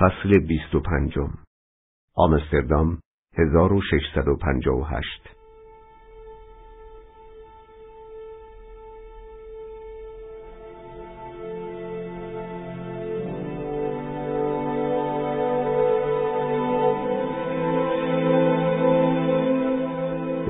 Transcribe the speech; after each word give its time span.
فصل 0.00 0.38
بیست 0.38 0.74
و 0.74 0.80
پنجم. 0.80 1.30
آمستردام 2.16 2.98
1658 3.38 5.06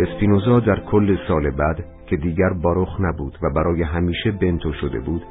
اسپینوزا 0.01 0.61
در 0.61 0.81
کل 0.91 1.17
سال 1.29 1.51
بعد 1.51 1.85
که 2.07 2.17
دیگر 2.17 2.53
باروخ 2.63 3.01
نبود 3.01 3.39
و 3.43 3.51
برای 3.51 3.83
همیشه 3.83 4.31
بنتو 4.31 4.73
شده 4.73 5.01
بود 5.01 5.23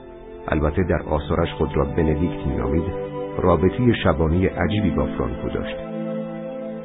البته 0.47 0.83
در 0.83 1.01
آثارش 1.01 1.53
خود 1.53 1.69
را 1.75 1.85
بندیکت 1.85 2.47
مینامید 2.47 3.08
رابطی 3.37 3.93
شبانی 4.03 4.45
عجیبی 4.45 4.91
با 4.91 5.05
فرانکو 5.05 5.49
داشت. 5.49 5.75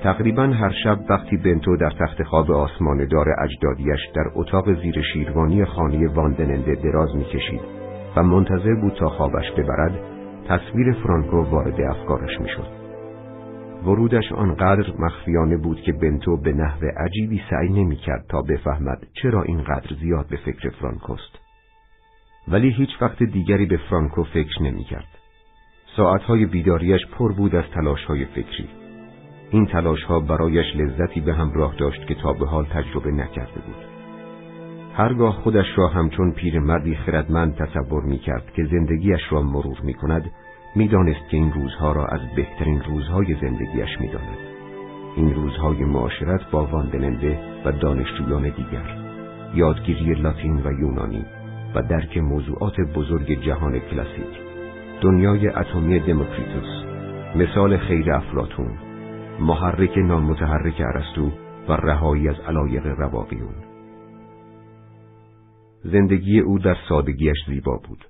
تقریبا 0.03 0.43
هر 0.43 0.73
شب 0.85 0.99
وقتی 1.11 1.37
بنتو 1.37 1.77
در 1.77 1.91
تخت 1.91 2.23
خواب 2.23 2.51
آسمان 2.51 3.09
دار 3.09 3.27
اجدادیش 3.43 4.01
در 4.15 4.31
اتاق 4.35 4.81
زیر 4.83 5.03
شیروانی 5.13 5.65
خانه 5.65 6.09
واندننده 6.09 6.75
دراز 6.75 7.17
می‌کشید 7.17 7.61
و 8.17 8.23
منتظر 8.23 8.75
بود 8.75 8.93
تا 8.93 9.09
خوابش 9.09 9.53
ببرد 9.53 10.01
تصویر 10.49 10.93
فرانکو 10.93 11.37
وارد 11.37 11.81
افکارش 11.81 12.41
می‌شد. 12.41 12.85
ورودش 13.87 14.33
آنقدر 14.33 14.93
مخفیانه 14.99 15.57
بود 15.57 15.81
که 15.81 15.93
بنتو 15.93 16.37
به 16.37 16.53
نحو 16.53 16.87
عجیبی 16.97 17.43
سعی 17.51 17.69
نمی‌کرد 17.69 18.25
تا 18.29 18.43
بفهمد 18.43 19.07
چرا 19.23 19.43
اینقدر 19.43 19.97
زیاد 20.01 20.27
به 20.31 20.37
فکر 20.37 20.71
فرانکوست. 20.71 21.39
ولی 22.49 22.71
هیچ 22.71 22.91
وقت 23.01 23.23
دیگری 23.23 23.67
به 23.67 23.77
فرانکو 23.91 24.25
فکر 24.25 24.63
نمی‌کرد. 24.63 25.14
ساعتهای 25.97 26.47
بیداریش 26.47 27.07
پر 27.07 27.33
بود 27.33 27.55
از 27.55 27.65
تلاشهای 27.75 28.25
فکری. 28.25 28.69
این 29.51 29.67
تلاشها 29.67 30.21
برایش 30.21 30.77
لذتی 30.77 31.21
به 31.21 31.35
همراه 31.35 31.75
داشت 31.79 32.07
که 32.07 32.15
تا 32.15 32.33
به 32.33 32.47
حال 32.47 32.65
تجربه 32.65 33.11
نکرده 33.11 33.61
بود. 33.67 33.85
هرگاه 34.95 35.33
خودش 35.35 35.67
را 35.77 35.89
همچون 35.89 36.33
پیرمردی 36.33 36.95
خردمند 36.95 37.55
تصور 37.55 38.03
می 38.03 38.19
کرد 38.19 38.53
که 38.57 38.65
زندگیش 38.65 39.21
را 39.31 39.43
مرور 39.43 39.81
می 39.83 39.95
کند، 39.95 40.31
می 40.77 40.89
دانست 40.89 41.29
که 41.31 41.37
این 41.37 41.53
روزها 41.53 41.93
را 41.93 42.07
از 42.07 42.21
بهترین 42.37 42.83
روزهای 42.83 43.35
زندگیش 43.41 44.01
می 44.01 44.09
داند. 44.09 44.39
این 45.17 45.35
روزهای 45.35 45.85
معاشرت 45.85 46.51
با 46.51 46.67
واندننده 46.67 47.39
و 47.65 47.73
دانشجویان 47.73 48.43
دیگر، 48.43 48.97
یادگیری 49.55 50.15
لاتین 50.15 50.63
و 50.65 50.73
یونانی 50.81 51.25
و 51.75 51.83
درک 51.83 52.19
موضوعات 52.19 52.81
بزرگ 52.81 53.43
جهان 53.43 53.79
کلاسیک 53.79 54.44
دنیای 55.03 55.49
اتمی 55.49 56.01
دموکریتوس. 56.01 56.85
مثال 57.37 57.77
خیر 57.77 58.13
افلاتون 58.13 58.79
محرک 59.41 59.99
نامتحرک 59.99 60.81
ارسطو 60.81 61.31
و 61.69 61.73
رهایی 61.73 62.29
از 62.29 62.37
علایق 62.41 62.87
رواقیون. 62.87 63.55
زندگی 65.85 66.41
او 66.41 66.59
در 66.59 66.77
سادگیش 66.89 67.37
زیبا 67.47 67.81
بود. 67.89 68.05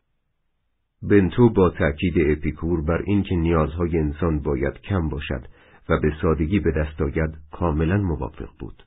بنتو 1.02 1.50
با 1.50 1.70
تأکید 1.70 2.14
اپیکور 2.18 2.84
بر 2.84 3.02
اینکه 3.06 3.34
نیازهای 3.34 3.98
انسان 3.98 4.40
باید 4.40 4.80
کم 4.80 5.08
باشد 5.08 5.46
و 5.88 5.98
به 6.00 6.12
سادگی 6.22 6.60
به 6.60 6.72
دست 6.72 7.02
آید 7.02 7.34
کاملا 7.52 7.96
موافق 7.96 8.48
بود. 8.58 8.82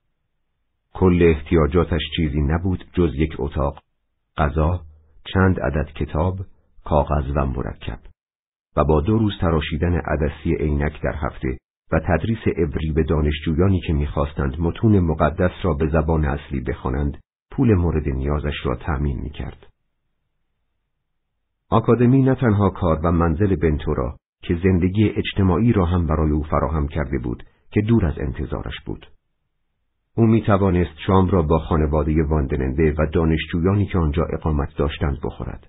کل 0.93 1.33
احتیاجاتش 1.35 2.01
چیزی 2.15 2.41
نبود 2.41 2.85
جز 2.93 3.11
یک 3.15 3.35
اتاق 3.39 3.83
غذا 4.37 4.81
چند 5.33 5.59
عدد 5.59 5.93
کتاب 5.93 6.39
کاغذ 6.89 7.31
و 7.35 7.45
مرکب 7.45 7.99
و 8.77 8.83
با 8.83 9.01
دو 9.01 9.17
روز 9.17 9.33
تراشیدن 9.41 9.95
عدسی 9.95 10.55
عینک 10.59 11.01
در 11.01 11.15
هفته 11.15 11.57
و 11.91 11.99
تدریس 11.99 12.47
عبری 12.57 12.91
به 12.91 13.03
دانشجویانی 13.03 13.81
که 13.87 13.93
می‌خواستند 13.93 14.59
متون 14.59 14.99
مقدس 14.99 15.51
را 15.63 15.73
به 15.73 15.87
زبان 15.87 16.25
اصلی 16.25 16.61
بخوانند 16.61 17.17
پول 17.51 17.73
مورد 17.73 18.09
نیازش 18.09 18.65
را 18.65 18.75
تأمین 18.75 19.19
می‌کرد. 19.19 19.67
آکادمی 21.69 22.21
نه 22.21 22.35
تنها 22.35 22.69
کار 22.69 22.99
و 23.03 23.11
منزل 23.11 23.55
بنتو 23.55 23.93
را 23.93 24.17
که 24.43 24.59
زندگی 24.63 25.09
اجتماعی 25.09 25.73
را 25.73 25.85
هم 25.85 26.07
برای 26.07 26.31
او 26.31 26.43
فراهم 26.43 26.87
کرده 26.87 27.17
بود 27.17 27.43
که 27.71 27.81
دور 27.81 28.05
از 28.05 28.19
انتظارش 28.19 28.75
بود. 28.85 29.07
او 30.17 30.25
می 30.25 30.41
توانست 30.41 30.99
شام 31.07 31.29
را 31.29 31.41
با 31.41 31.59
خانواده 31.59 32.23
واندننده 32.23 32.93
و 32.97 33.05
دانشجویانی 33.13 33.85
که 33.85 33.97
آنجا 33.97 34.23
اقامت 34.33 34.77
داشتند 34.77 35.17
بخورد. 35.23 35.67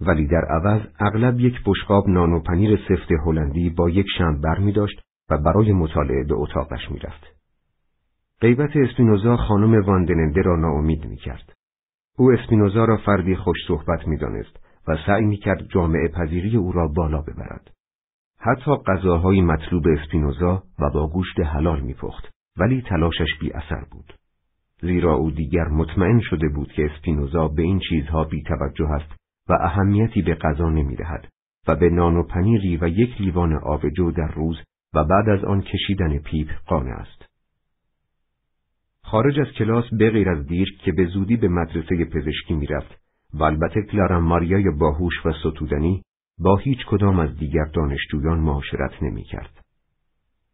ولی 0.00 0.26
در 0.26 0.44
عوض 0.44 0.82
اغلب 1.00 1.40
یک 1.40 1.54
بشقاب 1.66 2.08
نان 2.08 2.32
و 2.32 2.40
پنیر 2.40 2.78
سفت 2.88 3.12
هلندی 3.26 3.70
با 3.70 3.90
یک 3.90 4.06
شم 4.18 4.40
بر 4.40 4.58
می 4.58 4.72
داشت 4.72 5.00
و 5.30 5.38
برای 5.38 5.72
مطالعه 5.72 6.24
به 6.24 6.34
اتاقش 6.34 6.90
می 6.90 6.98
رفت. 6.98 7.36
غیبت 8.40 8.70
اسپینوزا 8.76 9.36
خانم 9.36 9.86
واندننده 9.86 10.42
را 10.42 10.56
ناامید 10.56 11.06
می 11.06 11.16
کرد. 11.16 11.52
او 12.18 12.32
اسپینوزا 12.32 12.84
را 12.84 12.96
فردی 12.96 13.36
خوش 13.36 13.56
صحبت 13.68 14.08
می 14.08 14.16
دانست 14.16 14.60
و 14.88 14.96
سعی 15.06 15.24
می 15.24 15.36
کرد 15.36 15.68
جامعه 15.68 16.08
پذیری 16.08 16.56
او 16.56 16.72
را 16.72 16.88
بالا 16.88 17.20
ببرد. 17.22 17.70
حتی 18.38 18.70
غذاهای 18.86 19.40
مطلوب 19.40 19.84
اسپینوزا 19.88 20.62
و 20.78 20.90
با 20.90 21.08
گوشت 21.08 21.40
حلال 21.40 21.80
می 21.80 21.94
پخت 21.94 22.30
ولی 22.56 22.82
تلاشش 22.82 23.38
بی 23.40 23.52
اثر 23.52 23.84
بود. 23.90 24.14
زیرا 24.80 25.14
او 25.14 25.30
دیگر 25.30 25.68
مطمئن 25.68 26.20
شده 26.20 26.48
بود 26.48 26.72
که 26.72 26.84
اسپینوزا 26.84 27.48
به 27.48 27.62
این 27.62 27.80
چیزها 27.88 28.24
بی 28.24 28.42
توجه 28.42 28.90
است 28.90 29.16
و 29.48 29.52
اهمیتی 29.60 30.22
به 30.22 30.34
غذا 30.34 30.68
نمی‌دهد 30.68 31.28
و 31.68 31.76
به 31.76 31.90
نان 31.90 32.16
و 32.16 32.22
پنیری 32.22 32.76
و 32.76 32.88
یک 32.88 33.20
لیوان 33.20 33.54
آبجو 33.54 34.10
در 34.10 34.28
روز 34.28 34.56
و 34.94 35.04
بعد 35.04 35.28
از 35.28 35.44
آن 35.44 35.62
کشیدن 35.62 36.18
پیپ 36.18 36.48
قانع 36.66 36.92
است. 36.92 37.26
خارج 39.02 39.40
از 39.40 39.46
کلاس 39.46 39.84
به 39.92 40.10
غیر 40.10 40.28
از 40.28 40.46
دیر 40.46 40.78
که 40.84 40.92
به 40.92 41.06
زودی 41.06 41.36
به 41.36 41.48
مدرسه 41.48 42.04
پزشکی 42.04 42.54
می‌رفت 42.54 43.00
و 43.34 43.44
البته 43.44 43.82
کلارا 43.82 44.20
ماریای 44.20 44.70
باهوش 44.70 45.26
و 45.26 45.32
ستودنی 45.32 46.02
با 46.38 46.56
هیچ 46.56 46.78
کدام 46.86 47.18
از 47.18 47.36
دیگر 47.36 47.64
دانشجویان 47.64 48.40
معاشرت 48.40 49.02
نمی 49.02 49.22
کرد. 49.22 49.64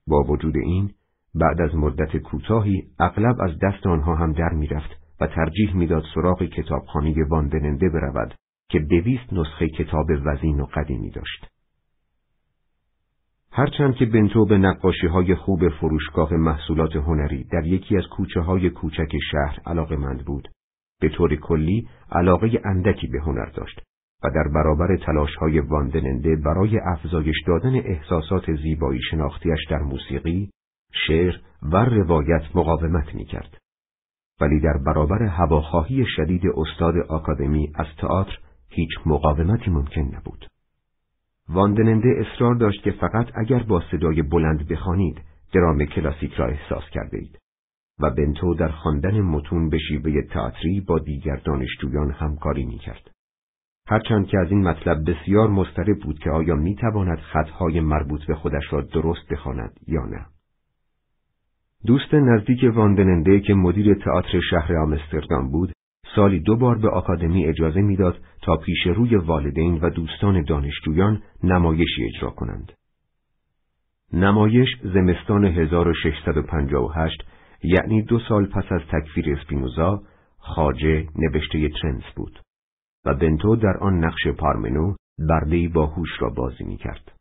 با 0.06 0.22
وجود 0.22 0.56
این 0.56 0.90
بعد 1.34 1.60
از 1.60 1.74
مدت 1.74 2.16
کوتاهی 2.16 2.82
اغلب 2.98 3.40
از 3.40 3.58
دست 3.62 3.86
آنها 3.86 4.14
هم 4.14 4.32
در 4.32 4.52
می‌رفت 4.52 4.90
و 5.20 5.26
ترجیح 5.26 5.76
می‌داد 5.76 6.04
سراغ 6.14 6.42
کتابخانه 6.42 7.24
واندننده 7.28 7.88
برود 7.88 8.34
که 8.72 8.78
دویست 8.78 9.32
نسخه 9.32 9.68
کتاب 9.68 10.06
وزین 10.24 10.60
و 10.60 10.66
قدیمی 10.66 11.10
داشت. 11.10 11.46
هرچند 13.50 13.94
که 13.94 14.06
بنتو 14.06 14.46
به 14.46 14.58
نقاشی 14.58 15.06
های 15.06 15.34
خوب 15.34 15.68
فروشگاه 15.68 16.34
محصولات 16.34 16.96
هنری 16.96 17.44
در 17.44 17.66
یکی 17.66 17.96
از 17.96 18.04
کوچه 18.06 18.40
های 18.40 18.70
کوچک 18.70 19.12
شهر 19.30 19.58
علاقه 19.66 19.96
مند 19.96 20.24
بود، 20.24 20.48
به 21.00 21.08
طور 21.08 21.36
کلی 21.36 21.88
علاقه 22.10 22.60
اندکی 22.64 23.06
به 23.06 23.20
هنر 23.20 23.50
داشت 23.56 23.80
و 24.24 24.30
در 24.30 24.50
برابر 24.54 24.96
تلاش 24.96 25.34
های 25.36 25.60
واندننده 25.60 26.36
برای 26.36 26.78
افزایش 26.78 27.36
دادن 27.46 27.74
احساسات 27.74 28.54
زیبایی 28.62 29.00
شناختیش 29.10 29.66
در 29.70 29.82
موسیقی، 29.82 30.50
شعر 31.06 31.34
و 31.62 31.76
روایت 31.76 32.42
مقاومت 32.54 33.14
می 33.14 33.24
کرد. 33.24 33.58
ولی 34.40 34.60
در 34.60 34.78
برابر 34.86 35.22
هواخواهی 35.22 36.04
شدید 36.16 36.42
استاد 36.56 36.94
آکادمی 37.08 37.72
از 37.74 37.86
تئاتر 37.98 38.38
هیچ 38.72 38.90
مقاومتی 39.06 39.70
ممکن 39.70 40.00
نبود. 40.00 40.46
واندننده 41.48 42.08
اصرار 42.18 42.54
داشت 42.54 42.82
که 42.82 42.90
فقط 42.90 43.26
اگر 43.34 43.62
با 43.62 43.82
صدای 43.90 44.22
بلند 44.22 44.68
بخوانید 44.68 45.20
درام 45.54 45.84
کلاسیک 45.84 46.32
را 46.32 46.46
احساس 46.46 46.82
کرده 46.92 47.18
اید 47.18 47.38
و 48.00 48.10
بنتو 48.10 48.54
در 48.54 48.68
خواندن 48.68 49.20
متون 49.20 49.68
به 49.68 49.78
شیوه 49.78 50.22
تئاتری 50.22 50.80
با 50.80 50.98
دیگر 50.98 51.36
دانشجویان 51.36 52.10
همکاری 52.10 52.64
می‌کرد. 52.64 53.10
هرچند 53.88 54.26
که 54.26 54.38
از 54.38 54.50
این 54.50 54.68
مطلب 54.68 55.10
بسیار 55.10 55.48
مضطرب 55.48 55.98
بود 56.04 56.18
که 56.18 56.30
آیا 56.30 56.54
می‌تواند 56.54 57.18
خطهای 57.18 57.80
مربوط 57.80 58.26
به 58.26 58.34
خودش 58.34 58.64
را 58.70 58.80
درست 58.80 59.28
بخواند 59.30 59.80
یا 59.86 60.04
نه. 60.04 60.26
دوست 61.86 62.14
نزدیک 62.14 62.64
واندننده 62.74 63.40
که 63.40 63.54
مدیر 63.54 63.94
تئاتر 63.94 64.40
شهر 64.50 64.76
آمستردام 64.76 65.50
بود 65.50 65.72
سالی 66.14 66.40
دو 66.40 66.56
بار 66.56 66.78
به 66.78 66.88
آکادمی 66.88 67.46
اجازه 67.46 67.80
می‌داد 67.80 68.18
تا 68.42 68.56
پیش 68.56 68.86
روی 68.86 69.16
والدین 69.16 69.78
و 69.78 69.90
دوستان 69.90 70.42
دانشجویان 70.42 71.22
نمایشی 71.42 72.04
اجرا 72.04 72.30
کنند. 72.30 72.72
نمایش 74.12 74.68
زمستان 74.82 75.44
1658 75.44 77.24
یعنی 77.62 78.02
دو 78.02 78.18
سال 78.28 78.46
پس 78.46 78.72
از 78.72 78.80
تکفیر 78.92 79.36
اسپینوزا 79.38 80.02
خاجه 80.38 81.06
نوشته 81.16 81.68
ترنس 81.68 82.04
بود 82.16 82.40
و 83.04 83.14
بنتو 83.14 83.56
در 83.56 83.76
آن 83.80 84.04
نقش 84.04 84.28
پارمنو 84.38 84.94
بردهی 85.28 85.68
با 85.68 85.86
هوش 85.86 86.10
را 86.20 86.30
بازی 86.30 86.64
می 86.64 86.76
کرد. 86.76 87.12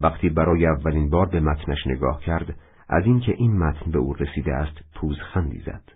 وقتی 0.00 0.28
برای 0.28 0.66
اولین 0.66 1.10
بار 1.10 1.26
به 1.26 1.40
متنش 1.40 1.86
نگاه 1.86 2.20
کرد 2.20 2.58
از 2.88 3.04
اینکه 3.04 3.32
این 3.36 3.58
متن 3.58 3.90
به 3.90 3.98
او 3.98 4.14
رسیده 4.14 4.54
است 4.54 4.80
پوزخندی 4.94 5.58
زد. 5.58 5.95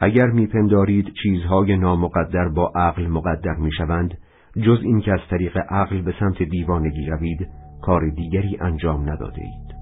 اگر 0.00 0.26
میپندارید 0.26 1.12
چیزهای 1.22 1.76
نامقدر 1.76 2.48
با 2.48 2.72
عقل 2.74 3.06
مقدر 3.06 3.54
می‌شوند 3.54 4.18
جز 4.66 4.78
اینکه 4.82 5.12
از 5.12 5.20
طریق 5.30 5.58
عقل 5.68 6.02
به 6.02 6.14
سمت 6.20 6.42
دیوانگی 6.42 7.06
روید 7.06 7.48
کار 7.82 8.08
دیگری 8.08 8.58
انجام 8.60 9.10
نداده 9.10 9.42
اید. 9.42 9.74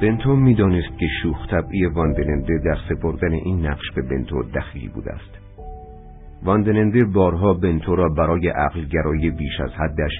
بنتو 0.00 0.36
می‌دانست 0.36 0.98
که 0.98 1.06
شوخ 1.22 1.46
طبعی 1.50 1.86
واندننده 1.86 2.58
در 2.64 2.76
سپردن 2.88 3.32
این 3.32 3.66
نقش 3.66 3.90
به 3.96 4.02
بنتو 4.02 4.42
دخیلی 4.42 4.88
بوده 4.88 5.12
است. 5.12 5.38
واندننده 6.42 7.04
بارها 7.04 7.54
بنتو 7.54 7.96
را 7.96 8.08
برای 8.08 8.48
عقلگرایی 8.48 9.30
بیش 9.30 9.60
از 9.60 9.70
حدش 9.70 10.12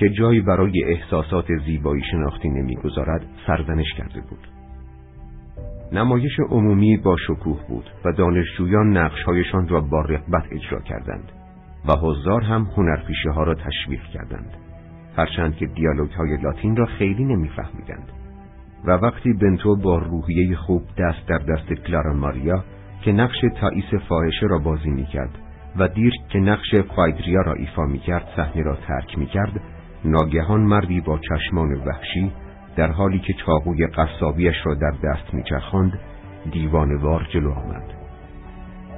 که 0.00 0.08
جایی 0.08 0.40
برای 0.40 0.84
احساسات 0.84 1.46
زیبایی 1.66 2.02
شناختی 2.10 2.48
نمی‌گذارد 2.48 3.26
سرزنش 3.46 3.92
کرده 3.96 4.20
بود. 4.20 4.48
نمایش 5.92 6.40
عمومی 6.50 6.96
با 6.96 7.16
شکوه 7.16 7.60
بود 7.68 7.90
و 8.04 8.12
دانشجویان 8.12 8.96
نقشهایشان 8.96 9.68
را 9.68 9.80
با 9.80 10.00
رغبت 10.00 10.44
اجرا 10.52 10.80
کردند 10.80 11.32
و 11.88 11.92
حضار 11.92 12.42
هم 12.42 12.62
هنرپیشه 12.76 13.30
ها 13.30 13.42
را 13.42 13.54
تشویق 13.54 14.02
کردند 14.02 14.56
هرچند 15.16 15.56
که 15.56 15.66
دیالوگ 15.66 16.10
های 16.10 16.36
لاتین 16.36 16.76
را 16.76 16.86
خیلی 16.86 17.24
نمیفهمیدند 17.24 18.12
و 18.86 18.90
وقتی 18.90 19.32
بنتو 19.32 19.76
با 19.76 19.98
روحیه 19.98 20.56
خوب 20.56 20.82
دست 20.98 21.26
در 21.28 21.38
دست 21.38 21.72
کلارا 21.72 22.12
ماریا 22.12 22.64
که 23.02 23.12
نقش 23.12 23.40
تاییس 23.60 23.94
فاحشه 24.08 24.46
را 24.46 24.58
بازی 24.58 24.90
می‌کرد 24.90 25.38
و 25.76 25.88
دیر 25.88 26.12
که 26.28 26.38
نقش 26.38 26.74
فایدریا 26.96 27.40
را 27.40 27.52
ایفا 27.52 27.86
می‌کرد 27.86 28.28
صحنه 28.36 28.62
را 28.62 28.76
ترک 28.76 29.18
می‌کرد 29.18 29.60
ناگهان 30.04 30.60
مردی 30.60 31.00
با 31.00 31.18
چشمان 31.18 31.74
وحشی 31.74 32.32
در 32.76 32.92
حالی 32.92 33.18
که 33.18 33.32
چاقوی 33.32 33.86
قصابیش 33.86 34.56
را 34.64 34.74
در 34.74 34.92
دست 35.04 35.34
میچرخاند 35.34 35.98
دیوانوار 36.52 37.26
جلو 37.30 37.52
آمد. 37.52 37.84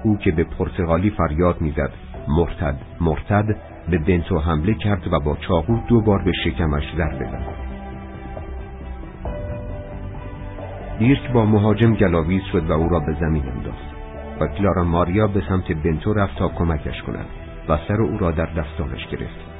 او 0.04 0.16
که 0.16 0.32
به 0.32 0.44
پرتغالی 0.44 1.10
فریاد 1.10 1.60
می‌زد 1.60 1.92
مرتد 2.28 2.76
مرتد 3.00 3.56
به 3.88 3.98
بنتو 3.98 4.38
حمله 4.38 4.74
کرد 4.74 5.12
و 5.12 5.20
با 5.20 5.36
چاقو 5.36 5.76
دو 5.88 6.00
بار 6.00 6.22
به 6.22 6.32
شکمش 6.44 6.84
ضربه 6.96 7.24
زد 7.24 7.72
دیرک 10.98 11.32
با 11.32 11.44
مهاجم 11.44 11.94
گلاویز 11.94 12.42
شد 12.52 12.70
و 12.70 12.72
او 12.72 12.88
را 12.88 13.00
به 13.00 13.16
زمین 13.20 13.48
انداخت 13.48 13.92
و 14.40 14.46
کلارا 14.46 14.84
ماریا 14.84 15.26
به 15.26 15.42
سمت 15.48 15.72
بنتو 15.72 16.14
رفت 16.14 16.38
تا 16.38 16.48
کمکش 16.48 17.02
کند 17.02 17.26
و 17.68 17.78
سر 17.88 18.02
او 18.02 18.18
را 18.18 18.30
در 18.30 18.46
دستانش 18.46 19.06
گرفت. 19.06 19.51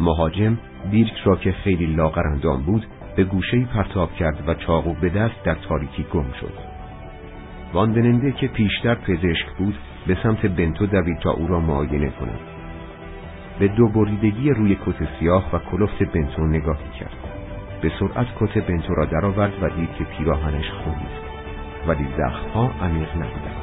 مهاجم 0.00 0.58
دیرک 0.90 1.16
را 1.24 1.36
که 1.36 1.52
خیلی 1.52 1.86
لاغر 1.86 2.26
اندام 2.26 2.62
بود 2.62 2.86
به 3.16 3.24
گوشه 3.24 3.64
پرتاب 3.64 4.14
کرد 4.14 4.48
و 4.48 4.54
چاقو 4.54 4.94
به 4.94 5.08
دست 5.08 5.42
در 5.44 5.54
تاریکی 5.54 6.06
گم 6.12 6.32
شد. 6.40 6.52
واندننده 7.72 8.32
که 8.32 8.46
پیشتر 8.46 8.94
پزشک 8.94 9.46
بود 9.58 9.74
به 10.06 10.16
سمت 10.22 10.46
بنتو 10.46 10.86
دوید 10.86 11.18
تا 11.18 11.30
او 11.30 11.46
را 11.46 11.60
معاینه 11.60 12.10
کند. 12.10 12.40
به 13.58 13.68
دو 13.68 13.88
بریدگی 13.88 14.50
روی 14.50 14.74
کت 14.74 15.08
سیاه 15.20 15.44
و 15.52 15.58
کلفت 15.58 16.02
بنتو 16.02 16.46
نگاهی 16.46 16.90
کرد. 17.00 17.16
به 17.82 17.92
سرعت 18.00 18.26
کت 18.40 18.66
بنتو 18.66 18.94
را 18.94 19.04
درآورد 19.04 19.52
و 19.62 19.68
دید 19.68 19.94
که 19.98 20.04
پیراهنش 20.04 20.70
خون 20.70 20.94
است. 20.94 21.26
ولی 21.88 22.06
زخمها 22.16 22.70
عمیق 22.82 23.16
نبودند. 23.16 23.55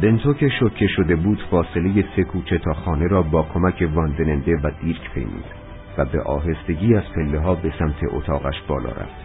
بنتو 0.00 0.34
که 0.34 0.48
شوکه 0.48 0.86
شده 0.86 1.16
بود 1.16 1.42
فاصله 1.50 2.04
سه 2.16 2.24
کوچه 2.24 2.58
تا 2.58 2.72
خانه 2.72 3.06
را 3.06 3.22
با 3.22 3.42
کمک 3.42 3.88
واندننده 3.94 4.56
و 4.56 4.70
دیرک 4.82 5.10
پیمود 5.14 5.44
و 5.98 6.04
به 6.04 6.22
آهستگی 6.22 6.94
از 6.94 7.02
پله 7.16 7.40
ها 7.40 7.54
به 7.54 7.72
سمت 7.78 7.98
اتاقش 8.10 8.62
بالا 8.68 8.90
رفت. 8.90 9.24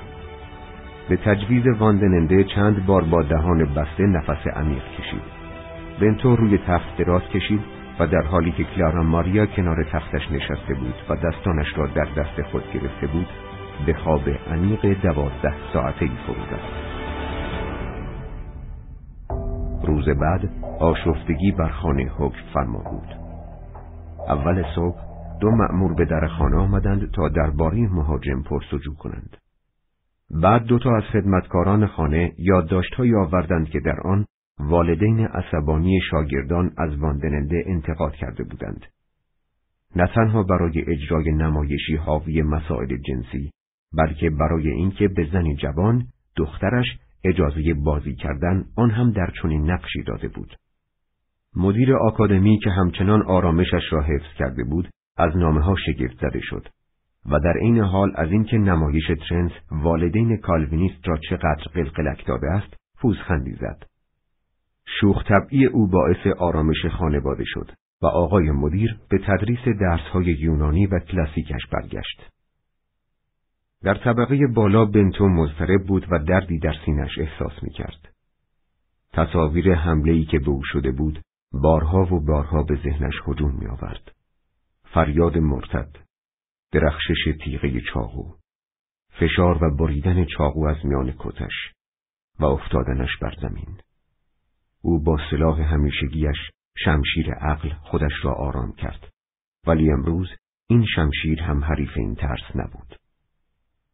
به 1.10 1.18
تجویز 1.18 1.64
واندننده 1.80 2.44
چند 2.44 2.86
بار 2.86 3.04
با 3.04 3.24
دهان 3.24 3.66
بسته 3.66 4.04
نفس 4.04 4.48
عمیق 4.48 4.84
کشید. 5.00 5.40
بنتو 6.02 6.36
روی 6.36 6.58
تخت 6.58 6.98
دراز 6.98 7.22
کشید 7.34 7.62
و 8.00 8.08
در 8.08 8.22
حالی 8.22 8.52
که 8.52 8.64
کلارا 8.64 9.04
ماریا 9.04 9.46
کنار 9.46 9.84
تختش 9.84 10.32
نشسته 10.32 10.74
بود 10.74 10.96
و 11.10 11.16
دستانش 11.16 11.78
را 11.78 11.88
در 11.88 12.08
دست 12.18 12.42
خود 12.52 12.64
گرفته 12.74 13.08
بود 13.08 13.28
به 13.86 13.94
خواب 13.94 14.30
عمیق 14.52 15.02
دوازده 15.02 15.54
ساعته 15.74 16.06
ای 16.06 16.12
فرو 16.28 16.89
روز 19.90 20.10
بعد 20.10 20.50
آشفتگی 20.80 21.52
بر 21.52 21.70
خانه 21.70 22.04
حکم 22.18 22.40
فرما 22.54 22.80
بود. 22.80 23.08
اول 24.28 24.64
صبح 24.76 24.98
دو 25.42 25.52
مأمور 25.52 25.94
به 25.94 26.06
در 26.06 26.28
خانه 26.28 26.58
آمدند 26.58 27.12
تا 27.12 27.30
درباره 27.30 27.78
مهاجم 27.78 28.42
پرسجو 28.42 28.94
کنند. 28.94 29.38
بعد 30.32 30.64
دوتا 30.64 30.96
از 30.96 31.04
خدمتکاران 31.04 31.88
خانه 31.88 32.34
یادداشتهایی 32.38 33.16
آوردند 33.16 33.70
که 33.70 33.80
در 33.80 34.00
آن 34.00 34.26
والدین 34.60 35.20
عصبانی 35.20 36.00
شاگردان 36.12 36.72
از 36.78 36.96
واندننده 36.96 37.64
انتقاد 37.66 38.14
کرده 38.14 38.44
بودند. 38.44 38.86
نه 39.96 40.08
تنها 40.16 40.44
برای 40.44 40.82
اجرای 40.88 41.32
نمایشی 41.32 41.96
حاوی 41.96 42.42
مسائل 42.42 42.98
جنسی، 42.98 43.52
بلکه 43.94 44.30
برای 44.30 44.70
اینکه 44.70 45.08
به 45.08 45.28
زنی 45.34 45.56
جوان 45.56 46.04
دخترش 46.36 46.86
اجازه 47.24 47.74
بازی 47.74 48.16
کردن 48.16 48.66
آن 48.76 48.92
هم 48.92 49.12
در 49.12 49.32
چنین 49.42 49.72
نقشی 49.72 50.04
داده 50.04 50.28
بود. 50.28 50.56
مدیر 51.56 51.96
آکادمی 51.96 52.60
که 52.64 52.70
همچنان 52.70 53.22
آرامشش 53.22 53.84
را 53.92 54.02
حفظ 54.02 54.34
کرده 54.38 54.64
بود 54.64 54.90
از 55.18 55.38
نامه 55.38 55.62
ها 55.62 55.76
شگفت 55.86 56.16
زده 56.22 56.40
شد 56.42 56.68
و 57.26 57.40
در 57.40 57.54
عین 57.62 57.80
حال 57.80 58.12
از 58.16 58.32
اینکه 58.32 58.58
نمایش 58.58 59.12
ترنس 59.30 59.52
والدین 59.72 60.38
کالوینیست 60.38 61.08
را 61.08 61.18
چقدر 61.30 61.64
قلقلک 61.74 62.26
داده 62.28 62.52
است 62.52 62.74
پوزخندی 63.02 63.52
زد. 63.52 63.84
شوخ 65.00 65.24
طبعی 65.28 65.66
او 65.66 65.88
باعث 65.88 66.28
آرامش 66.38 66.86
خانواده 66.86 67.44
شد 67.48 67.72
و 68.02 68.06
آقای 68.06 68.52
مدیر 68.52 69.00
به 69.10 69.18
تدریس 69.18 69.78
درسهای 69.82 70.26
یونانی 70.26 70.88
و 70.88 71.00
کلاسیکش 71.00 71.68
برگشت. 71.72 72.30
در 73.84 73.94
طبقه 73.94 74.48
بالا 74.48 74.86
بنتو 74.86 75.28
مضطرب 75.28 75.84
بود 75.88 76.06
و 76.12 76.20
دردی 76.20 76.60
در 76.60 76.76
سینش 76.86 77.20
احساس 77.20 77.64
می 77.64 77.70
کرد. 77.70 78.14
تصاویر 79.14 79.74
حمله 79.74 80.26
که 80.26 80.40
به 80.40 80.50
او 80.50 80.64
شده 80.64 80.92
بود 80.92 81.22
بارها 81.52 82.16
و 82.16 82.26
بارها 82.26 82.64
به 82.64 82.76
ذهنش 82.76 83.14
هجوم 83.28 83.56
می 83.60 83.68
آورد. 83.68 84.12
فریاد 84.84 85.38
مرتد، 85.38 85.96
درخشش 86.72 87.36
تیغه 87.44 87.82
چاقو، 87.94 88.34
فشار 89.10 89.64
و 89.64 89.76
بریدن 89.76 90.26
چاقو 90.26 90.66
از 90.66 90.86
میان 90.86 91.14
کتش 91.20 91.74
و 92.40 92.46
افتادنش 92.46 93.18
بر 93.22 93.36
زمین. 93.42 93.78
او 94.82 95.04
با 95.04 95.20
سلاح 95.32 95.62
همیشگیش 95.62 96.52
شمشیر 96.78 97.34
عقل 97.34 97.70
خودش 97.70 98.14
را 98.24 98.34
آرام 98.34 98.74
کرد 98.74 99.10
ولی 99.68 99.92
امروز 99.92 100.30
این 100.70 100.86
شمشیر 100.96 101.42
هم 101.42 101.64
حریف 101.64 101.92
این 101.96 102.16
ترس 102.16 102.56
نبود. 102.56 102.96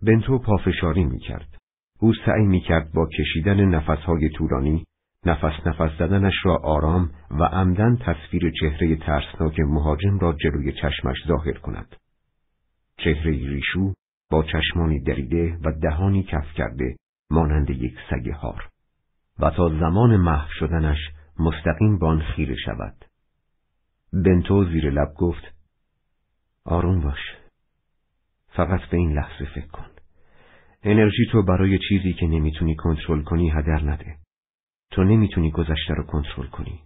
بنتو 0.05 0.39
پافشاری 0.39 1.03
می 1.03 1.19
کرد. 1.19 1.57
او 2.00 2.13
سعی 2.25 2.45
می 2.45 2.62
کرد 2.62 2.91
با 2.93 3.09
کشیدن 3.19 3.65
نفسهای 3.65 4.29
طولانی 4.29 4.85
نفس 5.25 5.67
نفس 5.67 5.97
زدنش 6.00 6.33
را 6.45 6.57
آرام 6.63 7.12
و 7.31 7.43
عمدن 7.43 7.97
تصویر 7.97 8.51
چهره 8.59 8.95
ترسناک 8.95 9.59
مهاجم 9.59 10.19
را 10.19 10.33
جلوی 10.33 10.71
چشمش 10.71 11.17
ظاهر 11.27 11.53
کند. 11.57 11.95
چهره 12.97 13.31
ریشو 13.31 13.93
با 14.31 14.43
چشمانی 14.43 15.00
دریده 15.00 15.57
و 15.63 15.71
دهانی 15.71 16.24
کف 16.24 16.53
کرده 16.53 16.95
مانند 17.29 17.69
یک 17.69 17.95
سگ 18.09 18.29
هار 18.29 18.69
و 19.39 19.50
تا 19.50 19.69
زمان 19.69 20.17
محو 20.17 20.50
شدنش 20.59 21.00
مستقیم 21.39 21.97
بان 21.97 22.21
خیره 22.21 22.55
شود. 22.65 23.05
بنتو 24.13 24.65
زیر 24.65 24.89
لب 24.89 25.13
گفت 25.17 25.53
آروم 26.65 27.01
باش. 27.01 27.19
فقط 28.47 28.81
به 28.91 28.97
این 28.97 29.13
لحظه 29.13 29.45
فکر 29.55 29.67
کن. 29.67 29.94
انرژی 30.87 31.25
تو 31.31 31.43
برای 31.43 31.79
چیزی 31.89 32.13
که 32.13 32.27
نمی‌تونی 32.27 32.75
کنترل 32.75 33.21
کنی 33.21 33.49
هدر 33.49 33.83
نده. 33.83 34.17
تو 34.91 35.03
نمی‌تونی 35.03 35.51
گذشته 35.51 35.93
رو 35.93 36.03
کنترل 36.03 36.47
کنی. 36.47 36.79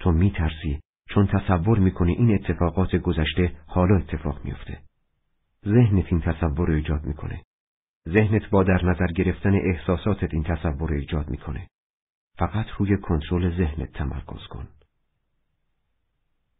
تو 0.00 0.12
میترسی 0.12 0.80
چون 1.08 1.26
تصور 1.26 1.78
می‌کنی 1.78 2.12
این 2.12 2.34
اتفاقات 2.34 2.96
گذشته 2.96 3.52
حالا 3.66 3.96
اتفاق 3.96 4.44
میفته. 4.44 4.78
ذهنت 5.66 6.06
این 6.08 6.20
تصور 6.20 6.68
رو 6.68 6.74
ایجاد 6.74 7.04
می‌کنه. 7.04 7.42
ذهنت 8.08 8.50
با 8.50 8.64
در 8.64 8.84
نظر 8.84 9.06
گرفتن 9.06 9.54
احساساتت 9.54 10.34
این 10.34 10.42
تصور 10.42 10.90
رو 10.90 10.96
ایجاد 10.96 11.30
می‌کنه. 11.30 11.66
فقط 12.38 12.66
روی 12.78 12.96
کنترل 12.96 13.56
ذهنت 13.56 13.92
تمرکز 13.92 14.46
کن. 14.50 14.68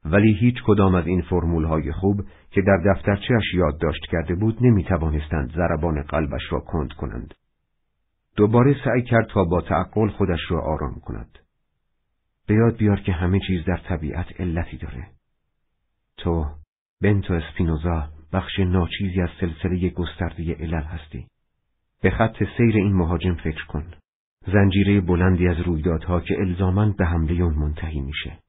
ولی 0.05 0.35
هیچ 0.35 0.55
کدام 0.67 0.95
از 0.95 1.07
این 1.07 1.23
فرمول 1.23 1.65
های 1.65 1.93
خوب 1.93 2.25
که 2.51 2.63
در 2.63 2.93
دفترچهش 2.93 3.55
یادداشت 3.55 4.07
کرده 4.11 4.35
بود 4.35 4.59
نمی 4.61 4.85
توانستند 4.85 5.53
ضربان 5.53 6.03
قلبش 6.03 6.43
را 6.51 6.61
کند 6.61 6.93
کنند. 6.93 7.35
دوباره 8.37 8.77
سعی 8.85 9.03
کرد 9.03 9.27
تا 9.27 9.45
با 9.45 9.61
تعقل 9.61 10.09
خودش 10.09 10.41
را 10.49 10.61
آرام 10.61 10.95
کند. 10.95 11.39
به 12.47 12.55
یاد 12.55 12.77
بیار 12.77 13.01
که 13.01 13.13
همه 13.13 13.41
چیز 13.47 13.65
در 13.65 13.77
طبیعت 13.77 14.41
علتی 14.41 14.77
داره. 14.77 15.07
تو، 16.17 16.47
بنتو 17.03 17.35
اسپینوزا، 17.35 18.09
بخش 18.33 18.59
ناچیزی 18.59 19.21
از 19.21 19.31
سلسله 19.41 19.89
گسترده 19.89 20.55
علل 20.55 20.83
هستی. 20.83 21.27
به 22.03 22.11
خط 22.11 22.37
سیر 22.57 22.77
این 22.77 22.93
مهاجم 22.93 23.35
فکر 23.35 23.67
کن. 23.67 23.85
زنجیره 24.47 25.01
بلندی 25.01 25.49
از 25.49 25.61
رویدادها 25.61 26.21
که 26.21 26.35
الزامن 26.39 26.93
به 26.93 27.07
حمله 27.07 27.43
اون 27.43 27.55
منتهی 27.55 28.01
میشه. 28.01 28.42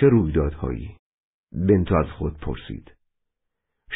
چه 0.00 0.06
رویدادهایی؟ 0.06 0.96
بنتو 1.52 1.94
از 1.94 2.06
خود 2.06 2.40
پرسید. 2.40 2.92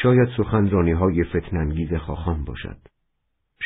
شاید 0.03 0.29
سخنرانی 0.37 0.93
های 0.93 1.25
فتنانگیز 1.25 1.95
خواخان 1.95 2.45
باشد. 2.45 2.79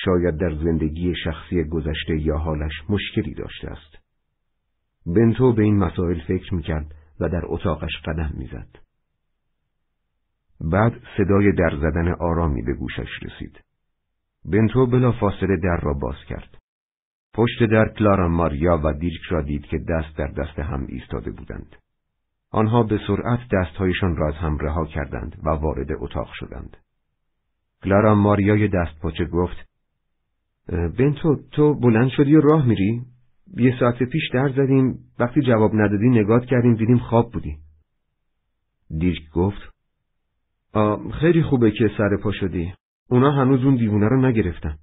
شاید 0.04 0.36
در 0.36 0.54
زندگی 0.64 1.14
شخصی 1.24 1.64
گذشته 1.64 2.20
یا 2.20 2.38
حالش 2.38 2.72
مشکلی 2.88 3.34
داشته 3.34 3.68
است. 3.70 3.98
بنتو 5.06 5.52
به 5.52 5.62
این 5.62 5.78
مسائل 5.78 6.20
فکر 6.28 6.54
می‌کرد 6.54 6.94
و 7.20 7.28
در 7.28 7.42
اتاقش 7.44 7.92
قدم 8.04 8.32
می‌زد. 8.34 8.68
بعد 10.60 10.92
صدای 11.16 11.52
در 11.52 11.76
زدن 11.76 12.14
آرامی 12.20 12.62
به 12.62 12.74
گوشش 12.74 13.08
رسید. 13.22 13.60
بنتو 14.44 14.86
بلا 14.86 15.12
فاصله 15.12 15.56
در 15.56 15.80
را 15.82 15.94
باز 15.94 16.16
کرد. 16.28 16.58
پشت 17.34 17.64
در 17.70 17.92
کلارا 17.98 18.28
ماریا 18.28 18.80
و 18.84 18.92
دیرک 18.92 19.22
را 19.30 19.42
دید 19.42 19.66
که 19.66 19.78
دست 19.78 20.16
در 20.16 20.26
دست 20.26 20.58
هم 20.58 20.86
ایستاده 20.88 21.30
بودند. 21.30 21.76
آنها 22.54 22.82
به 22.82 23.00
سرعت 23.06 23.40
دستهایشان 23.52 24.16
را 24.16 24.28
از 24.28 24.34
هم 24.34 24.58
رها 24.58 24.86
کردند 24.86 25.36
و 25.44 25.50
وارد 25.50 25.88
اتاق 25.98 26.28
شدند. 26.34 26.76
کلارا 27.82 28.14
ماریای 28.14 28.68
دست 28.68 29.00
پاچه 29.02 29.24
گفت 29.24 29.56
بنتو 30.98 31.36
تو 31.50 31.74
بلند 31.74 32.10
شدی 32.10 32.34
و 32.36 32.40
راه 32.40 32.66
میری؟ 32.66 33.02
یه 33.56 33.76
ساعت 33.80 34.02
پیش 34.02 34.30
در 34.34 34.48
زدیم 34.48 34.98
وقتی 35.18 35.40
جواب 35.40 35.74
ندادی 35.74 36.08
نگات 36.08 36.44
کردیم 36.44 36.74
دیدیم 36.74 36.98
خواب 36.98 37.32
بودی. 37.32 37.56
دیرک 38.98 39.30
گفت 39.32 39.74
خیلی 41.20 41.42
خوبه 41.42 41.70
که 41.70 41.90
سر 41.98 42.16
پا 42.22 42.32
شدی. 42.32 42.72
اونا 43.10 43.30
هنوز 43.30 43.64
اون 43.64 43.76
دیوونه 43.76 44.08
رو 44.08 44.26
نگرفتن. 44.26 44.76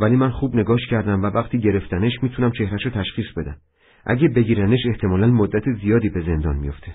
ولی 0.00 0.16
من 0.16 0.30
خوب 0.30 0.56
نگاش 0.56 0.86
کردم 0.90 1.22
و 1.22 1.26
وقتی 1.26 1.58
گرفتنش 1.58 2.12
می‌تونم 2.22 2.50
چهرش 2.58 2.84
رو 2.84 2.90
تشخیص 2.90 3.26
بدم. 3.36 3.56
اگه 4.04 4.28
بگیرنش 4.28 4.80
احتمالا 4.86 5.26
مدت 5.26 5.64
زیادی 5.82 6.08
به 6.08 6.20
زندان 6.20 6.56
میفته. 6.56 6.94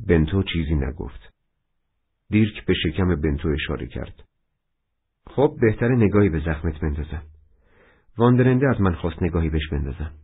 بنتو 0.00 0.42
چیزی 0.42 0.74
نگفت. 0.74 1.34
دیرک 2.30 2.64
به 2.66 2.74
شکم 2.74 3.20
بنتو 3.20 3.48
اشاره 3.48 3.86
کرد. 3.86 4.24
خب 5.26 5.56
بهتر 5.60 5.88
نگاهی 5.88 6.28
به 6.28 6.40
زخمت 6.40 6.80
بندازم. 6.80 7.22
واندرنده 8.18 8.68
از 8.68 8.80
من 8.80 8.94
خواست 8.94 9.22
نگاهی 9.22 9.50
بهش 9.50 9.68
بندازم. 9.72 10.14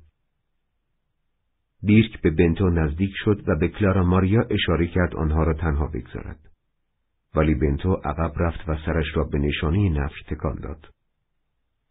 دیرک 1.82 2.20
به 2.20 2.30
بنتو 2.30 2.70
نزدیک 2.70 3.10
شد 3.14 3.48
و 3.48 3.56
به 3.60 3.68
کلارا 3.68 4.04
ماریا 4.04 4.42
اشاره 4.50 4.86
کرد 4.86 5.16
آنها 5.16 5.42
را 5.42 5.54
تنها 5.54 5.86
بگذارد. 5.86 6.38
ولی 7.34 7.54
بنتو 7.54 7.92
عقب 7.92 8.32
رفت 8.36 8.68
و 8.68 8.76
سرش 8.86 9.06
را 9.14 9.24
به 9.24 9.38
نشانه 9.38 9.88
نفش 9.88 10.22
تکان 10.22 10.60
داد. 10.60 10.88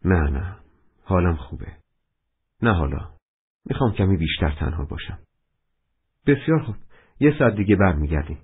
نه 0.04 0.30
نه، 0.30 0.56
حالم 1.04 1.36
خوبه. 1.36 1.72
نه 2.62 2.72
حالا، 2.72 3.10
می‌خوام 3.64 3.92
کمی 3.92 4.16
بیشتر 4.16 4.50
تنها 4.50 4.84
باشم. 4.84 5.18
بسیار 6.26 6.62
خوب، 6.62 6.76
یه 7.20 7.34
ساعت 7.38 7.54
دیگه 7.54 7.76
برمیگردیم. 7.76 8.38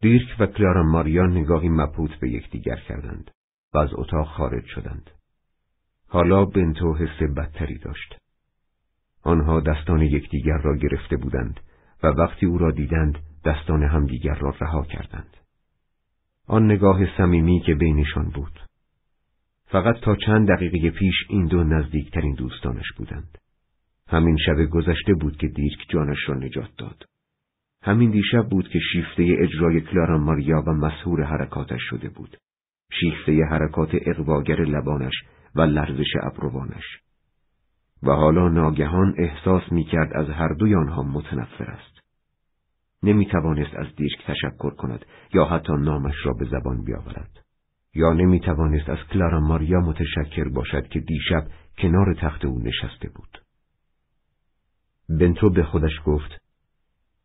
دیرک 0.00 0.36
و 0.40 0.46
کلارا 0.46 0.82
ماریا 0.82 1.26
نگاهی 1.26 1.68
مبهوت 1.68 2.20
به 2.20 2.30
یکدیگر 2.30 2.76
کردند 2.76 3.30
و 3.74 3.78
از 3.78 3.88
اتاق 3.92 4.26
خارج 4.26 4.64
شدند. 4.66 5.10
حالا 6.08 6.44
بنتو 6.44 6.94
حس 6.94 7.22
بدتری 7.36 7.78
داشت. 7.78 8.18
آنها 9.22 9.60
دستان 9.60 10.02
یکدیگر 10.02 10.58
را 10.58 10.76
گرفته 10.76 11.16
بودند 11.16 11.60
و 12.02 12.06
وقتی 12.06 12.46
او 12.46 12.58
را 12.58 12.70
دیدند 12.70 13.18
دستان 13.44 13.82
همدیگر 13.82 14.34
را 14.34 14.54
رها 14.60 14.82
کردند. 14.82 15.36
آن 16.46 16.64
نگاه 16.64 17.16
صمیمی 17.16 17.60
که 17.66 17.74
بینشان 17.74 18.30
بود. 18.30 18.60
فقط 19.66 20.00
تا 20.00 20.16
چند 20.16 20.48
دقیقه 20.48 20.90
پیش 20.90 21.14
این 21.28 21.46
دو 21.46 21.64
نزدیکترین 21.64 22.34
دوستانش 22.34 22.92
بودند. 22.96 23.38
همین 24.08 24.36
شب 24.46 24.64
گذشته 24.64 25.14
بود 25.14 25.36
که 25.36 25.48
دیرک 25.48 25.86
جانش 25.88 26.18
را 26.28 26.34
نجات 26.34 26.70
داد. 26.78 27.04
همین 27.84 28.10
دیشب 28.10 28.48
بود 28.48 28.68
که 28.68 28.78
شیفته 28.92 29.36
اجرای 29.38 29.80
کلارا 29.80 30.18
ماریا 30.18 30.62
و 30.66 30.70
مسهور 30.70 31.22
حرکاتش 31.22 31.80
شده 31.90 32.08
بود. 32.08 32.36
شیفته 33.00 33.44
حرکات 33.50 33.90
اقواگر 34.06 34.60
لبانش 34.60 35.14
و 35.54 35.60
لرزش 35.60 36.10
ابروانش. 36.22 36.84
و 38.02 38.10
حالا 38.10 38.48
ناگهان 38.48 39.14
احساس 39.18 39.72
می 39.72 39.84
کرد 39.84 40.12
از 40.14 40.28
هر 40.28 40.48
دوی 40.48 40.74
آنها 40.74 41.02
متنفر 41.02 41.64
است. 41.64 42.00
نمی 43.02 43.26
توانست 43.26 43.74
از 43.74 43.86
دیرک 43.96 44.26
تشکر 44.26 44.70
کند 44.70 45.06
یا 45.34 45.44
حتی 45.44 45.72
نامش 45.72 46.14
را 46.24 46.32
به 46.32 46.44
زبان 46.44 46.84
بیاورد. 46.84 47.40
یا 47.94 48.12
نمی 48.12 48.40
توانست 48.40 48.88
از 48.88 48.98
کلارا 49.12 49.40
ماریا 49.40 49.80
متشکر 49.80 50.48
باشد 50.48 50.88
که 50.88 51.00
دیشب 51.00 51.46
کنار 51.78 52.14
تخت 52.14 52.44
او 52.44 52.58
نشسته 52.58 53.08
بود. 53.14 53.42
بنتو 55.08 55.50
به 55.50 55.62
خودش 55.62 56.00
گفت 56.04 56.43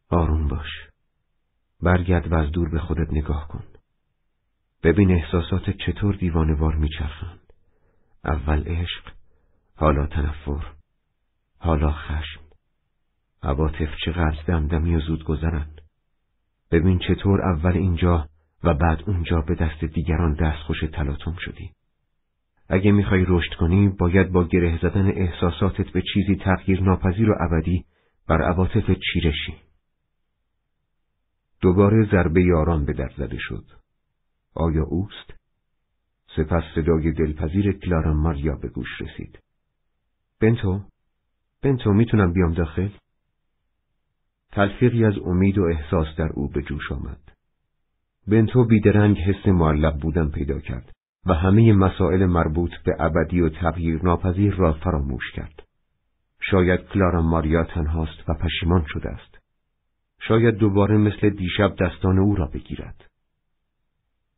آروم 0.10 0.48
باش. 0.48 0.70
برگرد 1.82 2.32
و 2.32 2.36
از 2.36 2.52
دور 2.52 2.70
به 2.70 2.80
خودت 2.80 3.14
نگاه 3.14 3.48
کن. 3.48 3.64
ببین 4.84 5.12
احساسات 5.12 5.70
چطور 5.70 6.16
دیوانوار 6.16 6.76
میچرخند. 6.76 7.40
اول 8.26 8.64
عشق، 8.68 9.12
حالا 9.76 10.08
تنفر، 10.08 10.66
حالا 11.60 11.92
خشم. 11.92 12.42
عواطف 13.44 13.90
چقدر 14.06 14.44
دمدمی 14.48 14.96
و 14.96 15.00
زود 15.00 15.24
گذرند. 15.24 15.82
ببین 16.72 17.00
چطور 17.00 17.42
اول 17.42 17.72
اینجا 17.72 18.30
و 18.64 18.74
بعد 18.74 19.04
اونجا 19.08 19.42
به 19.42 19.56
دست 19.56 19.84
دیگران 19.84 20.34
دستخوش 20.34 20.80
تلاطم 20.94 21.36
شدی. 21.40 21.70
اگه 22.70 22.92
می‌خوای 22.92 23.26
رشد 23.28 23.54
کنی 23.54 23.90
باید 23.90 24.32
با 24.32 24.44
گره 24.44 24.80
زدن 24.82 25.08
احساساتت 25.08 25.90
به 25.90 26.04
چیزی 26.14 26.36
تغییر 26.36 26.82
ناپذیر 26.82 27.30
و 27.30 27.36
ابدی 27.40 27.86
بر 28.28 28.42
عواطف 28.42 28.92
چیرشی. 29.14 29.69
دوباره 31.62 32.08
ضربه 32.12 32.44
یاران 32.44 32.86
به 32.86 32.94
در 32.94 33.12
زده 33.18 33.38
شد. 33.40 33.66
آیا 34.56 34.84
اوست؟ 34.84 35.34
سپس 36.36 36.64
صدای 36.76 37.12
دلپذیر 37.12 37.72
کلارا 37.72 38.14
ماریا 38.14 38.56
به 38.56 38.68
گوش 38.68 39.02
رسید. 39.02 39.40
بنتو؟ 40.42 40.82
بنتو 41.64 41.94
می‌تونم 41.94 42.34
بیام 42.34 42.54
داخل؟ 42.54 42.90
تلفیقی 44.52 45.06
از 45.06 45.18
امید 45.26 45.58
و 45.58 45.64
احساس 45.64 46.08
در 46.18 46.30
او 46.34 46.50
به 46.50 46.62
جوش 46.62 46.92
آمد. 46.92 47.22
بنتو 48.28 48.66
بیدرنگ 48.66 49.18
حس 49.18 49.48
معلق 49.48 50.02
بودن 50.02 50.30
پیدا 50.30 50.60
کرد 50.60 50.92
و 51.26 51.34
همه 51.34 51.74
مسائل 51.74 52.26
مربوط 52.26 52.72
به 52.86 52.96
ابدی 53.00 53.42
و 53.42 53.50
تغییر 53.50 54.00
ناپذیر 54.04 54.54
را 54.56 54.74
فراموش 54.74 55.32
کرد. 55.32 55.64
شاید 56.42 56.80
کلارا 56.80 57.22
ماریا 57.22 57.64
تنهاست 57.64 58.30
و 58.30 58.34
پشیمان 58.34 58.86
شده 58.88 59.10
است. 59.10 59.39
شاید 60.20 60.56
دوباره 60.56 60.98
مثل 60.98 61.30
دیشب 61.30 61.76
دستان 61.76 62.20
او 62.20 62.36
را 62.36 62.46
بگیرد. 62.46 63.06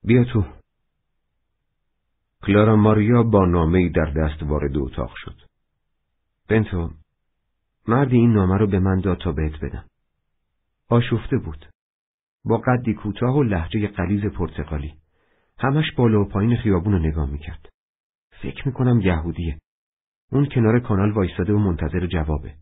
بیا 0.03 0.23
تو. 0.23 0.45
کلارا 2.43 2.75
ماریا 2.75 3.23
با 3.23 3.45
نامه 3.45 3.89
در 3.89 4.13
دست 4.17 4.43
وارد 4.43 4.77
اتاق 4.77 5.13
شد. 5.15 5.41
بنتو، 6.49 6.89
مردی 7.87 8.15
این 8.15 8.33
نامه 8.33 8.57
رو 8.57 8.67
به 8.67 8.79
من 8.79 8.99
داد 8.99 9.17
تا 9.17 9.31
بهت 9.31 9.59
بدم. 9.61 9.85
آشفته 10.89 11.37
بود. 11.37 11.65
با 12.45 12.57
قدی 12.57 12.93
کوتاه 12.93 13.35
و 13.35 13.43
لحجه 13.43 13.87
قلیز 13.87 14.25
پرتغالی. 14.25 14.93
همش 15.59 15.91
بالا 15.97 16.21
و 16.21 16.25
پایین 16.25 16.57
خیابون 16.57 16.93
رو 16.93 16.99
نگاه 16.99 17.29
می‌کرد. 17.29 17.69
فکر 18.41 18.67
می‌کنم 18.67 19.01
یهودیه. 19.01 19.59
اون 20.31 20.45
کنار 20.45 20.79
کانال 20.79 21.11
وایستاده 21.11 21.53
و 21.53 21.57
منتظر 21.57 22.07
جوابه. 22.07 22.55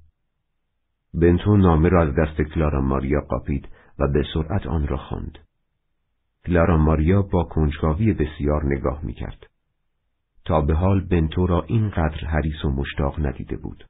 بنتو 1.14 1.58
نامه 1.58 1.90
را 1.90 2.02
از 2.02 2.16
دست 2.16 2.42
کلارا 2.42 2.82
ماریا 2.82 3.22
قاپید 3.22 3.68
و 4.00 4.08
به 4.08 4.24
سرعت 4.34 4.68
آن 4.68 4.88
را 4.88 4.98
خواند. 4.98 5.38
کلارا 6.46 6.78
ماریا 6.78 7.22
با 7.22 7.44
کنجکاوی 7.44 8.14
بسیار 8.14 8.66
نگاه 8.66 9.06
می‌کرد. 9.06 9.48
تا 10.46 10.62
به 10.62 10.74
حال 10.74 11.08
بنتو 11.08 11.48
را 11.48 11.62
اینقدر 11.62 12.28
حریص 12.28 12.66
و 12.66 12.70
مشتاق 12.70 13.26
ندیده 13.28 13.58
بود. 13.58 13.86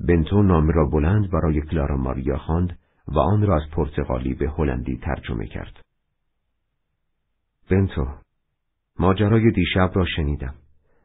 بنتو 0.00 0.42
نامه 0.42 0.72
را 0.72 0.84
بلند 0.84 1.30
برای 1.30 1.60
کلارا 1.60 1.96
ماریا 1.96 2.38
خواند 2.38 2.78
و 3.08 3.18
آن 3.18 3.46
را 3.46 3.56
از 3.56 3.70
پرتغالی 3.72 4.34
به 4.34 4.50
هلندی 4.50 4.96
ترجمه 4.96 5.46
کرد. 5.46 5.80
بنتو، 7.70 8.06
ماجرای 8.98 9.50
دیشب 9.50 9.90
را 9.94 10.04
شنیدم. 10.16 10.54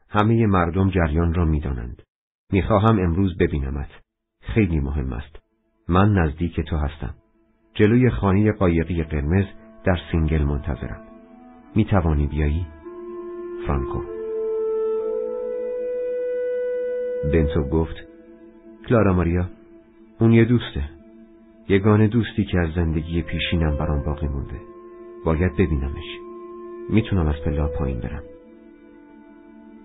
همه 0.08 0.46
مردم 0.46 0.90
جریان 0.90 1.34
را 1.34 1.44
می‌دانند. 1.44 2.02
می‌خواهم 2.50 2.98
امروز 2.98 3.36
ببینمت. 3.38 4.03
خیلی 4.44 4.80
مهم 4.80 5.12
است. 5.12 5.38
من 5.88 6.12
نزدیک 6.12 6.60
تو 6.60 6.76
هستم. 6.76 7.14
جلوی 7.74 8.10
خانه 8.10 8.52
قایقی 8.52 9.02
قرمز 9.02 9.44
در 9.84 9.98
سینگل 10.10 10.42
منتظرم. 10.42 11.00
می 11.74 11.84
توانی 11.84 12.26
بیایی؟ 12.26 12.66
فرانکو 13.66 14.00
بنتو 17.32 17.62
گفت 17.62 17.96
کلارا 18.88 19.12
ماریا 19.12 19.46
اون 20.20 20.32
یه 20.32 20.44
دوسته 20.44 20.84
یگانه 21.68 22.08
دوستی 22.08 22.44
که 22.44 22.58
از 22.58 22.72
زندگی 22.74 23.22
پیشینم 23.22 23.76
برام 23.76 24.04
باقی 24.04 24.28
مونده 24.28 24.60
باید 25.24 25.52
ببینمش 25.52 26.18
می‌تونم 26.90 27.26
از 27.26 27.34
پلا 27.44 27.68
پایین 27.68 28.00
برم 28.00 28.22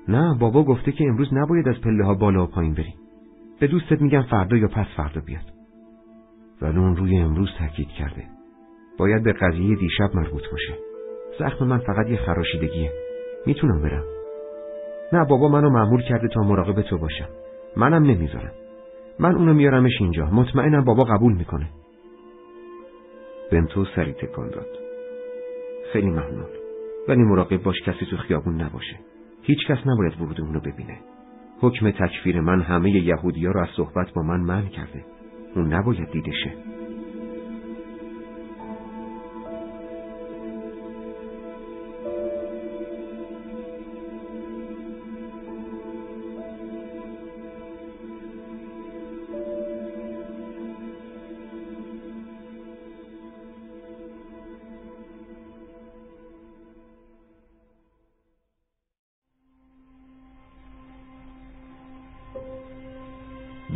نه 0.07 0.37
بابا 0.39 0.63
گفته 0.63 0.91
که 0.91 1.03
امروز 1.03 1.33
نباید 1.33 1.67
از 1.67 1.81
پله 1.81 2.05
ها 2.05 2.13
بالا 2.13 2.43
و 2.43 2.47
پایین 2.47 2.73
بریم 2.73 2.98
به 3.59 3.67
دوستت 3.67 4.01
میگم 4.01 4.21
فردا 4.21 4.57
یا 4.57 4.67
پس 4.67 4.85
فردا 4.97 5.21
بیاد. 5.21 5.53
اون 6.61 6.95
روی 6.95 7.17
امروز 7.17 7.49
تاکید 7.59 7.87
کرده. 7.87 8.23
باید 8.97 9.23
به 9.23 9.33
قضیه 9.33 9.75
دیشب 9.75 10.09
مربوط 10.13 10.43
باشه. 10.51 10.73
زخم 11.39 11.65
من 11.67 11.77
فقط 11.77 12.07
یه 12.07 12.17
خراشیدگیه. 12.17 12.91
می‌تونم 13.45 13.81
برم. 13.81 14.03
نه 15.13 15.25
بابا 15.25 15.47
منو 15.47 15.69
معمول 15.69 16.01
کرده 16.01 16.27
تا 16.27 16.41
مراقب 16.41 16.81
تو 16.81 16.97
باشم. 16.97 17.29
منم 17.77 18.03
نمی‌ذارم. 18.03 18.51
من 19.19 19.35
اونو 19.35 19.53
میارمش 19.53 20.01
اینجا. 20.01 20.25
مطمئنم 20.25 20.85
بابا 20.85 21.03
قبول 21.03 21.33
می‌کنه. 21.33 21.69
بنتو 23.51 23.85
سری 23.85 24.13
تکان 24.13 24.49
داد. 24.49 24.67
خیلی 25.93 26.09
ممنون. 26.09 26.49
ولی 27.07 27.23
مراقب 27.23 27.63
باش 27.63 27.81
کسی 27.81 28.05
تو 28.05 28.17
خیابون 28.17 28.61
نباشه. 28.61 28.99
هیچ 29.43 29.67
کس 29.67 29.77
نباید 29.85 30.21
ورود 30.21 30.41
اونو 30.41 30.59
ببینه. 30.59 30.99
حکم 31.61 31.91
تکفیر 31.91 32.41
من 32.41 32.61
همه 32.61 32.91
یهودی 32.91 33.45
ها 33.45 33.51
رو 33.51 33.61
از 33.61 33.69
صحبت 33.77 34.13
با 34.13 34.21
من 34.21 34.39
من 34.39 34.67
کرده. 34.67 35.05
اون 35.55 35.73
نباید 35.73 36.11
دیده 36.11 36.31
شه. 36.31 36.68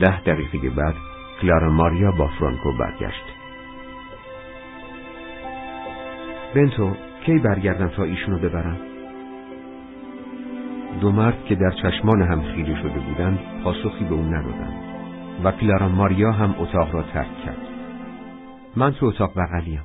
ده 0.03 0.22
دقیقه 0.22 0.69
بعد 0.69 0.95
کلارا 1.41 1.72
ماریا 1.72 2.12
با 2.12 2.27
فرانکو 2.27 2.72
برگشت. 2.79 3.24
بنتو 6.55 6.95
کی 7.25 7.39
برگردم 7.39 7.88
تا 7.88 8.03
ایشونو 8.03 8.39
ببرم؟ 8.39 8.77
دو 11.01 11.12
مرد 11.12 11.45
که 11.45 11.55
در 11.55 11.72
چشمان 11.72 12.22
هم 12.22 12.41
خیره 12.41 12.81
شده 12.81 13.00
بودند 13.00 13.39
پاسخی 13.63 14.05
به 14.05 14.13
اون 14.13 14.36
ندادند 14.36 14.74
و 15.43 15.51
کلارا 15.51 15.89
ماریا 15.89 16.31
هم 16.31 16.55
اتاق 16.60 16.95
را 16.95 17.03
ترک 17.03 17.38
کرد. 17.45 17.67
من 18.75 18.91
تو 18.91 19.05
اتاق 19.05 19.33
بغلیم. 19.36 19.83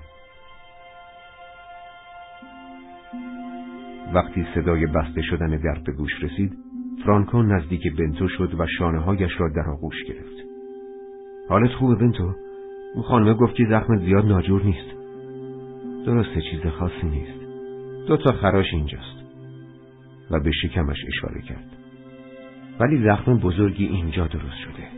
وقتی 4.15 4.47
صدای 4.55 4.87
بسته 4.87 5.23
شدن 5.23 5.57
در 5.57 5.81
به 5.87 5.93
گوش 5.93 6.23
رسید 6.23 6.68
فرانکو 7.05 7.43
نزدیک 7.43 7.97
بنتو 7.97 8.29
شد 8.29 8.55
و 8.59 8.67
شانه 8.79 8.99
هایش 9.01 9.33
را 9.39 9.49
در 9.49 9.71
آغوش 9.71 10.05
گرفت. 10.09 10.49
حالت 11.49 11.71
خوبه 11.71 11.95
بنتو؟ 11.95 12.35
اون 12.95 13.03
خانمه 13.03 13.35
گفت 13.35 13.55
که 13.55 13.67
زخم 13.71 13.97
زیاد 13.97 14.25
ناجور 14.25 14.63
نیست. 14.63 14.97
درسته 16.07 16.41
چیز 16.51 16.67
خاصی 16.67 17.07
نیست. 17.07 17.41
دو 18.09 18.17
تا 18.17 18.33
خراش 18.33 18.67
اینجاست. 18.73 19.19
و 20.31 20.41
به 20.41 20.51
شکمش 20.53 20.99
اشاره 21.09 21.43
کرد. 21.43 21.77
ولی 22.81 23.05
زخم 23.05 23.39
بزرگی 23.39 23.87
اینجا 23.87 24.27
درست 24.27 24.59
شده. 24.65 24.89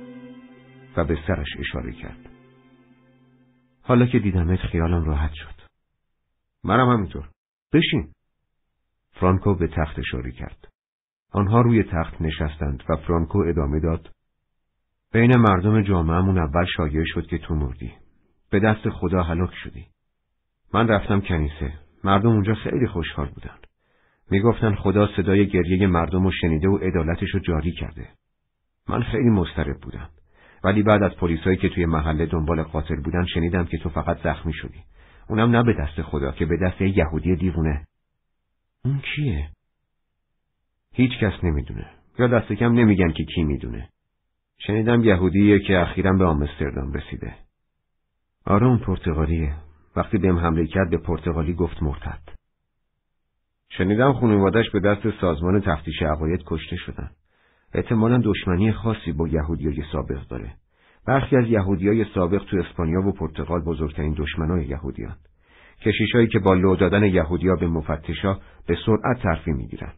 و 0.97 1.05
به 1.05 1.19
سرش 1.27 1.49
اشاره 1.59 1.93
کرد. 1.93 2.31
حالا 3.83 4.07
که 4.07 4.19
دیدمت 4.19 4.59
خیالم 4.59 5.05
راحت 5.05 5.33
شد. 5.35 5.61
منم 6.65 6.89
همینطور. 6.89 7.29
بشین. 7.73 8.13
فرانکو 9.13 9.55
به 9.55 9.67
تخت 9.67 9.99
اشاره 9.99 10.33
کرد. 10.33 10.69
آنها 11.33 11.61
روی 11.61 11.83
تخت 11.83 12.21
نشستند 12.21 12.83
و 12.89 12.97
فرانکو 12.97 13.39
ادامه 13.39 13.81
داد. 13.81 14.11
بین 15.13 15.37
مردم 15.37 15.83
جامعهمون 15.83 16.39
اول 16.39 16.65
شایع 16.77 17.05
شد 17.05 17.27
که 17.27 17.39
تو 17.39 17.55
مردی. 17.55 17.93
به 18.51 18.61
دست 18.61 18.89
خدا 18.89 19.23
هلاک 19.23 19.55
شدی. 19.55 19.87
من 20.75 20.89
رفتم 20.89 21.21
کنیسه. 21.21 21.73
مردم 22.05 22.29
اونجا 22.29 22.55
خیلی 22.55 22.87
خوشحال 22.87 23.29
بودن 23.29 23.57
می‌گفتن 24.31 24.75
خدا 24.75 25.09
صدای 25.17 25.49
گریه 25.49 25.87
مردم 25.87 26.25
رو 26.25 26.31
شنیده 26.31 26.69
و 26.69 26.77
عدالتش 26.77 27.31
رو 27.31 27.41
جاری 27.41 27.73
کرده. 27.73 28.09
من 28.89 29.03
خیلی 29.03 29.31
مضطرب 29.31 29.81
بودم. 29.81 30.09
ولی 30.65 30.83
بعد 30.83 31.03
از 31.03 31.13
پلیسایی 31.13 31.57
که 31.57 31.69
توی 31.69 31.87
محله 31.87 32.27
دنبال 32.27 32.63
قاتل 32.63 32.97
بودن 32.97 33.25
شنیدم 33.27 33.65
که 33.65 33.79
تو 33.79 33.89
فقط 33.89 34.23
زخمی 34.23 34.53
شدی. 34.53 34.85
اونم 35.29 35.57
نه 35.57 35.63
به 35.63 35.73
دست 35.73 36.03
خدا 36.03 36.33
که 36.33 36.47
به 36.47 36.57
دست 36.63 36.81
یهودی 36.81 37.37
دیوونه. 37.37 37.87
اون 38.85 38.99
کیه؟ 38.99 39.51
هیچ 40.95 41.13
کس 41.21 41.45
نمی‌دونه. 41.45 41.87
یا 42.19 42.27
دست 42.27 42.53
کم 42.53 42.73
نمیگن 42.73 43.13
که 43.13 43.25
کی 43.25 43.45
می‌دونه. 43.45 43.89
شنیدم 44.59 45.05
یهودیه 45.05 45.59
که 45.59 45.79
اخیرا 45.79 46.13
به 46.13 46.25
آمستردام 46.25 46.93
رسیده. 46.93 47.35
آره 48.45 48.67
اون 48.67 48.79
پرتغالیه. 48.79 49.55
وقتی 49.97 50.19
بهم 50.19 50.39
حمله 50.39 50.67
کرد 50.67 50.91
به 50.91 50.99
پرتغالی 50.99 51.55
گفت 51.55 51.83
مرتد. 51.83 52.21
شنیدم 53.69 54.13
خانوادش 54.13 54.71
به 54.71 54.81
دست 54.81 55.21
سازمان 55.21 55.61
تفتیش 55.61 56.03
عقاید 56.03 56.43
کشته 56.47 56.77
شدن. 56.77 57.11
احتمالا 57.75 58.21
دشمنی 58.25 58.73
خاصی 58.73 59.13
با 59.13 59.29
یهودیای 59.29 59.83
سابق 59.93 60.27
داره. 60.29 60.53
برخی 61.07 61.37
از 61.37 61.47
یهودیای 61.47 62.05
سابق 62.15 62.45
تو 62.45 62.57
اسپانیا 62.57 63.01
و 63.01 63.13
پرتغال 63.13 63.61
بزرگترین 63.61 64.15
دشمنای 64.19 64.67
یهودیان. 64.67 65.17
کشیشایی 65.83 66.27
که 66.27 66.39
با 66.39 66.55
لو 66.55 66.77
دادن 66.77 67.05
یهودیا 67.05 67.57
به 67.57 67.67
مفتشا 67.67 68.39
به 68.67 68.79
سرعت 68.87 69.23
ترفی 69.23 69.53
می‌گیرن. 69.53 69.93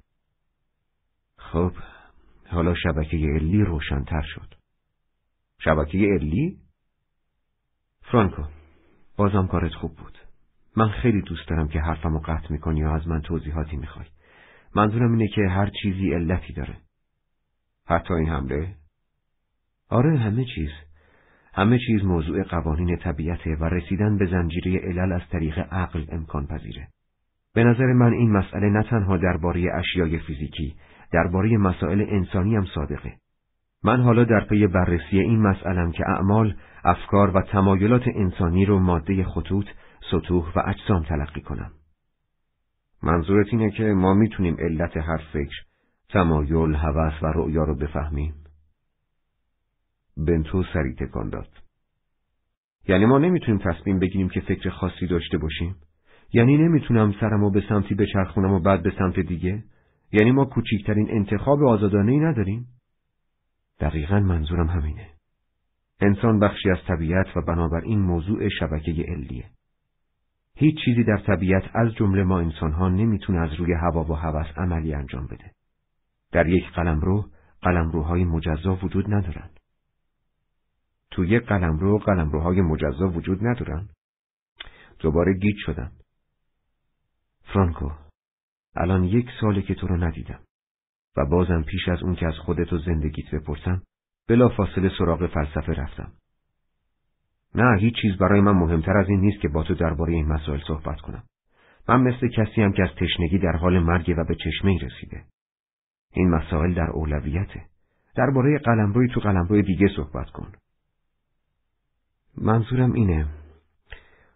خب 1.50 1.72
حالا 2.48 2.74
شبکه 2.74 3.16
علی 3.16 3.64
روشنتر 3.64 4.22
شد. 4.22 4.54
شبکه 5.58 5.98
علی؟ 5.98 6.58
فرانکو 8.02 8.42
بازم 9.16 9.46
کارت 9.46 9.74
خوب 9.74 9.96
بود. 9.96 10.18
من 10.76 10.88
خیلی 10.88 11.22
دوست 11.22 11.48
دارم 11.48 11.68
که 11.68 11.80
حرفمو 11.80 12.18
قطع 12.18 12.52
می‌کنی 12.52 12.84
و 12.84 12.88
از 12.88 13.08
من 13.08 13.20
توضیحاتی 13.20 13.76
می‌خوای. 13.76 14.06
منظورم 14.74 15.12
اینه 15.12 15.28
که 15.28 15.42
هر 15.42 15.70
چیزی 15.82 16.12
علتی 16.14 16.52
داره. 16.52 16.76
حتی 17.86 18.14
این 18.14 18.28
حمله؟ 18.28 18.74
آره 19.88 20.18
همه 20.18 20.44
چیز. 20.44 20.70
همه 21.54 21.78
چیز 21.78 22.04
موضوع 22.04 22.42
قوانین 22.42 22.96
طبیعته 22.96 23.56
و 23.60 23.64
رسیدن 23.64 24.18
به 24.18 24.26
زنجیره 24.26 24.78
علل 24.78 25.12
از 25.12 25.28
طریق 25.30 25.58
عقل 25.58 26.04
امکان 26.08 26.46
پذیره 26.46 26.88
به 27.54 27.64
نظر 27.64 27.86
من 27.86 28.12
این 28.12 28.30
مسئله 28.30 28.70
نه 28.70 28.82
تنها 28.82 29.16
درباره 29.16 29.70
اشیای 29.74 30.18
فیزیکی 30.18 30.74
درباره 31.12 31.56
مسائل 31.56 32.06
انسانی 32.08 32.56
هم 32.56 32.66
صادقه. 32.74 33.12
من 33.84 34.02
حالا 34.02 34.24
در 34.24 34.40
پی 34.40 34.66
بررسی 34.66 35.18
این 35.18 35.40
مسئلم 35.40 35.92
که 35.92 36.04
اعمال، 36.08 36.56
افکار 36.84 37.36
و 37.36 37.42
تمایلات 37.42 38.02
انسانی 38.14 38.64
رو 38.64 38.78
ماده 38.78 39.24
خطوط، 39.24 39.66
سطوح 40.10 40.52
و 40.56 40.62
اجسام 40.66 41.02
تلقی 41.02 41.40
کنم. 41.40 41.70
منظورت 43.02 43.46
اینه 43.50 43.70
که 43.70 43.84
ما 43.84 44.14
می‌تونیم 44.14 44.56
علت 44.58 44.96
هر 44.96 45.20
فکر، 45.32 45.56
تمایل، 46.08 46.74
هوس 46.74 47.22
و 47.22 47.26
رؤیا 47.26 47.64
رو 47.64 47.74
بفهمیم؟ 47.74 48.34
بنتو 50.16 50.62
سری 50.62 50.94
تکان 50.94 51.28
داد. 51.28 51.48
یعنی 52.88 53.06
ما 53.06 53.18
نمی‌تونیم 53.18 53.60
تصمیم 53.64 53.98
بگیریم 53.98 54.28
که 54.28 54.40
فکر 54.40 54.70
خاصی 54.70 55.06
داشته 55.06 55.38
باشیم؟ 55.38 55.76
یعنی 56.32 56.58
نمی‌تونم 56.58 57.14
سرمو 57.20 57.50
به 57.50 57.64
سمتی 57.68 57.94
بچرخونم 57.94 58.52
و 58.52 58.60
بعد 58.60 58.82
به 58.82 58.92
سمت 58.98 59.20
دیگه؟ 59.20 59.64
یعنی 60.12 60.30
ما 60.30 60.44
کوچکترین 60.44 61.10
انتخاب 61.10 61.64
آزادانه 61.64 62.12
ای 62.12 62.18
نداریم؟ 62.18 62.66
دقیقا 63.80 64.20
منظورم 64.20 64.66
همینه. 64.66 65.10
انسان 66.00 66.38
بخشی 66.38 66.70
از 66.70 66.78
طبیعت 66.88 67.36
و 67.36 67.40
بنابراین 67.42 67.98
موضوع 67.98 68.48
شبکه 68.48 68.90
علیه. 68.90 69.50
هیچ 70.54 70.74
چیزی 70.84 71.04
در 71.04 71.18
طبیعت 71.26 71.62
از 71.74 71.94
جمله 71.94 72.24
ما 72.24 72.40
انسانها 72.40 72.88
نمی‌تونه 72.88 73.40
از 73.40 73.54
روی 73.54 73.72
هوا 73.72 74.04
و 74.04 74.12
هوس 74.12 74.46
عملی 74.56 74.94
انجام 74.94 75.26
بده. 75.26 75.50
در 76.32 76.48
یک 76.48 76.64
قلمرو 76.74 77.30
قلمروهای 77.62 78.24
مجزا 78.24 78.74
وجود 78.82 79.14
ندارن. 79.14 79.50
تو 81.10 81.24
یک 81.24 81.42
قلمرو 81.42 81.98
قلمروهای 81.98 82.60
مجزا 82.60 83.08
وجود 83.08 83.46
ندارن. 83.46 83.88
دوباره 84.98 85.34
گیج 85.38 85.56
شدم. 85.66 85.92
فرانکو 87.42 87.90
الان 88.76 89.04
یک 89.04 89.28
ساله 89.40 89.62
که 89.62 89.74
تو 89.74 89.86
رو 89.86 89.96
ندیدم 89.96 90.40
و 91.16 91.26
بازم 91.26 91.62
پیش 91.62 91.88
از 91.88 92.02
اون 92.02 92.14
که 92.14 92.26
از 92.26 92.34
خودت 92.34 92.72
و 92.72 92.78
زندگیت 92.78 93.34
بپرسم 93.34 93.82
بلا 94.28 94.48
فاصله 94.48 94.90
سراغ 94.98 95.26
فلسفه 95.26 95.72
رفتم. 95.72 96.12
نه 97.54 97.80
هیچ 97.80 97.94
چیز 98.02 98.16
برای 98.16 98.40
من 98.40 98.52
مهمتر 98.52 98.96
از 98.96 99.08
این 99.08 99.20
نیست 99.20 99.40
که 99.40 99.48
با 99.48 99.62
تو 99.62 99.74
درباره 99.74 100.12
این 100.12 100.26
مسائل 100.26 100.60
صحبت 100.66 101.00
کنم. 101.00 101.22
من 101.88 102.00
مثل 102.00 102.28
کسی 102.28 102.62
هم 102.62 102.72
که 102.72 102.82
از 102.82 102.88
تشنگی 103.00 103.38
در 103.38 103.56
حال 103.56 103.78
مرگ 103.78 104.14
و 104.18 104.24
به 104.24 104.34
چشمه 104.34 104.78
رسیده. 104.78 105.24
این 106.12 106.30
مسائل 106.30 106.74
در 106.74 106.90
اولویته. 106.90 107.62
درباره 108.16 108.58
قلمروی 108.58 109.08
تو 109.08 109.20
قلمروی 109.20 109.62
دیگه 109.62 109.88
صحبت 109.96 110.30
کن. 110.30 110.52
منظورم 112.38 112.92
اینه 112.92 113.26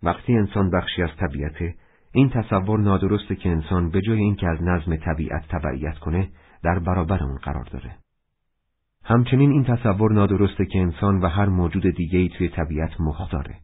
وقتی 0.03 0.33
انسان 0.33 0.71
بخشی 0.71 1.03
از 1.03 1.11
طبیعته 1.17 1.75
این 2.17 2.31
تصور 2.31 2.81
نادرسته 2.81 3.37
که 3.37 3.49
انسان 3.49 3.91
به 3.91 4.01
جای 4.01 4.19
اینکه 4.19 4.49
از 4.49 4.63
نظم 4.63 4.97
طبیعت 4.97 5.49
تبعیت 5.49 5.99
کنه 5.99 6.29
در 6.63 6.79
برابر 6.79 7.23
اون 7.23 7.37
قرار 7.37 7.65
داره. 7.65 7.97
همچنین 9.05 9.51
این 9.51 9.65
تصور 9.65 10.13
نادرسته 10.13 10.67
که 10.67 10.79
انسان 10.79 11.21
و 11.21 11.29
هر 11.29 11.47
موجود 11.47 11.97
دیگه‌ای 11.97 12.29
توی 12.29 12.49
طبیعت 12.49 13.01
مختاره. 13.01 13.57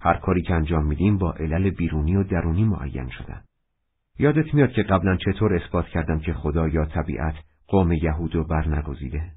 هر 0.00 0.14
کاری 0.14 0.42
که 0.42 0.54
انجام 0.54 0.86
میدیم 0.86 1.18
با 1.18 1.32
علل 1.32 1.70
بیرونی 1.70 2.16
و 2.16 2.24
درونی 2.24 2.64
معین 2.64 3.08
شدن. 3.08 3.42
یادت 4.18 4.54
میاد 4.54 4.72
که 4.72 4.82
قبلا 4.82 5.16
چطور 5.16 5.54
اثبات 5.54 5.86
کردم 5.86 6.18
که 6.18 6.32
خدا 6.32 6.68
یا 6.68 6.84
طبیعت 6.84 7.34
قوم 7.68 7.92
یهود 7.92 8.34
رو 8.34 8.44
برنگزیده؟ 8.44 9.30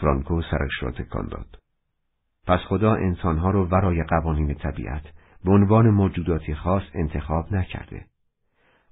فرانکو 0.00 0.42
سرش 0.42 0.82
را 0.82 0.90
تکان 0.90 1.28
داد. 1.28 1.58
پس 2.46 2.60
خدا 2.68 2.94
انسانها 2.94 3.50
رو 3.50 3.66
ورای 3.66 4.02
قوانین 4.02 4.54
طبیعت 4.54 5.02
به 5.46 5.52
عنوان 5.52 5.90
موجوداتی 5.90 6.54
خاص 6.54 6.82
انتخاب 6.94 7.52
نکرده. 7.52 8.04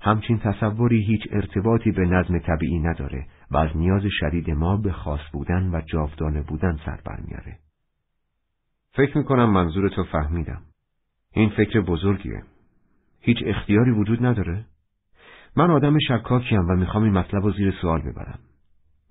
همچین 0.00 0.38
تصوری 0.38 1.04
هیچ 1.04 1.28
ارتباطی 1.30 1.90
به 1.90 2.06
نظم 2.06 2.38
طبیعی 2.38 2.78
نداره 2.78 3.26
و 3.50 3.56
از 3.56 3.76
نیاز 3.76 4.02
شدید 4.10 4.50
ما 4.50 4.76
به 4.76 4.92
خاص 4.92 5.20
بودن 5.32 5.74
و 5.74 5.80
جاودانه 5.80 6.42
بودن 6.42 6.78
سر 6.86 7.00
برمیاره. 7.04 7.58
فکر 8.92 9.18
می‌کنم 9.18 9.50
منظور 9.50 9.88
تو 9.88 10.04
فهمیدم. 10.04 10.62
این 11.32 11.50
فکر 11.50 11.80
بزرگیه. 11.80 12.42
هیچ 13.20 13.38
اختیاری 13.46 13.90
وجود 13.90 14.26
نداره؟ 14.26 14.64
من 15.56 15.70
آدم 15.70 15.98
شکاکیم 15.98 16.68
و 16.68 16.76
می‌خوام 16.76 17.04
این 17.04 17.12
مطلب 17.12 17.42
رو 17.42 17.52
زیر 17.52 17.74
سوال 17.80 18.00
ببرم. 18.00 18.38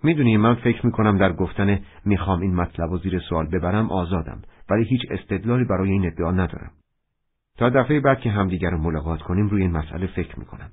می‌دونی 0.04 0.38
من 0.38 0.56
فکر 0.56 0.86
می‌کنم 0.86 1.18
در 1.18 1.34
گفتن 1.34 1.80
می‌خوام 2.06 2.42
این 2.42 2.56
مطلب 2.56 2.90
رو 2.90 2.98
زیر 2.98 3.20
سوال 3.20 3.48
ببرم 3.48 3.92
آزادم 3.92 4.42
ولی 4.70 4.84
هیچ 4.84 5.02
استدلالی 5.10 5.66
برای 5.66 5.92
این 5.92 6.06
ادعا 6.06 6.32
ندارم. 6.32 6.72
تا 7.58 7.70
دفعه 7.70 8.00
بعد 8.00 8.20
که 8.20 8.32
همدیگر 8.32 8.70
رو 8.70 8.78
ملاقات 8.78 9.22
کنیم 9.22 9.48
روی 9.48 9.62
این 9.62 9.72
مسئله 9.72 10.08
فکر 10.08 10.40
می‌کنم. 10.40 10.72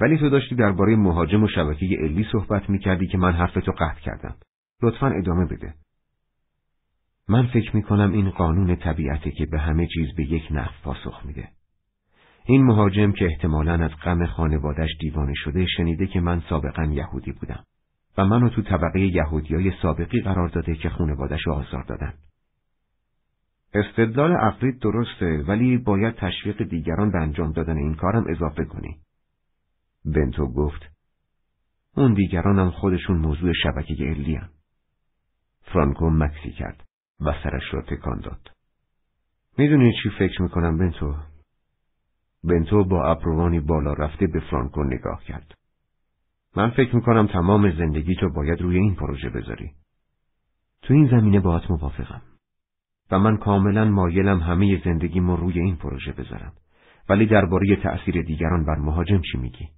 ولی 0.00 0.18
تو 0.18 0.30
داشتی 0.30 0.54
درباره 0.54 0.96
مهاجم 0.96 1.42
و 1.42 1.48
شبکه 1.48 1.86
علی 1.86 2.26
صحبت 2.32 2.70
می‌کردی 2.70 3.06
که 3.06 3.18
من 3.18 3.32
حرفتو 3.32 3.72
قطع 3.72 4.00
کردم. 4.00 4.34
لطفا 4.82 5.06
ادامه 5.06 5.44
بده. 5.44 5.74
من 7.28 7.46
فکر 7.46 7.76
می‌کنم 7.76 8.12
این 8.12 8.30
قانون 8.30 8.76
طبیعته 8.76 9.30
که 9.30 9.46
به 9.46 9.58
همه 9.58 9.86
چیز 9.86 10.14
به 10.16 10.24
یک 10.24 10.42
نحو 10.50 10.72
پاسخ 10.82 11.26
میده. 11.26 11.48
این 12.44 12.64
مهاجم 12.64 13.12
که 13.12 13.26
احتمالا 13.26 13.84
از 13.84 13.90
غم 14.04 14.26
خانوادش 14.26 14.90
دیوانه 15.00 15.32
شده 15.34 15.66
شنیده 15.66 16.06
که 16.06 16.20
من 16.20 16.42
سابقا 16.48 16.84
یهودی 16.84 17.32
بودم 17.32 17.64
و 18.18 18.24
منو 18.24 18.48
تو 18.48 18.62
طبقه 18.62 19.00
یهودیای 19.00 19.72
سابقی 19.82 20.20
قرار 20.20 20.48
داده 20.48 20.74
که 20.74 20.88
خانوادش 20.88 21.48
آزار 21.48 21.82
دادن. 21.82 22.14
استدلال 23.74 24.32
عقلی 24.32 24.72
درسته 24.72 25.44
ولی 25.48 25.78
باید 25.78 26.14
تشویق 26.14 26.62
دیگران 26.62 27.10
به 27.10 27.18
انجام 27.18 27.52
دادن 27.52 27.76
این 27.76 27.94
کارم 27.94 28.24
اضافه 28.28 28.64
کنی. 28.64 28.96
بنتو 30.04 30.46
گفت 30.46 30.82
اون 31.96 32.14
دیگرانم 32.14 32.70
خودشون 32.70 33.16
موضوع 33.16 33.52
شبکه 33.62 33.94
علی 33.94 34.34
هم. 34.34 34.48
فرانکو 35.62 36.10
مکسی 36.10 36.50
کرد 36.50 36.84
و 37.20 37.34
سرش 37.42 37.74
را 37.74 37.82
تکان 37.82 38.20
داد. 38.20 38.50
می‌دونی 39.58 39.92
چی 40.02 40.10
فکر 40.18 40.42
می‌کنم 40.42 40.78
بنتو؟ 40.78 41.16
بنتو 42.44 42.84
با 42.84 43.10
ابروانی 43.10 43.60
بالا 43.60 43.92
رفته 43.92 44.26
به 44.26 44.40
فرانکو 44.40 44.84
نگاه 44.84 45.24
کرد. 45.24 45.54
من 46.56 46.70
فکر 46.70 46.96
می‌کنم 46.96 47.26
تمام 47.26 47.70
زندگی 47.70 48.14
تو 48.14 48.28
باید 48.28 48.60
روی 48.60 48.76
این 48.76 48.94
پروژه 48.94 49.30
بذاری. 49.30 49.72
تو 50.82 50.94
این 50.94 51.08
زمینه 51.10 51.40
باهات 51.40 51.70
موافقم. 51.70 52.22
و 53.12 53.18
من 53.18 53.36
کاملا 53.36 53.84
مایلم 53.84 54.38
همه 54.40 54.82
زندگیمو 54.84 55.36
روی 55.36 55.58
این 55.58 55.76
پروژه 55.76 56.12
بذارم. 56.12 56.52
ولی 57.08 57.26
درباره 57.26 57.76
تأثیر 57.76 58.22
دیگران 58.22 58.64
بر 58.64 58.74
مهاجم 58.74 59.20
چی 59.32 59.38
میگی؟ 59.38 59.68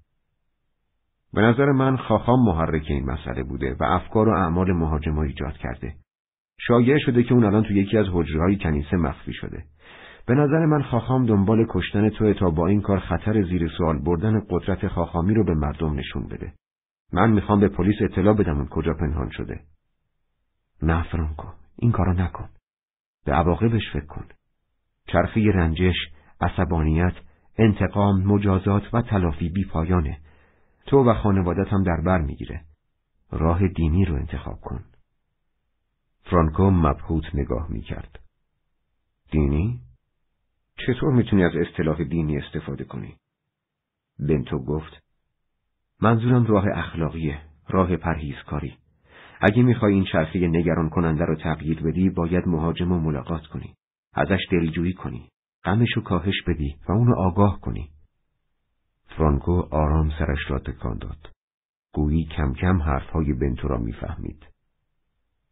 به 1.33 1.41
نظر 1.43 1.73
من 1.73 1.97
خاخام 1.97 2.45
محرک 2.45 2.87
این 2.89 3.11
مسئله 3.11 3.43
بوده 3.43 3.77
و 3.81 3.85
افکار 3.85 4.29
و 4.29 4.33
اعمال 4.33 4.73
مهاجم 4.73 5.19
ایجاد 5.19 5.57
کرده. 5.57 5.95
شایع 6.59 6.99
شده 6.99 7.23
که 7.23 7.35
اون 7.35 7.45
الان 7.45 7.63
تو 7.63 7.73
یکی 7.73 7.99
از 7.99 8.07
حجرهای 8.13 8.57
کنیسه 8.57 8.97
مخفی 8.97 9.33
شده. 9.33 9.65
به 10.27 10.35
نظر 10.35 10.67
من 10.67 10.83
خاخام 10.83 11.27
دنبال 11.27 11.67
کشتن 11.71 12.09
توی 12.09 12.35
تا 12.35 12.51
با 12.51 12.67
این 12.67 12.81
کار 12.81 12.99
خطر 12.99 13.43
زیر 13.43 13.69
سوال 13.79 13.99
بردن 13.99 14.43
قدرت 14.51 14.89
خاخامی 14.89 15.35
رو 15.35 15.45
به 15.45 15.55
مردم 15.55 15.95
نشون 15.95 16.29
بده. 16.29 16.53
من 17.13 17.31
می‌خوام 17.31 17.61
به 17.61 17.69
پلیس 17.69 17.97
اطلاع 18.01 18.35
بدم 18.35 18.57
اون 18.57 18.67
کجا 18.67 18.95
پنهان 18.95 19.31
شده. 19.31 19.61
نه 20.83 21.03
فرانکو، 21.03 21.49
این 21.77 21.93
کارو 21.93 22.13
نکن. 22.13 22.49
به 23.25 23.33
عواقبش 23.33 23.91
فکر 23.93 24.07
کن. 24.07 24.27
چرخه 25.07 25.53
رنجش، 25.55 25.97
عصبانیت، 26.41 27.15
انتقام، 27.59 28.23
مجازات 28.23 28.95
و 28.95 29.03
تلافی 29.03 29.49
بی 29.49 29.65
پایانه. 29.65 30.21
تو 30.87 31.11
و 31.11 31.15
خانوادت 31.15 31.73
هم 31.73 31.83
در 31.83 32.01
بر 32.07 32.21
می‌گیره. 32.21 32.65
راه 33.31 33.69
دینی 33.69 34.05
رو 34.05 34.15
انتخاب 34.15 34.61
کن. 34.61 34.85
فرانکو 36.25 36.71
مبهوت 36.71 37.35
نگاه 37.35 37.71
می‌کرد. 37.71 38.21
دینی؟ 39.31 39.81
چطور 40.87 41.13
می‌تونی 41.13 41.45
از 41.45 41.53
اصطلاح 41.57 42.05
دینی 42.05 42.39
استفاده 42.39 42.85
کنی؟ 42.85 43.17
بنتو 44.19 44.59
گفت 44.59 45.03
منظورم 46.01 46.47
راه 46.47 46.65
اخلاقیه، 46.75 47.43
راه 47.69 47.97
پرهیزکاری. 47.97 48.79
اگه 49.47 49.63
می‌خوای 49.63 49.95
این 49.95 50.05
چرخه 50.13 50.39
نگران 50.39 50.89
کننده 50.89 51.25
رو 51.25 51.37
تغییر 51.37 51.83
بدی 51.83 52.11
باید 52.11 52.47
مهاجم 52.47 52.93
و 52.93 53.01
ملاقات 53.01 53.47
کنی. 53.47 53.75
ازش 54.15 54.41
دلجویی 54.51 54.93
کنی. 54.93 55.29
غمشو 55.65 56.01
کاهش 56.01 56.43
بدی 56.47 56.77
و 56.89 56.93
اونو 56.93 57.15
آگاه 57.17 57.61
کنی. 57.61 57.91
فرانکو 59.17 59.53
آرام 59.71 60.11
سرش 60.19 60.39
را 60.51 60.59
تکان 60.59 60.99
داد. 60.99 61.31
گویی 61.95 62.25
کم 62.25 62.53
کم 62.53 62.83
حرفهای 62.83 63.33
بنتو 63.33 63.69
را 63.69 63.79
می‌فهمید. 63.79 64.47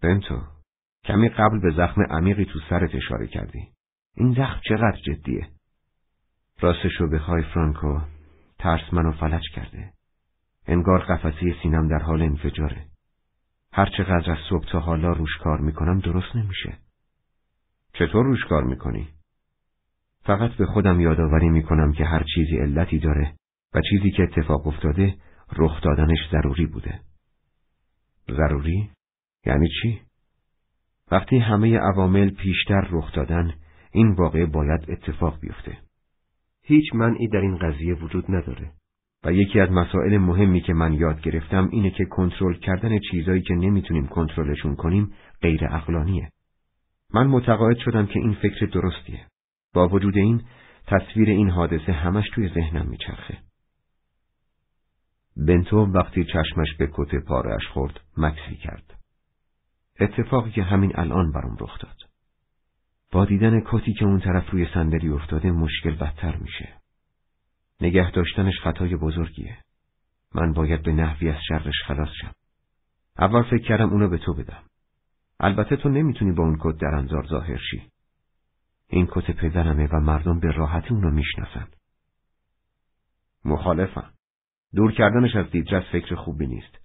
بنتو، 0.03 0.43
کمی 1.05 1.29
قبل 1.29 1.61
به 1.61 1.71
زخم 1.71 2.03
عمیقی 2.03 2.45
تو 2.45 2.59
سرت 2.71 2.95
اشاره 2.95 3.27
کردی. 3.27 3.69
این 4.17 4.33
زخم 4.33 4.61
چقدر 4.69 4.99
جدیه؟ 5.07 5.49
راستشو 6.61 7.09
بخوای 7.09 7.43
فرانکو، 7.43 8.01
ترس 8.59 8.93
منو 8.93 9.13
فلج 9.13 9.43
کرده. 9.55 9.93
انگار 10.67 11.05
قفسی 11.05 11.55
سینم 11.63 11.89
در 11.89 12.05
حال 12.05 12.23
انفجاره. 12.23 12.92
هر 13.73 13.87
چقدر 13.97 14.33
از 14.33 14.39
صبح 14.51 14.65
تا 14.65 14.81
حالا 14.81 15.13
روش 15.13 15.37
کار 15.41 15.61
می‌کنم 15.61 15.99
درست 15.99 16.37
نمیشه. 16.37 16.79
چطور 17.93 18.25
روش 18.25 18.45
کار 18.45 18.65
می‌کنی؟ 18.65 19.09
فقط 20.25 20.51
به 20.51 20.67
خودم 20.67 21.01
یادآوری 21.01 21.49
می‌کنم 21.49 21.93
که 21.93 22.05
هر 22.05 22.25
چیزی 22.35 22.57
علتی 22.57 22.99
داره 22.99 23.35
و 23.75 23.81
چیزی 23.91 24.11
که 24.11 24.23
اتفاق 24.23 24.67
افتاده 24.67 25.17
رخ 25.57 25.81
دادنش 25.83 26.19
ضروری 26.31 26.67
بوده. 26.67 27.01
ضروری؟ 28.31 28.91
یعنی 29.47 29.69
چی؟ 29.83 30.01
وقتی 31.11 31.39
همه 31.39 31.79
عوامل 31.79 32.31
پیشتر 32.31 32.89
رخ 32.91 33.13
دادن 33.13 33.55
این 33.93 34.13
واقعه 34.13 34.47
باید 34.47 34.91
اتفاق 34.91 35.41
بیفته. 35.41 35.79
هیچ 36.63 36.95
منعی 36.95 37.29
در 37.29 37.41
این 37.41 37.59
قضیه 37.59 37.95
وجود 37.95 38.25
نداره. 38.29 38.73
و 39.25 39.33
یکی 39.33 39.61
از 39.61 39.71
مسائل 39.71 40.19
مهمی 40.19 40.61
که 40.61 40.73
من 40.73 40.93
یاد 40.93 41.21
گرفتم 41.21 41.69
اینه 41.73 41.91
که 41.91 42.05
کنترل 42.05 42.55
کردن 42.55 42.99
چیزایی 43.11 43.43
که 43.43 43.55
نمی‌تونیم 43.55 44.07
کنترلشون 44.07 44.77
کنیم 44.77 45.13
غیر 45.43 45.65
اقلانیه. 45.65 46.33
من 47.15 47.27
متقاعد 47.27 47.79
شدم 47.79 48.07
که 48.07 48.19
این 48.19 48.35
فکر 48.35 48.67
درستیه. 48.67 49.27
با 49.75 49.89
وجود 49.89 50.17
این 50.17 50.43
تصویر 50.87 51.29
این 51.29 51.51
حادثه 51.51 51.93
همش 51.93 52.31
توی 52.35 52.49
ذهنم 52.49 52.87
میچرخه. 52.87 53.39
بنتو 55.37 55.77
وقتی 55.77 56.25
چشمش 56.25 56.75
به 56.79 56.89
کت 56.93 57.15
پارش 57.15 57.67
خورد 57.67 58.01
مکسی 58.17 58.57
کرد. 58.57 58.95
اتفاقی 60.01 60.51
که 60.51 60.63
همین 60.63 60.93
الان 60.95 61.33
برام 61.33 61.57
رخ 61.61 61.79
داد. 61.79 61.97
با 63.13 63.25
دیدن 63.25 63.63
کتی 63.67 63.93
که 63.93 64.05
اون 64.05 64.21
طرف 64.21 64.51
روی 64.51 64.67
صندلی 64.75 65.09
افتاده 65.09 65.51
مشکل 65.51 65.95
بدتر 65.95 66.37
میشه. 66.37 66.82
نگه 67.83 68.11
داشتنش 68.11 68.61
خطای 68.61 68.97
بزرگیه. 68.97 69.59
من 70.35 70.53
باید 70.53 70.83
به 70.83 70.93
نحوی 70.93 71.29
از 71.29 71.41
شرش 71.49 71.75
خلاص 71.87 72.09
شم. 72.21 72.33
اول 73.19 73.43
فکر 73.43 73.69
کردم 73.69 73.91
اونو 73.91 74.09
به 74.09 74.19
تو 74.19 74.35
بدم. 74.35 74.63
البته 75.41 75.77
تو 75.77 75.89
نمی‌تونی 75.89 76.33
با 76.33 76.43
اون 76.43 76.59
کت 76.61 76.81
در 76.81 76.95
انظار 76.95 77.27
ظاهر 77.27 77.59
شی. 77.71 77.83
این 78.89 79.09
کت 79.11 79.31
پدرمه 79.31 79.89
و 79.93 80.01
مردم 80.01 80.41
به 80.41 80.51
راحتی 80.51 80.89
اونو 80.89 81.11
می‌شناسن. 81.11 81.69
مخالفم. 83.45 84.13
دور 84.75 84.93
کردنش 84.93 85.37
از 85.37 85.51
دیدرس 85.51 85.85
فکر 85.93 86.15
خوبی 86.15 86.47
نیست. 86.47 86.79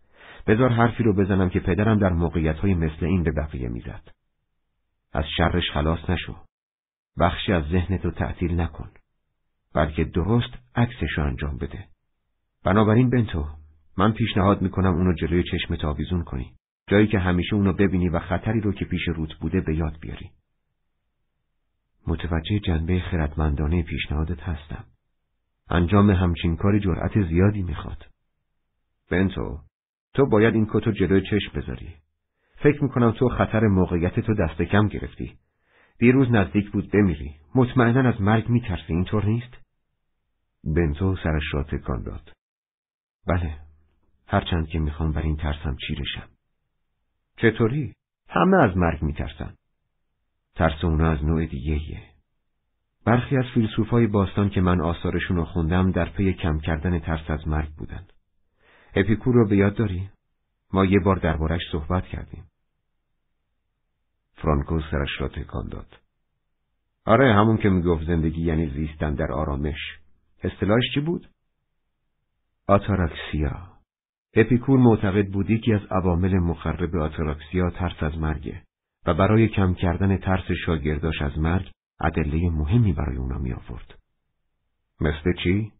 بذار 0.47 0.69
حرفی 0.69 1.03
رو 1.03 1.13
بزنم 1.13 1.49
که 1.49 1.59
پدرم 1.59 1.99
در 1.99 2.13
موقعیت 2.13 2.55
های 2.55 2.73
مثل 2.73 3.05
این 3.05 3.23
به 3.23 3.31
بقیه 3.31 3.69
می‌زد. 3.69 4.09
از 5.13 5.25
شرش 5.37 5.71
خلاص 5.73 6.09
نشو. 6.09 6.35
بخشی 7.19 7.53
از 7.53 7.63
ذهنت 7.63 8.05
رو 8.05 8.11
تعطیل 8.11 8.59
نکن. 8.59 8.91
بلکه 9.77 10.03
درست 10.03 10.49
عکسش 10.75 11.19
انجام 11.19 11.57
بده. 11.57 11.85
بنابراین 12.63 13.09
بنتو 13.09 13.45
من 13.97 14.11
پیشنهاد 14.11 14.61
می‌کنم 14.61 14.93
اونو 14.93 15.13
جلوی 15.13 15.43
چشم 15.43 15.75
تاویزون 15.75 16.23
کنی. 16.23 16.53
جایی 16.87 17.07
که 17.07 17.19
همیشه 17.19 17.55
اونو 17.55 17.73
ببینی 17.73 18.09
و 18.09 18.19
خطری 18.19 18.61
رو 18.61 18.71
که 18.71 18.85
پیش 18.85 19.07
روت 19.07 19.33
بوده 19.33 19.61
به 19.61 19.75
یاد 19.75 19.97
بیاری. 20.01 20.29
متوجه 22.07 22.59
جنبه 22.59 22.99
خردمندانه 22.99 23.83
پیشنهادت 23.83 24.39
هستم. 24.39 24.83
انجام 25.69 26.11
همچین 26.11 26.55
کاری 26.55 26.79
جرأت 26.79 27.27
زیادی 27.27 27.63
می‌خواد. 27.63 28.05
بنتو 29.11 29.59
تو 30.13 30.25
باید 30.25 30.53
این 30.53 30.67
کتو 30.69 30.91
جلوی 30.91 31.21
چشم 31.21 31.51
بذاری. 31.55 31.93
فکر 32.55 32.83
می‌کنم 32.83 33.11
تو 33.11 33.29
خطر 33.29 33.67
موقعیت 33.67 34.19
تو 34.19 34.33
دست 34.33 34.61
کم 34.61 34.87
گرفتی. 34.87 35.37
دیروز 35.99 36.31
نزدیک 36.31 36.71
بود 36.71 36.91
بمیری. 36.91 37.35
مطمئنا 37.55 38.09
از 38.09 38.21
مرگ 38.21 38.49
میترسی 38.49 38.93
اینطور 38.93 39.25
نیست؟ 39.25 39.66
بنتو 40.63 41.15
سرش 41.23 41.43
را 41.53 41.63
تکان 41.63 42.03
داد. 42.03 42.31
بله. 43.27 43.57
هرچند 44.27 44.67
که 44.67 44.79
می‌خوام 44.79 45.11
بر 45.11 45.21
این 45.21 45.37
ترسم 45.37 45.75
چیرشم. 45.87 46.29
چطوری؟ 47.37 47.93
همه 48.29 48.57
از 48.63 48.77
مرگ 48.77 49.01
میترسن. 49.01 49.55
ترس 50.55 50.83
اونا 50.83 51.11
از 51.11 51.23
نوع 51.23 51.45
دیگه 51.45 52.01
برخی 53.05 53.37
از 53.37 53.45
فیلسوفای 53.53 54.07
باستان 54.07 54.49
که 54.49 54.61
من 54.61 54.81
آثارشون 54.81 55.37
رو 55.37 55.45
خوندم 55.45 55.91
در 55.91 56.09
پی 56.09 56.33
کم 56.33 56.59
کردن 56.59 56.99
ترس 56.99 57.29
از 57.29 57.47
مرگ 57.47 57.69
بودن. 57.69 58.07
اپیکور 58.95 59.35
رو 59.35 59.47
به 59.47 59.57
یاد 59.57 59.75
داری؟ 59.75 60.09
ما 60.73 60.85
یه 60.85 60.99
بار 60.99 61.15
دربارش 61.15 61.61
صحبت 61.71 62.03
کردیم. 62.03 62.43
فرانکو 64.33 64.79
سرش 64.91 65.09
را 65.19 65.27
تکان 65.27 65.67
داد. 65.69 65.99
آره 67.05 67.33
همون 67.33 67.57
که 67.57 67.69
می‌گفت 67.69 68.03
زندگی 68.03 68.41
یعنی 68.41 68.69
زیستن 68.69 69.13
در 69.13 69.31
آرامش. 69.31 69.99
اصطلاحش 70.43 70.83
چی 70.93 70.99
بود؟ 70.99 71.29
آتاراکسیا. 72.67 73.77
اپیکور 74.33 74.79
معتقد 74.79 75.27
بود 75.27 75.49
یکی 75.49 75.73
از 75.73 75.81
عوامل 75.91 76.39
مخرب 76.39 76.95
آتاراکسیا 76.95 77.69
ترس 77.69 78.03
از 78.03 78.17
مرگه 78.17 78.63
و 79.05 79.13
برای 79.13 79.47
کم 79.47 79.73
کردن 79.73 80.17
ترس 80.17 80.51
شاگرداش 80.65 81.21
از 81.21 81.37
مرگ 81.37 81.71
ادله 81.99 82.49
مهمی 82.49 82.93
برای 82.93 83.17
اونا 83.17 83.37
می 83.37 83.53
آورد. 83.53 83.99
مثل 85.01 85.33
چی؟ 85.43 85.71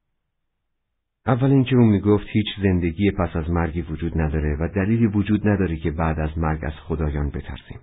اول 1.26 1.52
اینکه 1.52 1.76
اون 1.76 1.89
می‌گفت 1.89 2.28
هیچ 2.28 2.46
زندگی 2.63 3.12
پس 3.12 3.36
از 3.36 3.50
مرگی 3.50 3.82
وجود 3.82 4.22
نداره 4.22 4.58
و 4.60 4.67
دلیلی 4.76 5.08
وجود 5.08 5.48
نداره 5.48 5.78
که 5.78 5.91
بعد 5.91 6.20
از 6.20 6.38
مرگ 6.38 6.60
از 6.63 6.74
خدایان 6.74 7.30
بترسیم. 7.30 7.80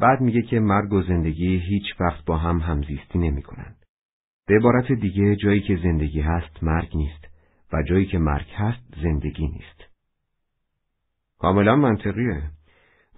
بعد 0.00 0.20
میگه 0.20 0.42
که 0.42 0.60
مرگ 0.60 0.92
و 0.92 1.02
زندگی 1.02 1.56
هیچ 1.56 2.00
وقت 2.00 2.24
با 2.24 2.38
هم 2.38 2.58
همزیستی 2.58 3.18
نمی 3.18 3.42
کنند. 3.42 3.85
به 4.46 4.56
عبارت 4.56 4.92
دیگه 4.92 5.36
جایی 5.36 5.60
که 5.60 5.76
زندگی 5.82 6.20
هست 6.20 6.62
مرگ 6.62 6.96
نیست 6.96 7.24
و 7.72 7.82
جایی 7.82 8.06
که 8.06 8.18
مرگ 8.18 8.46
هست 8.54 8.94
زندگی 9.02 9.48
نیست. 9.48 9.84
کاملا 11.38 11.76
منطقیه. 11.76 12.42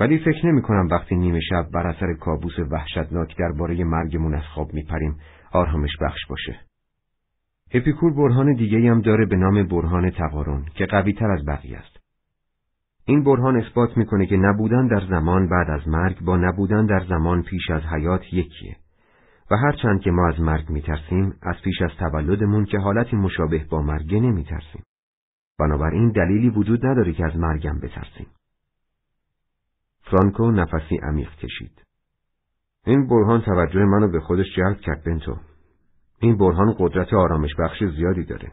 ولی 0.01 0.19
فکر 0.19 0.47
نمی 0.47 0.62
کنم 0.62 0.88
وقتی 0.91 1.17
نیمه 1.17 1.41
شب 1.41 1.69
بر 1.73 1.87
اثر 1.87 2.14
کابوس 2.14 2.59
وحشتناک 2.71 3.37
درباره 3.37 3.85
مرگمون 3.85 4.35
از 4.35 4.45
خواب 4.55 4.75
میپریم 4.75 5.17
آرامش 5.53 5.91
بخش 6.01 6.27
باشه. 6.29 6.61
اپیکور 7.75 8.12
برهان 8.12 8.55
دیگه 8.55 8.91
هم 8.91 9.01
داره 9.01 9.27
به 9.27 9.37
نام 9.37 9.67
برهان 9.67 10.11
تقارن 10.11 10.64
که 10.75 10.87
قوی 10.87 11.12
تر 11.12 11.31
از 11.31 11.45
بقیه 11.45 11.79
است. 11.79 11.97
این 13.05 13.25
برهان 13.25 13.57
اثبات 13.57 13.97
می‌کنه 13.97 14.27
که 14.27 14.37
نبودن 14.37 14.87
در 14.87 15.07
زمان 15.11 15.49
بعد 15.49 15.71
از 15.71 15.88
مرگ 15.88 16.21
با 16.21 16.37
نبودن 16.37 16.87
در 16.87 17.05
زمان 17.09 17.43
پیش 17.43 17.71
از 17.71 17.83
حیات 17.83 18.33
یکیه 18.33 18.77
و 19.51 19.57
هرچند 19.57 20.01
که 20.01 20.11
ما 20.11 20.29
از 20.29 20.41
مرگ 20.41 20.71
میترسیم 20.71 21.35
از 21.43 21.57
پیش 21.65 21.83
از 21.83 21.91
تولدمون 21.99 22.65
که 22.65 22.79
حالتی 22.79 23.17
مشابه 23.17 23.67
با 23.71 23.83
مرگ 23.83 24.15
نمیترسیم. 24.15 24.83
بنابراین 25.59 26.11
دلیلی 26.11 26.51
وجود 26.51 26.87
نداره 26.87 27.13
که 27.13 27.25
از 27.25 27.37
مرگم 27.37 27.79
بترسیم. 27.81 28.27
فرانکو 30.03 30.51
نفسی 30.51 30.97
عمیق 31.03 31.35
کشید. 31.35 31.83
این 32.87 33.07
برهان 33.07 33.43
توجه 33.43 33.85
منو 33.85 34.09
به 34.09 34.21
خودش 34.21 34.47
جلب 34.57 34.81
کرد 34.81 35.05
بنتو. 35.05 35.37
این 36.21 36.37
برهان 36.37 36.75
قدرت 36.79 37.15
آرامش 37.15 37.55
بخش 37.59 37.85
زیادی 37.85 38.25
داره. 38.25 38.53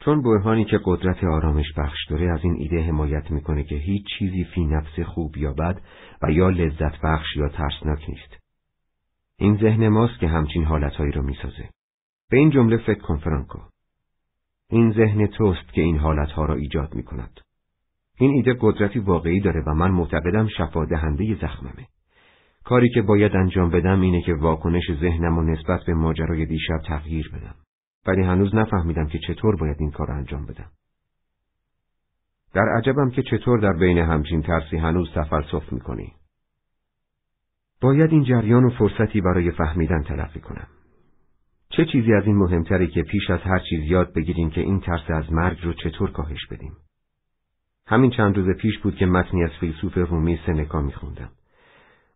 چون 0.00 0.22
برهانی 0.22 0.64
که 0.64 0.80
قدرت 0.84 1.24
آرامش 1.24 1.72
بخش 1.76 2.06
داره 2.10 2.32
از 2.32 2.40
این 2.42 2.54
ایده 2.58 2.82
حمایت 2.82 3.30
می‌کنه 3.30 3.64
که 3.64 3.74
هیچ 3.74 4.06
چیزی 4.18 4.44
فی 4.44 4.66
نفس 4.66 5.00
خوب 5.00 5.36
یا 5.36 5.52
بد 5.52 5.80
و 6.22 6.30
یا 6.30 6.48
لذت 6.48 7.00
بخش 7.02 7.36
یا 7.36 7.48
ترسناک 7.48 8.04
نیست. 8.08 8.37
این 9.38 9.56
ذهن 9.56 9.88
ماست 9.88 10.18
که 10.18 10.28
همچین 10.28 10.64
حالتهایی 10.64 11.12
رو 11.12 11.22
می‌سازه. 11.22 11.68
به 12.30 12.36
این 12.36 12.50
جمله 12.50 12.76
فکر 12.76 13.00
کن 13.00 13.16
فرانکو. 13.16 13.58
این 14.70 14.92
ذهن 14.92 15.26
توست 15.26 15.72
که 15.72 15.80
این 15.80 15.98
حالتها 15.98 16.44
را 16.44 16.54
ایجاد 16.54 16.94
می 16.94 17.02
کند. 17.02 17.40
این 18.18 18.30
ایده 18.30 18.56
قدرتی 18.60 18.98
واقعی 18.98 19.40
داره 19.40 19.62
و 19.66 19.74
من 19.74 19.90
معتقدم 19.90 20.48
شفا 20.48 20.84
دهنده 20.84 21.34
زخممه. 21.34 21.86
کاری 22.64 22.88
که 22.94 23.02
باید 23.02 23.36
انجام 23.36 23.70
بدم 23.70 24.00
اینه 24.00 24.22
که 24.22 24.34
واکنش 24.34 24.92
ذهنم 25.00 25.38
و 25.38 25.42
نسبت 25.42 25.80
به 25.86 25.94
ماجرای 25.94 26.46
دیشب 26.46 26.78
تغییر 26.78 27.30
بدم. 27.34 27.54
ولی 28.06 28.22
هنوز 28.22 28.54
نفهمیدم 28.54 29.06
که 29.06 29.18
چطور 29.18 29.56
باید 29.56 29.76
این 29.80 29.90
کار 29.90 30.10
انجام 30.10 30.46
بدم. 30.46 30.70
در 32.54 32.68
عجبم 32.78 33.10
که 33.10 33.22
چطور 33.22 33.60
در 33.60 33.72
بین 33.72 33.98
همچین 33.98 34.42
ترسی 34.42 34.76
هنوز 34.76 35.12
تفلسف 35.14 35.72
می‌کنی. 35.72 36.12
باید 37.80 38.10
این 38.10 38.24
جریان 38.24 38.64
و 38.64 38.70
فرصتی 38.70 39.20
برای 39.20 39.50
فهمیدن 39.50 40.02
تلقی 40.02 40.40
کنم. 40.40 40.66
چه 41.70 41.84
چیزی 41.84 42.12
از 42.12 42.26
این 42.26 42.36
مهمتری 42.36 42.86
که 42.86 43.02
پیش 43.02 43.30
از 43.30 43.40
هر 43.40 43.58
چیز 43.58 43.80
یاد 43.84 44.14
بگیریم 44.14 44.50
که 44.50 44.60
این 44.60 44.80
ترس 44.80 45.10
از 45.10 45.32
مرگ 45.32 45.58
رو 45.62 45.72
چطور 45.72 46.10
کاهش 46.10 46.46
بدیم. 46.50 46.72
همین 47.86 48.10
چند 48.10 48.36
روز 48.36 48.56
پیش 48.56 48.78
بود 48.78 48.96
که 48.96 49.06
متنی 49.06 49.44
از 49.44 49.50
فیلسوف 49.60 49.98
رومی 49.98 50.38
سنکا 50.46 50.80
میخوندم. 50.80 51.30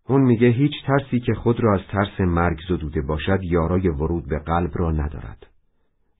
اون 0.08 0.20
میگه 0.20 0.48
هیچ 0.48 0.72
ترسی 0.86 1.20
که 1.20 1.34
خود 1.34 1.60
را 1.60 1.74
از 1.74 1.80
ترس 1.88 2.20
مرگ 2.20 2.58
زدوده 2.68 3.02
باشد 3.02 3.38
یارای 3.42 3.88
ورود 3.88 4.28
به 4.28 4.38
قلب 4.38 4.70
را 4.74 4.90
ندارد. 4.90 5.46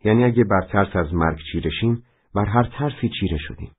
یعنی 0.05 0.24
اگه 0.24 0.44
بر 0.44 0.66
ترس 0.68 0.96
از 0.96 1.14
مرگ 1.14 1.38
چیرشیم 1.52 2.02
بر 2.35 2.44
هر 2.44 2.62
ترسی 2.62 3.11
چیره 3.20 3.38
شدیم. 3.38 3.70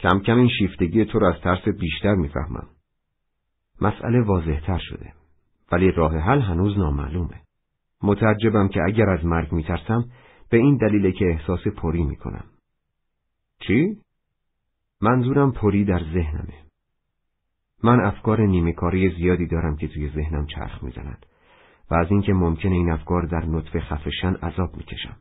کم 0.00 0.20
کم 0.20 0.38
این 0.38 0.48
شیفتگی 0.58 1.04
تو 1.04 1.18
را 1.18 1.34
از 1.34 1.40
ترس 1.40 1.68
بیشتر 1.68 2.14
می‌فهمم. 2.14 2.66
مسئله 3.80 4.22
واضحتر 4.22 4.78
شده. 4.78 5.12
ولی 5.72 5.90
راه 5.90 6.16
حل 6.16 6.40
هنوز 6.40 6.78
نامعلومه. 6.78 7.40
متعجبم 8.02 8.68
که 8.68 8.80
اگر 8.86 9.08
از 9.10 9.24
مرگ 9.24 9.52
میترسم 9.52 10.04
به 10.50 10.56
این 10.56 10.76
دلیل 10.76 11.10
که 11.10 11.24
احساس 11.24 11.66
پری 11.76 12.02
می‌کنم. 12.02 12.44
چی؟ 13.60 13.98
منظورم 15.00 15.52
پری 15.52 15.84
در 15.84 15.98
ذهنمه. 15.98 16.54
من 17.84 18.00
افکار 18.00 18.40
نیمکاری 18.40 19.16
زیادی 19.16 19.46
دارم 19.46 19.76
که 19.76 19.88
توی 19.88 20.10
ذهنم 20.10 20.46
چرخ 20.46 20.82
می‌زند 20.82 21.26
و 21.90 21.94
از 21.94 22.06
اینکه 22.10 22.32
ممکنه 22.32 22.72
این 22.72 22.90
افکار 22.90 23.22
در 23.22 23.44
نطفه 23.46 23.80
خفشن 23.80 24.34
عذاب 24.34 24.76
می‌کشم. 24.76 25.16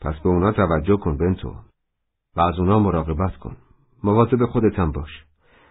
پس 0.00 0.14
به 0.14 0.28
اونا 0.28 0.52
توجه 0.52 0.96
کن 0.96 1.16
بنتو 1.16 1.54
و 2.36 2.40
از 2.40 2.58
اونا 2.58 2.78
مراقبت 2.78 3.36
کن. 3.36 3.56
مواظب 4.04 4.46
خودتم 4.46 4.92
باش. 4.92 5.27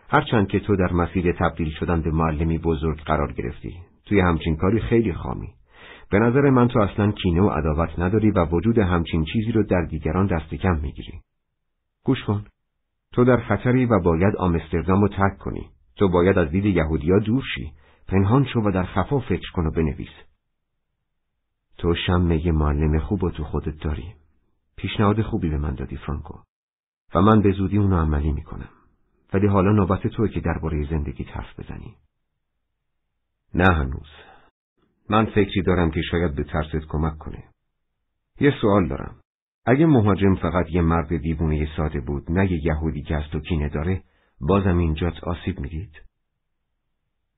هرچند 0.10 0.48
که 0.48 0.60
تو 0.60 0.76
در 0.76 0.94
مسیر 0.94 1.32
تبدیل 1.32 1.70
شدن 1.70 2.02
به 2.02 2.12
معلمی 2.12 2.58
بزرگ 2.58 3.02
قرار 3.02 3.34
گرفتی 3.34 3.78
توی 4.06 4.20
همچین 4.20 4.56
کاری 4.56 4.80
خیلی 4.80 5.14
خامی. 5.14 5.54
به 6.12 6.20
نظر 6.20 6.50
من 6.50 6.68
تو 6.68 6.80
اصلا 6.80 7.12
کینه 7.12 7.42
و 7.42 7.50
عداوت 7.50 8.00
نداری 8.00 8.32
و 8.32 8.46
وجود 8.46 8.78
همچین 8.78 9.26
چیزی 9.26 9.52
رو 9.52 9.64
در 9.64 9.82
دیگران 9.82 10.28
دست 10.28 10.54
کم 10.54 10.80
می‌گیری. 10.82 11.22
گوش 12.04 12.24
کن. 12.24 12.46
تو 13.14 13.24
در 13.24 13.38
خطری 13.38 13.86
و 13.86 14.00
باید 14.00 14.36
آمستردام 14.36 15.02
رو 15.02 15.08
ترک 15.08 15.38
کنی. 15.38 15.70
تو 15.96 16.10
باید 16.10 16.38
از 16.38 16.50
دید 16.50 16.66
یهودیا 16.66 17.20
دور 17.20 17.44
شی. 17.56 17.72
پنهان 18.08 18.46
شو 18.46 18.60
و 18.60 18.72
در 18.72 18.84
خفا 18.84 19.20
فکر 19.20 19.52
کن 19.54 19.66
و 19.66 19.72
بنویس. 19.72 20.10
تو 21.78 21.96
شمه 22.08 22.52
معلم 22.52 23.00
خوب 23.00 23.24
و 23.24 23.32
تو 23.32 23.44
خودت 23.44 23.84
داری. 23.84 24.14
پیشنهاد 24.76 25.22
خوبی 25.22 25.50
به 25.50 25.58
من 25.58 25.76
دادی 25.76 25.98
فرانکو. 25.98 26.40
و 27.16 27.22
من 27.22 27.42
به 27.42 27.52
زودی 27.52 27.78
اونو 27.78 27.98
عملی 27.98 28.32
می‌کنم. 28.32 28.70
ولی 29.34 29.48
حالا 29.48 29.72
نوبت 29.72 30.08
توی 30.08 30.30
که 30.30 30.40
درباره 30.40 30.90
زندگی 30.90 31.24
حرف 31.24 31.60
بزنی. 31.60 31.96
نه 33.54 33.74
هنوز. 33.74 34.10
من 35.10 35.26
فکری 35.26 35.62
دارم 35.62 35.92
که 35.92 36.02
شاید 36.12 36.36
به 36.36 36.44
ترست 36.44 36.86
کمک 36.90 37.18
کنه. 37.18 37.44
یه 38.40 38.54
سوال 38.62 38.88
دارم. 38.88 39.16
اگه 39.66 39.86
مهاجم 39.86 40.36
فقط 40.36 40.66
یه 40.70 40.82
مرد 40.82 41.18
دیوونه 41.18 41.70
ساده 41.78 42.00
بود 42.00 42.32
نه 42.32 42.52
یه 42.52 42.66
یهودی 42.66 43.02
که 43.02 43.16
از 43.16 43.24
تو 43.32 43.40
کینه 43.40 43.70
داره 43.70 44.04
بازم 44.42 44.78
اینجات 44.78 45.24
آسیب 45.24 45.60
می‌دید؟ 45.60 46.02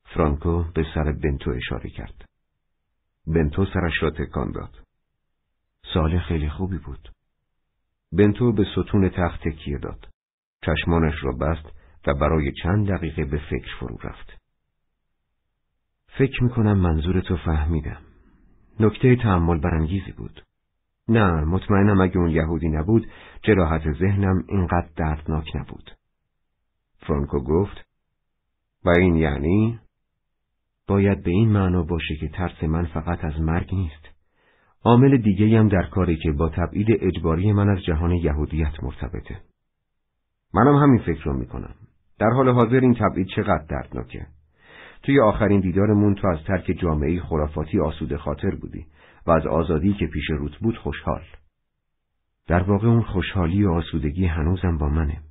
فرانکو 0.04 0.64
به 0.64 0.86
سر 0.94 1.12
بنتو 1.12 1.52
اشاره 1.52 1.90
کرد. 1.90 2.26
بنتو 3.28 3.66
سرش 3.66 4.04
را 4.04 4.12
تکان 4.12 4.52
داد. 4.52 4.84
سال 5.94 6.20
خیلی 6.20 6.50
خوبی 6.50 6.78
بود. 6.78 7.12
بنتو 8.12 8.52
به 8.52 8.66
ستون 8.72 9.10
تخت 9.10 9.48
تکیه 9.48 9.78
داد. 9.78 10.10
چشمانش 10.66 11.24
را 11.24 11.32
بست 11.32 11.79
برای 12.14 12.52
چند 12.64 12.88
دقیقه 12.88 13.26
به 13.26 13.42
فکر 13.50 13.76
فرو 13.80 13.98
رفت. 14.04 14.38
فکر 16.18 16.44
می‌کنم 16.44 16.78
منظور 16.78 17.22
تو 17.22 17.38
فهمیدم. 17.38 18.02
نکته 18.80 19.16
تعمل 19.16 19.60
برانگیزی 19.60 20.12
بود. 20.12 20.44
نه 21.08 21.32
مطمئنم 21.32 22.02
اگه 22.02 22.18
اون 22.18 22.30
یهودی 22.30 22.70
نبود 22.70 23.08
جراحت 23.44 23.92
ذهنم 23.92 24.44
اینقدر 24.48 24.90
دردناک 24.96 25.56
نبود. 25.56 25.92
فرانکو 27.00 27.40
گفت 27.40 27.86
و 28.86 28.90
این 28.90 29.16
یعنی 29.16 29.80
باید 30.88 31.24
به 31.24 31.32
این 31.32 31.50
معنا 31.50 31.84
باشه 31.84 32.16
که 32.16 32.28
ترس 32.28 32.64
من 32.64 32.86
فقط 32.86 33.24
از 33.24 33.42
مرگ 33.42 33.76
نیست. 33.76 34.10
عامل 34.84 35.18
دیگه 35.18 35.60
هم 35.60 35.68
در 35.68 35.90
کاری 35.92 36.18
که 36.18 36.32
با 36.32 36.50
تبعید 36.50 36.88
اجباری 36.90 37.54
من 37.54 37.70
از 37.70 37.84
جهان 37.84 38.12
یهودیت 38.12 38.84
مرتبطه. 38.84 39.42
منم 40.54 40.76
همین 40.76 41.00
فکر 41.00 41.24
رو 41.24 41.34
می‌کنم. 41.34 41.76
در 42.20 42.30
حال 42.30 42.50
حاضر 42.50 42.80
این 42.80 42.96
تبعید 42.96 43.28
چقدر 43.28 43.66
دردناکه. 43.70 44.28
توی 45.04 45.20
آخرین 45.20 45.60
دیدارمون 45.60 46.16
تو 46.16 46.28
از 46.28 46.44
ترک 46.44 46.78
جامعه 46.82 47.22
خرافاتی 47.22 47.80
آسوده 47.80 48.18
خاطر 48.18 48.56
بودی 48.56 48.86
و 49.28 49.32
از 49.32 49.46
آزادی 49.46 49.94
که 49.94 50.08
پیش 50.08 50.30
روت 50.30 50.58
بود 50.58 50.78
خوشحال. 50.78 51.24
در 52.48 52.64
واقع 52.64 52.88
اون 52.88 53.04
خوشحالی 53.04 53.64
و 53.64 53.72
آسودگی 53.72 54.26
هنوزم 54.26 54.78
با 54.78 54.90
منه. 54.90 55.22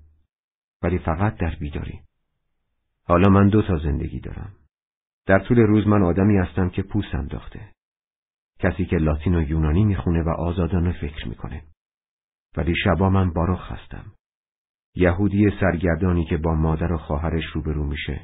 ولی 0.83 0.98
فقط 0.98 1.37
در 1.37 1.57
بیداری. 1.61 2.01
حالا 3.05 3.29
من 3.29 3.48
دو 3.48 3.62
تا 3.62 3.79
زندگی 3.79 4.20
دارم. 4.20 4.53
در 5.27 5.38
طول 5.38 5.59
روز 5.59 5.87
من 5.87 6.03
آدمی 6.03 6.37
هستم 6.37 6.68
که 6.68 6.83
پوست 6.83 7.14
انداخته. 7.14 7.61
کسی 8.59 8.85
که 8.85 8.96
لاتین 8.96 9.35
و 9.35 9.42
یونانی 9.42 9.85
می‌خونه 9.85 10.22
و 10.22 10.29
آزادانه 10.29 10.92
فکر 10.92 11.29
می‌کنه. 11.29 11.62
ولی 12.57 12.74
شبا 12.85 13.11
من 13.11 13.33
باروخ 13.33 13.72
هستم. 13.72 14.12
یهودی 14.99 15.51
سرگردانی 15.61 16.25
که 16.25 16.37
با 16.37 16.55
مادر 16.55 16.93
و 16.93 16.99
خواهرش 16.99 17.45
روبرو 17.55 17.85
میشه. 17.85 18.21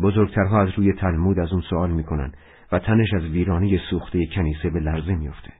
بزرگترها 0.00 0.62
از 0.62 0.68
روی 0.76 0.92
تلمود 0.92 1.38
از 1.38 1.52
اون 1.52 1.62
سوال 1.70 1.90
می‌کنن 1.90 2.32
و 2.72 2.78
تنش 2.78 3.14
از 3.14 3.22
ویرانی 3.22 3.80
سوخته 3.90 4.26
کنیسه 4.26 4.70
به 4.70 4.80
لرزه 4.80 5.14
میافته. 5.14 5.52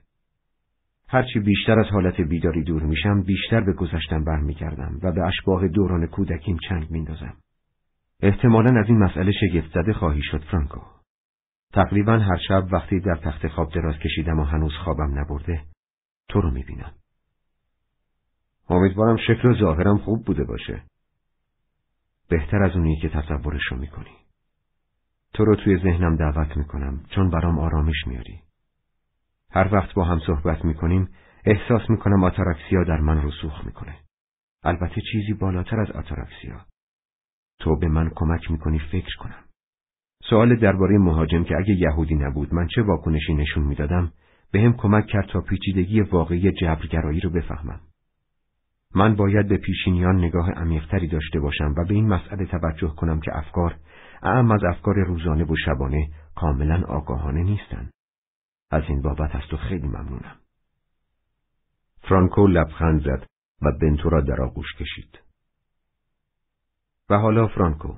هرچی 1.08 1.40
بیشتر 1.40 1.78
از 1.78 1.86
حالت 1.86 2.20
بیداری 2.20 2.62
دور 2.62 2.82
میشم 2.82 3.22
بیشتر 3.22 3.60
به 3.60 3.72
گذشتم 3.72 4.24
برمیگردم 4.24 4.98
و 5.02 5.12
به 5.12 5.22
اشباه 5.22 5.68
دوران 5.68 6.06
کودکیم 6.06 6.56
چنگ 6.68 6.90
میندازم. 6.90 7.34
احتمالا 8.22 8.80
از 8.80 8.88
این 8.88 8.98
مسئله 8.98 9.32
شگفت 9.32 9.72
زده 9.74 9.92
خواهی 9.92 10.22
شد 10.22 10.44
فرانکو. 10.50 10.80
تقریبا 11.72 12.18
هر 12.18 12.38
شب 12.48 12.66
وقتی 12.72 13.00
در 13.00 13.16
تخت 13.16 13.48
خواب 13.48 13.72
دراز 13.72 13.94
کشیدم 13.98 14.38
و 14.38 14.44
هنوز 14.44 14.72
خوابم 14.84 15.18
نبرده 15.18 15.60
تو 16.28 16.40
رو 16.40 16.50
می‌بینم. 16.50 16.92
امیدوارم 18.72 19.16
شکل 19.16 19.48
و 19.48 19.54
ظاهرم 19.54 19.98
خوب 19.98 20.24
بوده 20.24 20.44
باشه. 20.44 20.82
بهتر 22.28 22.62
از 22.62 22.76
اونی 22.76 22.96
که 22.96 23.08
تصورش 23.08 23.62
رو 23.70 23.76
می‌کنی. 23.76 24.16
تو 25.34 25.44
رو 25.44 25.56
توی 25.56 25.78
ذهنم 25.78 26.16
دعوت 26.16 26.56
می‌کنم 26.56 27.04
چون 27.14 27.30
برام 27.30 27.58
آرامش 27.58 28.06
میاری. 28.06 28.40
هر 29.50 29.74
وقت 29.74 29.94
با 29.94 30.04
هم 30.04 30.20
صحبت 30.26 30.64
می‌کنیم 30.64 31.08
احساس 31.44 31.90
می‌کنم 31.90 32.24
آتارکسیا 32.24 32.84
در 32.84 33.00
من 33.00 33.22
رسوخ 33.22 33.64
می‌کنه. 33.64 33.96
البته 34.62 35.00
چیزی 35.12 35.32
بالاتر 35.32 35.80
از 35.80 35.90
آتارکسیا. 35.90 36.60
تو 37.58 37.76
به 37.76 37.88
من 37.88 38.10
کمک 38.14 38.50
می‌کنی 38.50 38.78
فکر 38.78 39.16
کنم. 39.18 39.44
سوال 40.30 40.56
درباره 40.56 40.98
مهاجم 40.98 41.44
که 41.44 41.56
اگه 41.56 41.74
یهودی 41.74 42.14
نبود 42.14 42.54
من 42.54 42.66
چه 42.66 42.82
واکنشی 42.82 43.34
نشون 43.34 43.64
می‌دادم 43.64 44.12
به 44.52 44.60
هم 44.60 44.72
کمک 44.76 45.06
کرد 45.06 45.28
تا 45.28 45.40
پیچیدگی 45.40 46.00
واقعی 46.00 46.52
جبرگرایی 46.52 47.20
رو 47.20 47.30
بفهمم. 47.30 47.80
من 48.94 49.16
باید 49.16 49.48
به 49.48 49.56
پیشینیان 49.56 50.18
نگاه 50.18 50.50
عمیقتری 50.50 51.08
داشته 51.08 51.40
باشم 51.40 51.74
و 51.76 51.84
به 51.84 51.94
این 51.94 52.08
مسئله 52.08 52.46
توجه 52.46 52.94
کنم 52.96 53.20
که 53.20 53.36
افکار 53.38 53.76
اعم 54.22 54.50
از 54.50 54.64
افکار 54.64 54.94
روزانه 55.06 55.44
و 55.44 55.56
شبانه 55.64 56.08
کاملا 56.34 56.82
آگاهانه 56.88 57.42
نیستند. 57.42 57.90
از 58.70 58.82
این 58.88 59.02
بابت 59.02 59.34
از 59.34 59.42
تو 59.50 59.56
خیلی 59.56 59.88
ممنونم. 59.88 60.36
فرانکو 62.02 62.46
لبخند 62.46 63.00
زد 63.00 63.26
و 63.62 63.72
بنتو 63.80 64.10
را 64.10 64.20
در 64.20 64.42
آغوش 64.42 64.74
کشید. 64.78 65.18
و 67.10 67.18
حالا 67.18 67.48
فرانکو 67.48 67.94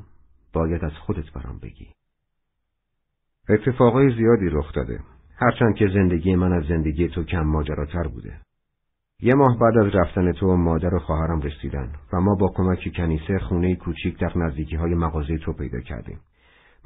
باید 0.53 0.85
از 0.85 0.93
خودت 0.93 1.33
برام 1.33 1.59
بگی. 1.59 1.89
اتفاقای 3.49 4.17
زیادی 4.17 4.49
رخ 4.49 4.73
داده. 4.73 5.01
هرچند 5.37 5.75
که 5.75 5.89
زندگی 5.89 6.35
من 6.35 6.53
از 6.53 6.65
زندگی 6.65 7.09
تو 7.09 7.25
کم 7.25 7.43
ماجراتر 7.43 8.09
بوده. 8.09 8.41
یه 9.25 9.35
ماه 9.35 9.59
بعد 9.59 9.79
از 9.79 9.95
رفتن 9.95 10.33
تو 10.33 10.57
مادر 10.57 10.95
و 10.95 10.99
خواهرم 10.99 11.41
رسیدن 11.41 11.89
و 12.13 12.21
ما 12.21 12.35
با 12.35 12.53
کمک 12.55 12.93
کنیسه 12.97 13.39
خونه 13.39 13.77
کوچیک 13.77 14.19
در 14.19 14.39
نزدیکی 14.39 14.77
های 14.77 14.95
مغازه 14.95 15.39
تو 15.39 15.53
پیدا 15.53 15.81
کردیم. 15.81 16.21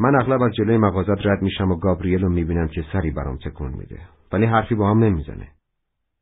من 0.00 0.14
اغلب 0.14 0.42
از 0.42 0.52
جلوی 0.54 0.76
مغازت 0.76 1.26
رد 1.26 1.42
میشم 1.42 1.70
و 1.70 1.76
گابریل 1.76 2.22
رو 2.22 2.28
می‌بینم 2.28 2.68
که 2.68 2.84
سری 2.92 3.10
برام 3.10 3.36
تکون 3.36 3.72
میده. 3.72 4.00
ولی 4.32 4.46
حرفی 4.46 4.74
با 4.74 4.90
هم 4.90 4.98
نمی‌زنه. 4.98 5.48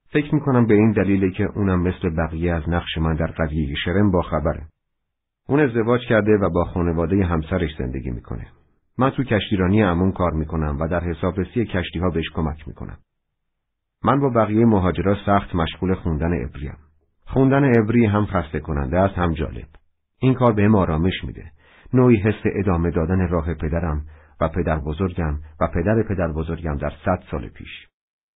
فکر 0.08 0.34
می‌کنم 0.34 0.66
به 0.66 0.74
این 0.74 0.92
دلیله 0.92 1.30
که 1.30 1.44
اونم 1.54 1.82
مثل 1.82 2.10
بقیه 2.16 2.52
از 2.54 2.68
نقش 2.68 2.98
من 2.98 3.14
در 3.14 3.26
قضیه 3.26 3.74
شرم 3.84 4.10
با 4.10 4.22
خبره. 4.22 4.62
اون 5.48 5.60
ازدواج 5.60 6.00
کرده 6.08 6.38
و 6.38 6.50
با 6.50 6.64
خانواده 6.64 7.24
همسرش 7.24 7.70
زندگی 7.78 8.10
می‌کنه. 8.10 8.46
من 8.98 9.10
تو 9.10 9.24
کشتیرانی 9.24 9.82
امون 9.82 10.12
کار 10.12 10.32
می‌کنم 10.32 10.76
و 10.80 10.88
در 10.88 11.00
حسابرسی 11.00 11.64
کشتی 11.64 11.98
ها 11.98 12.10
بهش 12.10 12.30
کمک 12.34 12.68
می‌کنم. 12.68 12.96
من 14.06 14.20
با 14.20 14.28
بقیه 14.28 14.66
مهاجرا 14.66 15.16
سخت 15.26 15.54
مشغول 15.54 15.94
خوندن 15.94 16.44
ابریم. 16.44 16.76
خوندن 17.26 17.64
ابری 17.78 18.06
هم 18.06 18.26
خسته 18.26 18.60
کننده 18.60 19.00
است 19.00 19.18
هم 19.18 19.32
جالب. 19.32 19.66
این 20.20 20.34
کار 20.34 20.52
بهم 20.52 20.74
آرامش 20.74 21.24
میده. 21.24 21.44
نوعی 21.92 22.16
حس 22.16 22.42
ادامه 22.44 22.90
دادن 22.90 23.28
راه 23.28 23.54
پدرم 23.54 24.02
و 24.40 24.48
پدر 24.48 24.78
بزرگم 24.78 25.34
و 25.60 25.68
پدر 25.74 26.02
پدر 26.08 26.32
بزرگم 26.32 26.76
در 26.76 26.92
صد 27.04 27.22
سال 27.30 27.48
پیش. 27.48 27.86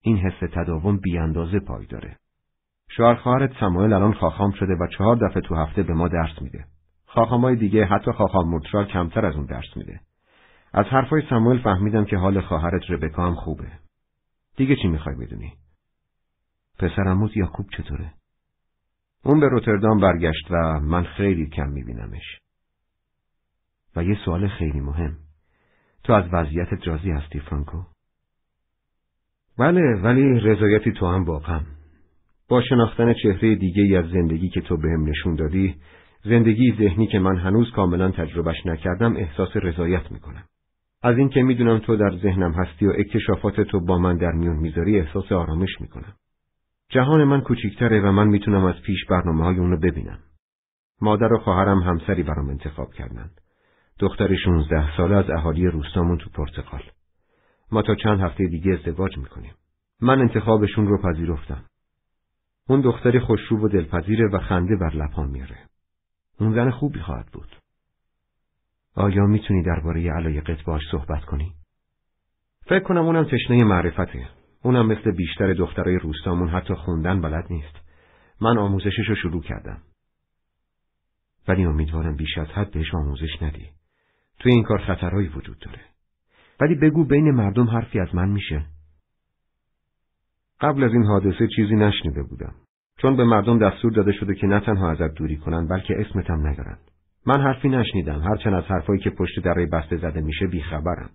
این 0.02 0.16
حس 0.16 0.50
تداوم 0.52 0.96
بیاندازه 0.96 1.60
پای 1.60 1.86
داره. 1.86 2.16
شوهر 2.90 3.14
خواهرت 3.14 3.50
سمایل 3.60 3.92
الان 3.92 4.14
خاخام 4.14 4.50
شده 4.50 4.74
و 4.74 4.86
چهار 4.86 5.16
دفعه 5.16 5.42
تو 5.42 5.54
هفته 5.54 5.82
به 5.82 5.94
ما 5.94 6.08
درس 6.08 6.42
میده. 6.42 6.64
خاخامای 7.06 7.56
دیگه 7.56 7.84
حتی 7.84 8.12
خاخام 8.12 8.50
مرتشار 8.50 8.84
کمتر 8.84 9.26
از 9.26 9.36
اون 9.36 9.46
درس 9.46 9.76
میده. 9.76 10.00
از 10.72 10.86
حرفای 10.86 11.22
سموئل 11.30 11.58
فهمیدم 11.58 12.04
که 12.04 12.16
حال 12.16 12.40
خواهرت 12.40 12.90
ربکا 12.90 13.26
هم 13.26 13.34
خوبه. 13.34 13.87
دیگه 14.58 14.76
چی 14.76 14.88
می‌خوای 14.88 15.16
بدونی؟ 15.16 15.52
پسرموز 16.78 17.36
یاکوب 17.36 17.66
چطوره؟ 17.76 18.12
اون 19.24 19.40
به 19.40 19.48
روتردام 19.48 20.00
برگشت 20.00 20.50
و 20.50 20.80
من 20.80 21.04
خیلی 21.04 21.46
کم 21.46 21.68
میبینمش. 21.68 22.38
و 23.96 24.04
یه 24.04 24.18
سوال 24.24 24.48
خیلی 24.48 24.80
مهم. 24.80 25.16
تو 26.04 26.12
از 26.12 26.24
وضعیتت 26.32 26.88
راضی 26.88 27.10
هستی 27.10 27.40
فرانکو؟ 27.40 27.82
بله 29.58 30.00
ولی 30.02 30.40
رضایتی 30.40 30.92
تو 30.92 31.06
هم 31.06 31.24
واقعا. 31.24 31.60
با 32.48 32.62
شناختن 32.62 33.14
چهره 33.14 33.54
دیگه 33.54 33.82
ای 33.82 33.96
از 33.96 34.10
زندگی 34.10 34.48
که 34.48 34.60
تو 34.60 34.76
بهم 34.76 35.08
نشون 35.08 35.34
دادی 35.34 35.76
زندگی 36.24 36.74
ذهنی 36.78 37.06
که 37.06 37.18
من 37.18 37.36
هنوز 37.36 37.70
کاملا 37.70 38.10
تجربهش 38.10 38.66
نکردم 38.66 39.16
احساس 39.16 39.48
رضایت 39.54 40.12
می‌کنم. 40.12 40.44
از 41.02 41.18
اینکه 41.18 41.42
می‌دونم 41.42 41.78
تو 41.78 41.96
در 41.96 42.16
ذهنم 42.16 42.52
هستی 42.52 42.86
و 42.86 42.92
اکتشافات 42.98 43.60
تو 43.60 43.80
با 43.80 43.98
من 43.98 44.16
در 44.16 44.32
میون 44.32 44.56
می‌ذاری 44.56 45.00
احساس 45.00 45.32
آرامش 45.32 45.80
می‌کنم. 45.80 46.12
جهان 46.88 47.24
من 47.24 47.40
کوچیکتره 47.40 48.00
و 48.00 48.12
من 48.12 48.28
می‌تونم 48.28 48.64
از 48.64 48.74
پیش 48.86 49.04
برنامه 49.04 49.44
های 49.44 49.56
اونو 49.56 49.76
ببینم. 49.76 50.18
مادر 51.00 51.32
و 51.32 51.38
خواهرم 51.38 51.78
همسری 51.78 52.22
برام 52.22 52.48
انتخاب 52.48 52.92
کردند. 52.92 53.40
دختر 53.98 54.36
16 54.36 54.96
ساله 54.96 55.16
از 55.16 55.30
اهالی 55.30 55.66
روستامون 55.66 56.18
تو 56.18 56.30
پرتغال. 56.30 56.82
ما 57.72 57.82
تا 57.82 57.94
چند 57.94 58.20
هفته 58.20 58.46
دیگه 58.46 58.72
ازدواج 58.72 59.18
می‌کنیم. 59.18 59.52
من 60.00 60.20
انتخابشون 60.20 60.86
رو 60.86 61.02
پذیرفتم. 61.02 61.64
اون 62.68 62.80
دختری 62.80 63.20
خوشرو 63.20 63.64
و 63.64 63.68
دلپذیره 63.68 64.28
و 64.32 64.38
خنده 64.38 64.76
بر 64.76 64.94
لبان 64.94 65.30
میاره. 65.30 65.58
اون 66.40 66.54
زن 66.54 66.70
خوبی 66.70 67.00
خواهد 67.00 67.26
بود. 67.32 67.56
آیا 68.98 69.26
می‌تونی 69.26 69.62
درباره 69.62 70.12
علایقت 70.12 70.64
باش 70.64 70.82
صحبت 70.90 71.24
کنی؟ 71.24 71.54
فکر 72.66 72.84
کنم 72.84 73.04
اونم 73.04 73.24
تشنه 73.24 73.64
معرفته. 73.64 74.28
اونم 74.62 74.86
مثل 74.86 75.10
بیشتر 75.10 75.54
دخترای 75.54 75.98
روستامون 75.98 76.48
حتی 76.48 76.74
خوندن 76.74 77.20
بلد 77.20 77.46
نیست. 77.50 77.76
من 78.40 78.58
آموزشش 78.58 79.08
رو 79.08 79.14
شروع 79.14 79.42
کردم. 79.42 79.82
ولی 81.48 81.64
امیدوارم 81.64 82.16
بیش 82.16 82.38
از 82.38 82.46
حد 82.46 82.70
بهش 82.70 82.94
آموزش 82.94 83.42
ندی. 83.42 83.70
توی 84.38 84.52
این 84.52 84.62
کار 84.62 84.78
خطرهایی 84.78 85.28
وجود 85.28 85.58
داره. 85.58 85.80
ولی 86.60 86.74
بگو 86.74 87.04
بین 87.04 87.30
مردم 87.30 87.70
حرفی 87.70 88.00
از 88.00 88.14
من 88.14 88.28
میشه. 88.28 88.66
قبل 90.60 90.84
از 90.84 90.92
این 90.92 91.04
حادثه 91.04 91.48
چیزی 91.56 91.76
نشنیده 91.76 92.22
بودم. 92.22 92.54
چون 92.96 93.16
به 93.16 93.24
مردم 93.24 93.58
دستور 93.58 93.92
داده 93.92 94.12
شده 94.12 94.34
که 94.34 94.46
نه 94.46 94.60
تنها 94.60 94.90
ازت 94.90 95.14
دوری 95.14 95.36
کنن 95.36 95.68
بلکه 95.68 95.94
اسمتم 95.98 96.46
نگارن. 96.46 96.78
من 97.26 97.40
حرفی 97.40 97.68
نشنیدم 97.68 98.20
هرچند 98.20 98.54
از 98.54 98.64
حرفایی 98.64 99.00
که 99.00 99.10
پشت 99.10 99.40
درای 99.40 99.66
بسته 99.66 99.96
زده 99.96 100.20
میشه 100.20 100.46
بیخبرم. 100.46 101.10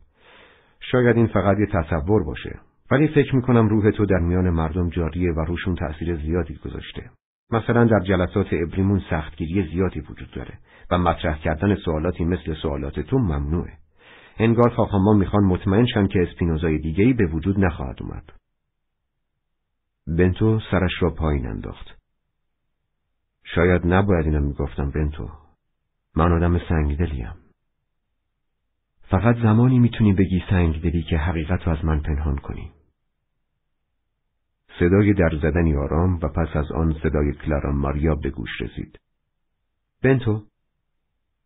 شاید 0.80 1.18
این 1.18 1.28
فقط 1.28 1.58
یه 1.60 1.66
تصور 1.66 2.24
باشه. 2.24 2.60
ولی 2.92 3.08
فکر 3.08 3.36
می‌کنم 3.36 3.68
روح 3.68 3.92
تو 3.92 4.06
در 4.06 4.20
میان 4.20 4.50
مردم 4.50 4.90
جاریه 4.90 5.32
و 5.32 5.40
روشون 5.40 5.76
تأثیر 5.76 6.16
زیادی 6.16 6.56
گذاشته. 6.56 7.10
مثلا 7.52 7.86
در 7.86 8.00
جلسات 8.00 8.48
ابریمون 8.52 9.02
سختگیری 9.10 9.70
زیادی 9.74 10.00
وجود 10.00 10.32
داره 10.32 10.60
و 10.92 10.98
مطرح 10.98 11.40
کردن 11.40 11.76
سوالاتی 11.76 12.26
مثل 12.26 12.54
سوالات 12.54 13.00
تو 13.00 13.18
ممنوعه. 13.18 13.74
انگار 14.40 14.70
خواهاما 14.70 15.14
می‌خوان 15.14 15.44
مطمئن 15.44 15.86
شن 15.86 16.08
که 16.08 16.20
اسپینوزای 16.22 16.78
دیگهی 16.78 17.14
به 17.14 17.26
وجود 17.26 17.60
نخواهد 17.60 18.02
اومد. 18.02 18.24
بنتو 20.08 20.60
سرش 20.72 20.92
را 21.02 21.10
پایین 21.10 21.48
انداخت. 21.48 21.88
شاید 23.44 23.82
نباید 23.86 24.26
اینو 24.26 24.40
می‌گفتم 24.40 24.92
بنتو. 24.92 25.43
من 26.16 26.32
آدم 26.32 26.60
سنگدلیم. 26.70 27.34
فقط 29.02 29.36
زمانی 29.36 29.80
می‌تونی 29.80 30.14
بگی 30.14 30.44
سنگدلی 30.50 31.04
که 31.04 31.18
حقیقت 31.18 31.64
رو 31.64 31.72
از 31.78 31.86
من 31.86 32.00
پنهان 32.02 32.38
کنی. 32.38 32.72
صدای 34.80 35.14
در 35.14 35.30
زدنی 35.42 35.76
آرام 35.76 36.16
و 36.16 36.28
پس 36.28 36.56
از 36.56 36.72
آن 36.72 36.96
صدای 37.04 37.34
کلارا 37.34 37.72
ماریا 37.72 38.16
به 38.16 38.30
گوش 38.30 38.62
رسید. 38.62 39.00
بنتو 40.04 40.44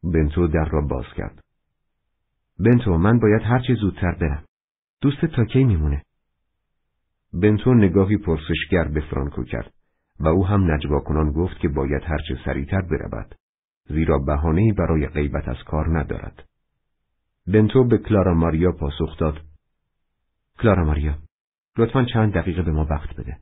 بنتو 0.04 0.48
در 0.48 0.66
را 0.66 0.82
باز 0.82 1.06
کرد. 1.16 1.44
بنتو 2.60 2.98
من 2.98 3.20
باید 3.20 3.42
هرچه 3.42 3.74
زودتر 3.74 4.12
برم. 4.12 4.44
دوست 5.02 5.26
تا 5.26 5.46
کی 5.46 5.64
میمونه؟ 5.64 6.04
بنتو 7.34 7.74
نگاهی 7.74 8.18
پرسشگر 8.18 8.88
به 8.94 9.02
فرانکو 9.02 9.44
کرد 9.44 9.74
و 10.20 10.28
او 10.28 10.48
هم 10.48 10.72
نجوا 10.72 11.00
کنان 11.00 11.32
گفت 11.32 11.60
که 11.60 11.68
باید 11.68 12.04
هرچه 12.04 12.40
سریعتر 12.46 12.82
برود 12.82 13.36
زیرا 13.90 14.20
بهانه‌ای 14.20 14.72
برای 14.72 15.08
غیبت 15.08 15.48
از 15.48 15.64
کار 15.66 16.00
ندارد. 16.00 16.50
بنتو 17.48 17.84
به 17.84 17.98
کلارا 17.98 18.34
ماریا 18.34 18.72
پاسخ 18.72 19.18
داد 19.18 19.42
کلارا 20.60 20.86
ماریا 20.86 21.18
لطفا 21.78 22.06
چند 22.14 22.34
دقیقه 22.34 22.62
به 22.62 22.72
ما 22.72 22.88
وقت 22.90 23.16
بده. 23.16 23.38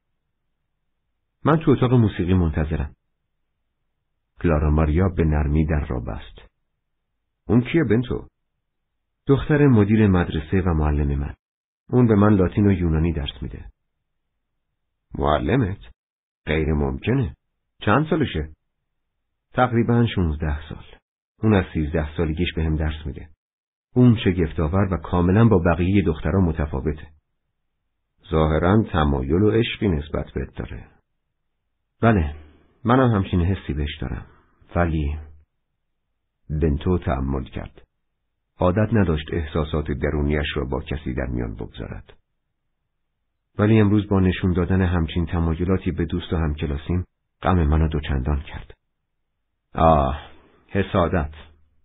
من 1.45 1.59
تو 1.59 1.71
اتاق 1.71 1.93
موسیقی 1.93 2.33
منتظرم. 2.33 2.95
کلارا 4.41 4.69
ماریا 4.69 5.09
به 5.09 5.23
نرمی 5.23 5.65
در 5.65 5.85
را 5.85 5.99
بست. 5.99 6.49
اون 7.47 7.61
کیه 7.61 7.83
بنتو؟ 7.83 8.27
دختر 9.27 9.67
مدیر 9.67 10.07
مدرسه 10.07 10.61
و 10.61 10.73
معلم 10.73 11.19
من. 11.19 11.33
اون 11.89 12.07
به 12.07 12.15
من 12.15 12.35
لاتین 12.35 12.67
و 12.67 12.71
یونانی 12.71 13.13
درس 13.13 13.41
میده. 13.41 13.65
معلمت؟ 15.17 15.79
غیر 16.45 16.73
ممکنه. 16.73 17.35
چند 17.81 18.09
سالشه؟ 18.09 18.49
تقریبا 19.55 20.05
16 20.15 20.69
سال. 20.69 20.85
اون 21.43 21.53
از 21.53 21.65
13 21.73 22.17
سالگیش 22.17 22.53
به 22.55 22.63
هم 22.63 22.75
درس 22.75 23.05
میده. 23.05 23.29
اون 23.95 24.17
شگفتآور 24.23 24.93
و 24.93 24.97
کاملا 24.97 25.47
با 25.47 25.57
بقیه 25.57 26.01
دخترها 26.01 26.41
متفاوته. 26.41 27.07
ظاهرا 28.31 28.83
تمایل 28.83 29.41
و 29.41 29.51
عشقی 29.51 29.87
نسبت 29.87 30.25
بهت 30.35 30.55
داره. 30.55 30.87
بله، 32.01 32.35
منم 32.83 33.15
همچین 33.15 33.41
حسی 33.41 33.73
بهش 33.73 33.97
دارم. 34.01 34.25
ولی 34.75 35.17
بنتو 36.49 36.97
تعمل 36.97 37.43
کرد. 37.43 37.81
عادت 38.59 38.93
نداشت 38.93 39.27
احساسات 39.33 39.91
درونیش 39.91 40.47
را 40.55 40.65
با 40.65 40.81
کسی 40.81 41.13
در 41.13 41.25
میان 41.25 41.55
بگذارد. 41.55 42.13
ولی 43.59 43.79
امروز 43.79 44.07
با 44.09 44.19
نشون 44.19 44.53
دادن 44.53 44.81
همچین 44.81 45.25
تمایلاتی 45.25 45.91
به 45.91 46.05
دوست 46.05 46.33
و 46.33 46.37
همکلاسیم 46.37 47.05
غم 47.41 47.63
منو 47.63 47.87
دوچندان 47.87 48.41
کرد. 48.41 48.73
آه، 49.75 50.19
حسادت. 50.69 51.31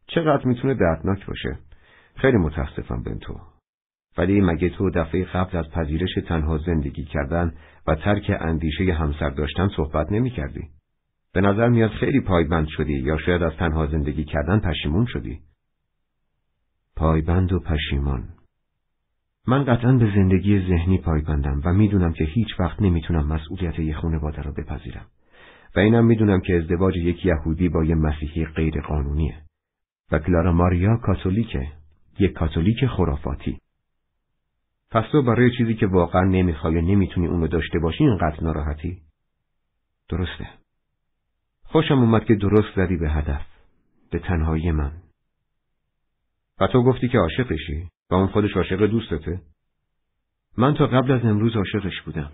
چقدر 0.07 0.47
می‌تونه 0.47 0.75
دردناک 0.75 1.27
باشه. 1.27 1.59
خیلی 2.17 2.37
متاسفم 2.37 3.03
بنتو. 3.03 3.41
ولی 4.19 4.41
مگه 4.41 4.69
تو 4.69 4.91
دفعه 4.91 5.25
قبل 5.25 5.59
از 5.59 5.71
پذیرش 5.71 6.15
تنها 6.29 6.59
زندگی 6.59 7.05
کردن 7.05 7.55
و 7.87 7.95
ترک 7.95 8.37
اندیشه 8.41 8.93
همسر 8.93 9.31
داشتن 9.31 9.69
صحبت 9.77 10.13
نمی 10.13 10.31
کردی؟ 10.31 10.69
به 11.33 11.41
نظر 11.41 11.69
میاد 11.69 11.91
خیلی 11.91 12.21
پایبند 12.21 12.69
شدی 12.69 12.99
یا 12.99 13.17
شاید 13.19 13.43
از 13.43 13.53
تنها 13.53 13.87
زندگی 13.87 14.25
کردن 14.25 14.61
پشیمون 14.61 15.07
شدی. 15.07 15.41
پایبند 16.97 17.53
و 17.53 17.61
پشیمان 17.61 18.29
من 19.47 19.65
قطعا 19.65 19.93
به 19.93 20.13
زندگی 20.15 20.69
ذهنی 20.69 20.99
پایبندم 20.99 21.61
و 21.65 21.73
می‌دونم 21.73 22.13
که 22.13 22.25
هیچ 22.25 22.61
وقت 22.61 22.83
نمی‌تونم 22.83 23.27
مسئولیت 23.27 23.79
یه 23.79 23.95
خانواده 23.95 24.43
را 24.43 24.53
بپذیرم 24.53 25.07
و 25.77 25.81
اینم 25.81 26.05
می‌دونم 26.05 26.41
که 26.41 26.57
ازدواج 26.57 26.97
یک 26.97 27.27
یهودی 27.27 27.69
با 27.69 27.85
یه 27.85 27.95
مسیحی 27.95 28.45
غیر 28.45 28.81
قانونیه 28.81 29.43
و 30.13 30.19
کلارا 30.19 30.53
ماریا 30.53 30.97
کاتولیکه 30.97 31.73
یک 32.19 32.33
کاتولیک 32.33 32.87
خرافاتی. 32.87 33.59
پس 34.91 35.05
تو 35.13 35.23
برای 35.23 35.51
چیزی 35.57 35.75
که 35.75 35.87
واقعا 35.87 36.25
نمی‌خوای 36.25 36.77
و 36.77 36.81
نمی‌تونی 36.81 37.27
اونو 37.27 37.47
داشته 37.47 37.79
باشی 37.79 38.05
اینقدر 38.05 38.45
ناراحتی؟ 38.45 39.03
درسته. 40.09 40.49
خوشم 41.65 41.99
اومد 41.99 42.25
که 42.25 42.35
درست 42.35 42.77
زدی 42.77 42.97
به 42.97 43.11
هدف 43.11 43.47
به 44.11 44.19
تنهایی 44.19 44.71
من. 44.71 44.93
و 46.61 46.67
تو 46.67 46.83
گفتی 46.83 47.09
که 47.09 47.19
عاشقشی 47.19 47.89
و 48.11 48.15
اون 48.15 48.27
خودش 48.27 48.57
عاشق 48.57 48.87
دوستته؟ 48.87 49.41
من 50.59 50.75
تا 50.75 50.87
قبل 50.87 51.13
از 51.13 51.25
امروز 51.25 51.57
عاشقش 51.57 52.03
بودم. 52.03 52.33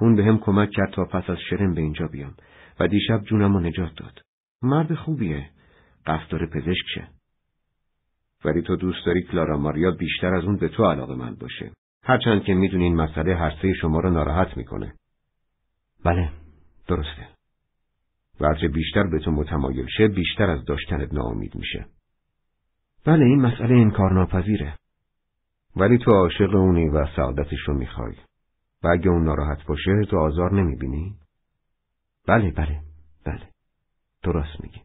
اون 0.00 0.16
به 0.16 0.24
هم 0.24 0.38
کمک 0.38 0.70
کرد 0.70 0.92
تا 0.92 1.04
پس 1.04 1.30
از 1.30 1.38
شرم 1.50 1.74
به 1.74 1.80
اینجا 1.80 2.06
بیام. 2.06 2.34
و 2.80 2.88
دیشب 2.88 3.24
جونم 3.24 3.52
رو 3.54 3.60
نجات 3.60 3.92
داد. 3.96 4.20
مرد 4.62 4.94
خوبیه. 4.94 5.50
داره 6.06 6.46
پزشک 6.46 6.84
شه. 6.94 7.08
ولی 8.44 8.62
تو 8.62 8.76
دوست 8.76 9.06
داری 9.06 9.22
کلارا 9.22 9.56
ماریا 9.56 9.90
بیشتر 9.90 10.34
از 10.34 10.44
اون 10.44 10.56
به 10.56 10.68
تو 10.68 10.84
علاقه 10.84 11.14
من 11.14 11.34
باشه. 11.34 11.72
هرچند 12.02 12.44
که 12.44 12.54
می‌دونی 12.54 12.84
این 12.84 12.96
مسئله 12.96 13.36
هر 13.36 13.56
سه 13.62 13.72
شما 13.72 14.00
رو 14.00 14.10
ناراحت 14.10 14.56
می‌کنه. 14.56 14.94
بله 16.04 16.30
درسته. 16.86 17.28
و 18.40 18.54
بیشتر 18.72 19.02
به 19.02 19.18
تو 19.18 19.30
متمایل 19.30 19.86
شه 19.96 20.08
بیشتر 20.08 20.50
از 20.50 20.64
داشتنت 20.64 21.14
ناامید 21.14 21.54
میشه. 21.54 21.86
بله 23.06 23.24
این 23.24 23.40
مسئله 23.40 23.74
انکارناپذیره. 23.74 24.74
ولی 25.76 25.98
تو 25.98 26.10
عاشق 26.10 26.54
اونی 26.54 26.88
و 26.88 27.06
سعادتش 27.16 27.58
رو 27.66 27.74
می‌خوای. 27.74 28.14
و 28.82 28.88
اگه 28.88 29.08
اون 29.08 29.24
ناراحت 29.24 29.66
باشه 29.66 30.04
تو 30.10 30.18
آزار 30.18 30.52
نمی‌بینی؟ 30.52 31.14
بله 32.28 32.50
بله 32.50 32.80
بله. 33.26 33.48
درست 34.22 34.60
میگی. 34.60 34.80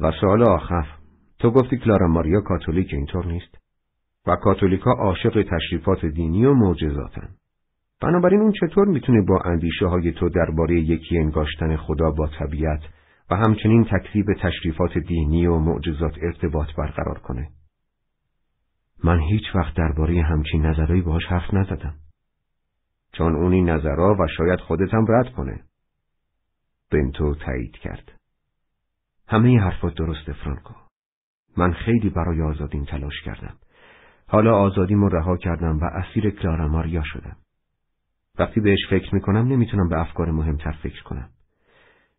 و 0.00 0.12
سوال 0.20 0.42
آخر 0.42 0.86
تو 1.38 1.50
گفتی 1.50 1.76
کلارا 1.76 2.06
ماریا 2.06 2.40
کاتولیک 2.40 2.94
اینطور 2.94 3.26
نیست؟ 3.26 3.58
و 4.26 4.36
کاتولیکا 4.36 4.90
عاشق 4.92 5.46
تشریفات 5.50 6.06
دینی 6.06 6.44
و 6.44 6.54
معجزاتن. 6.54 7.28
بنابراین 8.00 8.40
اون 8.40 8.52
چطور 8.52 8.88
می‌تونه 8.88 9.22
با 9.22 9.40
اندیشه 9.44 9.86
های 9.86 10.12
تو 10.12 10.28
درباره 10.28 10.80
یکی 10.80 11.18
انگاشتن 11.18 11.76
خدا 11.76 12.10
با 12.10 12.30
طبیعت 12.38 12.80
و 13.30 13.36
همچنین 13.36 13.84
تکذیب 13.84 14.26
تشریفات 14.42 14.98
دینی 14.98 15.46
و 15.46 15.58
معجزات 15.58 16.14
ارتباط 16.22 16.68
برقرار 16.78 17.18
کنه؟ 17.18 17.48
من 19.04 19.20
هیچ 19.20 19.44
وقت 19.54 19.74
درباره 19.76 20.22
همچین 20.22 20.66
نظرهایی 20.66 21.02
باهاش 21.02 21.26
حرف 21.26 21.54
نزدم. 21.54 21.94
چون 23.12 23.36
اونی 23.36 23.62
نظرها 23.62 24.16
و 24.20 24.26
شاید 24.36 24.60
خودتم 24.60 25.06
رد 25.08 25.32
کنه. 25.32 25.65
بنتو 26.90 27.34
تایید 27.34 27.72
کرد. 27.72 28.12
همه 29.28 29.60
حرفات 29.60 29.94
درسته 29.94 30.32
فرانکو. 30.32 30.74
من 31.56 31.72
خیلی 31.72 32.08
برای 32.08 32.42
آزادیم 32.42 32.84
تلاش 32.84 33.22
کردم. 33.24 33.56
حالا 34.28 34.58
آزادیمو 34.58 35.08
رها 35.08 35.36
کردم 35.36 35.78
و 35.78 35.84
اسیر 35.84 36.30
کلارا 36.30 36.68
ماریا 36.68 37.02
شدم. 37.04 37.36
وقتی 38.38 38.60
بهش 38.60 38.78
فکر 38.90 39.14
می‌کنم 39.14 39.48
نمی‌تونم 39.48 39.88
به 39.88 40.00
افکار 40.00 40.30
مهمتر 40.30 40.72
فکر 40.72 41.02
کنم. 41.02 41.30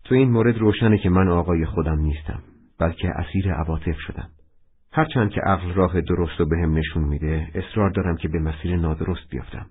تو 0.04 0.16
این 0.16 0.32
مورد 0.32 0.58
روشنه 0.58 0.98
که 0.98 1.10
من 1.10 1.28
آقای 1.28 1.66
خودم 1.66 2.00
نیستم 2.00 2.44
بلکه 2.80 3.10
اسیر 3.10 3.54
عواطف 3.54 4.00
شدم. 4.00 4.30
هرچند 4.92 5.30
که 5.32 5.42
عقل 5.42 5.74
راه 5.74 6.02
درست 6.02 6.40
رو 6.40 6.46
به 6.46 6.58
هم 6.58 6.78
نشون 6.78 7.04
میده 7.04 7.52
اصرار 7.56 7.90
دارم 7.90 8.18
که 8.18 8.28
به 8.28 8.40
مسیر 8.40 8.76
نادرست 8.76 9.30
بیافتم. 9.30 9.70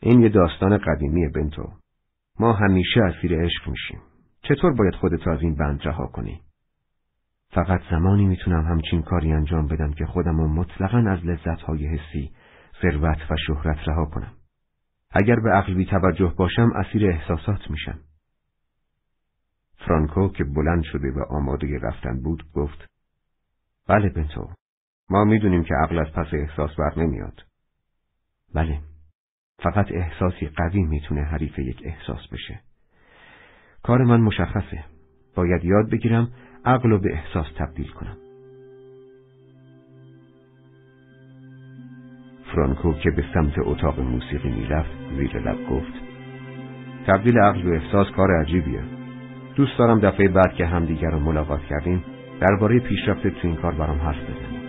این 0.00 0.20
یه 0.20 0.28
داستان 0.28 0.78
قدیمی 0.78 1.28
بنتو. 1.28 1.81
ما 2.38 2.52
همیشه 2.52 3.00
اسیر 3.00 3.44
عشق 3.44 3.68
میشیم. 3.68 4.00
چطور 4.42 4.72
باید 4.72 4.94
خودتو 4.94 5.30
از 5.30 5.42
این 5.42 5.54
بند 5.54 5.80
رها 5.84 6.06
کنی؟ 6.06 6.42
فقط 7.50 7.80
زمانی 7.90 8.26
می‌تونم 8.26 8.64
همچین 8.64 9.02
کاری 9.02 9.32
انجام 9.32 9.66
بدم 9.66 9.92
که 9.92 10.06
خودم 10.06 10.36
رو 10.36 10.48
مطلقا 10.48 10.98
از 10.98 11.24
لذتهای 11.24 11.86
حسی 11.86 12.32
ثروت 12.82 13.30
و 13.30 13.36
شهرت 13.46 13.88
رها 13.88 14.04
کنم. 14.04 14.32
اگر 15.10 15.36
به 15.36 15.50
عقل 15.50 15.74
بی 15.74 15.86
توجه 15.86 16.34
باشم 16.36 16.70
اسیر 16.74 17.10
احساسات 17.10 17.70
میشم. 17.70 17.98
فرانکو 19.86 20.28
که 20.28 20.44
بلند 20.44 20.82
شده 20.82 21.10
و 21.10 21.24
آماده 21.30 21.78
رفتن 21.82 22.22
بود 22.22 22.52
گفت 22.52 22.86
بله 23.88 24.08
بنتو. 24.08 24.48
ما 25.10 25.24
می‌دونیم 25.24 25.64
که 25.64 25.74
عقل 25.74 25.98
از 25.98 26.12
پس 26.12 26.26
احساس 26.32 26.70
بر 26.78 26.92
نمیاد 26.96 27.42
بله. 28.54 28.91
فقط 29.62 29.92
احساسی 29.92 30.46
قوی 30.46 30.82
می‌تونه 30.82 31.22
حریف 31.22 31.58
یک 31.58 31.82
احساس 31.84 32.28
بشه. 32.32 32.60
کار 33.82 34.04
من 34.04 34.20
مشخصه. 34.20 34.84
باید 35.34 35.64
یاد 35.64 35.90
بگیرم 35.90 36.28
عقل 36.64 36.90
رو 36.90 36.98
به 36.98 37.12
احساس 37.12 37.46
تبدیل 37.56 37.88
کنم. 37.88 38.16
فرانکو 42.54 42.92
که 42.92 43.10
به 43.10 43.24
سمت 43.34 43.58
اتاق 43.58 44.00
موسیقی 44.00 44.50
می‌رفت 44.50 44.90
زیر 45.16 45.38
لب 45.38 45.66
گفت 45.70 45.92
تبدیل 47.06 47.38
عقل 47.38 47.62
به 47.62 47.76
احساس 47.76 48.10
کار 48.10 48.40
عجیبیه. 48.40 48.82
دوست 49.56 49.78
دارم 49.78 50.00
دفعه 50.00 50.28
بعد 50.28 50.54
که 50.54 50.66
همدیگر 50.66 51.10
رو 51.10 51.18
ملاقات 51.18 51.60
کردیم 51.60 52.04
درباره 52.40 52.80
پیشرفت 52.80 53.26
تو 53.26 53.48
این 53.48 53.56
کار 53.56 53.74
برام 53.74 53.98
حرف 53.98 54.30
بزنیم. 54.30 54.61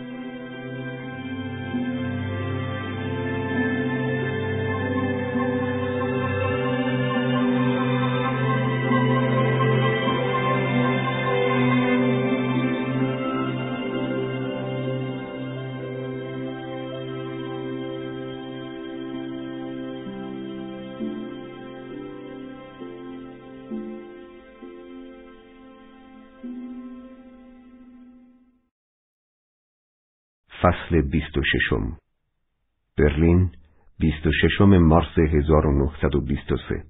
فصل 31.14 31.20
بیست 31.20 31.38
و 31.38 31.42
ششم. 31.44 31.98
برلین 32.98 33.52
بیست 34.00 34.26
و 34.28 34.32
ششم 34.42 34.78
مارس 34.78 35.18
1923 35.18 36.84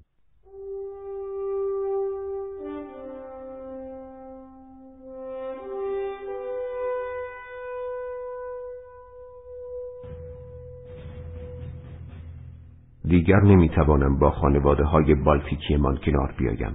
دیگر 13.08 13.40
نمی‌توانم 13.40 14.18
با 14.18 14.30
خانواده 14.30 14.84
های 14.84 15.14
بالتیکی 15.14 15.76
من 15.76 15.96
کنار 15.96 16.34
بیایم. 16.38 16.74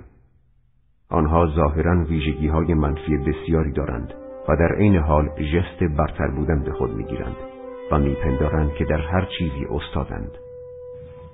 آنها 1.10 1.47
ظاهرا 1.56 2.06
ویژگی 2.06 2.47
های 2.47 2.74
منفی 2.74 3.18
بسیاری 3.18 3.72
دارند. 3.72 4.28
و 4.50 4.56
در 4.56 4.76
عین 4.76 4.95
حال 4.95 5.30
ژست 5.39 5.84
برتر 5.97 6.28
بودن 6.28 6.64
به 6.64 6.72
خود 6.72 6.91
می‌گیرند 6.95 7.36
و 7.91 8.00
میپندارند 8.00 8.74
که 8.74 8.86
در 8.86 9.02
هر 9.02 9.28
چیزی 9.38 9.66
استادند. 9.70 10.32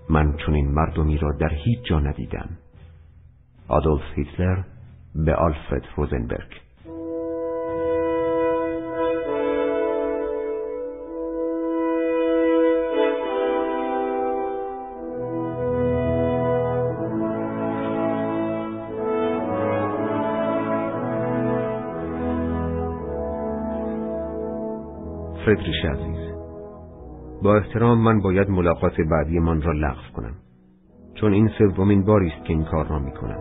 من 0.10 0.38
چنین 0.46 0.72
مردمی 0.72 1.18
را 1.18 1.32
در 1.32 1.54
هیچ 1.54 1.80
جا 1.84 2.00
ندیدم. 2.00 2.50
آدولف 3.68 4.02
هیتلر 4.16 4.64
به 5.16 5.36
آلفرد 5.36 5.84
روزنبرگ 5.96 6.65
فردریش 25.46 25.86
عزیز. 25.86 26.34
با 27.44 27.56
احترام 27.58 27.98
من 27.98 28.22
باید 28.22 28.50
ملاقات 28.50 29.02
بعدی 29.02 29.40
من 29.40 29.62
را 29.62 29.72
لغو 29.72 30.02
کنم. 30.16 30.36
چون 31.16 31.34
این 31.34 31.50
سومین 31.58 32.06
باری 32.06 32.28
است 32.28 32.46
که 32.46 32.54
این 32.54 32.64
کار 32.64 32.88
را 32.88 33.00
می 33.00 33.12
کنم 33.12 33.40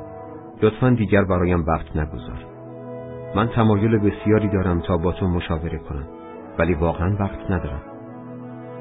لطفا 0.63 0.91
دیگر 0.91 1.25
برایم 1.25 1.65
وقت 1.67 1.97
نگذار. 1.97 2.47
من 3.37 3.49
تمایل 3.49 3.99
بسیاری 3.99 4.49
دارم 4.49 4.81
تا 4.81 4.97
با 4.97 5.13
تو 5.13 5.29
مشاوره 5.29 5.79
کنم 5.79 6.09
ولی 6.59 6.75
واقعا 6.75 7.17
وقت 7.21 7.51
ندارم. 7.51 7.83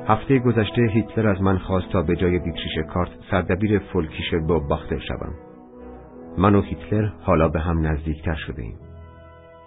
هفته 0.08 0.40
گذشته 0.40 0.82
هیتلر 0.82 1.28
از 1.28 1.42
من 1.42 1.58
خواست 1.58 1.90
تا 1.92 2.02
به 2.02 2.16
جای 2.16 2.40
دیتریش 2.40 2.78
کارت 2.94 3.10
سردبیر 3.32 3.80
فولکیش 3.80 4.34
با 4.48 4.60
باختر 4.60 5.00
شوم. 5.00 5.34
من 6.38 6.56
و 6.56 6.62
هیتلر 6.62 7.10
حالا 7.22 7.48
به 7.48 7.60
هم 7.60 7.88
نزدیکتر 7.88 8.36
شده 8.36 8.62
ایم 8.62 8.83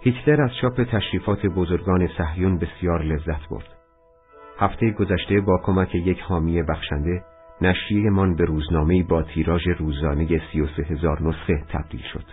هیتلر 0.01 0.41
از 0.41 0.51
چاپ 0.61 0.83
تشریفات 0.83 1.45
بزرگان 1.45 2.09
صهیون 2.17 2.57
بسیار 2.57 3.03
لذت 3.03 3.49
برد. 3.49 3.67
هفته 4.59 4.91
گذشته 4.91 5.41
با 5.41 5.61
کمک 5.63 5.95
یک 5.95 6.19
حامی 6.19 6.63
بخشنده 6.63 7.23
من 8.11 8.35
به 8.35 8.45
روزنامه 8.45 9.03
با 9.03 9.23
تیراژ 9.23 9.67
روزانه 9.67 10.41
سی 10.51 10.61
و 10.61 10.67
سه 10.67 10.83
هزار 10.83 11.21
نسخه 11.21 11.63
تبدیل 11.69 12.01
شد 12.13 12.23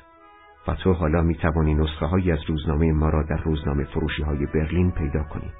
و 0.68 0.74
تو 0.74 0.92
حالا 0.92 1.22
می 1.22 1.34
توانی 1.34 1.74
نسخه 1.74 2.06
هایی 2.06 2.32
از 2.32 2.38
روزنامه 2.46 2.92
ما 2.92 3.08
را 3.08 3.22
در 3.22 3.42
روزنامه 3.42 3.84
فروشی 3.84 4.22
های 4.22 4.46
برلین 4.46 4.90
پیدا 4.90 5.22
کنی. 5.22 5.50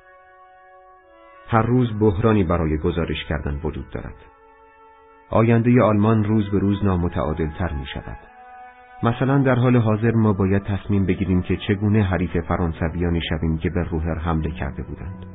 هر 1.48 1.62
روز 1.62 1.98
بحرانی 2.00 2.44
برای 2.44 2.78
گزارش 2.78 3.24
کردن 3.28 3.60
وجود 3.64 3.90
دارد. 3.90 4.14
آینده 5.30 5.82
آلمان 5.82 6.24
روز 6.24 6.50
به 6.50 6.58
روز 6.58 6.84
نامتعادل 6.84 7.48
تر 7.58 7.72
می 7.72 7.86
شود. 7.86 8.33
مثلا 9.04 9.38
در 9.38 9.54
حال 9.54 9.76
حاضر 9.76 10.10
ما 10.10 10.32
باید 10.32 10.62
تصمیم 10.62 11.06
بگیریم 11.06 11.42
که 11.42 11.56
چگونه 11.56 12.02
حریف 12.02 12.36
فرانسویانی 12.48 13.20
شویم 13.28 13.58
که 13.58 13.70
به 13.70 13.82
روهر 13.82 14.18
حمله 14.18 14.50
کرده 14.50 14.82
بودند 14.82 15.26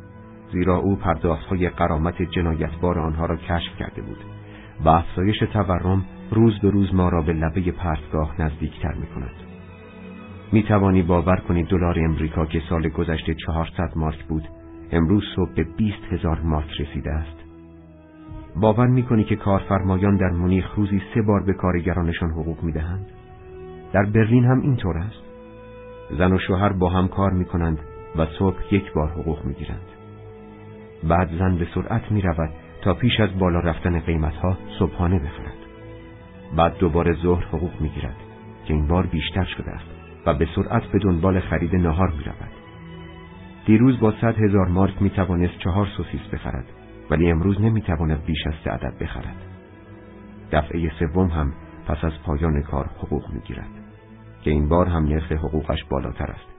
زیرا 0.52 0.78
او 0.78 0.96
پرداختهای 0.96 1.70
قرامت 1.70 2.22
جنایتبار 2.22 3.00
آنها 3.00 3.26
را 3.26 3.36
کشف 3.36 3.76
کرده 3.80 4.02
بود 4.02 4.18
و 4.86 4.90
افزایش 4.90 5.40
تورم 5.40 6.06
روز 6.32 6.60
به 6.60 6.70
روز 6.70 6.94
ما 6.94 7.10
را 7.10 7.22
به 7.22 7.34
لبه 7.34 7.72
پرتگاه 7.72 8.42
نزدیکتر 8.42 8.94
می 8.94 9.08
کند. 9.08 9.36
می 10.52 10.64
توانی 10.64 11.02
باور 11.02 11.36
کنید 11.36 11.68
دلار 11.68 12.00
امریکا 12.00 12.46
که 12.46 12.62
سال 12.70 12.90
گذشته 12.90 13.36
400 13.46 13.92
مارک 13.96 14.24
بود 14.24 14.48
امروز 14.92 15.24
صبح 15.36 15.54
به 15.56 15.64
20 15.64 15.98
هزار 16.12 16.40
مارک 16.40 16.82
رسیده 16.82 17.12
است. 17.12 17.38
باور 18.56 18.88
می 18.88 19.04
کنی 19.04 19.24
که 19.24 19.36
کارفرمایان 19.36 20.18
در 20.18 20.30
مونیخ 20.30 20.76
روزی 20.76 21.02
سه 21.14 21.22
بار 21.22 21.44
به 21.44 21.54
کارگرانشان 21.54 22.30
حقوق 22.30 22.64
می 22.64 22.72
دهند؟ 22.72 23.19
در 23.94 24.04
برلین 24.04 24.46
هم 24.46 24.62
اینطور 24.62 24.98
است 24.98 25.24
زن 26.18 26.34
و 26.34 26.40
شوهر 26.40 26.74
با 26.74 26.90
هم 26.90 27.08
کار 27.08 27.32
می 27.32 27.46
کنند 27.46 27.80
و 28.16 28.26
صبح 28.26 28.76
یک 28.76 28.94
بار 28.94 29.10
حقوق 29.10 29.46
می 29.46 29.54
گیرند. 29.54 29.88
بعد 31.04 31.30
زن 31.40 31.58
به 31.58 31.68
سرعت 31.76 32.12
می 32.12 32.22
رود 32.22 32.50
تا 32.82 32.94
پیش 32.94 33.20
از 33.20 33.40
بالا 33.40 33.60
رفتن 33.60 34.00
قیمتها 34.00 34.58
صبحانه 34.80 35.20
بخرد 35.20 35.60
بعد 36.56 36.78
دوباره 36.78 37.14
ظهر 37.14 37.44
حقوق 37.46 37.82
می 37.82 37.90
گیرد 37.90 38.16
که 38.66 38.74
این 38.74 38.88
بار 38.88 39.06
بیشتر 39.06 39.44
شده 39.44 39.72
است 39.72 39.90
و 40.26 40.34
به 40.34 40.48
سرعت 40.56 40.84
به 40.84 41.00
دنبال 41.00 41.40
خرید 41.40 41.76
نهار 41.76 42.10
می 42.10 42.24
رود. 42.24 42.52
دیروز 43.66 44.00
با 44.00 44.14
صد 44.22 44.36
هزار 44.38 44.68
مارک 44.68 45.02
می 45.02 45.10
توانست 45.10 45.58
چهار 45.60 45.88
سوسیس 45.98 46.22
بخرد 46.34 46.66
ولی 47.10 47.32
امروز 47.32 47.62
نمی 47.62 47.82
تواند 47.82 48.26
بیش 48.26 48.48
از 48.48 48.54
سه 48.64 48.70
عدد 48.70 48.98
بخرد. 49.02 49.36
دفعه 50.52 50.92
سوم 51.00 51.28
هم 51.28 51.54
پس 51.88 52.04
از 52.04 52.14
پایان 52.26 52.62
کار 52.62 52.86
حقوق 52.86 53.34
می 53.34 53.40
گیرد. 53.40 53.79
که 54.42 54.52
این 54.52 54.70
بار 54.70 54.88
هم 54.88 55.06
نرخ 55.06 55.32
حقوقش 55.32 55.84
بالاتر 55.84 56.32
است. 56.32 56.50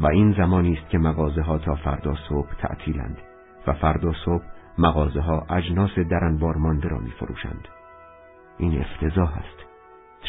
و 0.00 0.06
این 0.06 0.32
زمانی 0.32 0.72
است 0.72 0.90
که 0.90 0.98
مغازه 0.98 1.42
ها 1.42 1.58
تا 1.58 1.74
فردا 1.74 2.14
صبح 2.28 2.54
تعطیلند 2.54 3.18
و 3.66 3.72
فردا 3.72 4.12
صبح 4.24 4.44
مغازه 4.78 5.20
ها 5.20 5.46
اجناس 5.50 5.98
درنبار 6.10 6.56
مانده 6.56 6.88
را 6.88 6.98
می 6.98 7.10
فروشند. 7.10 7.68
این 8.58 8.80
افتضاح 8.80 9.38
است. 9.38 9.66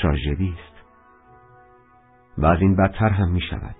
تراژدی 0.02 0.54
است. 0.54 0.86
و 2.38 2.46
از 2.46 2.62
این 2.62 2.76
بدتر 2.76 3.10
هم 3.10 3.32
می 3.32 3.42
شود 3.42 3.76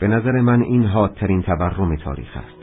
به 0.00 0.08
نظر 0.08 0.40
من 0.40 0.62
این 0.62 0.84
حادترین 0.84 1.42
تورم 1.42 1.96
تاریخ 1.96 2.36
است. 2.36 2.62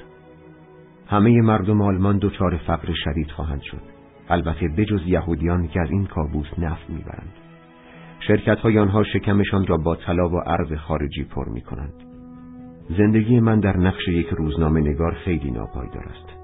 همه 1.07 1.41
مردم 1.41 1.81
آلمان 1.81 2.19
دچار 2.21 2.57
فقر 2.57 2.93
شدید 2.93 3.31
خواهند 3.31 3.61
شد. 3.61 3.81
البته 4.29 4.67
بجز 4.77 5.07
یهودیان 5.07 5.67
که 5.67 5.81
از 5.81 5.91
این 5.91 6.05
کابوس 6.05 6.47
نفت 6.57 6.89
می‌برند. 6.89 7.33
شرکت 8.27 8.59
های 8.59 8.79
آنها 8.79 9.03
شکمشان 9.03 9.67
را 9.67 9.77
با 9.77 9.95
طلا 9.95 10.29
و 10.29 10.39
عرض 10.39 10.73
خارجی 10.73 11.23
پر 11.23 11.49
می 11.49 11.61
کنند. 11.61 11.93
زندگی 12.97 13.39
من 13.39 13.59
در 13.59 13.77
نقش 13.77 14.07
یک 14.07 14.27
روزنامه 14.27 14.81
نگار 14.81 15.13
خیلی 15.13 15.51
ناپایدار 15.51 16.03
است. 16.03 16.39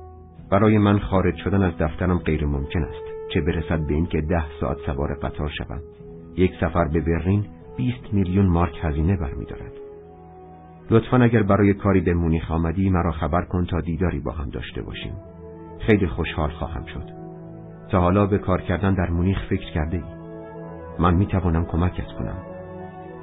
برای 0.51 0.77
من 0.77 0.99
خارج 0.99 1.35
شدن 1.35 1.63
از 1.63 1.73
دفترم 1.79 2.17
غیر 2.17 2.45
ممکن 2.45 2.83
است. 2.83 3.31
چه 3.33 3.41
برسد 3.41 3.87
به 3.87 3.93
اینکه 3.93 4.21
ده 4.21 4.43
ساعت 4.59 4.77
سوار 4.85 5.15
قطار 5.15 5.49
شوم. 5.57 5.81
یک 6.37 6.51
سفر 6.61 6.87
به 6.87 6.99
برلین 6.99 7.45
20 7.77 8.13
میلیون 8.13 8.45
مارک 8.45 8.73
هزینه 8.81 9.17
برمیدارد. 9.17 9.71
لطفا 10.91 11.17
اگر 11.17 11.43
برای 11.43 11.73
کاری 11.73 12.01
به 12.01 12.13
مونیخ 12.13 12.51
آمدی 12.51 12.89
مرا 12.89 13.11
خبر 13.11 13.45
کن 13.45 13.65
تا 13.65 13.81
دیداری 13.81 14.19
با 14.19 14.31
هم 14.31 14.49
داشته 14.49 14.81
باشیم. 14.81 15.13
خیلی 15.79 16.07
خوشحال 16.07 16.49
خواهم 16.49 16.85
شد. 16.85 17.09
تا 17.91 18.01
حالا 18.01 18.25
به 18.25 18.37
کار 18.37 18.61
کردن 18.61 18.93
در 18.93 19.09
مونیخ 19.09 19.37
فکر 19.49 19.73
کرده 19.73 19.97
ای؟ 19.97 20.14
من 20.99 21.13
می 21.13 21.27
توانم 21.27 21.65
کمکت 21.65 22.07
کنم 22.19 22.37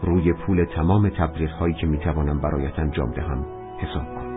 روی 0.03 0.33
پول 0.33 0.65
تمام 0.65 1.09
تبلیغ 1.09 1.51
هایی 1.51 1.75
که 1.75 1.87
می 1.87 1.99
توانم 1.99 2.41
برایت 2.41 2.79
انجام 2.79 3.11
دهم 3.11 3.47
حساب 3.79 4.05
کن 4.05 4.33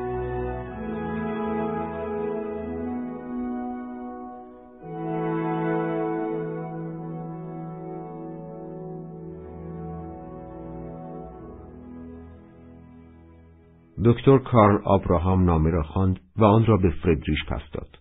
دکتر 14.05 14.37
کارل 14.37 14.81
آبراهام 14.85 15.45
نامه 15.45 15.69
را 15.69 15.83
خواند 15.83 16.19
و 16.35 16.43
آن 16.43 16.65
را 16.65 16.77
به 16.77 16.89
فردریش 17.03 17.45
پس 17.47 17.61
داد. 17.73 17.97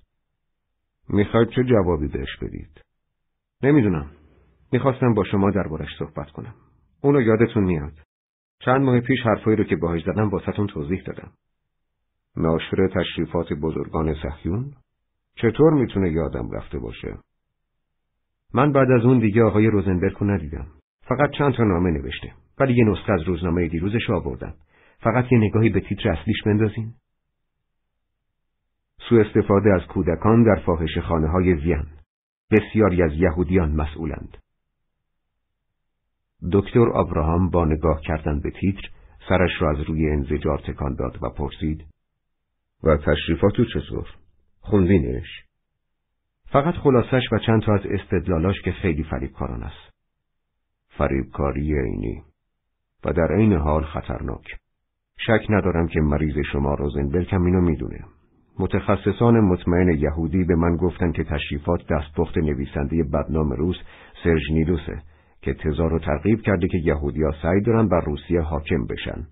می‌خواید 1.09 1.49
چه 1.49 1.65
جوابی 1.65 2.09
بهش 2.09 2.37
بدید؟ 2.43 2.81
نمی‌دونم. 3.63 4.11
می‌خواستم 4.75 5.15
با 5.15 5.25
شما 5.25 5.51
دربارش 5.51 5.89
صحبت 5.99 6.31
کنم. 6.31 6.55
اونو 7.01 7.21
یادتون 7.21 7.65
میاد. 7.65 7.93
چند 8.59 8.81
ماه 8.81 9.01
پیش 9.01 9.21
حرفایی 9.25 9.57
رو 9.57 9.65
که 9.65 9.77
باهاش 9.77 10.03
زدم 10.03 10.29
واسهتون 10.29 10.67
توضیح 10.67 11.03
دادم. 11.07 11.31
ناشر 12.37 12.89
تشریفات 12.89 13.53
بزرگان 13.53 14.15
صهیون 14.15 14.73
چطور 15.37 15.73
می‌تونه 15.73 16.13
یادم 16.13 16.51
رفته 16.51 16.79
باشه؟ 16.79 17.19
من 18.55 18.73
بعد 18.73 18.91
از 18.91 19.05
اون 19.05 19.19
دیگه 19.19 19.43
آقای 19.43 19.67
روزنبرگ 19.67 20.17
رو 20.21 20.31
ندیدم. 20.31 20.67
فقط 21.03 21.31
چند 21.39 21.55
تا 21.55 21.65
نامه 21.65 21.91
نوشته. 21.91 22.33
ولی 22.59 22.75
یه 22.75 22.85
نسخه 22.85 23.13
از 23.13 23.23
روزنامه 23.23 23.69
دیروزش 23.69 24.11
آوردم. 24.11 24.55
فقط 25.01 25.33
یه 25.33 25.39
نگاهی 25.39 25.69
به 25.69 25.81
تیتر 25.81 26.09
اصلیش 26.09 26.43
بندازین. 26.47 26.95
سوء 29.09 29.25
استفاده 29.25 29.75
از 29.75 29.87
کودکان 29.87 30.45
در 30.45 30.63
فاحش 30.67 30.99
خانه 30.99 31.29
های 31.29 31.55
وین. 31.55 31.87
بسیاری 32.51 33.03
از 33.03 33.13
یهودیان 33.15 33.73
مسئولند. 33.73 34.44
دکتر 36.53 36.89
آبراهام 36.89 37.51
با 37.51 37.65
نگاه 37.65 38.01
کردن 38.01 38.41
به 38.41 38.51
تیتر 38.51 38.89
سرش 39.29 39.51
را 39.61 39.71
از 39.71 39.81
روی 39.81 40.11
انزجار 40.11 40.59
تکان 40.59 40.95
داد 40.95 41.19
و 41.23 41.29
پرسید 41.29 41.85
و 42.85 42.97
تشریفاتو 42.97 43.65
چطور؟ 43.65 44.09
خوندینش؟ 44.61 45.45
فقط 46.47 46.75
خلاصش 46.75 47.23
و 47.33 47.39
چند 47.39 47.63
تا 47.63 47.75
از 47.75 47.81
استدلالاش 47.85 48.61
که 48.61 48.73
خیلی 48.73 49.03
فریبکاران 49.03 49.63
است. 49.63 49.95
فریبکاری 50.89 51.75
عینی 51.81 52.23
و 53.05 53.13
در 53.13 53.35
عین 53.37 53.53
حال 53.53 53.85
خطرناک. 53.85 54.57
شک 55.19 55.47
ندارم 55.49 55.89
که 55.89 56.01
مریض 56.01 56.35
شما 56.53 56.75
روزنبرگ 56.75 57.35
اینو 57.35 57.61
می‌دونه. 57.61 58.05
متخصصان 58.59 59.41
مطمئن 59.41 59.89
یهودی 59.89 60.45
به 60.45 60.55
من 60.57 60.77
گفتن 60.77 61.13
که 61.13 61.25
تشریفات 61.25 61.81
دستپخت 61.91 62.39
نویسنده 62.39 63.05
بدنام 63.05 63.53
روس 63.53 63.77
سرژ 64.25 64.51
نیلوسه 64.51 65.03
که 65.45 65.55
تزار 65.55 65.91
رو 65.91 65.99
ترغیب 65.99 66.43
کرده 66.43 66.69
که 66.69 66.79
یهودیا 66.79 67.33
سعی 67.43 67.61
دارن 67.61 67.89
بر 67.89 68.01
روسیه 68.01 68.41
حاکم 68.41 68.87
بشن. 68.87 69.27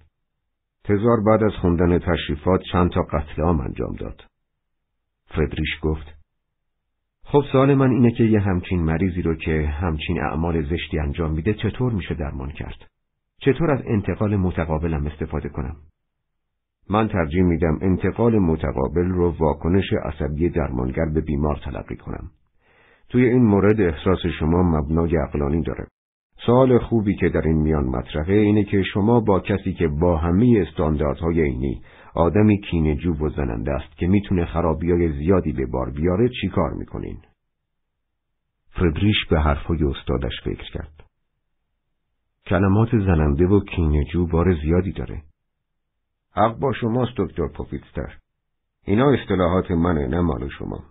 تزار 0.84 1.16
بعد 1.26 1.42
از 1.42 1.52
خوندن 1.52 1.98
تشریفات 1.98 2.60
چند 2.72 2.90
تا 2.90 3.02
قتل 3.02 3.42
عام 3.42 3.60
انجام 3.60 3.94
داد. 3.94 4.22
فردریش 5.26 5.78
گفت 5.82 6.14
خب 7.24 7.42
سوال 7.52 7.74
من 7.74 7.90
اینه 7.90 8.10
که 8.10 8.24
یه 8.24 8.40
همچین 8.40 8.82
مریضی 8.82 9.22
رو 9.22 9.34
که 9.34 9.66
همچین 9.66 10.20
اعمال 10.20 10.62
زشتی 10.62 10.98
انجام 10.98 11.32
میده 11.32 11.54
چطور 11.54 11.92
میشه 11.92 12.14
درمان 12.14 12.50
کرد؟ 12.50 12.86
چطور 13.40 13.70
از 13.70 13.80
انتقال 13.86 14.36
متقابلم 14.36 15.06
استفاده 15.06 15.48
کنم؟ 15.48 15.76
من 16.90 17.08
ترجیح 17.08 17.42
میدم 17.42 17.78
انتقال 17.82 18.38
متقابل 18.38 19.08
رو 19.08 19.30
واکنش 19.30 19.92
عصبی 20.04 20.48
درمانگر 20.48 21.06
به 21.14 21.20
بیمار 21.20 21.60
تلقی 21.64 21.96
کنم. 21.96 22.30
توی 23.08 23.24
این 23.24 23.42
مورد 23.42 23.80
احساس 23.80 24.18
شما 24.38 24.62
مبنای 24.62 25.16
عقلانی 25.16 25.62
داره. 25.62 25.86
سوال 26.46 26.78
خوبی 26.78 27.16
که 27.16 27.28
در 27.28 27.40
این 27.40 27.56
میان 27.56 27.84
مطرحه 27.84 28.34
اینه 28.34 28.64
که 28.64 28.82
شما 28.82 29.20
با 29.20 29.40
کسی 29.40 29.72
که 29.72 29.88
با 29.88 30.16
همه 30.16 30.64
استانداردهای 30.68 31.42
عینی 31.42 31.82
آدمی 32.14 32.60
کینجو 32.60 33.14
و 33.14 33.28
زننده 33.28 33.72
است 33.72 33.96
که 33.96 34.06
می‌تونه 34.06 34.44
خرابیای 34.44 35.12
زیادی 35.12 35.52
به 35.52 35.66
بار 35.66 35.90
بیاره 35.90 36.28
چی 36.40 36.48
کار 36.48 36.72
می‌کنین؟ 36.72 37.18
فردریش 38.70 39.16
به 39.30 39.40
حرفای 39.40 39.84
استادش 39.84 40.32
فکر 40.44 40.70
کرد. 40.72 41.04
کلمات 42.46 42.88
زننده 42.90 43.46
و 43.46 43.60
کینجو 43.60 44.26
بار 44.26 44.54
زیادی 44.54 44.92
داره. 44.92 45.22
حق 46.34 46.58
با 46.58 46.72
شماست 46.72 47.12
دکتر 47.16 47.48
پوفیتستر. 47.48 48.18
اینا 48.84 49.10
اصطلاحات 49.10 49.70
منه 49.70 50.06
نه 50.06 50.20
مال 50.20 50.48
شما. 50.48 50.84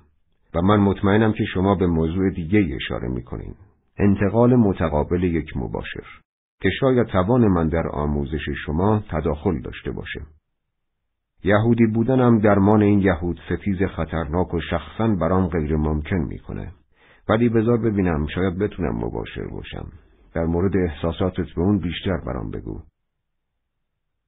و 0.53 0.61
من 0.61 0.79
مطمئنم 0.79 1.33
که 1.33 1.43
شما 1.53 1.75
به 1.75 1.87
موضوع 1.87 2.29
دیگه 2.29 2.75
اشاره 2.75 3.07
می‌کنین. 3.07 3.55
انتقال 4.01 4.55
متقابل 4.55 5.23
یک 5.23 5.57
مباشر 5.57 6.03
که 6.61 6.69
شاید 6.79 7.07
توان 7.07 7.47
من 7.47 7.67
در 7.67 7.87
آموزش 7.87 8.49
شما 8.65 9.03
تداخل 9.09 9.61
داشته 9.61 9.91
باشه. 9.91 10.21
یهودی 11.43 11.85
بودنم 11.85 12.39
درمان 12.39 12.81
این 12.81 12.99
یهود 12.99 13.39
ستیز 13.49 13.83
خطرناک 13.83 14.53
و 14.53 14.59
شخصا 14.59 15.07
برام 15.07 15.47
غیر 15.47 15.75
ممکن 15.75 16.15
می‌کنه. 16.15 16.71
ولی 17.29 17.49
بذار 17.49 17.77
ببینم 17.77 18.27
شاید 18.27 18.57
بتونم 18.57 18.95
مباشر 18.95 19.47
باشم. 19.51 19.87
در 20.33 20.43
مورد 20.43 20.77
احساساتت 20.77 21.55
به 21.55 21.61
اون 21.61 21.79
بیشتر 21.79 22.17
برام 22.27 22.51
بگو. 22.51 22.81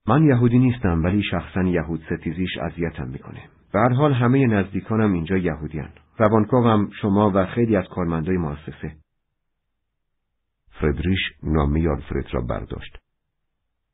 من 0.07 0.23
یهودی 0.23 0.59
نیستم 0.59 1.03
ولی 1.03 1.23
شخصا 1.31 1.63
یهود 1.63 2.01
ستیزیش 2.05 2.57
اذیتم 2.57 3.07
می‌کنه. 3.07 3.41
به 3.73 3.79
هر 3.79 3.93
حال 3.93 4.13
همه 4.13 4.47
نزدیکانم 4.47 5.13
اینجا 5.13 5.37
یهودیان. 5.37 5.89
روانکاوم 6.17 6.89
شما 7.01 7.31
و 7.35 7.45
خیلی 7.45 7.75
از 7.75 7.85
کارمندای 7.95 8.37
مؤسسه. 8.37 9.02
فردریش 10.81 11.19
نامی 11.43 11.87
آلفرد 11.87 12.33
را 12.33 12.41
برداشت. 12.41 12.97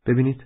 ببینید 0.05 0.45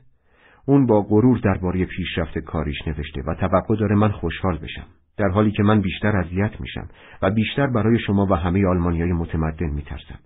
اون 0.65 0.85
با 0.85 1.01
غرور 1.01 1.39
درباره 1.39 1.85
پیشرفت 1.85 2.37
کاریش 2.37 2.87
نوشته 2.87 3.21
و 3.27 3.35
توقع 3.35 3.75
داره 3.75 3.95
من 3.95 4.11
خوشحال 4.11 4.57
بشم. 4.57 4.87
در 5.17 5.27
حالی 5.27 5.51
که 5.51 5.63
من 5.63 5.81
بیشتر 5.81 6.17
اذیت 6.17 6.61
میشم 6.61 6.89
و 7.21 7.31
بیشتر 7.31 7.67
برای 7.67 7.99
شما 7.99 8.25
و 8.25 8.33
همه 8.33 8.67
آلمانیای 8.67 9.11
متمدن 9.11 9.69
میترسم. 9.69 10.19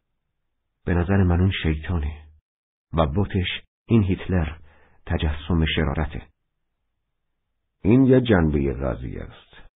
به 0.86 0.94
نظر 0.94 1.24
من 1.24 1.40
اون 1.40 1.52
شیطانه 1.64 2.12
و 2.94 3.08
بوتش 3.08 3.62
این 3.86 4.04
هیتلر 4.04 4.48
تجسم 5.06 5.66
شرارته. 5.76 6.22
این 7.84 8.04
یه 8.04 8.22
جنبه 8.22 8.74
قضیه 8.74 9.24
است. 9.24 9.72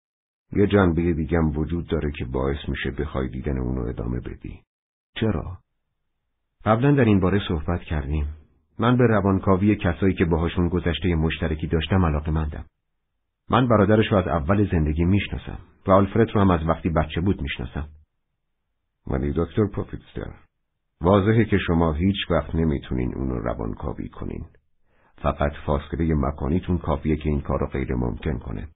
یه 0.53 0.67
جنبه 0.67 1.13
دیگم 1.13 1.59
وجود 1.59 1.87
داره 1.87 2.13
که 2.19 2.25
باعث 2.25 2.69
میشه 2.69 2.91
بخوای 2.91 3.29
دیدن 3.29 3.59
اونو 3.59 3.89
ادامه 3.89 4.21
بدی. 4.21 4.61
چرا؟ 5.15 5.59
قبلا 6.65 6.93
در 6.93 7.05
این 7.05 7.21
باره 7.21 7.41
صحبت 7.49 7.83
کردیم 7.83 8.29
من 8.79 8.97
به 8.97 9.07
روانکاوی 9.07 9.77
کسایی 9.77 10.15
که 10.15 10.25
باهاشون 10.25 10.69
گذشته 10.69 11.15
مشترکی 11.15 11.67
داشتم 11.67 12.05
علاقه 12.05 12.31
مندم. 12.31 12.65
من 13.51 13.69
برادرش 13.69 14.13
رو 14.13 14.19
از 14.19 14.29
اول 14.29 14.71
زندگی 14.71 15.05
می‌شناسم 15.05 15.59
و 15.87 15.91
آلفرد 15.91 16.31
رو 16.31 16.41
هم 16.41 16.51
از 16.51 16.61
وقتی 16.67 16.91
بچه 16.91 17.21
بود 17.21 17.43
می‌شناسم. 17.43 17.89
ولی 19.07 19.33
دکتر 19.37 19.67
پروفیتستر 19.67 20.31
واضحه 21.01 21.45
که 21.45 21.59
شما 21.59 21.93
هیچ 21.93 22.17
وقت 22.31 22.55
نمی‌تونین 22.55 23.15
اونو 23.15 23.35
روانکاوی 23.35 24.09
کنین. 24.09 24.45
فقط 25.23 25.53
فاصله 25.67 26.15
مکانیتون 26.15 26.79
کافیه 26.79 27.17
که 27.17 27.29
این 27.29 27.41
کار 27.41 27.61
رو 27.61 27.67
غیر 27.67 27.95
ممکن 27.95 28.39
کنه. 28.39 28.69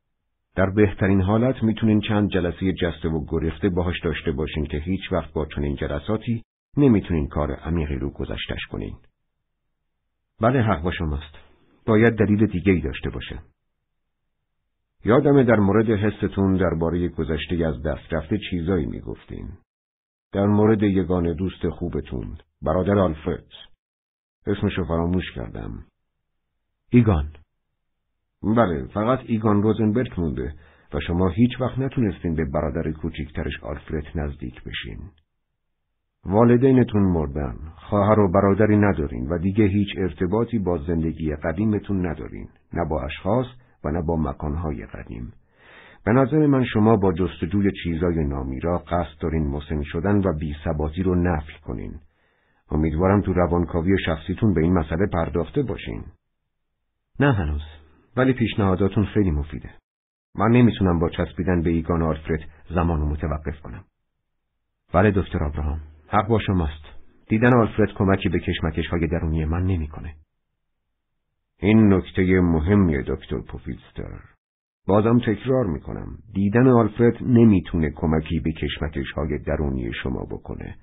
در 0.57 0.71
بهترین 0.71 1.21
حالت 1.21 1.63
می‌تونین 1.63 2.01
چند 2.01 2.31
جلسه 2.31 2.73
جسته 2.73 3.09
و 3.09 3.25
گریخته 3.29 3.69
باهاش 3.69 4.01
داشته 4.01 4.33
باشین 4.33 4.67
که 4.67 4.77
هیچ 4.77 5.13
وقت 5.13 5.33
با 5.33 5.47
چنین 5.47 5.77
جلساتی 5.77 6.43
نمی‌تونین 6.77 7.29
کار 7.29 7.53
عمیقی 7.53 7.95
رو 7.95 8.11
گذشتش 8.11 8.67
کنین. 8.71 8.97
بله 10.41 10.63
حق 10.63 10.83
با 10.83 10.91
شماست. 10.91 11.35
باید 11.87 12.15
دلیل 12.15 12.47
دیگه 12.47 12.73
ای 12.73 12.81
داشته 12.81 13.11
باشه. 13.11 13.39
یادم 15.05 15.43
در 15.43 15.57
مورد 15.57 15.91
حستون 15.91 16.57
درباره 16.57 17.09
گذشته 17.09 17.67
از 17.67 17.83
دست 17.83 18.13
رفته 18.13 18.39
چیزایی 18.51 18.87
می‌گفتین. 18.87 19.49
در 20.33 20.47
مورد 20.47 20.83
یگان 20.83 21.35
دوست 21.35 21.69
خوبتون، 21.69 22.39
برادر 22.63 22.99
آلفرد. 22.99 23.47
اسمشو 24.47 24.85
فراموش 24.85 25.33
کردم. 25.35 25.85
ایگان. 26.91 27.33
بله، 28.43 28.87
فقط 28.87 29.21
ایگان 29.27 29.63
روزنبرگ 29.63 30.21
مونده 30.21 30.55
و 30.95 31.01
شما 31.01 31.29
هیچ 31.29 31.61
وقت 31.61 31.79
نتونستین 31.79 32.35
به 32.35 32.45
برادر 32.45 32.93
کوچیکترش 32.93 33.53
آلفرد 33.63 34.05
نزدیک 34.15 34.65
بشین. 34.65 35.11
والدینتون 36.27 37.03
مردن، 37.03 37.55
خواهر 37.77 38.21
و 38.21 38.33
برادری 38.33 38.77
ندارین 38.77 39.29
و 39.29 39.39
دیگه 39.39 39.65
هیچ 39.65 39.89
ارتباطی 39.99 40.59
با 40.59 40.79
زندگی 40.79 41.37
قدیمتون 41.37 42.07
ندارین، 42.07 42.49
نه 42.73 42.85
با 42.91 43.03
اشخاص 43.03 43.47
و 43.85 43.91
نه 43.91 44.03
با 44.03 44.17
مکانهای 44.17 44.87
قدیم. 44.87 45.33
به 46.05 46.13
نظر 46.13 46.47
من 46.47 46.65
شما 46.65 46.97
با 46.97 47.13
جستجوی 47.13 47.73
چیزای 47.85 48.25
نامیرا 48.25 48.79
قصد 48.79 49.21
دارین 49.21 49.47
مسن 49.47 49.83
شدن 49.83 50.17
و 50.17 50.33
بی 50.39 50.55
ثباتی 50.65 51.03
رو 51.03 51.15
نفی 51.15 51.53
کنین. 51.67 51.95
امیدوارم 52.71 53.21
تو 53.21 53.33
روانکاوی 53.33 53.97
شخصیتون 54.07 54.55
به 54.55 54.61
این 54.61 54.73
مسئله 54.73 55.07
پرداخته 55.13 55.63
باشین. 55.63 56.05
نه 57.21 57.33
هنوز، 57.33 57.63
ولی 58.17 58.33
پیشنهاداتون 58.33 59.05
خیلی 59.05 59.31
مفیده. 59.31 59.71
من 60.35 60.51
نمی‌تونم 60.51 60.99
با 60.99 61.09
چسبیدن 61.09 61.63
به 61.63 61.71
ایگان 61.71 62.03
آلفرد 62.03 62.41
زمان 62.71 63.01
متوقف 63.01 63.61
کنم. 63.61 63.85
بله 64.93 65.11
دکتر 65.11 65.45
ابراهام 65.45 65.81
حق 66.15 66.29
با 66.29 66.39
شماست. 66.39 66.85
دیدن 67.29 67.55
آلفرد 67.55 67.93
کمکی 67.95 68.29
به 68.29 68.39
کشمکش 68.39 68.87
های 68.87 69.07
درونی 69.07 69.45
من 69.45 69.63
نمی‌کنه. 69.63 70.15
این 71.59 71.93
نکته 71.93 72.41
مهمیه 72.41 73.03
دکتر 73.07 73.41
پوفیلستر. 73.41 74.21
بازم 74.87 75.19
تکرار 75.19 75.67
می‌کنم. 75.67 76.19
دیدن 76.33 76.69
آلفرد 76.69 77.23
نمی‌تونه 77.23 77.91
کمکی 77.91 78.41
به 78.41 78.53
کشمکش 78.53 79.13
های 79.13 79.39
درونی 79.39 79.93
شما 80.03 80.25
بکنه. 80.31 80.77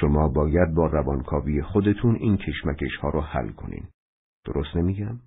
شما 0.00 0.28
باید 0.28 0.74
با 0.74 0.86
روانکاوی 0.86 1.62
خودتون 1.62 2.16
این 2.16 2.36
کشمکش 2.36 2.96
ها 2.96 3.08
رو 3.08 3.20
حل 3.20 3.50
کنین. 3.52 3.88
درست 4.44 4.76
نمیگم؟ 4.76 5.20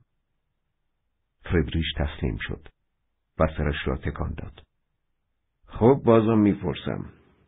فردریش 1.43 1.93
تسلیم 1.97 2.37
شد 2.39 2.67
و 3.39 3.47
سرش 3.57 3.87
را 3.87 3.97
تکان 3.97 4.33
داد. 4.37 4.63
خب 5.65 6.01
بازم 6.05 6.37
می‌پرسم. 6.37 7.05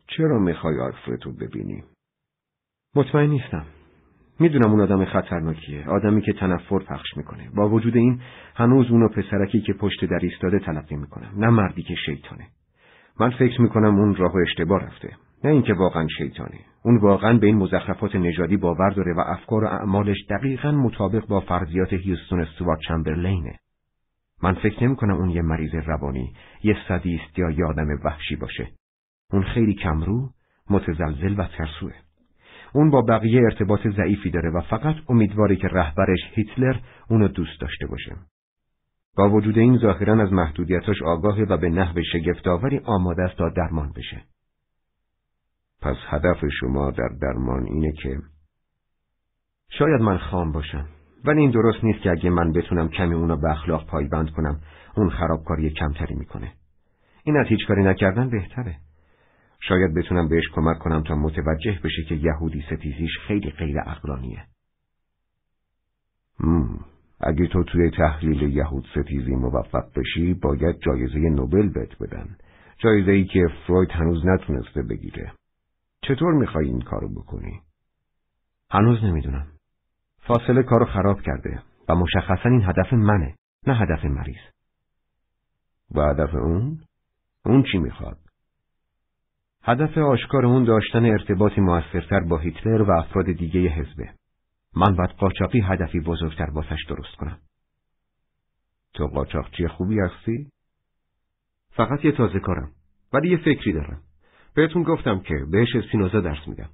چرا 0.08 0.40
می‌خوای 0.40 0.80
آلفرد 0.80 1.24
رو 1.24 1.32
ببینی؟ 1.32 1.84
مطمئن 2.96 3.30
نیستم. 3.30 3.66
می‌دونم 4.40 4.72
اون 4.72 4.82
آدم 4.82 5.06
خطرناکیه، 5.06 5.90
آدمی 5.90 6.22
که 6.22 6.34
تنفر 6.34 6.80
پخش 6.80 7.18
می‌کنه. 7.18 7.50
با 7.56 7.70
وجود 7.70 7.96
این 7.96 8.22
هنوز 8.56 8.92
اونو 8.92 9.08
پسرکی 9.08 9.62
که 9.62 9.74
پشت 9.74 10.06
در 10.06 10.20
ایستاده 10.22 10.60
تلقی 10.60 10.96
می‌کنم، 10.96 11.32
نه 11.38 11.50
مردی 11.50 11.84
که 11.84 11.96
شیطانه. 11.96 12.48
من 13.20 13.30
فکر 13.30 13.62
می‌کنم 13.62 13.96
اون 13.96 14.16
راه 14.16 14.34
اشتباه 14.48 14.84
رفته. 14.84 15.10
نه 15.44 15.52
اینکه 15.52 15.74
واقعا 15.74 16.08
شیطانه. 16.18 16.60
اون 16.84 16.98
واقعا 16.98 17.38
به 17.38 17.48
این 17.48 17.58
مزخرفات 17.58 18.16
نژادی 18.16 18.58
باور 18.58 18.90
داره 18.90 19.14
و 19.14 19.20
افکار 19.20 19.64
و 19.64 19.68
اعمالش 19.68 20.18
دقیقا 20.30 20.72
مطابق 20.72 21.28
با 21.28 21.40
فرضیات 21.40 21.94
هیوستون 21.94 22.42
استوارت 22.42 22.80
چمبرلینه. 22.88 23.60
من 24.44 24.54
فکر 24.54 24.84
نمی 24.84 24.96
کنم 24.96 25.16
اون 25.16 25.30
یه 25.30 25.42
مریض 25.42 25.76
روانی، 25.76 26.34
یه 26.64 26.78
سادیست 26.88 27.40
یا 27.40 27.50
یه 27.50 27.66
آدم 27.66 27.88
وحشی 28.04 28.36
باشه. 28.36 28.68
اون 29.32 29.44
خیلی 29.44 29.74
کمرو، 29.74 30.30
متزلزل 30.70 31.40
و 31.40 31.48
ترسوه. 31.58 31.94
اون 32.76 32.90
با 32.90 33.02
بقیه 33.02 33.42
ارتباط 33.42 33.88
ضعیفی 33.88 34.30
داره 34.30 34.50
و 34.50 34.62
فقط 34.62 34.96
امیدواره 35.10 35.56
که 35.56 35.68
رهبرش 35.68 36.20
هیتلر 36.34 36.76
اونو 37.10 37.28
دوست 37.28 37.62
داشته 37.62 37.88
باشه. 37.88 38.16
با 39.18 39.30
وجود 39.30 39.58
این 39.58 39.78
ظاهرا 39.78 40.24
از 40.24 40.34
محدودیتاش 40.34 41.02
آگاه 41.02 41.42
و 41.42 41.58
به 41.58 41.70
نحو 41.70 42.02
شگفتآوری 42.12 42.82
آماده 42.86 43.24
است 43.24 43.38
تا 43.38 43.50
درمان 43.50 43.92
بشه. 43.96 44.22
پس 45.82 45.96
هدف 46.08 46.38
شما 46.60 46.92
در 46.92 47.10
درمان 47.22 47.66
اینه 47.66 47.92
که 47.92 48.18
شاید 49.70 50.02
من 50.02 50.18
خام 50.18 50.52
باشم 50.52 50.86
ولی 51.26 51.42
این 51.42 51.52
درست 51.52 51.84
نیست 51.84 52.02
که 52.02 52.12
اگه 52.12 52.30
من 52.30 52.52
بتونم 52.52 52.90
کمی 52.90 53.16
اونو 53.16 53.38
به 53.38 53.52
اخلاق 53.52 53.88
پایبند 53.88 54.30
کنم 54.30 54.60
اون 54.98 55.10
خرابکاری 55.10 55.70
کمتری 55.70 56.16
می‌کنه 56.16 56.52
این 57.24 57.38
از 57.38 57.48
هیچ 57.48 57.68
کاری 57.68 57.84
نکردن 57.84 58.30
بهتره 58.30 58.76
شاید 59.60 59.94
بتونم 59.94 60.28
بهش 60.28 60.44
کمک 60.54 60.80
کنم 60.80 61.04
تا 61.04 61.16
متوجه 61.16 61.80
بشه 61.84 62.04
که 62.10 62.16
یهودی 62.16 62.62
ستیزیش 62.62 63.12
خیلی 63.28 63.50
غیر 63.50 63.80
اقلانیه 63.80 64.46
اگه 67.20 67.48
تو 67.48 67.64
توی 67.64 67.92
تحلیل 67.92 68.42
یهود 68.42 68.88
ستیزی 68.92 69.36
موفق 69.36 69.86
بشی 69.96 70.34
باید 70.34 70.80
جایزه 70.80 71.20
نوبل 71.20 71.70
بهت 71.70 71.98
بدن 72.00 72.38
جایزه 72.78 73.12
ای 73.12 73.26
که 73.26 73.48
فروید 73.68 73.92
هنوز 73.92 74.26
نتونسته 74.26 74.82
بگیره 74.82 75.32
چطور 76.02 76.34
می‌خوای 76.34 76.68
این 76.68 76.82
کارو 76.82 77.10
بکنی؟ 77.10 77.62
هنوز 78.72 79.04
نمی‌دونم 79.04 79.48
فاصله 80.20 80.64
کارو 80.64 80.86
خراب 80.86 81.22
کرده 81.22 81.62
و 81.90 81.96
مشخصا 81.96 82.50
این 82.50 82.64
هدف 82.64 82.94
منه 82.94 83.36
نه 83.68 83.76
هدف 83.76 84.06
مریض 84.06 84.42
و 85.92 86.02
هدف 86.02 86.36
اون؟ 86.36 86.80
اون 87.46 87.64
چی 87.72 87.78
می‌خواد؟ 87.78 88.18
هدف 89.68 89.98
آشکار 89.98 90.46
اون 90.46 90.64
داشتن 90.64 91.06
ارتباطی 91.06 91.62
موثرتر 91.62 92.20
با 92.20 92.38
هیتلر 92.38 92.82
و 92.82 92.92
افراد 92.92 93.26
دیگه 93.26 93.60
حزبه 93.60 94.10
من 94.76 94.96
باید 94.96 95.10
قاچاقی 95.10 95.60
هدفی 95.60 96.00
بزرگتر 96.00 96.46
باسش 96.46 96.86
درست 96.90 97.16
کنم. 97.18 97.38
تو 98.94 99.08
قاچاقچی 99.08 99.68
خوبی 99.68 100.00
هستی؟ 100.00 100.50
فقط 101.70 102.06
یه 102.06 102.12
تازه 102.12 102.40
کارم 102.40 102.72
ولی 103.14 103.30
یه 103.30 103.38
فکری 103.38 103.74
دارم. 103.74 104.02
بهتون 104.56 104.84
گفتم 104.84 105.20
که 105.20 105.36
بهش 105.52 105.76
اسپینوزا 105.76 106.22
درس 106.22 106.48
میدم. 106.48 106.70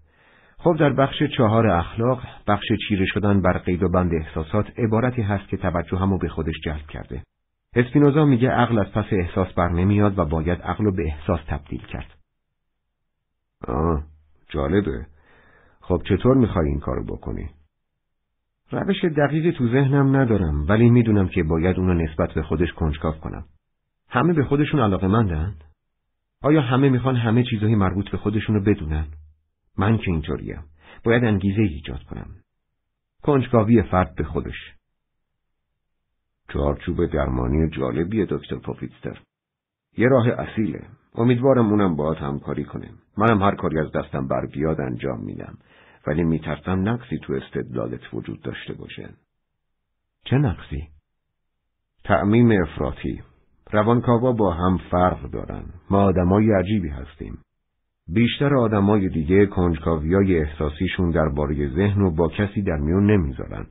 خب 0.57 0.77
در 0.79 0.93
بخش 0.93 1.23
چهار 1.37 1.67
اخلاق 1.67 2.23
بخش 2.47 2.65
چیره 2.87 3.05
شدن 3.05 3.41
بر 3.41 3.57
قید 3.57 3.83
و 3.83 3.89
بند 3.89 4.11
احساسات 4.13 4.79
عبارتی 4.79 5.21
هست 5.21 5.47
که 5.47 5.57
توجه 5.57 5.97
همو 5.97 6.17
به 6.17 6.29
خودش 6.29 6.55
جلب 6.65 6.87
کرده. 6.87 7.23
اسپینوزا 7.75 8.25
میگه 8.25 8.49
عقل 8.49 8.79
از 8.79 8.91
پس 8.91 9.05
احساس 9.11 9.53
بر 9.53 9.69
نمیاد 9.69 10.19
و 10.19 10.25
باید 10.25 10.61
عقل 10.61 10.85
رو 10.85 10.91
به 10.91 11.03
احساس 11.03 11.39
تبدیل 11.47 11.81
کرد. 11.81 12.20
آه 13.67 14.03
جالبه. 14.49 15.05
خب 15.81 16.01
چطور 16.05 16.37
می‌خوای 16.37 16.67
این 16.67 16.79
کارو 16.79 17.03
بکنی؟ 17.03 17.49
روش 18.71 19.05
دقیقی 19.05 19.51
تو 19.51 19.67
ذهنم 19.67 20.15
ندارم 20.15 20.67
ولی 20.67 20.89
می‌دونم 20.89 21.27
که 21.27 21.43
باید 21.43 21.77
اونو 21.77 21.93
نسبت 21.93 22.33
به 22.33 22.43
خودش 22.43 22.73
کنجکاف 22.73 23.19
کنم. 23.19 23.45
همه 24.09 24.33
به 24.33 24.43
خودشون 24.43 24.79
علاقه 24.79 25.07
مندن؟ 25.07 25.55
آیا 26.41 26.61
همه 26.61 26.89
می‌خوان 26.89 27.15
همه 27.15 27.43
چیزهایی 27.43 27.75
مربوط 27.75 28.09
به 28.09 28.17
خودشونو 28.17 28.59
بدونن؟ 28.59 29.07
من 29.77 29.97
که 29.97 30.11
اینطوریم 30.11 30.63
باید 31.03 31.23
انگیزه 31.23 31.61
ایجاد 31.61 32.03
کنم. 32.03 32.29
کنجکاوی 33.23 33.83
فرد 33.83 34.15
به 34.15 34.23
خودش. 34.23 34.73
چارچوب 36.53 37.05
درمانی 37.05 37.69
جالبیه 37.69 38.25
دکتر 38.29 38.55
پوفیتستر 38.55 39.21
یه 39.97 40.07
راه 40.07 40.27
اصیله. 40.27 40.87
امیدوارم 41.15 41.69
اونم 41.69 41.95
باید 41.95 42.17
همکاری 42.17 42.63
کنه 42.63 42.89
منم 43.17 43.41
هر 43.41 43.55
کاری 43.55 43.79
از 43.79 43.91
دستم 43.91 44.27
بر 44.27 44.45
بیاد 44.45 44.81
انجام 44.81 45.19
میدم. 45.23 45.57
ولی 46.07 46.23
میترسم 46.23 46.89
نقصی 46.89 47.17
تو 47.17 47.33
استدلالت 47.33 48.13
وجود 48.13 48.41
داشته 48.41 48.73
باشه. 48.73 49.09
چه 50.25 50.37
نقصی؟ 50.37 50.87
تعمیم 52.03 52.61
افراطی. 52.61 53.21
روانکاوا 53.71 54.31
با 54.31 54.53
هم 54.53 54.77
فرق 54.91 55.31
دارن. 55.31 55.63
ما 55.89 56.03
آدمای 56.03 56.51
عجیبی 56.51 56.89
هستیم. 56.89 57.37
بیشتر 58.07 58.55
آدمای 58.55 59.09
دیگه 59.09 59.45
کنجکاویای 59.45 60.39
احساسیشون 60.39 61.11
درباره 61.11 61.69
ذهن 61.75 62.01
و 62.01 62.11
با 62.11 62.27
کسی 62.27 62.61
در 62.61 62.77
میون 62.77 63.11
نمی‌ذارن. 63.11 63.67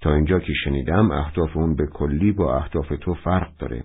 تا 0.00 0.14
اینجا 0.14 0.38
که 0.38 0.52
شنیدم 0.64 1.10
اهداف 1.10 1.56
اون 1.56 1.74
به 1.74 1.86
کلی 1.86 2.32
با 2.32 2.56
اهداف 2.56 2.88
تو 3.00 3.14
فرق 3.14 3.56
داره. 3.58 3.84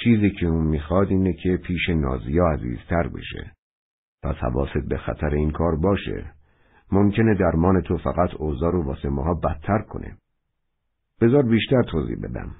چیزی 0.00 0.30
که 0.30 0.46
اون 0.46 0.66
می‌خواد 0.66 1.08
اینه 1.08 1.32
که 1.32 1.56
پیش 1.56 1.88
نازیا 1.88 2.46
عزیزتر 2.46 3.08
بشه 3.08 3.52
پس 4.22 4.34
حواست 4.34 4.88
به 4.88 4.98
خطر 4.98 5.34
این 5.34 5.50
کار 5.50 5.76
باشه. 5.76 6.32
ممکنه 6.92 7.34
درمان 7.34 7.80
تو 7.80 7.96
فقط 7.96 8.34
اوضاع 8.34 8.72
رو 8.72 8.84
واسه 8.84 9.08
ماها 9.08 9.34
بدتر 9.34 9.78
کنه. 9.88 10.16
بذار 11.20 11.42
بیشتر 11.42 11.82
توضیح 11.82 12.16
بدم. 12.22 12.54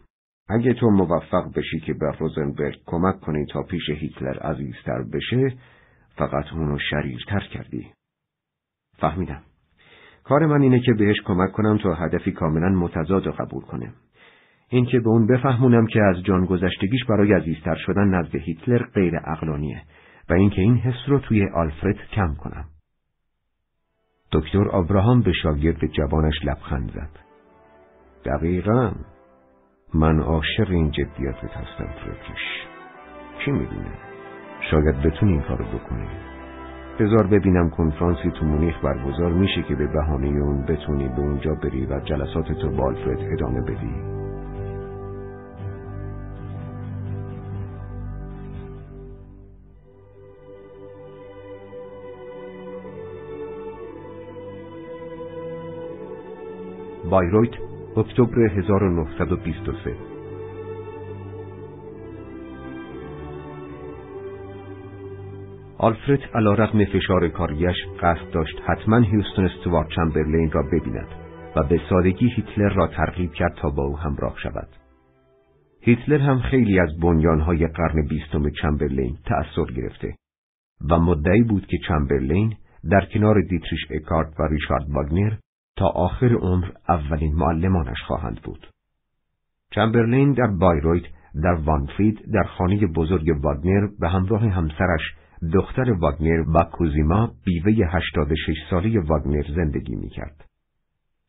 اگه 0.49 0.75
تو 0.75 0.87
موفق 0.91 1.53
بشی 1.57 1.81
که 1.81 1.95
به 1.95 2.13
روزنبرگ 2.19 2.81
کمک 2.87 3.21
کنی 3.21 3.47
تا 3.47 3.63
پیش 3.63 3.91
هیتلر 3.91 4.39
عزیزتر 4.39 5.03
بشه 5.13 5.57
فقط 6.17 6.53
اونو 6.53 6.79
شریرتر 6.91 7.49
کردی. 7.53 7.93
فهمیدم. 8.99 9.43
کار 10.25 10.47
من 10.47 10.63
اینه 10.63 10.81
که 10.81 10.93
بهش 10.99 11.17
کمک 11.27 11.53
کنم 11.53 11.79
تا 11.79 11.95
هدفی 11.95 12.33
کاملا 12.33 12.69
متضاد 12.69 13.35
قبول 13.35 13.65
کنه. 13.65 13.93
این 14.75 14.87
که 14.87 15.01
به 15.01 15.09
اون 15.09 15.27
بفهمونم 15.27 15.87
که 15.87 16.03
از 16.03 16.23
جان 16.23 16.45
گذشتگیش 16.45 17.05
برای 17.05 17.33
عزیزتر 17.33 17.75
شدن 17.75 18.09
نزد 18.09 18.35
هیتلر 18.35 18.83
غیر 18.95 19.21
اقلانیه 19.27 19.83
و 20.31 20.33
اینکه 20.33 20.61
این 20.61 20.77
حس 20.77 21.09
رو 21.09 21.19
توی 21.19 21.49
آلفرد 21.55 21.97
کم 22.13 22.35
کنم. 22.35 22.65
دکتر 24.33 24.69
آبراهام 24.69 25.23
به 25.23 25.33
شاگرد 25.33 25.87
جوانش 25.87 26.35
لبخند 26.45 26.93
زد. 26.95 27.11
دقیقا. 28.25 28.93
من 29.95 30.21
عاشق 30.21 30.71
این 30.71 30.91
جدیتت 30.91 31.51
هستم 31.51 31.89
فرکش 32.05 32.67
کی 33.45 33.51
می‌دونه؟ 33.51 33.93
شاید 34.71 35.03
بتونی 35.03 35.33
این 35.33 35.43
کارو 35.43 35.65
بکنی 35.65 36.09
بذار 37.01 37.27
ببینم 37.27 37.71
کنفرانسی 37.71 38.31
تو 38.31 38.47
مونیخ 38.47 38.85
برگزار 38.85 39.33
میشه 39.33 39.63
که 39.63 39.75
به 39.75 39.87
بهانه 39.87 40.27
اون 40.27 40.65
بتونی 40.65 41.09
به 41.09 41.21
اونجا 41.21 41.55
بری 41.55 41.87
و 41.87 42.01
جلسات 42.01 42.53
تو 42.53 42.71
بالفرد 42.71 43.33
ادامه 43.33 43.61
بدی. 43.61 44.24
بایرویت 57.15 57.53
اکتبر 57.97 58.39
1923 58.39 59.97
آلفرد 65.79 66.21
علا 66.35 66.55
رقم 66.55 66.85
فشار 66.85 67.29
کاریش 67.29 67.77
قصد 68.01 68.31
داشت 68.33 68.61
حتما 68.67 68.99
هیوستون 68.99 69.45
استوارت 69.45 69.89
چمبرلین 69.97 70.51
را 70.51 70.63
ببیند 70.63 71.09
و 71.57 71.63
به 71.63 71.81
سادگی 71.91 72.29
هیتلر 72.37 72.69
را 72.69 72.87
ترغیب 72.87 73.33
کرد 73.33 73.55
تا 73.55 73.71
با 73.71 73.83
او 73.85 73.99
همراه 73.99 74.35
شود. 74.43 74.69
هیتلر 75.81 76.19
هم 76.19 76.41
خیلی 76.41 76.81
از 76.81 77.01
بنیانهای 77.01 77.67
قرن 77.67 78.07
بیستم 78.09 78.51
چمبرلین 78.51 79.17
تأثیر 79.25 79.75
گرفته 79.77 80.15
و 80.91 80.99
مدعی 80.99 81.43
بود 81.43 81.67
که 81.67 81.77
چمبرلین 81.89 82.55
در 82.91 83.07
کنار 83.15 83.41
دیتریش 83.41 83.87
اکارت 83.91 84.41
و 84.41 84.43
ریشارد 84.43 84.91
واگنر 84.91 85.33
تا 85.77 85.87
آخر 85.87 86.35
عمر 86.35 86.71
اولین 86.89 87.35
معلمانش 87.35 88.03
خواهند 88.07 88.41
بود. 88.43 88.67
چمبرلین 89.71 90.33
در 90.33 90.47
بایرویت 90.47 91.05
در 91.43 91.55
وانفرید 91.55 92.33
در 92.33 92.43
خانه 92.43 92.87
بزرگ 92.87 93.45
واگنر 93.45 93.89
به 94.01 94.09
همراه 94.09 94.49
همسرش 94.49 95.15
دختر 95.53 95.91
واگنر 95.91 96.45
و 96.55 96.65
کوزیما 96.65 97.33
بیوه 97.45 97.73
86 97.87 98.57
ساله 98.71 99.01
واگنر 99.01 99.45
زندگی 99.57 99.95
می 99.95 100.09
کرد. 100.09 100.45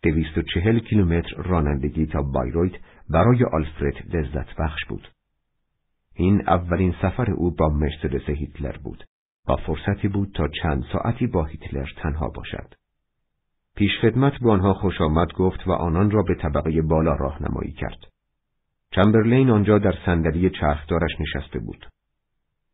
دویست 0.04 0.38
و 0.38 0.42
چهل 0.54 0.80
کیلومتر 0.80 1.36
رانندگی 1.36 2.06
تا 2.06 2.22
بایرویت 2.22 2.74
برای 3.10 3.44
آلفرد 3.44 4.16
لذت 4.16 4.56
بخش 4.60 4.86
بود. 4.90 5.08
این 6.16 6.50
اولین 6.50 6.96
سفر 7.02 7.32
او 7.32 7.56
با 7.56 7.70
مرسدس 7.70 8.30
هیتلر 8.30 8.78
بود 8.78 9.04
و 9.48 9.56
فرصتی 9.56 10.08
بود 10.08 10.32
تا 10.36 10.48
چند 10.48 10.84
ساعتی 10.94 11.28
با 11.28 11.44
هیتلر 11.44 11.88
تنها 11.98 12.28
باشد. 12.36 12.74
پیشخدمت 13.76 14.34
به 14.42 14.52
آنها 14.52 14.74
خوش 14.74 15.02
آمد 15.02 15.34
گفت 15.34 15.68
و 15.68 15.72
آنان 15.72 16.12
را 16.12 16.22
به 16.22 16.36
طبقه 16.36 16.82
بالا 16.82 17.16
راهنمایی 17.16 17.72
کرد. 17.72 18.00
چمبرلین 18.92 19.50
آنجا 19.50 19.80
در 19.80 19.94
صندلی 20.06 20.50
چرخدارش 20.50 21.12
نشسته 21.20 21.60
بود. 21.60 21.86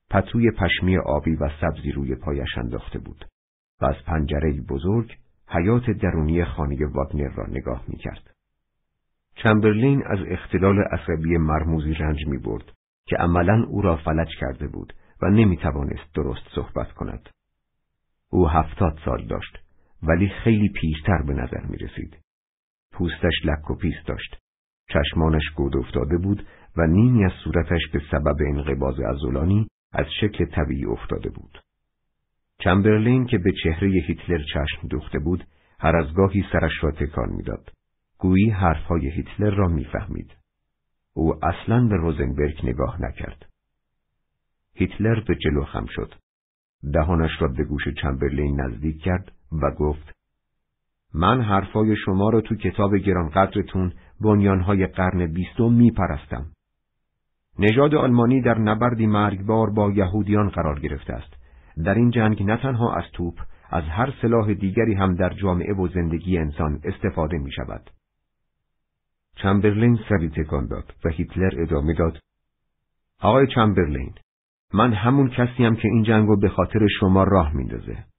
پتوی 0.09 0.51
پشمی 0.51 0.97
آبی 0.97 1.35
و 1.35 1.49
سبزی 1.61 1.91
روی 1.91 2.15
پایش 2.15 2.57
انداخته 2.57 2.99
بود 2.99 3.25
و 3.81 3.85
از 3.85 3.95
پنجره 4.05 4.61
بزرگ 4.69 5.17
حیات 5.47 5.89
درونی 5.89 6.45
خانه 6.45 6.77
واگنر 6.85 7.29
را 7.35 7.47
نگاه 7.47 7.83
می 7.87 7.97
کرد. 7.97 8.31
چمبرلین 9.35 10.03
از 10.05 10.19
اختلال 10.27 10.79
عصبی 10.79 11.37
مرموزی 11.37 11.93
رنج 11.93 12.27
می 12.27 12.37
برد 12.37 12.71
که 13.05 13.15
عملا 13.15 13.65
او 13.69 13.81
را 13.81 13.97
فلج 13.97 14.29
کرده 14.39 14.67
بود 14.67 14.93
و 15.21 15.29
نمی 15.29 15.57
توانست 15.57 16.15
درست 16.15 16.47
صحبت 16.55 16.91
کند. 16.91 17.29
او 18.29 18.49
هفتاد 18.49 18.99
سال 19.05 19.27
داشت 19.27 19.60
ولی 20.03 20.29
خیلی 20.43 20.69
پیرتر 20.69 21.21
به 21.27 21.33
نظر 21.33 21.65
می 21.69 21.77
رسید. 21.77 22.17
پوستش 22.91 23.33
لک 23.45 23.71
و 23.71 23.75
پیست 23.75 24.07
داشت. 24.07 24.37
چشمانش 24.89 25.49
گود 25.55 25.77
افتاده 25.77 26.17
بود 26.17 26.47
و 26.77 26.87
نیمی 26.87 27.25
از 27.25 27.31
صورتش 27.43 27.81
به 27.93 28.01
سبب 28.11 28.35
انقباز 28.47 28.99
ازولانی 28.99 29.67
از 29.93 30.05
شکل 30.21 30.45
طبیعی 30.45 30.85
افتاده 30.85 31.29
بود. 31.29 31.61
چمبرلین 32.59 33.25
که 33.25 33.37
به 33.37 33.51
چهره 33.63 33.89
هیتلر 34.07 34.43
چشم 34.53 34.87
دوخته 34.87 35.19
بود، 35.19 35.47
هر 35.79 35.95
از 35.95 36.13
گاهی 36.13 36.45
سرش 36.51 36.83
را 36.83 36.91
تکان 36.91 37.29
می‌داد. 37.29 37.71
گویی 38.17 38.49
حرفهای 38.49 39.09
هیتلر 39.09 39.49
را 39.49 39.67
می‌فهمید. 39.67 40.31
او 41.13 41.45
اصلا 41.45 41.87
به 41.87 41.95
روزنبرگ 41.95 42.59
نگاه 42.63 43.01
نکرد. 43.01 43.45
هیتلر 44.75 45.19
به 45.27 45.35
جلو 45.35 45.63
خم 45.63 45.85
شد. 45.89 46.13
دهانش 46.93 47.31
را 47.39 47.47
به 47.47 47.63
گوش 47.63 47.83
چمبرلین 48.01 48.61
نزدیک 48.61 49.01
کرد 49.01 49.31
و 49.51 49.71
گفت 49.71 50.11
من 51.13 51.41
حرفای 51.41 51.95
شما 51.95 52.29
را 52.29 52.41
تو 52.41 52.55
کتاب 52.55 52.95
گرانقدرتون 52.95 53.93
بنیانهای 54.21 54.87
قرن 54.87 55.33
بیستم 55.33 55.73
می 55.73 55.91
پرستم. 55.91 56.45
نژاد 57.59 57.95
آلمانی 57.95 58.41
در 58.41 58.57
نبردی 58.57 59.07
مرگبار 59.07 59.69
با 59.69 59.91
یهودیان 59.91 60.49
قرار 60.49 60.79
گرفته 60.79 61.13
است. 61.13 61.33
در 61.85 61.93
این 61.93 62.09
جنگ 62.09 62.43
نه 62.43 62.57
تنها 62.57 62.93
از 62.93 63.03
توپ، 63.13 63.39
از 63.69 63.83
هر 63.83 64.13
سلاح 64.21 64.53
دیگری 64.53 64.93
هم 64.93 65.15
در 65.15 65.29
جامعه 65.29 65.73
و 65.73 65.87
زندگی 65.87 66.37
انسان 66.37 66.79
استفاده 66.83 67.37
می 67.37 67.51
شود. 67.51 67.89
چمبرلین 69.35 69.99
سری 70.09 70.29
تکان 70.29 70.67
داد 70.67 70.93
و 71.05 71.09
هیتلر 71.09 71.61
ادامه 71.61 71.93
داد. 71.93 72.19
آقای 73.21 73.47
چمبرلین، 73.55 74.13
من 74.73 74.93
همون 74.93 75.29
کسیم 75.29 75.75
که 75.75 75.87
این 75.87 76.03
جنگو 76.03 76.37
به 76.37 76.49
خاطر 76.49 76.87
شما 76.99 77.23
راه 77.23 77.55
میندازه. 77.55 78.10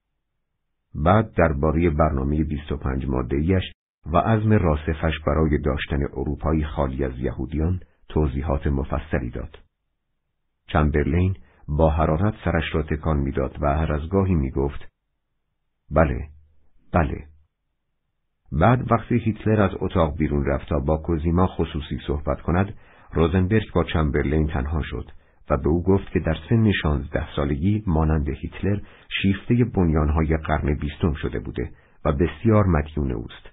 بعد 0.95 1.34
درباره 1.34 1.90
برنامه 1.90 2.45
25 2.45 3.07
مادهیش 3.07 3.62
و 4.07 4.16
عزم 4.16 4.53
راسخش 4.53 5.18
برای 5.26 5.59
داشتن 5.59 6.03
اروپایی 6.03 6.64
خالی 6.64 7.05
از 7.05 7.18
یهودیان 7.18 7.80
توضیحات 8.09 8.66
مفصلی 8.66 9.30
داد. 9.30 9.59
چمبرلین 10.66 11.36
با 11.68 11.90
حرارت 11.90 12.34
سرش 12.45 12.74
را 12.74 12.82
تکان 12.82 13.16
می‌داد 13.16 13.57
و 13.61 13.66
هر 13.66 13.93
از 13.93 14.09
گاهی 14.09 14.34
می 14.34 14.51
گفت 14.51 14.88
بله، 15.90 16.28
بله. 16.93 17.26
بعد 18.53 18.93
وقتی 18.93 19.18
هیتلر 19.18 19.62
از 19.62 19.70
اتاق 19.80 20.16
بیرون 20.16 20.45
رفت 20.45 20.68
تا 20.68 20.78
با 20.78 20.97
کوزیما 20.97 21.47
خصوصی 21.47 21.99
صحبت 22.07 22.40
کند، 22.40 22.74
روزنبرگ 23.12 23.72
با 23.74 23.84
چمبرلین 23.84 24.47
تنها 24.47 24.82
شد 24.82 25.11
به 25.57 25.68
او 25.68 25.82
گفت 25.82 26.11
که 26.12 26.20
در 26.20 26.36
سن 26.48 26.72
شانزده 26.82 27.34
سالگی 27.36 27.82
مانند 27.86 28.28
هیتلر 28.28 28.80
شیفته 29.22 29.64
بنیانهای 29.74 30.36
قرن 30.36 30.74
بیستم 30.74 31.12
شده 31.12 31.38
بوده 31.38 31.70
و 32.05 32.12
بسیار 32.12 32.64
مدیون 32.66 33.12
اوست. 33.12 33.50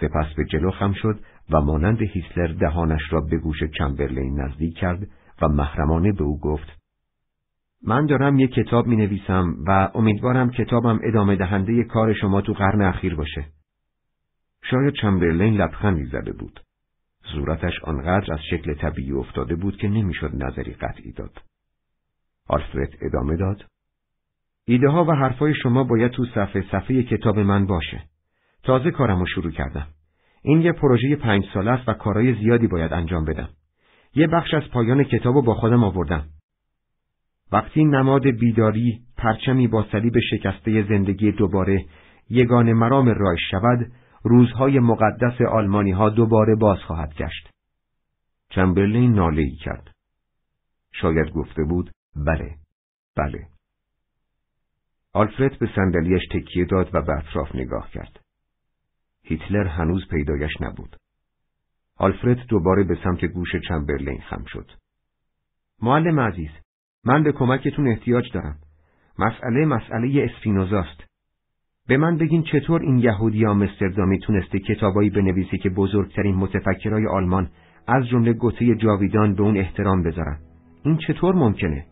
سپس 0.00 0.34
به 0.36 0.44
جلو 0.44 0.70
خم 0.70 0.92
شد 0.92 1.20
و 1.50 1.60
مانند 1.60 2.02
هیتلر 2.02 2.52
دهانش 2.52 3.02
را 3.10 3.20
به 3.20 3.38
گوش 3.38 3.58
چمبرلین 3.78 4.40
نزدیک 4.40 4.78
کرد 4.78 5.08
و 5.42 5.48
محرمانه 5.48 6.12
به 6.12 6.24
او 6.24 6.40
گفت 6.40 6.82
من 7.86 8.06
دارم 8.06 8.38
یک 8.38 8.50
کتاب 8.50 8.86
می 8.86 8.96
نویسم 8.96 9.54
و 9.66 9.90
امیدوارم 9.94 10.50
کتابم 10.50 11.00
ادامه 11.02 11.36
دهنده 11.36 11.84
کار 11.84 12.12
شما 12.12 12.40
تو 12.40 12.52
قرن 12.52 12.82
اخیر 12.82 13.14
باشه. 13.14 13.44
شاید 14.62 14.94
چمبرلین 14.94 15.54
لبخندی 15.54 16.04
زده 16.04 16.32
بود. 16.32 16.60
صورتش 17.22 17.72
آنقدر 17.84 18.32
از 18.32 18.40
شکل 18.50 18.74
طبیعی 18.74 19.12
افتاده 19.12 19.54
بود 19.54 19.76
که 19.76 19.88
نمی‌شد 19.88 20.30
نظری 20.34 20.72
قطعی 20.72 21.12
داد. 21.12 21.42
آلفرد 22.48 22.96
ادامه 23.00 23.36
داد. 23.36 23.64
ایده 24.64 24.88
ها 24.88 25.04
و 25.04 25.12
حرفای 25.12 25.54
شما 25.54 25.84
باید 25.84 26.10
تو 26.10 26.24
صفحه 26.24 26.64
صفحه 26.72 27.02
کتاب 27.02 27.38
من 27.38 27.66
باشه. 27.66 28.02
تازه 28.62 28.90
کارم 28.90 29.18
رو 29.18 29.26
شروع 29.26 29.52
کردم. 29.52 29.86
این 30.42 30.60
یه 30.60 30.72
پروژه 30.72 31.16
پنج 31.16 31.44
ساله 31.54 31.70
است 31.70 31.88
و 31.88 31.92
کارهای 31.92 32.34
زیادی 32.34 32.66
باید 32.66 32.92
انجام 32.92 33.24
بدم. 33.24 33.48
یه 34.14 34.26
بخش 34.26 34.54
از 34.54 34.62
پایان 34.72 35.04
کتاب 35.04 35.44
با 35.44 35.54
خودم 35.54 35.84
آوردم. 35.84 36.24
وقتی 37.52 37.84
نماد 37.84 38.26
بیداری 38.26 39.00
پرچمی 39.16 39.68
با 39.68 39.86
صلیب 39.92 40.12
شکسته 40.30 40.82
زندگی 40.88 41.32
دوباره 41.32 41.84
یگان 42.30 42.72
مرام 42.72 43.08
رای 43.08 43.36
شود 43.50 43.92
روزهای 44.24 44.78
مقدس 44.78 45.40
آلمانی 45.40 45.90
ها 45.90 46.10
دوباره 46.10 46.54
باز 46.54 46.78
خواهد 46.78 47.14
گشت. 47.14 47.50
چمبرلین 48.50 49.14
ناله 49.14 49.42
ای 49.42 49.56
کرد. 49.56 49.90
شاید 50.92 51.30
گفته 51.30 51.64
بود 51.64 51.90
بله، 52.16 52.56
بله. 53.16 53.46
آلفرد 55.12 55.58
به 55.58 55.68
صندلیاش 55.76 56.22
تکیه 56.30 56.64
داد 56.64 56.94
و 56.94 57.02
به 57.02 57.18
اطراف 57.18 57.54
نگاه 57.54 57.90
کرد. 57.90 58.20
هیتلر 59.24 59.66
هنوز 59.66 60.08
پیدایش 60.10 60.60
نبود. 60.60 60.96
آلفرد 61.96 62.46
دوباره 62.46 62.84
به 62.84 62.98
سمت 63.04 63.24
گوش 63.24 63.48
چمبرلین 63.68 64.20
خم 64.20 64.44
شد. 64.44 64.70
معلم 65.82 66.20
عزیز، 66.20 66.50
من 67.04 67.22
به 67.22 67.32
کمکتون 67.32 67.88
احتیاج 67.88 68.32
دارم. 68.34 68.58
مسئله 69.18 69.64
مسئله 69.66 70.30
اسپینوزاست. 70.30 71.11
به 71.88 71.96
من 71.96 72.16
بگین 72.16 72.42
چطور 72.42 72.80
این 72.82 72.98
یهودی 72.98 73.46
آمستردامی 73.46 74.18
تونسته 74.18 74.58
کتابایی 74.58 75.10
بنویسه 75.10 75.58
که 75.58 75.70
بزرگترین 75.70 76.34
متفکرای 76.34 77.06
آلمان 77.06 77.50
از 77.88 78.06
جمله 78.06 78.32
گوته 78.32 78.74
جاویدان 78.74 79.34
به 79.34 79.42
اون 79.42 79.56
احترام 79.56 80.02
بذارن. 80.02 80.38
این 80.84 80.96
چطور 80.96 81.34
ممکنه؟ 81.34 81.86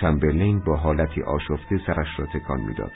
چمبرلین 0.00 0.60
با 0.66 0.76
حالتی 0.76 1.22
آشفته 1.22 1.80
سرش 1.86 2.08
را 2.18 2.26
تکان 2.26 2.60
می‌داد 2.60 2.92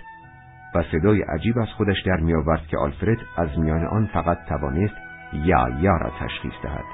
و 0.74 0.82
صدای 0.92 1.22
عجیب 1.22 1.58
از 1.58 1.68
خودش 1.76 2.02
در 2.06 2.20
میآورد 2.20 2.66
که 2.66 2.76
آلفرد 2.76 3.18
از 3.36 3.58
میان 3.58 3.84
آن 3.84 4.06
فقط 4.06 4.38
توانست 4.48 4.94
یا 5.34 5.68
یا 5.80 5.96
را 5.96 6.10
تشخیص 6.20 6.52
دهد. 6.62 6.84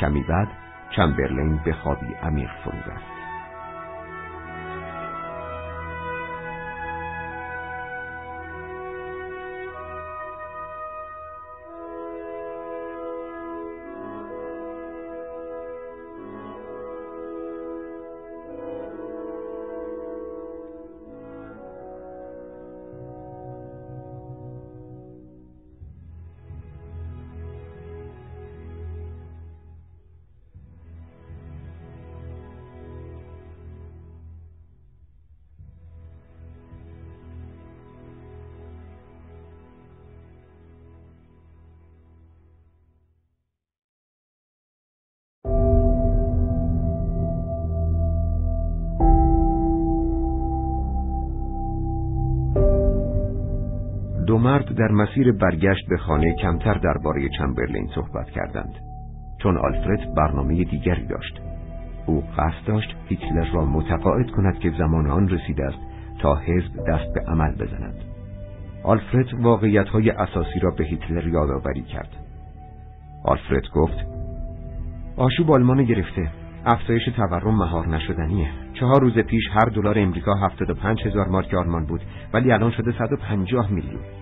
کمی 0.00 0.22
بعد 0.22 0.48
چمبرلین 0.96 1.60
به 1.64 1.72
خوابی 1.72 2.14
عمیق 2.22 2.50
فرو 2.64 2.92
رفت 2.92 3.11
مرد 54.52 54.74
در 54.74 54.88
مسیر 54.88 55.32
برگشت 55.32 55.88
به 55.88 55.96
خانه 55.96 56.34
کمتر 56.34 56.74
درباره 56.74 57.28
چمبرلین 57.38 57.88
صحبت 57.94 58.30
کردند. 58.30 58.74
چون 59.42 59.56
آلفرد 59.56 60.14
برنامه 60.14 60.64
دیگری 60.64 61.06
داشت. 61.06 61.40
او 62.06 62.24
قصد 62.38 62.66
داشت 62.66 62.96
هیتلر 63.08 63.52
را 63.52 63.64
متقاعد 63.64 64.30
کند 64.30 64.58
که 64.58 64.72
زمان 64.78 65.10
آن 65.10 65.28
رسیده 65.28 65.64
است 65.64 65.78
تا 66.18 66.34
حزب 66.34 66.84
دست 66.88 67.14
به 67.14 67.20
عمل 67.28 67.54
بزند. 67.54 67.94
آلفرد 68.82 69.34
واقعیت 69.34 69.88
های 69.88 70.10
اساسی 70.10 70.60
را 70.60 70.70
به 70.70 70.84
هیتلر 70.84 71.28
یادآوری 71.28 71.82
کرد. 71.82 72.16
آلفرد 73.24 73.68
گفت 73.74 74.06
آشوب 75.16 75.50
آلمان 75.50 75.84
گرفته. 75.84 76.30
افزایش 76.66 77.04
تورم 77.16 77.54
مهار 77.54 77.88
نشدنیه. 77.88 78.48
چهار 78.74 79.00
روز 79.00 79.18
پیش 79.18 79.42
هر 79.50 79.68
دلار 79.74 79.98
امریکا 79.98 80.34
هفتاد 80.34 80.70
و 80.70 80.74
پنج 80.74 81.02
هزار 81.06 81.28
مارک 81.28 81.54
آلمان 81.54 81.86
بود 81.86 82.00
ولی 82.34 82.52
الان 82.52 82.70
شده 82.70 82.92
صد 82.92 83.12
و 83.12 83.16
پنجاه 83.16 83.70
میلیون. 83.70 84.21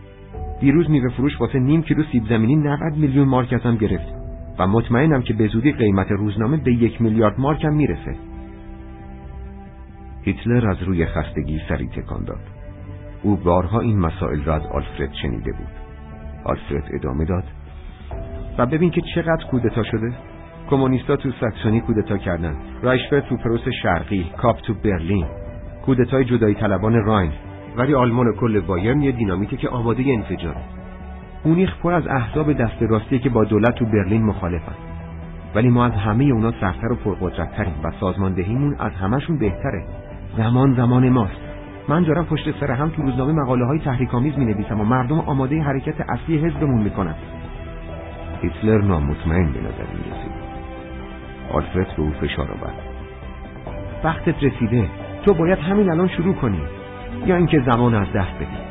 دیروز 0.61 0.91
میوه 0.91 1.09
فروش 1.09 1.41
واسه 1.41 1.59
نیم 1.59 1.83
کیلو 1.83 2.03
سیب 2.13 2.25
زمینی 2.29 2.57
90 2.57 2.97
میلیون 2.97 3.29
مارک 3.29 3.53
ازم 3.53 3.77
گرفت 3.77 4.15
و 4.59 4.67
مطمئنم 4.67 5.23
که 5.23 5.35
به 5.35 5.47
زودی 5.47 5.73
قیمت 5.73 6.11
روزنامه 6.11 6.57
به 6.57 6.73
یک 6.73 7.03
میلیارد 7.03 7.41
مارک 7.41 7.65
هم 7.65 7.75
می‌رسه. 7.75 8.17
هیتلر 10.23 10.71
از 10.71 10.83
روی 10.83 11.07
خستگی 11.07 11.61
سری 11.69 11.89
تکان 11.89 12.25
داد. 12.25 12.41
او 13.23 13.37
بارها 13.37 13.81
این 13.81 13.99
مسائل 13.99 14.45
را 14.45 14.55
از 14.55 14.67
آلفرد 14.67 15.13
شنیده 15.23 15.53
بود. 15.53 15.69
آلفرد 16.45 16.91
ادامه 16.95 17.25
داد. 17.25 17.45
و 18.59 18.67
ببین 18.67 18.91
که 18.91 19.01
چقدر 19.15 19.47
کودتا 19.51 19.83
شده. 19.83 20.13
کمونیستا 20.71 21.17
تو 21.17 21.31
ساکسونی 21.41 21.81
کودتا 21.81 22.19
کردن. 22.19 22.57
رایشفر 22.83 23.21
تو 23.21 23.37
پروس 23.37 23.69
شرقی. 23.83 24.31
کاپ 24.37 24.61
تو 24.61 24.75
برلین. 24.75 25.27
کودتای 25.87 26.25
جدایی 26.25 26.55
طلبان 26.55 26.95
راین. 27.05 27.33
ولی 27.77 27.95
آلمان 27.95 28.27
و 28.27 28.33
کل 28.33 28.61
بایرن 28.61 29.03
یه 29.03 29.13
دینامیته 29.13 29.57
که 29.57 29.69
آماده 29.69 30.05
انفجاره 30.07 30.61
مونیخ 31.45 31.77
پر 31.83 31.93
از 31.93 32.07
احزاب 32.07 32.53
دست 32.53 32.83
راستی 32.83 33.19
که 33.19 33.29
با 33.29 33.45
دولت 33.45 33.75
تو 33.75 33.85
برلین 33.85 34.23
مخالفن. 34.23 34.75
ولی 35.55 35.69
ما 35.69 35.85
از 35.85 35.93
همه 35.93 36.25
اونا 36.25 36.53
سرتر 36.61 36.93
و 36.93 36.97
پرقدرتتریم 36.97 37.75
و 37.85 37.91
سازماندهیمون 38.01 38.77
از 38.79 38.93
همهشون 38.93 39.39
بهتره. 39.39 39.85
زمان 40.37 40.75
زمان 40.75 41.09
ماست. 41.09 41.41
من 41.89 42.03
دارم 42.03 42.25
پشت 42.25 42.61
سر 42.61 42.71
هم 42.71 42.89
تو 42.89 43.03
روزنامه 43.03 43.33
مقاله 43.33 43.67
های 43.67 43.79
تحریکامیز 43.79 44.39
می 44.39 44.45
نویسم 44.45 44.81
و 44.81 44.85
مردم 44.85 45.21
آماده 45.21 45.63
حرکت 45.63 46.01
اصلی 46.01 46.39
حزبمون 46.39 46.83
می‌کنن. 46.83 47.15
هیتلر 48.43 48.83
نامطمئن 48.83 49.53
به 49.53 49.61
نظر 49.61 49.93
می 49.95 50.31
آلفرد 51.53 51.97
به 51.97 52.03
او 52.03 52.11
فشار 52.11 52.51
آورد. 52.51 52.75
وقتت 54.05 54.45
رسیده. 54.45 54.89
تو 55.25 55.35
باید 55.35 55.59
همین 55.59 55.91
الان 55.91 56.09
شروع 56.09 56.35
کنی. 56.35 56.61
یا 57.27 57.37
اینکه 57.37 57.61
زمان 57.67 57.95
از 57.95 58.13
دست 58.13 58.35
بدی. 58.35 58.71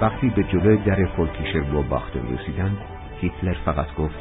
وقتی 0.00 0.30
به 0.30 0.42
جلوی 0.42 0.76
در 0.76 1.06
فولکیشر 1.16 1.74
و 1.74 1.82
باختن 1.82 2.38
رسیدند 2.38 2.76
هیتلر 3.20 3.56
فقط 3.64 3.94
گفت 3.94 4.18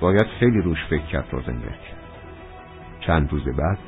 باید 0.00 0.26
خیلی 0.40 0.60
روش 0.60 0.78
فکر 0.90 1.06
کرد 1.06 1.28
روزنبرگ 1.32 1.80
چند 3.00 3.32
روز 3.32 3.44
بعد 3.44 3.78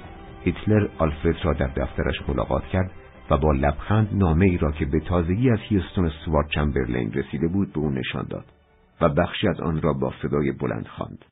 هیتلر 0.45 0.89
آلفرد 0.99 1.37
را 1.45 1.53
در 1.53 1.67
دفترش 1.67 2.29
ملاقات 2.29 2.65
کرد 2.65 2.91
و 3.31 3.37
با 3.37 3.53
لبخند 3.53 4.09
نامه 4.13 4.47
ای 4.47 4.59
را 4.59 4.73
که 4.73 4.85
به 4.85 5.01
تازگی 5.01 5.51
از 5.51 5.59
هیستون 5.59 6.09
سوارد 6.25 6.49
چمبرلین 6.49 7.13
رسیده 7.13 7.49
بود 7.49 7.73
به 7.73 7.79
او 7.79 7.91
نشان 7.91 8.27
داد. 8.31 8.58
و 9.01 9.09
بخشی 9.09 9.49
از 9.49 9.61
آن 9.61 9.83
را 9.83 9.93
با 9.93 10.15
صدای 10.23 10.53
بلند 10.53 10.87
خواند. 10.87 11.25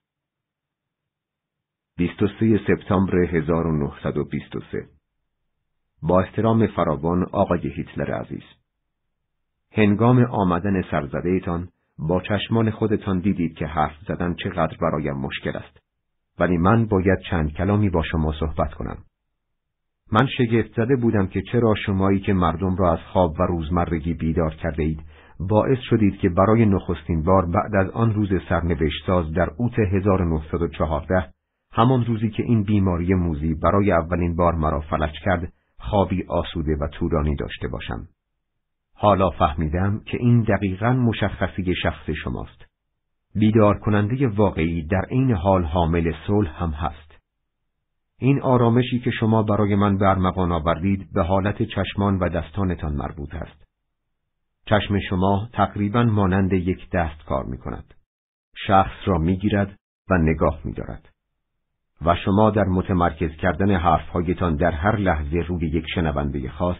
23 1.96 2.60
سپتامبر 2.66 3.18
1923 3.18 4.88
با 6.02 6.20
احترام 6.20 6.66
فراوان 6.66 7.26
آقای 7.32 7.68
هیتلر 7.68 8.14
عزیز. 8.14 8.42
هنگام 9.72 10.24
آمدن 10.24 10.82
سرزده 10.90 11.28
ایتان 11.28 11.68
با 11.98 12.20
چشمان 12.20 12.70
خودتان 12.70 13.18
دیدید 13.18 13.56
که 13.56 13.66
حرف 13.66 13.96
زدن 14.08 14.34
چقدر 14.34 14.76
برایم 14.80 15.16
مشکل 15.16 15.56
است. 15.56 15.78
ولی 16.38 16.56
من 16.56 16.86
باید 16.86 17.18
چند 17.30 17.52
کلامی 17.52 17.90
با 17.90 18.02
شما 18.02 18.32
صحبت 18.32 18.74
کنم. 18.74 18.98
من 20.12 20.26
شگفت 20.26 20.74
زده 20.76 20.96
بودم 20.96 21.26
که 21.26 21.42
چرا 21.52 21.74
شمایی 21.86 22.20
که 22.20 22.32
مردم 22.32 22.76
را 22.76 22.92
از 22.92 22.98
خواب 23.12 23.40
و 23.40 23.42
روزمرگی 23.42 24.14
بیدار 24.14 24.54
کرده 24.54 24.82
اید 24.82 25.00
باعث 25.40 25.78
شدید 25.90 26.18
که 26.18 26.28
برای 26.28 26.66
نخستین 26.66 27.22
بار 27.22 27.46
بعد 27.46 27.76
از 27.76 27.90
آن 27.90 28.14
روز 28.14 28.28
سرنوشت 28.48 29.06
ساز 29.06 29.32
در 29.32 29.50
اوت 29.56 29.78
1914 29.78 31.32
همان 31.72 32.04
روزی 32.04 32.30
که 32.30 32.42
این 32.42 32.62
بیماری 32.62 33.14
موزی 33.14 33.54
برای 33.54 33.92
اولین 33.92 34.36
بار 34.36 34.54
مرا 34.54 34.80
فلج 34.80 35.12
کرد 35.24 35.52
خوابی 35.78 36.24
آسوده 36.28 36.76
و 36.80 36.88
طولانی 36.88 37.36
داشته 37.36 37.68
باشم 37.68 38.08
حالا 38.98 39.30
فهمیدم 39.30 40.00
که 40.06 40.18
این 40.20 40.42
دقیقا 40.42 40.92
مشخصی 40.92 41.74
شخص 41.82 42.10
شماست. 42.24 42.66
بیدار 43.34 43.78
کننده 43.78 44.28
واقعی 44.28 44.86
در 44.86 45.04
این 45.08 45.32
حال 45.32 45.64
حامل 45.64 46.12
صلح 46.26 46.62
هم 46.62 46.70
هست. 46.70 47.14
این 48.18 48.42
آرامشی 48.42 48.98
که 48.98 49.10
شما 49.10 49.42
برای 49.42 49.74
من 49.74 49.98
برمغان 49.98 50.52
آوردید 50.52 51.12
به 51.12 51.22
حالت 51.22 51.62
چشمان 51.62 52.18
و 52.18 52.28
دستانتان 52.28 52.92
مربوط 52.92 53.34
است. 53.34 53.65
چشم 54.68 54.98
شما 55.10 55.48
تقریبا 55.52 56.02
مانند 56.02 56.52
یک 56.52 56.90
دست 56.90 57.24
کار 57.24 57.44
می 57.44 57.58
کند. 57.58 57.94
شخص 58.66 58.96
را 59.04 59.18
می 59.18 59.36
گیرد 59.36 59.76
و 60.10 60.18
نگاه 60.18 60.60
می 60.64 60.72
دارد. 60.72 61.08
و 62.04 62.14
شما 62.24 62.50
در 62.50 62.64
متمرکز 62.64 63.30
کردن 63.30 63.70
حرفهایتان 63.70 64.56
در 64.56 64.70
هر 64.70 64.96
لحظه 64.96 65.38
روی 65.48 65.68
یک 65.68 65.84
شنونده 65.94 66.50
خاص 66.50 66.76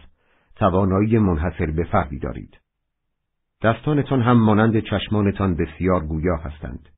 توانایی 0.57 1.19
منحصر 1.19 1.67
به 1.67 1.85
فردی 1.85 2.19
دارید. 2.19 2.59
دستانتان 3.63 4.23
هم 4.23 4.41
مانند 4.41 4.81
چشمانتان 4.81 5.57
بسیار 5.57 6.07
گویا 6.07 6.37
هستند. 6.37 6.89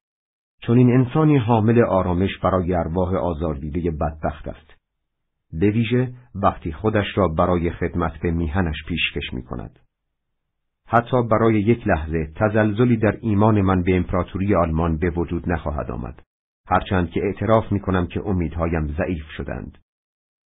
چون 0.62 0.78
این 0.78 0.90
انسانی 0.90 1.36
حامل 1.36 1.84
آرامش 1.84 2.38
برای 2.42 2.74
ارواح 2.74 3.14
آزاردیده 3.14 3.90
بدبخت 3.90 4.48
است. 4.48 4.74
به 5.52 5.70
ویژه 5.70 6.12
وقتی 6.34 6.72
خودش 6.72 7.06
را 7.14 7.28
برای 7.28 7.70
خدمت 7.70 8.20
به 8.20 8.30
میهنش 8.30 8.76
پیشکش 8.88 9.32
می 9.34 9.42
کند. 9.42 9.78
حتی 10.90 11.22
برای 11.30 11.60
یک 11.60 11.86
لحظه 11.86 12.32
تزلزلی 12.36 12.96
در 12.96 13.18
ایمان 13.20 13.60
من 13.60 13.82
به 13.82 13.96
امپراتوری 13.96 14.54
آلمان 14.54 14.96
به 14.98 15.10
وجود 15.10 15.52
نخواهد 15.52 15.90
آمد. 15.90 16.22
هرچند 16.66 17.10
که 17.10 17.20
اعتراف 17.24 17.72
می 17.72 17.80
کنم 17.80 18.06
که 18.06 18.20
امیدهایم 18.26 18.86
ضعیف 18.86 19.30
شدند. 19.36 19.78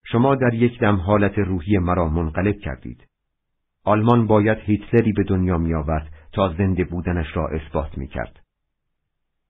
شما 0.04 0.34
در 0.34 0.54
یک 0.54 0.78
دم 0.80 0.96
حالت 0.96 1.38
روحی 1.38 1.78
مرا 1.78 2.08
منقلب 2.08 2.58
کردید. 2.58 3.06
آلمان 3.84 4.26
باید 4.26 4.58
هیتلری 4.58 5.12
به 5.12 5.24
دنیا 5.24 5.58
می 5.58 5.74
آورد 5.74 6.12
تا 6.32 6.54
زنده 6.58 6.84
بودنش 6.84 7.36
را 7.36 7.48
اثبات 7.48 7.98
می 7.98 8.08
کرد. 8.08 8.40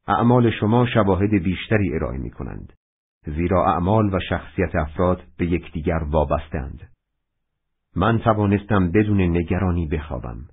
اعمال 0.09 0.51
شما 0.51 0.87
شواهد 0.87 1.31
بیشتری 1.31 1.95
ارائه 1.95 2.19
می 2.19 2.31
کنند. 2.31 2.73
زیرا 3.27 3.67
اعمال 3.67 4.15
و 4.15 4.19
شخصیت 4.29 4.77
افراد 4.77 5.23
به 5.39 5.47
یکدیگر 5.47 6.03
وابستند. 6.11 6.91
من 7.97 8.19
توانستم 8.19 8.91
بدون 8.91 9.21
نگرانی 9.21 9.87
بخوابم. 9.87 10.49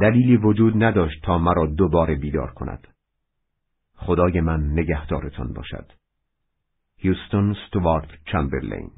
دلیلی 0.00 0.36
وجود 0.36 0.82
نداشت 0.82 1.22
تا 1.22 1.38
مرا 1.38 1.66
دوباره 1.66 2.14
بیدار 2.14 2.50
کند. 2.50 2.88
خدای 3.94 4.40
من 4.40 4.72
نگهدارتان 4.72 5.52
باشد. 5.52 5.92
هیوستون 6.98 7.56
ستوارت 7.68 8.08
چمبرلین 8.32 8.90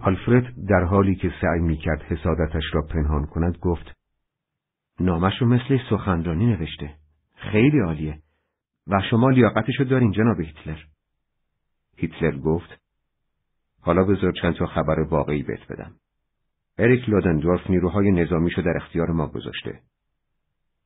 آلفرد 0.00 0.54
در 0.68 0.84
حالی 0.84 1.14
که 1.14 1.32
سعی 1.40 1.60
می‌کرد 1.60 2.02
حسادتش 2.02 2.64
را 2.72 2.82
پنهان 2.82 3.26
کند 3.26 3.58
گفت 3.58 3.92
نامش 5.00 5.32
رو 5.40 5.46
مثل 5.46 5.78
سخنرانی 5.90 6.46
نوشته 6.46 6.94
خیلی 7.34 7.80
عالیه 7.80 8.18
و 8.86 9.00
شما 9.10 9.30
لیاقتشو 9.30 9.84
دارین 9.84 10.10
جناب 10.10 10.40
هیتلر 10.40 10.78
هیتلر 11.96 12.38
گفت 12.38 12.80
حالا 13.80 14.04
بذار 14.04 14.32
چند 14.42 14.54
تا 14.54 14.66
خبر 14.66 15.00
واقعی 15.00 15.42
بهت 15.42 15.72
بدم. 15.72 15.94
اریک 16.78 17.08
لودندورف 17.08 17.70
نیروهای 17.70 18.10
نظامیشو 18.10 18.62
در 18.62 18.76
اختیار 18.76 19.10
ما 19.10 19.26
گذاشته. 19.26 19.80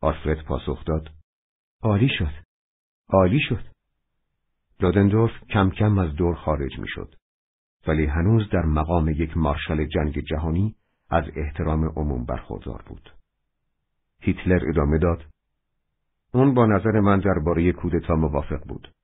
آلفرد 0.01 0.45
پاسخ 0.45 0.85
داد. 0.85 1.09
عالی 1.83 2.09
شد. 2.19 2.33
عالی 3.09 3.41
شد. 3.41 3.65
لودندورف 4.81 5.45
کم 5.51 5.71
کم 5.71 5.99
از 5.99 6.15
دور 6.15 6.35
خارج 6.35 6.79
می‌شد. 6.79 7.15
ولی 7.87 8.07
هنوز 8.07 8.51
در 8.51 8.67
مقام 8.67 9.09
یک 9.09 9.37
مارشال 9.37 9.87
جنگ 9.87 10.19
جهانی 10.19 10.75
از 11.11 11.25
احترام 11.37 11.85
عموم 11.85 12.25
برخوردار 12.25 12.83
بود. 12.87 13.11
هیتلر 14.21 14.69
ادامه 14.69 14.99
داد. 14.99 15.25
اون 16.35 16.55
با 16.55 16.67
نظر 16.67 17.01
من 17.01 17.19
درباره 17.19 17.73
کودتا 17.73 18.15
موافق 18.15 18.65
بود. 18.69 18.95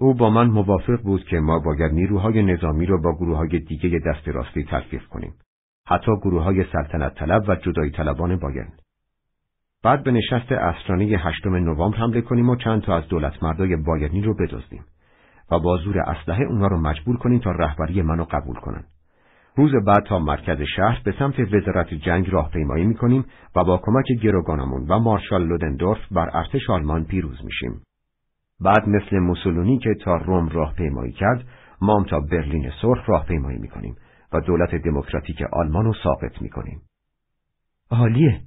او 0.00 0.14
با 0.14 0.30
من 0.30 0.46
موافق 0.46 1.02
بود 1.02 1.24
که 1.24 1.40
ما 1.40 1.58
باید 1.58 1.92
نیروهای 1.92 2.42
نظامی 2.42 2.86
را 2.86 2.96
با 2.96 3.16
گروه 3.16 3.36
های 3.36 3.58
دیگه 3.58 4.00
دست 4.06 4.28
راستی 4.28 4.64
تلفیق 4.64 5.02
کنیم. 5.04 5.34
حتی 5.88 6.12
گروه 6.22 6.42
های 6.42 6.64
سلطنت 6.72 7.14
طلب 7.14 7.44
و 7.48 7.56
جدای 7.56 7.90
طلبان 7.90 8.36
بایند. 8.36 8.82
بعد 9.84 10.04
به 10.04 10.10
نشست 10.10 10.52
اسرانی 10.52 11.14
هشتم 11.14 11.54
نوامبر 11.54 11.96
حمله 11.96 12.20
کنیم 12.20 12.48
و 12.48 12.56
چند 12.56 12.82
تا 12.82 12.96
از 12.96 13.08
دولت 13.08 13.42
مردای 13.42 13.76
بایرنی 13.76 14.22
رو 14.22 14.34
بدزدیم. 14.34 14.84
و 15.50 15.58
با 15.58 15.76
زور 15.76 15.98
اسلحه 15.98 16.44
اونا 16.44 16.66
رو 16.66 16.80
مجبور 16.80 17.16
کنیم 17.16 17.38
تا 17.38 17.50
رهبری 17.50 18.02
منو 18.02 18.24
قبول 18.24 18.56
کنن. 18.56 18.84
روز 19.56 19.72
بعد 19.86 20.04
تا 20.04 20.18
مرکز 20.18 20.62
شهر 20.76 21.02
به 21.04 21.14
سمت 21.18 21.40
وزارت 21.40 21.94
جنگ 21.94 22.30
راهپیمایی 22.30 22.84
می‌کنیم 22.84 23.24
و 23.56 23.64
با 23.64 23.80
کمک 23.82 24.06
گروگانمون 24.22 24.86
و 24.88 24.98
مارشال 24.98 25.46
لودندورف 25.46 26.12
بر 26.12 26.30
ارتش 26.32 26.70
آلمان 26.70 27.04
پیروز 27.04 27.44
میشیم. 27.44 27.82
بعد 28.60 28.88
مثل 28.88 29.18
موسولونی 29.18 29.78
که 29.78 29.94
تا 30.04 30.16
روم 30.16 30.48
راهپیمایی 30.48 31.12
کرد، 31.12 31.44
ما 31.80 32.04
تا 32.10 32.20
برلین 32.20 32.72
سرخ 32.82 33.08
راهپیمایی 33.08 33.58
می‌کنیم 33.58 33.96
و 34.32 34.40
دولت 34.40 34.74
دموکراتیک 34.74 35.42
آلمان 35.52 35.84
رو 35.84 35.94
ساقط 36.02 36.42
می‌کنیم. 36.42 36.82
عالیه. 37.90 38.40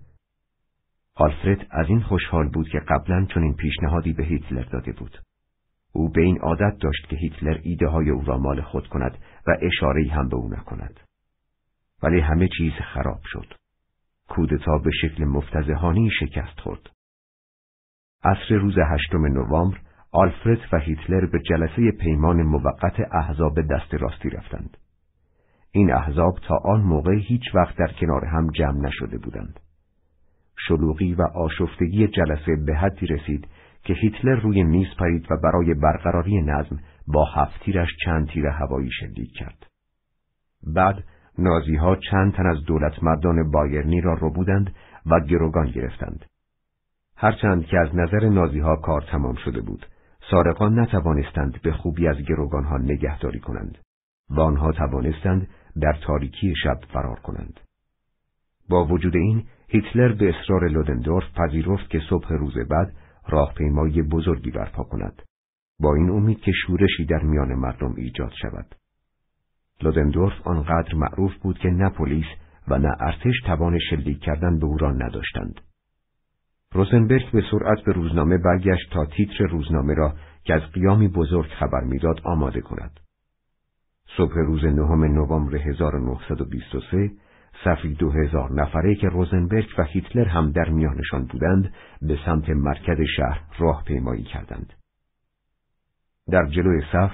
آلفرد 1.16 1.68
از 1.72 1.86
این 1.90 2.02
خوشحال 2.02 2.50
بود 2.50 2.70
که 2.70 2.80
قبلا 2.80 3.26
چنین 3.34 3.56
پیشنهادی 3.56 4.14
به 4.14 4.24
هیتلر 4.24 4.64
داده 4.64 4.92
بود. 4.92 5.18
او 5.94 6.10
به 6.10 6.22
این 6.22 6.40
عادت 6.40 6.78
داشت 6.82 7.08
که 7.10 7.16
هیتلر 7.16 7.60
ایده 7.64 7.88
های 7.88 8.10
او 8.10 8.22
را 8.26 8.38
مال 8.38 8.62
خود 8.62 8.88
کند 8.88 9.18
و 9.48 9.58
اشاره 9.62 10.12
هم 10.12 10.30
به 10.30 10.36
او 10.36 10.50
نکند. 10.50 11.00
ولی 12.04 12.20
همه 12.20 12.50
چیز 12.58 12.74
خراب 12.94 13.22
شد. 13.24 13.54
کودتا 14.30 14.78
به 14.78 14.92
شکل 15.02 15.24
مفتزهانی 15.24 16.10
شکست 16.20 16.60
خورد. 16.60 16.90
عصر 18.24 18.56
روز 18.56 18.76
هشتم 18.78 19.26
نوامبر 19.26 19.78
آلفرد 20.12 20.60
و 20.74 20.78
هیتلر 20.78 21.26
به 21.26 21.40
جلسه 21.40 21.92
پیمان 21.92 22.44
موقت 22.44 23.00
احزاب 23.12 23.62
دست 23.62 23.94
راستی 23.94 24.30
رفتند. 24.30 24.78
این 25.72 25.94
احزاب 25.94 26.40
تا 26.48 26.60
آن 26.66 26.82
موقع 26.82 27.16
هیچ 27.16 27.56
وقت 27.56 27.78
در 27.78 27.92
کنار 28.00 28.26
هم 28.26 28.50
جمع 28.50 28.88
نشده 28.88 29.18
بودند. 29.18 29.60
شلوغی 30.68 31.14
و 31.14 31.22
آشفتگی 31.22 32.08
جلسه 32.08 32.56
به 32.66 32.76
حدی 32.76 33.08
رسید 33.08 33.48
که 33.84 33.94
هیتلر 33.94 34.36
روی 34.36 34.64
میز 34.64 34.88
پرید 35.00 35.32
و 35.32 35.38
برای 35.44 35.74
برقراری 35.74 36.42
نظم 36.42 36.80
با 37.08 37.26
هفت 37.26 37.64
تیرش 37.64 37.90
چند 38.06 38.28
تیر 38.28 38.48
هوایی 38.48 38.90
شلیک 38.92 39.32
کرد. 39.36 39.66
بعد 40.76 41.04
نازی 41.38 41.76
ها 41.76 41.96
چند 41.96 42.34
تن 42.34 42.46
از 42.46 42.64
دولت 42.66 43.04
مردان 43.04 43.52
بایرنی 43.52 44.02
را 44.02 44.30
بودند 44.30 44.76
و 45.06 45.20
گروگان 45.20 45.72
گرفتند. 45.72 46.26
هرچند 47.16 47.66
که 47.66 47.80
از 47.80 47.96
نظر 47.96 48.30
نازی 48.30 48.60
ها 48.60 48.76
کار 48.76 49.02
تمام 49.02 49.36
شده 49.36 49.62
بود، 49.62 49.86
سارقان 50.32 50.80
نتوانستند 50.80 51.62
به 51.62 51.72
خوبی 51.72 52.08
از 52.08 52.18
گروگان 52.18 52.64
ها 52.64 52.78
نگهداری 52.78 53.40
کنند 53.40 53.78
و 54.30 54.40
آنها 54.40 54.72
توانستند 54.72 55.48
در 55.82 55.98
تاریکی 56.04 56.54
شب 56.64 56.80
فرار 56.94 57.20
کنند. 57.20 57.60
با 58.70 58.86
وجود 58.86 59.16
این 59.16 59.44
هیتلر 59.68 60.14
به 60.14 60.30
اصرار 60.30 60.68
لودندورف 60.68 61.24
پذیرفت 61.36 61.90
که 61.90 62.02
صبح 62.10 62.34
روز 62.34 62.54
بعد 62.70 62.94
راهپیمایی 63.30 64.02
بزرگی 64.02 64.52
برپا 64.52 64.84
کند. 64.84 65.22
با 65.80 65.96
این 65.96 66.10
امید 66.10 66.40
که 66.40 66.52
شورشی 66.52 67.06
در 67.06 67.24
میان 67.24 67.54
مردم 67.56 67.94
ایجاد 67.98 68.32
شود. 68.42 68.76
لودندورف 69.82 70.48
آنقدر 70.48 70.96
معروف 70.96 71.36
بود 71.36 71.58
که 71.58 71.70
نه 71.70 71.90
پلیس 71.90 72.26
و 72.68 72.78
نه 72.78 72.96
ارتش 73.00 73.42
توان 73.46 73.80
شلیک 73.90 74.20
کردن 74.20 74.60
به 74.60 74.66
او 74.66 74.78
را 74.78 74.92
نداشتند. 74.92 75.62
روزنبرگ 76.74 77.32
به 77.32 77.44
سرعت 77.52 77.84
به 77.86 77.92
روزنامه 77.92 78.38
برگشت 78.38 78.94
تا 78.94 79.06
تیتر 79.06 79.46
روزنامه 79.46 79.94
را 79.94 80.14
که 80.44 80.54
از 80.54 80.62
قیامی 80.62 81.08
بزرگ 81.08 81.50
خبر 81.60 81.82
می‌داد 81.84 82.22
آماده 82.24 82.62
کند 82.62 83.00
صبح 84.18 84.34
روز 84.34 84.66
نهم 84.66 85.04
نوامبر 85.04 85.56
1923 85.56 87.12
صفی 87.64 87.94
دو 87.94 88.12
هزار 88.12 88.52
نفره 88.54 88.96
که 88.96 89.08
روزنبرگ 89.08 89.68
و 89.78 89.84
هیتلر 89.84 90.28
هم 90.28 90.52
در 90.52 90.70
میانشان 90.70 91.26
بودند 91.26 91.74
به 92.02 92.18
سمت 92.26 92.50
مرکز 92.50 92.98
شهر 93.18 93.42
راه 93.60 93.84
پیمایی 93.84 94.24
کردند. 94.24 94.74
در 96.32 96.46
جلوی 96.46 96.82
صف 96.94 97.12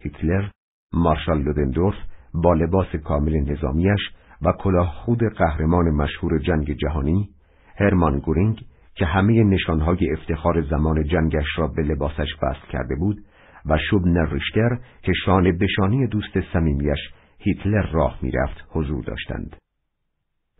هیتلر، 0.00 0.48
مارشال 0.92 1.42
لودندورف 1.42 1.96
با 2.34 2.54
لباس 2.54 2.96
کامل 3.04 3.52
نظامیش 3.52 4.00
و 4.42 4.52
کلاه 4.58 4.94
خود 4.94 5.20
قهرمان 5.38 5.90
مشهور 5.90 6.38
جنگ 6.38 6.76
جهانی، 6.76 7.30
هرمان 7.76 8.18
گورینگ 8.18 8.64
که 8.94 9.06
همه 9.06 9.44
نشانهای 9.44 10.12
افتخار 10.12 10.62
زمان 10.62 11.04
جنگش 11.04 11.46
را 11.56 11.66
به 11.66 11.82
لباسش 11.82 12.28
وصل 12.42 12.66
کرده 12.72 12.94
بود 12.98 13.18
و 13.66 13.78
شوبنر 13.90 14.32
ریشتر 14.32 14.78
که 15.02 15.12
شانه 15.24 15.52
بشانی 15.52 16.06
دوست 16.06 16.40
صمیمیش 16.52 16.98
هیتلر 17.38 17.86
راه 17.92 18.18
می‌رفت 18.22 18.64
حضور 18.68 19.04
داشتند. 19.04 19.56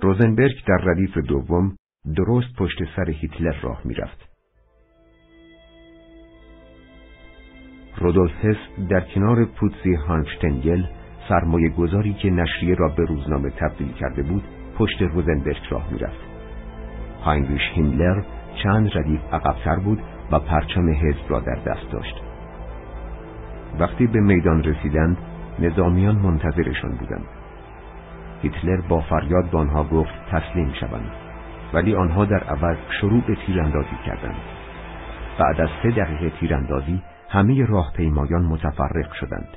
روزنبرگ 0.03 0.64
در 0.66 0.85
ردیف 0.85 1.18
دوم 1.18 1.76
درست 2.16 2.57
پشت 2.59 2.78
سر 2.97 3.11
هیتلر 3.11 3.61
راه 3.62 3.81
می‌رفت. 3.85 4.31
رودولف 7.99 8.45
هس 8.45 8.57
در 8.89 9.01
کنار 9.01 9.45
پوتسی 9.45 9.95
هانشتنگل 9.95 10.85
سرمایه 11.28 11.68
گذاری 11.68 12.14
که 12.14 12.31
نشریه 12.31 12.74
را 12.74 12.89
به 12.89 13.05
روزنامه 13.05 13.51
تبدیل 13.51 13.93
کرده 13.93 14.22
بود 14.22 14.43
پشت 14.78 15.03
روزنبرگ 15.03 15.61
راه 15.70 15.93
می‌رفت. 15.93 16.30
هاینریش 17.25 17.62
هیملر 17.75 18.23
چند 18.62 18.91
ردیف 18.95 19.21
عقبتر 19.33 19.77
بود 19.77 20.03
و 20.33 20.39
پرچم 20.39 20.89
حزب 20.91 21.25
را 21.29 21.41
در 21.41 21.59
دست 21.66 21.93
داشت. 21.93 22.23
وقتی 23.81 24.07
به 24.07 24.21
میدان 24.21 24.62
رسیدند 24.64 25.16
نظامیان 25.59 26.16
منتظرشان 26.16 26.91
بودند. 26.91 27.27
هیتلر 28.43 28.81
با 28.81 29.01
فریاد 29.01 29.51
به 29.51 29.59
آنها 29.59 29.85
گفت 29.85 30.12
تسلیم 30.31 30.73
شوند 30.81 31.11
ولی 31.73 31.95
آنها 31.95 32.25
در 32.25 32.45
عوض 32.45 32.77
شروع 33.01 33.23
به 33.27 33.37
تیراندازی 33.47 33.97
کردند 34.07 34.41
بعد 35.39 35.61
از 35.61 35.68
سه 35.83 35.91
دقیقه 35.91 36.31
تیراندازی 36.41 37.03
همه 37.29 37.66
راهپیمایان 37.66 38.43
متفرق 38.43 39.12
شدند 39.12 39.49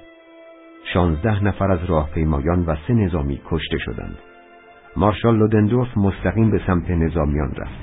شانزده 0.94 1.44
نفر 1.44 1.72
از 1.72 1.86
راهپیمایان 1.86 2.66
و 2.66 2.76
سه 2.88 2.94
نظامی 2.94 3.42
کشته 3.50 3.78
شدند 3.78 4.18
مارشال 4.96 5.38
لودندورف 5.38 5.98
مستقیم 5.98 6.52
به 6.52 6.62
سمت 6.68 6.90
نظامیان 6.90 7.52
رفت. 7.58 7.80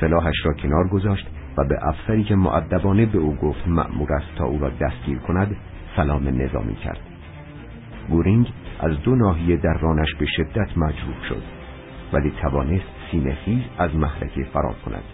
سلاحش 0.00 0.34
را 0.44 0.52
کنار 0.52 0.88
گذاشت 0.88 1.26
و 1.58 1.64
به 1.64 1.78
افسری 1.82 2.24
که 2.24 2.34
معدبانه 2.34 3.06
به 3.06 3.18
او 3.18 3.34
گفت 3.34 3.68
مأمور 3.68 4.12
است 4.12 4.34
تا 4.36 4.44
او 4.44 4.58
را 4.58 4.70
دستگیر 4.80 5.18
کند 5.18 5.56
سلام 5.96 6.28
نظامی 6.28 6.74
کرد. 6.74 7.00
گورینگ 8.10 8.48
از 8.80 9.02
دو 9.02 9.14
ناحیه 9.14 9.56
در 9.56 9.78
رانش 9.78 10.14
به 10.14 10.26
شدت 10.26 10.78
مجروح 10.78 11.28
شد 11.28 11.42
ولی 12.12 12.32
توانست 12.42 12.84
سینهخیز 13.10 13.62
از 13.78 13.94
محرکه 13.94 14.44
فرار 14.44 14.74
کند. 14.84 15.04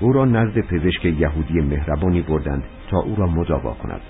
او 0.00 0.12
را 0.12 0.24
نزد 0.24 0.60
پزشک 0.60 1.04
یهودی 1.04 1.60
مهربانی 1.60 2.22
بردند 2.22 2.64
تا 2.90 2.98
او 2.98 3.16
را 3.16 3.26
مداوا 3.26 3.72
کند. 3.72 4.00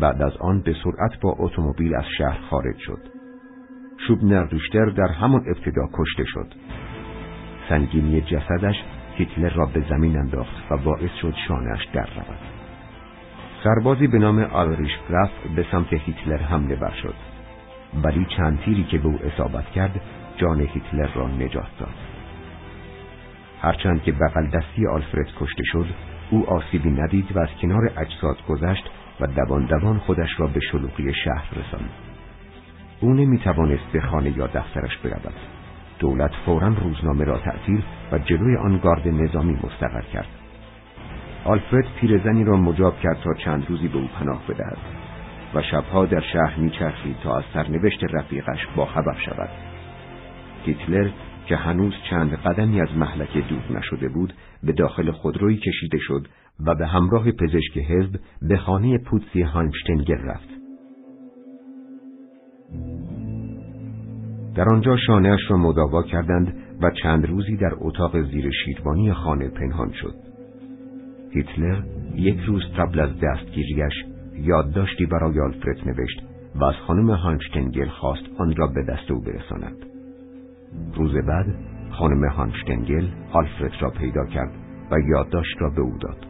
بعد 0.00 0.22
از 0.22 0.36
آن 0.40 0.60
به 0.60 0.74
سرعت 0.84 1.20
با 1.20 1.34
اتومبیل 1.38 1.94
از 1.94 2.04
شهر 2.18 2.38
خارج 2.50 2.76
شد. 2.78 3.11
شوبنر 4.06 4.44
دوشتر 4.44 4.84
در 4.84 5.08
همان 5.08 5.44
ابتدا 5.46 5.82
کشته 5.92 6.24
شد. 6.24 6.54
سنگینی 7.68 8.20
جسدش 8.20 8.76
هیتلر 9.14 9.50
را 9.50 9.66
به 9.66 9.84
زمین 9.88 10.18
انداخت 10.18 10.70
و 10.70 10.76
باعث 10.76 11.10
شد 11.20 11.34
شانهاش 11.48 11.84
در 11.94 12.06
رود. 12.06 12.38
سربازی 13.64 14.06
به 14.06 14.18
نام 14.18 14.38
آلریش 14.38 14.92
گراف 15.08 15.30
به 15.56 15.66
سمت 15.72 15.92
هیتلر 15.92 16.36
حمله 16.36 16.76
بر 16.76 16.92
شد 17.02 17.14
ولی 18.04 18.26
چند 18.36 18.60
تیری 18.60 18.84
که 18.84 18.98
به 18.98 19.06
او 19.06 19.18
اصابت 19.24 19.66
کرد 19.70 20.00
جان 20.36 20.60
هیتلر 20.60 21.08
را 21.14 21.28
نجات 21.28 21.78
داد. 21.78 21.94
هرچند 23.60 24.02
که 24.02 24.12
بغل 24.12 24.46
دستی 24.46 24.86
آلفرد 24.86 25.28
کشته 25.40 25.62
شد 25.64 25.86
او 26.30 26.50
آسیبی 26.50 26.90
ندید 26.90 27.36
و 27.36 27.40
از 27.40 27.48
کنار 27.60 27.92
اجساد 27.96 28.46
گذشت 28.48 28.90
و 29.20 29.26
دوان 29.26 29.66
دوان 29.66 29.98
خودش 29.98 30.40
را 30.40 30.46
به 30.46 30.60
شلوغی 30.60 31.14
شهر 31.14 31.50
رساند. 31.50 32.11
او 33.02 33.12
نمی 33.14 33.38
توانست 33.38 33.92
به 33.92 34.00
خانه 34.00 34.38
یا 34.38 34.46
دفترش 34.46 34.96
برود. 34.98 35.34
دولت 35.98 36.30
فورا 36.46 36.68
روزنامه 36.68 37.24
را 37.24 37.38
تعطیل 37.38 37.82
و 38.12 38.18
جلوی 38.18 38.56
آن 38.56 38.78
گارد 38.78 39.08
نظامی 39.08 39.52
مستقر 39.52 40.02
کرد. 40.12 40.26
آلفرد 41.44 41.84
پیرزنی 42.00 42.44
را 42.44 42.56
مجاب 42.56 43.00
کرد 43.00 43.18
تا 43.24 43.34
چند 43.34 43.66
روزی 43.68 43.88
به 43.88 43.98
او 43.98 44.08
پناه 44.20 44.42
بدهد 44.48 44.78
و 45.54 45.62
شبها 45.62 46.06
در 46.06 46.20
شهر 46.20 46.58
میچرخید 46.58 47.16
تا 47.22 47.38
از 47.38 47.44
سرنوشت 47.54 48.04
رفیقش 48.04 48.66
با 48.76 48.86
خبر 48.86 49.16
شود. 49.26 49.50
هیتلر 50.64 51.10
که 51.46 51.56
هنوز 51.56 51.94
چند 52.10 52.34
قدمی 52.34 52.80
از 52.80 52.96
محلکه 52.96 53.40
دور 53.40 53.78
نشده 53.78 54.08
بود 54.08 54.32
به 54.62 54.72
داخل 54.72 55.10
خودرویی 55.10 55.56
کشیده 55.56 55.98
شد 55.98 56.28
و 56.66 56.74
به 56.74 56.86
همراه 56.86 57.32
پزشک 57.32 57.78
حزب 57.78 58.20
به 58.42 58.56
خانه 58.56 58.98
پوتسی 58.98 59.42
هایمشتنگر 59.42 60.16
رفت. 60.16 60.51
در 64.54 64.68
آنجا 64.68 64.96
شانهاش 64.96 65.40
را 65.50 65.56
مداوا 65.56 66.02
کردند 66.02 66.54
و 66.82 66.90
چند 67.02 67.26
روزی 67.26 67.56
در 67.56 67.72
اتاق 67.78 68.22
زیر 68.22 68.50
شیروانی 68.64 69.12
خانه 69.12 69.48
پنهان 69.48 69.92
شد. 69.92 70.14
هیتلر 71.30 71.82
یک 72.14 72.40
روز 72.40 72.62
قبل 72.78 73.00
از 73.00 73.10
دستگیریش 73.22 73.92
یادداشتی 74.34 75.06
برای 75.06 75.40
آلفرد 75.40 75.88
نوشت 75.88 76.22
و 76.54 76.64
از 76.64 76.74
خانم 76.86 77.10
هانشتنگل 77.10 77.88
خواست 77.88 78.22
آن 78.38 78.56
را 78.56 78.66
به 78.66 78.82
دست 78.82 79.10
او 79.10 79.20
برساند. 79.20 79.76
روز 80.94 81.12
بعد 81.14 81.54
خانم 81.90 82.28
هانشتنگل 82.28 83.06
آلفرد 83.32 83.72
را 83.80 83.90
پیدا 83.90 84.24
کرد 84.26 84.52
و 84.90 84.96
یادداشت 84.98 85.56
را 85.60 85.70
به 85.70 85.80
او 85.80 85.98
داد. 86.00 86.26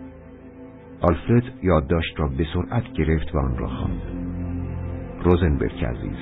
آلفرد 1.01 1.45
یادداشت 1.63 2.21
را 2.21 2.29
به 2.29 2.47
سرعت 2.55 2.93
گرفت 2.93 3.35
و 3.35 3.39
آن 3.39 3.59
را 3.59 3.69
خواند. 3.69 4.52
روزنبرگ 5.23 5.85
عزیز. 5.85 6.17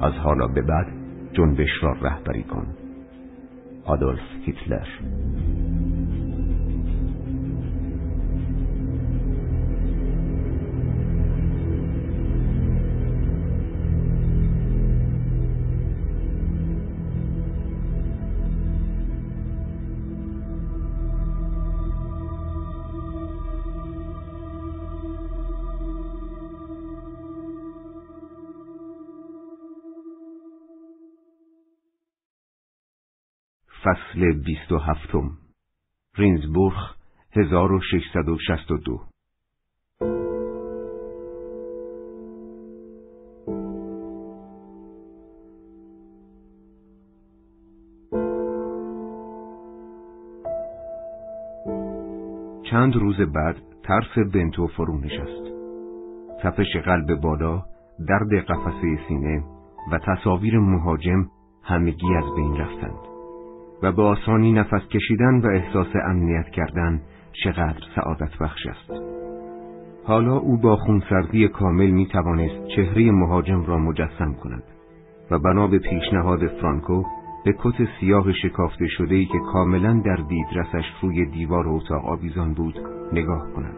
از 0.00 0.12
حالا 0.12 0.46
به 0.46 0.62
بعد 0.62 0.86
جنبش 1.32 1.82
را 1.82 1.92
رهبری 1.92 2.42
کن. 2.42 2.66
آدولف 3.84 4.20
هیتلر. 4.44 4.86
فصل 33.90 34.32
بیست 34.32 34.72
و 34.72 34.78
هفتم. 34.78 35.30
رینزبورخ 36.16 36.96
1662 37.36 39.00
چند 52.70 52.96
روز 52.96 53.20
بعد 53.20 53.56
طرف 53.82 54.18
بنتو 54.34 54.66
فرو 54.66 54.98
نشست 54.98 55.54
تپش 56.42 56.76
قلب 56.84 57.20
بالا 57.20 57.62
درد 58.08 58.34
قفسه 58.34 58.98
سینه 59.08 59.44
و 59.92 59.98
تصاویر 59.98 60.58
مهاجم 60.58 61.30
همگی 61.62 62.14
از 62.16 62.34
بین 62.36 62.56
رفتند. 62.56 63.09
و 63.82 63.92
به 63.92 64.02
آسانی 64.02 64.52
نفس 64.52 64.88
کشیدن 64.88 65.40
و 65.40 65.46
احساس 65.46 65.86
امنیت 66.04 66.48
کردن 66.48 67.00
چقدر 67.44 67.80
سعادت 67.96 68.38
بخش 68.40 68.66
است. 68.66 68.90
حالا 70.04 70.36
او 70.36 70.56
با 70.56 70.76
خونسردی 70.76 71.48
کامل 71.48 71.90
می 71.90 72.06
توانست 72.06 72.66
چهره 72.76 73.10
مهاجم 73.10 73.64
را 73.64 73.78
مجسم 73.78 74.34
کند 74.42 74.62
و 75.30 75.38
بنا 75.38 75.66
به 75.66 75.78
پیشنهاد 75.78 76.46
فرانکو 76.46 77.02
به 77.44 77.54
کت 77.58 77.88
سیاه 78.00 78.32
شکافته 78.32 78.86
شده 78.86 79.14
ای 79.14 79.24
که 79.24 79.38
کاملا 79.52 80.02
در 80.04 80.16
دیدرسش 80.16 80.84
روی 81.02 81.26
دیوار 81.26 81.68
اتاق 81.68 82.06
آویزان 82.06 82.54
بود 82.54 82.74
نگاه 83.12 83.52
کند. 83.56 83.76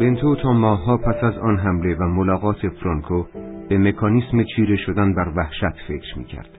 بنتو 0.00 0.36
تا 0.36 0.52
ماهها 0.52 0.96
پس 0.96 1.24
از 1.24 1.38
آن 1.38 1.58
حمله 1.58 1.94
و 1.94 2.04
ملاقات 2.04 2.68
فرانکو 2.68 3.24
به 3.72 3.78
مکانیسم 3.78 4.44
چیره 4.56 4.76
شدن 4.76 5.14
بر 5.14 5.32
وحشت 5.36 5.76
فکر 5.88 6.18
می 6.18 6.24
کرد. 6.24 6.58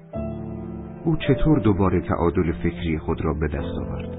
او 1.05 1.15
چطور 1.15 1.59
دوباره 1.59 2.01
تعادل 2.01 2.51
فکری 2.51 2.97
خود 2.97 3.25
را 3.25 3.33
به 3.33 3.47
دست 3.47 3.77
آورد؟ 3.81 4.17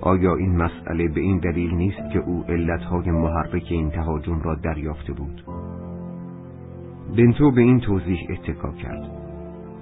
آیا 0.00 0.34
این 0.34 0.56
مسئله 0.56 1.08
به 1.08 1.20
این 1.20 1.38
دلیل 1.38 1.74
نیست 1.74 2.12
که 2.12 2.18
او 2.18 2.44
علتهای 2.48 3.10
محرک 3.10 3.66
این 3.70 3.90
تهاجم 3.90 4.40
را 4.40 4.54
دریافته 4.54 5.12
بود؟ 5.12 5.44
بنتو 7.16 7.50
به 7.50 7.60
این 7.60 7.80
توضیح 7.80 8.18
اتکا 8.30 8.72
کرد. 8.72 9.10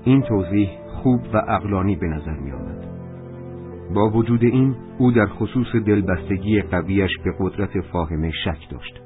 این 0.05 0.23
توضیح 0.23 0.69
خوب 1.03 1.21
و 1.35 1.37
اقلانی 1.49 1.97
به 1.97 2.07
نظر 2.07 2.37
می 2.37 2.53
آمد. 2.53 2.87
با 3.95 4.11
وجود 4.11 4.45
این 4.45 4.75
او 4.99 5.13
در 5.13 5.27
خصوص 5.27 5.77
دلبستگی 5.87 6.63
قویش 6.63 7.19
به 7.25 7.35
قدرت 7.41 7.81
فاهمه 7.81 8.31
شک 8.45 8.71
داشت. 8.71 9.06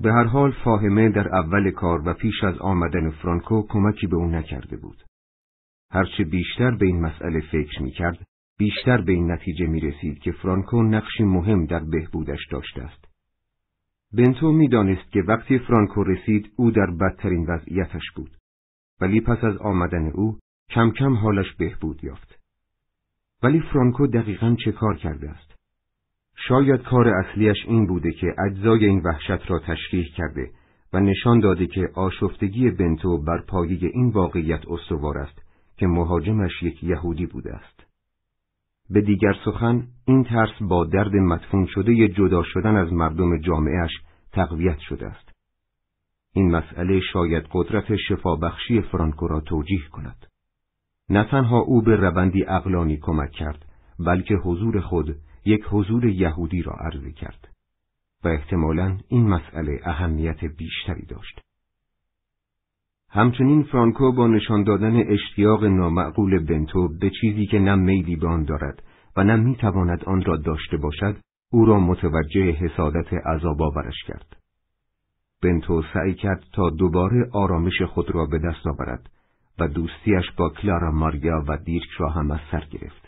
به 0.00 0.12
هر 0.12 0.24
حال 0.24 0.52
فاهمه 0.64 1.08
در 1.08 1.34
اول 1.34 1.70
کار 1.70 2.08
و 2.08 2.14
پیش 2.14 2.44
از 2.44 2.58
آمدن 2.58 3.10
فرانکو 3.10 3.62
کمکی 3.68 4.06
به 4.06 4.16
او 4.16 4.26
نکرده 4.26 4.76
بود. 4.76 5.02
هرچه 5.90 6.24
بیشتر 6.24 6.70
به 6.70 6.86
این 6.86 7.00
مسئله 7.00 7.40
فکر 7.40 7.82
می 7.82 7.90
کرد، 7.90 8.26
بیشتر 8.58 9.00
به 9.00 9.12
این 9.12 9.30
نتیجه 9.30 9.66
می 9.66 9.80
رسید 9.80 10.18
که 10.18 10.32
فرانکو 10.32 10.82
نقشی 10.82 11.24
مهم 11.24 11.66
در 11.66 11.84
بهبودش 11.84 12.46
داشته 12.50 12.82
است. 12.82 13.08
بنتو 14.12 14.52
می 14.52 14.68
دانست 14.68 15.12
که 15.12 15.22
وقتی 15.22 15.58
فرانکو 15.58 16.04
رسید 16.04 16.52
او 16.56 16.70
در 16.70 16.90
بدترین 17.00 17.46
وضعیتش 17.46 18.10
بود. 18.16 18.36
ولی 19.00 19.20
پس 19.20 19.44
از 19.44 19.56
آمدن 19.56 20.10
او 20.10 20.38
کم 20.70 20.90
کم 20.90 21.14
حالش 21.14 21.54
بهبود 21.58 22.04
یافت. 22.04 22.38
ولی 23.42 23.60
فرانکو 23.60 24.06
دقیقا 24.06 24.56
چه 24.64 24.72
کار 24.72 24.96
کرده 24.96 25.30
است؟ 25.30 25.53
شاید 26.36 26.82
کار 26.82 27.08
اصلیش 27.08 27.56
این 27.66 27.86
بوده 27.86 28.12
که 28.12 28.34
اجزای 28.46 28.86
این 28.86 29.02
وحشت 29.04 29.50
را 29.50 29.58
تشریح 29.58 30.06
کرده 30.16 30.50
و 30.92 31.00
نشان 31.00 31.40
داده 31.40 31.66
که 31.66 31.88
آشفتگی 31.94 32.70
بنتو 32.70 33.18
بر 33.18 33.44
پایه 33.48 33.90
این 33.92 34.10
واقعیت 34.10 34.68
استوار 34.68 35.18
است 35.18 35.42
که 35.76 35.86
مهاجمش 35.86 36.62
یک 36.62 36.84
یهودی 36.84 37.26
بوده 37.26 37.54
است. 37.54 37.86
به 38.90 39.00
دیگر 39.00 39.34
سخن 39.44 39.86
این 40.06 40.24
ترس 40.24 40.50
با 40.60 40.84
درد 40.84 41.14
مدفون 41.14 41.66
شده 41.66 42.08
جدا 42.08 42.42
شدن 42.42 42.76
از 42.76 42.92
مردم 42.92 43.40
جامعهش 43.40 43.92
تقویت 44.32 44.78
شده 44.78 45.06
است. 45.06 45.32
این 46.32 46.50
مسئله 46.50 47.00
شاید 47.12 47.44
قدرت 47.52 47.96
شفابخشی 47.96 48.80
فرانکو 48.80 49.26
را 49.26 49.40
توجیه 49.40 49.88
کند. 49.92 50.26
نه 51.08 51.24
تنها 51.24 51.58
او 51.58 51.82
به 51.82 51.96
روندی 51.96 52.44
اقلانی 52.44 52.98
کمک 53.02 53.30
کرد، 53.30 53.64
بلکه 54.06 54.34
حضور 54.34 54.80
خود 54.80 55.16
یک 55.44 55.64
حضور 55.70 56.04
یهودی 56.04 56.62
را 56.62 56.72
عرضه 56.72 57.12
کرد 57.12 57.48
و 58.24 58.28
احتمالا 58.28 58.98
این 59.08 59.28
مسئله 59.28 59.80
اهمیت 59.84 60.44
بیشتری 60.44 61.06
داشت. 61.06 61.40
همچنین 63.10 63.62
فرانکو 63.62 64.12
با 64.12 64.26
نشان 64.26 64.64
دادن 64.64 65.12
اشتیاق 65.12 65.64
نامعقول 65.64 66.44
بنتو 66.44 66.88
به 67.00 67.10
چیزی 67.20 67.46
که 67.46 67.58
نه 67.58 67.74
میلی 67.74 68.16
به 68.16 68.28
آن 68.28 68.44
دارد 68.44 68.82
و 69.16 69.24
نه 69.24 69.36
می‌تواند 69.36 70.04
آن 70.04 70.24
را 70.24 70.36
داشته 70.36 70.76
باشد 70.76 71.16
او 71.52 71.64
را 71.64 71.80
متوجه 71.80 72.50
حسادت 72.50 73.12
عذاب 73.12 73.62
آورش 73.62 74.04
کرد. 74.06 74.36
بنتو 75.42 75.82
سعی 75.94 76.14
کرد 76.14 76.44
تا 76.52 76.70
دوباره 76.70 77.28
آرامش 77.32 77.82
خود 77.82 78.10
را 78.10 78.26
به 78.26 78.38
دست 78.38 78.66
آورد 78.66 79.10
و 79.58 79.68
دوستیش 79.68 80.30
با 80.38 80.50
کلارا 80.50 80.90
ماریا 80.90 81.44
و 81.48 81.56
دیرک 81.56 81.90
را 81.98 82.08
هم 82.08 82.30
از 82.30 82.40
سر 82.50 82.64
گرفت. 82.70 83.03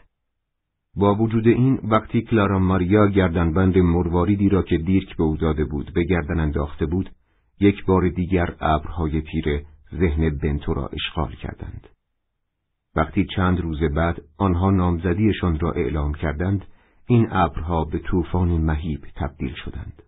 با 0.96 1.14
وجود 1.14 1.48
این 1.48 1.80
وقتی 1.82 2.22
کلارا 2.22 2.58
ماریا 2.58 3.06
گردنبند 3.06 3.78
مرواریدی 3.78 4.48
را 4.48 4.62
که 4.62 4.78
دیرک 4.78 5.16
به 5.16 5.24
او 5.24 5.36
داده 5.36 5.64
بود 5.64 5.92
به 5.94 6.04
گردن 6.04 6.40
انداخته 6.40 6.86
بود 6.86 7.10
یک 7.60 7.84
بار 7.84 8.08
دیگر 8.08 8.56
ابرهای 8.60 9.22
تیره 9.22 9.64
ذهن 9.94 10.38
بنتو 10.38 10.74
را 10.74 10.90
اشغال 10.92 11.32
کردند. 11.32 11.88
وقتی 12.96 13.26
چند 13.36 13.60
روز 13.60 13.82
بعد 13.82 14.22
آنها 14.38 14.70
نامزدیشان 14.70 15.58
را 15.58 15.72
اعلام 15.72 16.14
کردند، 16.14 16.64
این 17.06 17.28
ابرها 17.30 17.84
به 17.84 17.98
طوفان 17.98 18.48
مهیب 18.48 19.00
تبدیل 19.16 19.54
شدند. 19.64 20.02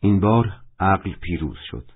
این 0.00 0.20
بار 0.20 0.52
عقل 0.80 1.12
پیروز 1.12 1.58
شد. 1.70 1.95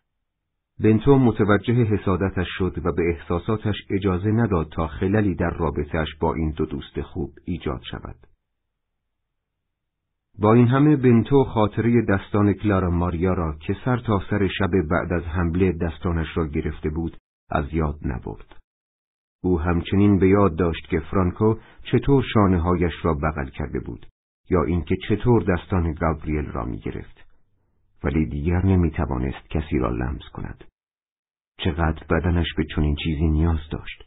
بنتو 0.82 1.19
متوجه 1.19 1.74
حسادتش 1.74 2.47
شد 2.59 2.77
و 2.85 2.93
به 2.93 3.02
احساساتش 3.15 3.74
اجازه 3.90 4.31
نداد 4.31 4.69
تا 4.73 4.86
خللی 4.86 5.35
در 5.35 5.51
رابطهش 5.51 6.09
با 6.20 6.35
این 6.35 6.51
دو 6.51 6.66
دوست 6.66 7.01
خوب 7.01 7.31
ایجاد 7.44 7.81
شود. 7.90 8.16
با 10.39 10.52
این 10.52 10.66
همه 10.66 10.97
بنتو 10.97 11.44
خاطره 11.44 12.02
دستان 12.09 12.52
کلارا 12.52 12.90
ماریا 12.90 13.32
را 13.32 13.57
که 13.61 13.77
سر 13.85 13.97
تا 13.97 14.23
سر 14.31 14.48
شب 14.59 14.70
بعد 14.90 15.12
از 15.12 15.23
حمله 15.23 15.73
دستانش 15.73 16.36
را 16.36 16.47
گرفته 16.47 16.90
بود 16.90 17.16
از 17.51 17.65
یاد 17.73 17.98
نبرد. 18.05 18.57
او 19.43 19.61
همچنین 19.61 20.19
به 20.19 20.28
یاد 20.28 20.57
داشت 20.57 20.89
که 20.90 21.01
فرانکو 21.01 21.55
چطور 21.93 22.24
شانه 22.35 22.61
هایش 22.61 22.93
را 23.02 23.15
بغل 23.15 23.48
کرده 23.48 23.81
بود 23.81 24.07
یا 24.51 24.62
اینکه 24.62 24.97
چطور 25.09 25.43
دستان 25.43 25.93
گابریل 25.93 26.47
را 26.47 26.65
می 26.65 26.78
گرفت. 26.78 27.27
ولی 28.05 28.27
دیگر 28.27 28.66
نمی 28.66 28.90
توانست 28.90 29.51
کسی 29.51 29.78
را 29.78 29.90
لمس 29.90 30.28
کند. 30.32 30.65
چقدر 31.64 32.04
بدنش 32.10 32.46
به 32.56 32.64
چنین 32.74 32.96
چیزی 33.04 33.28
نیاز 33.28 33.58
داشت. 33.70 34.04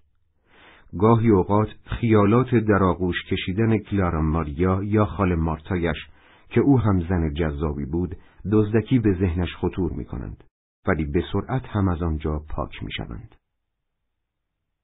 گاهی 1.00 1.30
اوقات 1.30 1.68
خیالات 1.86 2.56
در 2.56 2.84
آغوش 2.84 3.16
کشیدن 3.24 3.78
کلارا 3.78 4.22
ماریا 4.22 4.84
یا 4.84 5.06
خال 5.06 5.36
مارتایش 5.36 5.98
که 6.50 6.62
او 6.62 6.80
هم 6.80 7.00
زن 7.10 7.34
جذابی 7.34 7.86
بود 7.86 8.16
دزدکی 8.52 9.00
به 9.00 9.14
ذهنش 9.14 9.56
خطور 9.56 9.92
می 9.92 10.06
کنند 10.06 10.44
ولی 10.88 11.06
به 11.06 11.24
سرعت 11.34 11.66
هم 11.66 11.88
از 11.88 12.02
آنجا 12.02 12.42
پاک 12.50 12.84
می 12.84 12.92
شوند. 12.92 13.36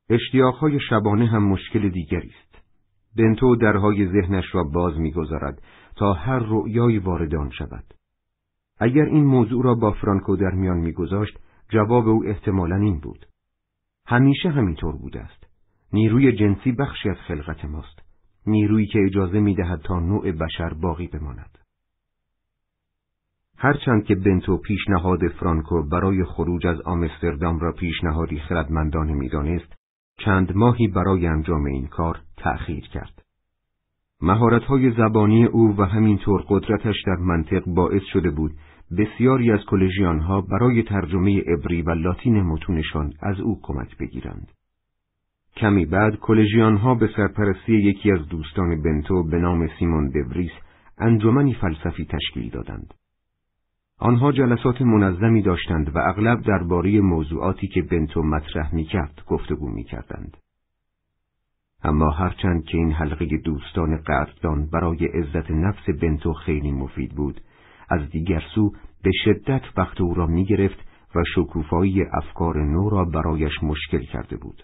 اشتیاقهای 0.09 0.79
شبانه 0.89 1.27
هم 1.27 1.43
مشکل 1.43 1.89
دیگری 1.89 2.27
است. 2.39 2.63
بنتو 3.17 3.55
درهای 3.55 4.07
ذهنش 4.07 4.45
را 4.55 4.63
باز 4.63 4.99
می‌گذارد 4.99 5.61
تا 5.95 6.13
هر 6.13 6.39
رؤیایی 6.39 6.99
وارد 6.99 7.35
آن 7.35 7.49
شود. 7.49 7.93
اگر 8.79 9.05
این 9.05 9.25
موضوع 9.25 9.63
را 9.63 9.75
با 9.75 9.91
فرانکو 9.91 10.35
در 10.35 10.51
میان 10.51 10.77
میگذاشت 10.77 11.39
جواب 11.69 12.07
او 12.07 12.25
احتمالا 12.25 12.75
این 12.75 12.99
بود. 12.99 13.25
همیشه 14.07 14.49
همینطور 14.49 14.95
بوده 14.95 15.19
است. 15.19 15.47
نیروی 15.93 16.31
جنسی 16.31 16.71
بخشی 16.71 17.09
از 17.09 17.17
خلقت 17.17 17.65
ماست. 17.65 18.01
نیرویی 18.47 18.87
که 18.87 18.99
اجازه 19.05 19.39
می‌دهد 19.39 19.81
تا 19.81 19.99
نوع 19.99 20.31
بشر 20.31 20.73
باقی 20.73 21.07
بماند. 21.07 21.57
هرچند 23.57 24.03
که 24.03 24.15
بنتو 24.15 24.57
پیشنهاد 24.57 25.27
فرانکو 25.27 25.83
برای 25.83 26.23
خروج 26.23 26.67
از 26.67 26.81
آمستردام 26.81 27.59
را 27.59 27.71
پیشنهادی 27.71 28.39
خردمندانه 28.39 29.13
می‌دانست، 29.13 29.73
چند 30.25 30.55
ماهی 30.55 30.87
برای 30.87 31.27
انجام 31.27 31.65
این 31.65 31.87
کار 31.87 32.19
تأخیر 32.37 32.87
کرد. 32.87 33.23
مهارت‌های 34.21 34.91
زبانی 34.91 35.45
او 35.45 35.75
و 35.77 35.83
همینطور 35.83 36.45
قدرتش 36.47 36.95
در 37.07 37.15
منطق 37.15 37.63
باعث 37.65 38.03
شده 38.13 38.29
بود 38.29 38.51
بسیاری 38.98 39.52
از 39.52 39.60
کلژیانها 39.68 40.41
برای 40.41 40.84
ترجمه 40.84 41.41
عبری 41.41 41.82
و 41.82 41.90
لاتین 41.90 42.41
متونشان 42.41 43.14
از 43.22 43.40
او 43.40 43.60
کمک 43.64 43.98
بگیرند. 43.98 44.52
کمی 45.57 45.86
بعد 45.86 46.16
کلژیانها 46.16 46.95
به 46.95 47.10
سرپرستی 47.16 47.74
یکی 47.74 48.11
از 48.11 48.28
دوستان 48.28 48.82
بنتو 48.82 49.24
به 49.24 49.38
نام 49.38 49.70
سیمون 49.80 50.10
دوریس 50.10 50.52
انجمنی 50.98 51.53
فلسفی 51.53 52.06
تشکیل 52.06 52.49
دادند. 52.49 52.94
آنها 53.99 54.32
جلسات 54.32 54.82
منظمی 54.82 55.41
داشتند 55.41 55.95
و 55.95 55.99
اغلب 55.99 56.41
درباره 56.41 57.02
موضوعاتی 57.02 57.68
که 57.68 57.82
بنتو 57.82 58.24
مطرح 58.24 58.76
می‌کرد 58.76 59.22
گفتگو 59.28 59.70
می‌کردند. 59.70 60.38
اما 61.84 62.10
هرچند 62.10 62.64
که 62.64 62.78
این 62.78 62.91
حلقه 62.91 63.38
دوستان 63.38 63.98
قدردان 63.98 64.70
برای 64.74 65.06
عزت 65.06 65.52
نفس 65.52 65.90
بنتو 66.02 66.34
خیلی 66.34 66.72
مفید 66.72 67.11
بود، 67.16 67.41
از 67.90 68.10
دیگر 68.10 68.44
سو 68.56 68.72
به 69.03 69.11
شدت 69.24 69.61
وقت 69.78 70.02
او 70.02 70.14
را 70.14 70.28
می‌گرفت 70.28 70.80
و 71.16 71.24
شکوفایی 71.36 72.03
افکار 72.03 72.64
نو 72.64 72.90
را 72.90 73.06
برایش 73.06 73.64
مشکل 73.64 74.03
کرده 74.03 74.38
بود. 74.38 74.64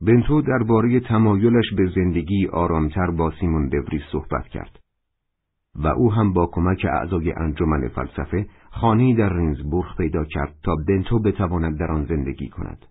بنتو 0.00 0.42
درباره 0.42 1.00
تمایلش 1.00 1.74
به 1.76 1.90
زندگی 1.94 2.46
آرامتر 2.46 3.10
با 3.10 3.32
سیمون 3.40 3.68
دوریس 3.68 4.02
صحبت 4.12 4.48
کرد 4.48 4.78
و 5.74 5.86
او 5.86 6.12
هم 6.12 6.32
با 6.32 6.50
کمک 6.52 6.86
اعضای 6.92 7.32
انجمن 7.32 7.88
فلسفه 7.88 8.46
خانه‌ای 8.70 9.14
در 9.14 9.36
رینزبورگ 9.36 9.96
پیدا 9.98 10.24
کرد 10.24 10.54
تا 10.62 10.76
بنتو 10.88 11.18
بتواند 11.18 11.78
در 11.78 11.90
آن 11.90 12.04
زندگی 12.04 12.48
کند. 12.48 12.86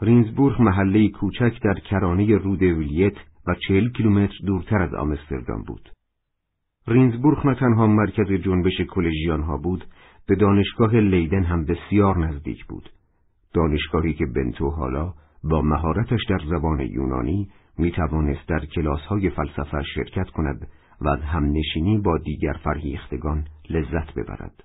رینزبورگ 0.00 0.62
محله 0.62 1.08
کوچک 1.08 1.62
در 1.62 1.74
کرانه 1.74 2.36
رود 2.36 2.62
ویلیت 2.62 3.16
و 3.46 3.54
چهل 3.68 3.88
کیلومتر 3.88 4.34
دورتر 4.46 4.82
از 4.82 4.94
آمستردام 4.94 5.62
بود. 5.62 5.90
رینزبورگ 6.88 7.46
نه 7.46 7.54
تنها 7.54 7.86
مرکز 7.86 8.32
جنبش 8.32 8.80
کلژیان 8.90 9.42
ها 9.42 9.56
بود، 9.56 9.84
به 10.26 10.34
دانشگاه 10.34 10.94
لیدن 10.94 11.42
هم 11.42 11.64
بسیار 11.64 12.18
نزدیک 12.18 12.64
بود. 12.64 12.90
دانشگاهی 13.54 14.14
که 14.14 14.26
بنتو 14.26 14.70
حالا 14.70 15.14
با 15.44 15.62
مهارتش 15.62 16.20
در 16.28 16.40
زبان 16.50 16.80
یونانی 16.80 17.48
می 17.78 17.90
توانست 17.90 18.48
در 18.48 18.66
کلاس 18.66 19.00
های 19.00 19.30
فلسفه 19.30 19.82
شرکت 19.94 20.30
کند 20.30 20.68
و 21.00 21.08
از 21.08 21.20
همنشینی 21.20 21.98
با 21.98 22.18
دیگر 22.18 22.52
فرهیختگان 22.64 23.44
لذت 23.70 24.14
ببرد. 24.14 24.64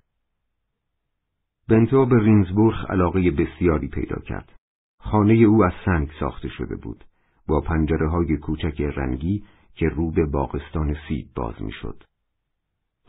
بنتو 1.70 2.06
به 2.06 2.20
رینزبورگ 2.20 2.76
علاقه 2.90 3.32
بسیاری 3.32 3.88
پیدا 3.88 4.22
کرد. 4.26 4.52
خانه 5.00 5.34
او 5.34 5.66
از 5.66 5.74
سنگ 5.86 6.10
ساخته 6.20 6.50
شده 6.50 6.76
بود، 6.76 7.04
با 7.48 7.62
پنجره 7.62 8.10
های 8.10 8.38
کوچک 8.38 8.82
رنگی 8.82 9.44
که 9.76 9.90
رو 9.90 10.12
به 10.12 10.26
باغستان 10.26 10.96
سیب 11.08 11.28
باز 11.36 11.62
می‌شد. 11.62 12.04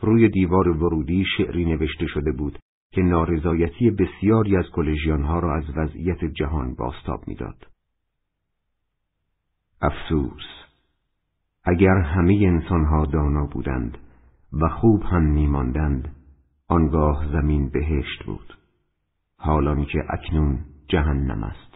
روی 0.01 0.29
دیوار 0.29 0.69
ورودی 0.69 1.25
شعری 1.37 1.65
نوشته 1.65 2.05
شده 2.07 2.31
بود 2.31 2.59
که 2.91 3.01
نارضایتی 3.01 3.91
بسیاری 3.91 4.57
از 4.57 4.65
کلژیانها 4.73 5.39
را 5.39 5.55
از 5.55 5.63
وضعیت 5.77 6.25
جهان 6.25 6.75
باستاب 6.75 7.27
می‌داد. 7.27 7.67
افسوس 9.81 10.43
اگر 11.63 11.97
همه 11.97 12.33
انسانها 12.33 13.05
دانا 13.05 13.45
بودند 13.45 13.97
و 14.53 14.69
خوب 14.69 15.03
هم 15.03 15.23
میماندند 15.23 16.15
آنگاه 16.67 17.31
زمین 17.31 17.69
بهشت 17.69 18.23
بود. 18.25 18.57
حالان 19.37 19.85
که 19.85 19.99
اکنون 20.09 20.59
جهنم 20.87 21.43
است. 21.43 21.71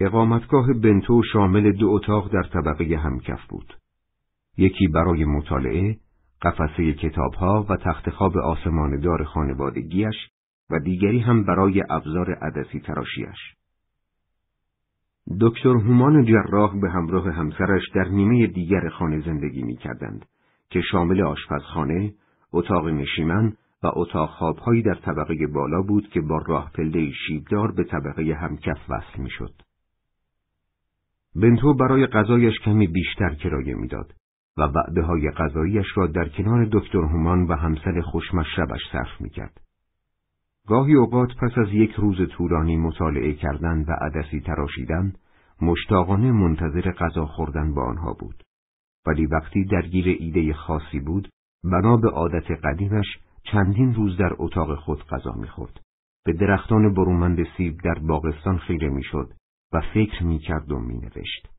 اقامتگاه 0.00 0.66
بنتو 0.72 1.22
شامل 1.32 1.72
دو 1.72 1.88
اتاق 1.88 2.32
در 2.32 2.42
طبقه 2.42 2.96
همکف 2.96 3.46
بود. 3.48 3.74
یکی 4.58 4.88
برای 4.88 5.24
مطالعه 5.24 5.96
قفسه 6.42 6.92
کتابها 6.92 7.66
و 7.68 7.76
تخت 7.76 8.10
خواب 8.10 8.36
آسمان 8.36 9.00
دار 9.00 9.24
خانوادگیش 9.24 10.14
و 10.70 10.78
دیگری 10.78 11.18
هم 11.18 11.44
برای 11.44 11.82
ابزار 11.90 12.34
عدسی 12.34 12.80
تراشیش. 12.80 13.56
دکتر 15.40 15.68
هومان 15.68 16.24
جراح 16.24 16.80
به 16.80 16.90
همراه 16.90 17.30
همسرش 17.30 17.82
در 17.94 18.08
نیمه 18.08 18.46
دیگر 18.46 18.88
خانه 18.88 19.20
زندگی 19.20 19.62
می 19.62 19.76
کردند 19.76 20.26
که 20.70 20.80
شامل 20.80 21.22
آشپزخانه، 21.22 22.12
اتاق 22.52 22.88
نشیمن 22.88 23.52
و 23.82 23.86
اتاق 23.94 24.30
خوابهایی 24.30 24.82
در 24.82 24.94
طبقه 24.94 25.46
بالا 25.54 25.82
بود 25.82 26.08
که 26.08 26.20
با 26.20 26.38
راه 26.46 26.70
پله 26.74 27.10
شیبدار 27.26 27.72
به 27.72 27.84
طبقه 27.84 28.34
همکف 28.34 28.78
وصل 28.88 29.22
می 29.22 29.30
شد. 29.30 29.52
بنتو 31.34 31.74
برای 31.74 32.06
غذایش 32.06 32.58
کمی 32.64 32.86
بیشتر 32.86 33.34
کرایه 33.34 33.74
می‌داد 33.74 34.12
و 34.58 34.62
وعده 34.62 35.02
های 35.02 35.30
غذاییش 35.30 35.86
را 35.94 36.06
در 36.06 36.28
کنار 36.28 36.68
دکتر 36.72 36.98
هومان 36.98 37.42
و 37.42 37.54
همسر 37.54 38.00
خوشمشربش 38.00 38.80
صرف 38.92 39.20
می‌کرد. 39.20 39.60
گاهی 40.68 40.94
اوقات 40.94 41.28
پس 41.40 41.58
از 41.58 41.68
یک 41.72 41.92
روز 41.92 42.28
طولانی 42.28 42.76
مطالعه 42.76 43.34
کردن 43.34 43.84
و 43.88 43.92
عدسی 43.92 44.40
تراشیدن، 44.40 45.12
مشتاقانه 45.62 46.32
منتظر 46.32 46.92
غذا 46.92 47.26
خوردن 47.26 47.74
با 47.74 47.84
آنها 47.84 48.12
بود. 48.12 48.42
ولی 49.06 49.26
وقتی 49.26 49.64
درگیر 49.64 50.16
ایده 50.18 50.52
خاصی 50.52 51.00
بود، 51.00 51.28
بنا 51.64 51.96
به 51.96 52.08
عادت 52.08 52.50
قدیمش 52.50 53.06
چندین 53.42 53.94
روز 53.94 54.16
در 54.16 54.32
اتاق 54.38 54.74
خود 54.74 55.06
غذا 55.06 55.32
می‌خورد. 55.32 55.80
به 56.24 56.32
درختان 56.32 56.94
برومند 56.94 57.46
سیب 57.56 57.80
در 57.84 57.98
باغستان 57.98 58.58
خیره 58.58 58.88
می‌شد 58.88 59.32
و 59.72 59.80
فکر 59.94 60.24
می‌کرد 60.24 60.72
و 60.72 60.78
مینوشت. 60.78 61.55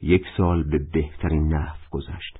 یک 0.00 0.24
سال 0.36 0.62
به 0.62 0.78
بهترین 0.92 1.48
نحو 1.54 1.76
گذشت. 1.90 2.38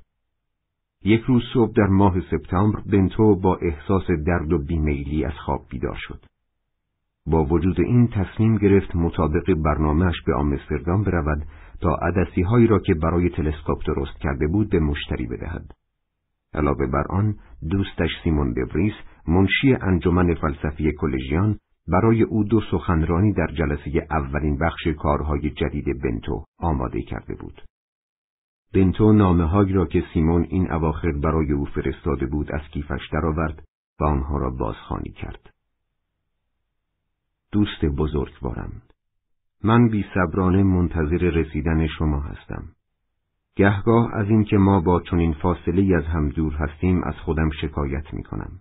یک 1.04 1.20
روز 1.20 1.42
صبح 1.54 1.72
در 1.76 1.86
ماه 1.86 2.20
سپتامبر 2.30 2.80
بنتو 2.86 3.36
با 3.36 3.56
احساس 3.56 4.06
درد 4.26 4.52
و 4.52 4.58
بیمیلی 4.58 5.24
از 5.24 5.32
خواب 5.32 5.66
بیدار 5.70 5.96
شد. 5.98 6.24
با 7.26 7.44
وجود 7.44 7.80
این 7.80 8.08
تصمیم 8.08 8.56
گرفت 8.56 8.96
مطابق 8.96 9.54
برنامهش 9.54 10.22
به 10.26 10.34
آمستردام 10.34 11.02
برود 11.02 11.46
تا 11.80 11.94
عدسی 11.94 12.42
هایی 12.42 12.66
را 12.66 12.78
که 12.78 12.94
برای 12.94 13.30
تلسکوپ 13.30 13.86
درست 13.86 14.18
کرده 14.20 14.46
بود 14.46 14.70
به 14.70 14.80
مشتری 14.80 15.26
بدهد. 15.26 15.70
علاوه 16.54 16.86
بر 16.86 17.04
آن 17.10 17.34
دوستش 17.70 18.10
سیمون 18.24 18.52
دبریس 18.52 18.94
منشی 19.28 19.74
انجمن 19.80 20.34
فلسفی 20.34 20.92
کلژیان 20.98 21.58
برای 21.88 22.22
او 22.22 22.44
دو 22.44 22.60
سخنرانی 22.70 23.32
در 23.32 23.46
جلسه 23.46 24.06
اولین 24.10 24.58
بخش 24.58 24.86
کارهای 24.86 25.50
جدید 25.50 26.02
بنتو 26.02 26.44
آماده 26.58 27.02
کرده 27.02 27.34
بود. 27.34 27.62
بنتو 28.74 29.12
نامه 29.12 29.72
را 29.74 29.86
که 29.86 30.04
سیمون 30.14 30.42
این 30.42 30.72
اواخر 30.72 31.12
برای 31.12 31.52
او 31.52 31.64
فرستاده 31.64 32.26
بود 32.26 32.52
از 32.52 32.60
کیفش 32.72 33.08
درآورد 33.12 33.62
و 34.00 34.04
آنها 34.04 34.38
را 34.38 34.50
بازخوانی 34.50 35.10
کرد. 35.10 35.50
دوست 37.52 37.84
بزرگوارم 37.84 38.82
من 39.64 39.88
بی 39.88 40.04
صبرانه 40.14 40.62
منتظر 40.62 41.16
رسیدن 41.16 41.86
شما 41.86 42.20
هستم. 42.20 42.64
گهگاه 43.56 44.14
از 44.14 44.26
اینکه 44.28 44.56
ما 44.56 44.80
با 44.80 45.00
چنین 45.00 45.32
فاصله 45.32 45.96
از 45.96 46.04
هم 46.04 46.28
دور 46.28 46.54
هستیم 46.54 47.02
از 47.04 47.14
خودم 47.14 47.50
شکایت 47.50 48.14
می 48.14 48.22
کنم. 48.22 48.60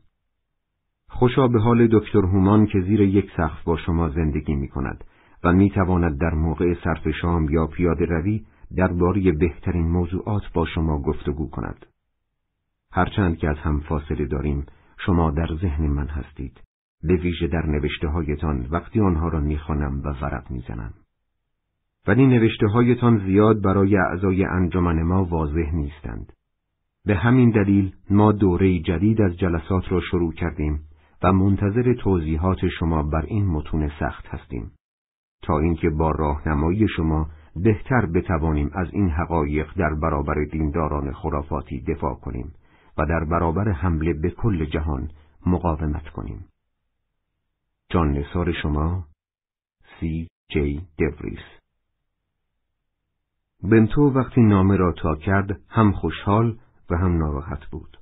خوشا 1.17 1.47
به 1.47 1.59
حال 1.59 1.87
دکتر 1.91 2.19
هومان 2.19 2.65
که 2.65 2.81
زیر 2.81 3.01
یک 3.01 3.31
سقف 3.37 3.63
با 3.63 3.77
شما 3.77 4.09
زندگی 4.09 4.55
می 4.55 4.67
کند 4.67 5.03
و 5.43 5.53
می 5.53 5.69
تواند 5.69 6.19
در 6.19 6.33
موقع 6.33 6.73
صرف 6.83 7.09
شام 7.21 7.49
یا 7.49 7.67
پیاده 7.67 8.05
روی 8.05 8.45
درباره 8.77 9.31
بهترین 9.31 9.87
موضوعات 9.87 10.41
با 10.53 10.65
شما 10.65 11.01
گفتگو 11.01 11.49
کند. 11.49 11.85
هرچند 12.91 13.37
که 13.37 13.49
از 13.49 13.57
هم 13.57 13.79
فاصله 13.79 14.25
داریم، 14.25 14.65
شما 15.05 15.31
در 15.31 15.47
ذهن 15.61 15.87
من 15.87 16.07
هستید. 16.07 16.61
به 17.03 17.15
ویژه 17.15 17.47
در 17.47 17.65
نوشته 17.65 18.07
هایتان 18.07 18.67
وقتی 18.71 19.01
آنها 19.01 19.27
را 19.27 19.39
می‌خوانم 19.39 20.01
و 20.03 20.09
ورق 20.21 20.51
می‌زنم. 20.51 20.93
ولی 22.07 22.27
نوشته 22.27 22.67
هایتان 22.67 23.25
زیاد 23.25 23.61
برای 23.61 23.97
اعضای 23.97 24.45
انجمن 24.45 25.03
ما 25.03 25.25
واضح 25.25 25.75
نیستند. 25.75 26.33
به 27.05 27.15
همین 27.15 27.49
دلیل 27.49 27.91
ما 28.09 28.31
دوره 28.31 28.79
جدید 28.79 29.21
از 29.21 29.37
جلسات 29.37 29.91
را 29.91 30.01
شروع 30.01 30.33
کردیم 30.33 30.79
و 31.23 31.33
منتظر 31.33 31.93
توضیحات 31.93 32.67
شما 32.79 33.03
بر 33.03 33.25
این 33.25 33.45
متون 33.45 33.91
سخت 33.99 34.27
هستیم 34.27 34.71
تا 35.41 35.59
اینکه 35.59 35.89
با 35.89 36.11
راهنمایی 36.11 36.87
شما 36.87 37.29
بهتر 37.55 38.05
بتوانیم 38.05 38.71
از 38.73 38.87
این 38.91 39.09
حقایق 39.09 39.73
در 39.77 39.93
برابر 39.93 40.43
دینداران 40.51 41.13
خرافاتی 41.13 41.81
دفاع 41.81 42.15
کنیم 42.15 42.53
و 42.97 43.05
در 43.05 43.23
برابر 43.23 43.69
حمله 43.69 44.13
به 44.13 44.29
کل 44.29 44.65
جهان 44.65 45.11
مقاومت 45.45 46.09
کنیم. 46.09 46.45
جان 47.89 48.11
نثار 48.11 48.51
شما 48.51 49.05
سی 49.99 50.27
جی 50.49 50.87
دوریس 50.97 51.45
بنتو 53.63 54.01
وقتی 54.01 54.41
نامه 54.41 54.75
را 54.75 54.91
تا 54.91 55.15
کرد 55.15 55.59
هم 55.69 55.91
خوشحال 55.91 56.57
و 56.89 56.97
هم 56.97 57.17
ناراحت 57.17 57.65
بود. 57.65 57.97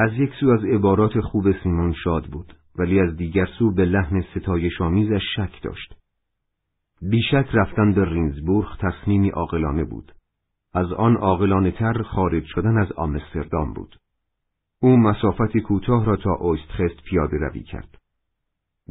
از 0.00 0.12
یک 0.18 0.30
سو 0.40 0.48
از 0.48 0.64
عبارات 0.64 1.20
خوب 1.20 1.52
سیمون 1.62 1.92
شاد 1.92 2.26
بود 2.26 2.52
ولی 2.78 3.00
از 3.00 3.16
دیگر 3.16 3.46
سو 3.58 3.74
به 3.74 3.84
لحن 3.84 4.20
ستایش 4.20 4.80
آمیزش 4.80 5.22
شک 5.36 5.62
داشت. 5.62 5.94
بیشک 7.02 7.48
رفتن 7.52 7.92
به 7.92 8.04
رینزبورگ 8.04 8.68
تصمیمی 8.80 9.30
عاقلانه 9.30 9.84
بود. 9.84 10.12
از 10.74 10.92
آن 10.92 11.16
عاقلانه 11.16 11.70
تر 11.70 12.02
خارج 12.02 12.44
شدن 12.44 12.78
از 12.78 12.92
آمستردام 12.92 13.72
بود. 13.72 13.96
او 14.82 14.96
مسافتی 14.96 15.60
کوتاه 15.60 16.04
را 16.04 16.16
تا 16.16 16.30
اوستخست 16.40 17.02
پیاده 17.04 17.36
روی 17.36 17.62
کرد. 17.62 17.98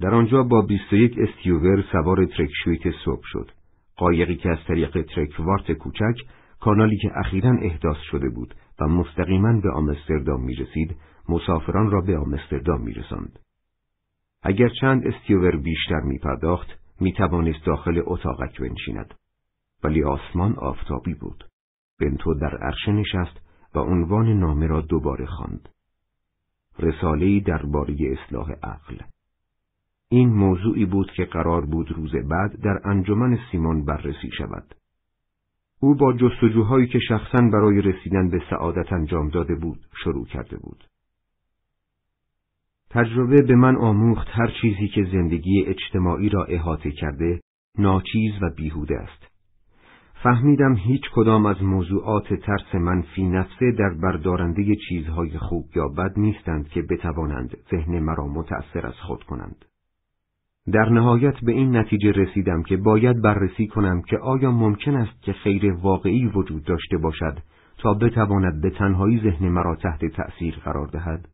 در 0.01 0.15
آنجا 0.15 0.43
با 0.43 0.61
21 0.61 1.15
استیوور 1.17 1.83
سوار 1.91 2.25
ترکشویت 2.25 2.95
صبح 3.05 3.23
شد. 3.23 3.51
قایقی 3.97 4.35
که 4.35 4.49
از 4.49 4.57
طریق 4.67 5.01
ترکوارت 5.15 5.71
کوچک 5.71 6.15
کانالی 6.59 6.97
که 6.97 7.11
اخیرا 7.15 7.57
احداث 7.61 7.97
شده 8.11 8.29
بود 8.29 8.55
و 8.81 8.87
مستقیما 8.87 9.59
به 9.61 9.71
آمستردام 9.71 10.43
می 10.43 10.55
رسید، 10.55 10.95
مسافران 11.29 11.91
را 11.91 12.01
به 12.01 12.17
آمستردام 12.17 12.81
می 12.81 12.93
رسند. 12.93 13.39
اگر 14.43 14.69
چند 14.81 15.07
استیوور 15.07 15.57
بیشتر 15.57 15.99
می 15.99 16.17
پرداخت، 16.17 16.67
می 16.99 17.13
توانست 17.13 17.65
داخل 17.65 18.01
اتاقک 18.05 18.61
بنشیند. 18.61 19.13
ولی 19.83 20.03
آسمان 20.03 20.55
آفتابی 20.55 21.13
بود. 21.13 21.43
بنتو 21.99 22.33
در 22.33 22.57
عرشه 22.57 22.91
نشست 22.91 23.41
و 23.75 23.79
عنوان 23.79 24.39
نامه 24.39 24.67
را 24.67 24.81
دوباره 24.81 25.25
خواند. 25.25 25.69
رساله‌ای 26.79 27.39
درباره 27.39 27.95
اصلاح 27.99 28.51
عقل. 28.51 28.97
این 30.09 30.29
موضوعی 30.29 30.85
بود 30.85 31.11
که 31.11 31.25
قرار 31.25 31.65
بود 31.65 31.91
روز 31.91 32.15
بعد 32.15 32.61
در 32.61 32.79
انجمن 32.89 33.39
سیمون 33.51 33.85
بررسی 33.85 34.29
شود. 34.37 34.75
او 35.81 35.95
با 35.95 36.13
جستجوهایی 36.13 36.87
که 36.87 36.99
شخصا 36.99 37.49
برای 37.53 37.81
رسیدن 37.81 38.29
به 38.29 38.41
سعادت 38.49 38.93
انجام 38.93 39.29
داده 39.29 39.55
بود 39.55 39.79
شروع 40.03 40.25
کرده 40.25 40.57
بود. 40.57 40.83
تجربه 42.89 43.41
به 43.41 43.55
من 43.55 43.75
آموخت 43.75 44.27
هر 44.31 44.51
چیزی 44.61 44.87
که 44.87 45.03
زندگی 45.11 45.63
اجتماعی 45.67 46.29
را 46.29 46.45
احاطه 46.45 46.91
کرده 46.91 47.39
ناچیز 47.77 48.31
و 48.41 48.49
بیهوده 48.55 48.95
است. 48.99 49.29
فهمیدم 50.23 50.75
هیچ 50.75 51.01
کدام 51.13 51.45
از 51.45 51.63
موضوعات 51.63 52.33
ترس 52.33 52.75
من 52.75 53.01
فی 53.01 53.23
نفسه 53.23 53.71
در 53.71 53.89
بردارنده 53.89 54.75
چیزهای 54.89 55.37
خوب 55.37 55.65
یا 55.75 55.87
بد 55.87 56.19
نیستند 56.19 56.69
که 56.69 56.81
بتوانند 56.81 57.57
ذهن 57.71 57.99
مرا 57.99 58.27
متأثر 58.27 58.87
از 58.87 58.95
خود 58.95 59.23
کنند. 59.23 59.65
در 60.67 60.89
نهایت 60.89 61.35
به 61.43 61.51
این 61.51 61.75
نتیجه 61.75 62.11
رسیدم 62.11 62.63
که 62.63 62.77
باید 62.77 63.21
بررسی 63.21 63.67
کنم 63.67 64.01
که 64.01 64.17
آیا 64.17 64.51
ممکن 64.51 64.95
است 64.95 65.21
که 65.21 65.33
خیر 65.33 65.73
واقعی 65.73 66.25
وجود 66.25 66.63
داشته 66.63 66.97
باشد 66.97 67.39
تا 67.77 67.93
بتواند 67.93 68.61
به 68.61 68.69
تنهایی 68.69 69.21
ذهن 69.23 69.47
مرا 69.49 69.75
تحت 69.75 70.05
تأثیر 70.05 70.55
قرار 70.63 70.87
دهد؟ 70.87 71.29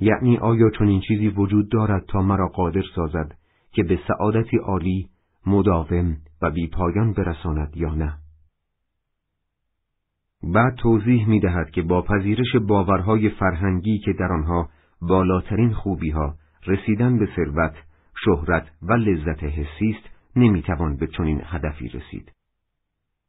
یعنی 0.00 0.36
آیا 0.36 0.70
چنین 0.78 1.00
چیزی 1.00 1.28
وجود 1.28 1.70
دارد 1.70 2.04
تا 2.08 2.22
مرا 2.22 2.48
قادر 2.48 2.82
سازد 2.94 3.34
که 3.72 3.82
به 3.82 3.98
سعادتی 4.08 4.56
عالی، 4.56 5.08
مداوم 5.46 6.16
و 6.42 6.50
بیپایان 6.50 7.12
برساند 7.12 7.76
یا 7.76 7.94
نه؟ 7.94 8.14
بعد 10.42 10.74
توضیح 10.74 11.28
می 11.28 11.40
دهد 11.40 11.70
که 11.70 11.82
با 11.82 12.02
پذیرش 12.02 12.56
باورهای 12.56 13.28
فرهنگی 13.28 13.98
که 13.98 14.12
در 14.12 14.32
آنها 14.32 14.68
بالاترین 15.02 15.72
خوبیها 15.72 16.34
رسیدن 16.66 17.18
به 17.18 17.28
ثروت 17.36 17.74
شهرت 18.24 18.70
و 18.82 18.92
لذت 18.92 19.44
حسی 19.44 19.96
است 19.98 20.08
نمی‌توان 20.36 20.96
به 20.96 21.06
چنین 21.06 21.42
هدفی 21.44 21.88
رسید. 21.88 22.32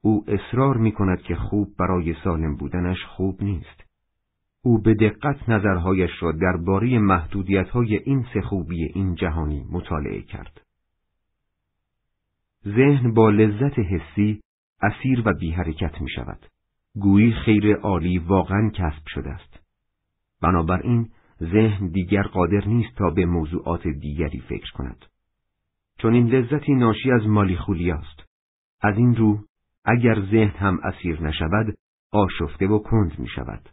او 0.01 0.25
اصرار 0.27 0.77
می 0.77 0.91
کند 0.91 1.21
که 1.21 1.35
خوب 1.35 1.75
برای 1.79 2.15
سالم 2.23 2.55
بودنش 2.55 3.05
خوب 3.05 3.43
نیست. 3.43 3.83
او 4.63 4.81
به 4.81 4.93
دقت 4.93 5.49
نظرهایش 5.49 6.11
را 6.19 6.31
درباره 6.31 6.99
محدودیت‌های 6.99 7.97
این 7.97 8.25
سه 8.33 8.41
خوبی 8.41 8.85
این 8.85 9.15
جهانی 9.15 9.65
مطالعه 9.71 10.21
کرد. 10.21 10.61
ذهن 12.65 13.13
با 13.13 13.29
لذت 13.29 13.79
حسی 13.79 14.41
اسیر 14.81 15.23
و 15.25 15.33
بی 15.33 15.51
حرکت 15.51 16.01
می 16.01 16.09
شود. 16.09 16.45
گویی 16.95 17.31
خیر 17.31 17.75
عالی 17.75 18.17
واقعا 18.17 18.69
کسب 18.69 19.03
شده 19.07 19.29
است. 19.29 19.59
بنابراین 20.41 21.09
ذهن 21.41 21.87
دیگر 21.87 22.23
قادر 22.23 22.67
نیست 22.67 22.95
تا 22.97 23.09
به 23.09 23.25
موضوعات 23.25 23.87
دیگری 23.87 24.39
فکر 24.39 24.71
کند. 24.73 25.05
چون 25.97 26.13
این 26.13 26.27
لذتی 26.27 26.73
ناشی 26.73 27.11
از 27.11 27.27
مالی 27.27 27.91
است. 27.91 28.29
از 28.81 28.97
این 28.97 29.15
رو 29.15 29.39
اگر 29.85 30.21
ذهن 30.21 30.57
هم 30.57 30.79
اسیر 30.83 31.21
نشود 31.21 31.77
آشفته 32.11 32.67
و 32.67 32.79
کند 32.79 33.19
می 33.19 33.27
شود. 33.27 33.69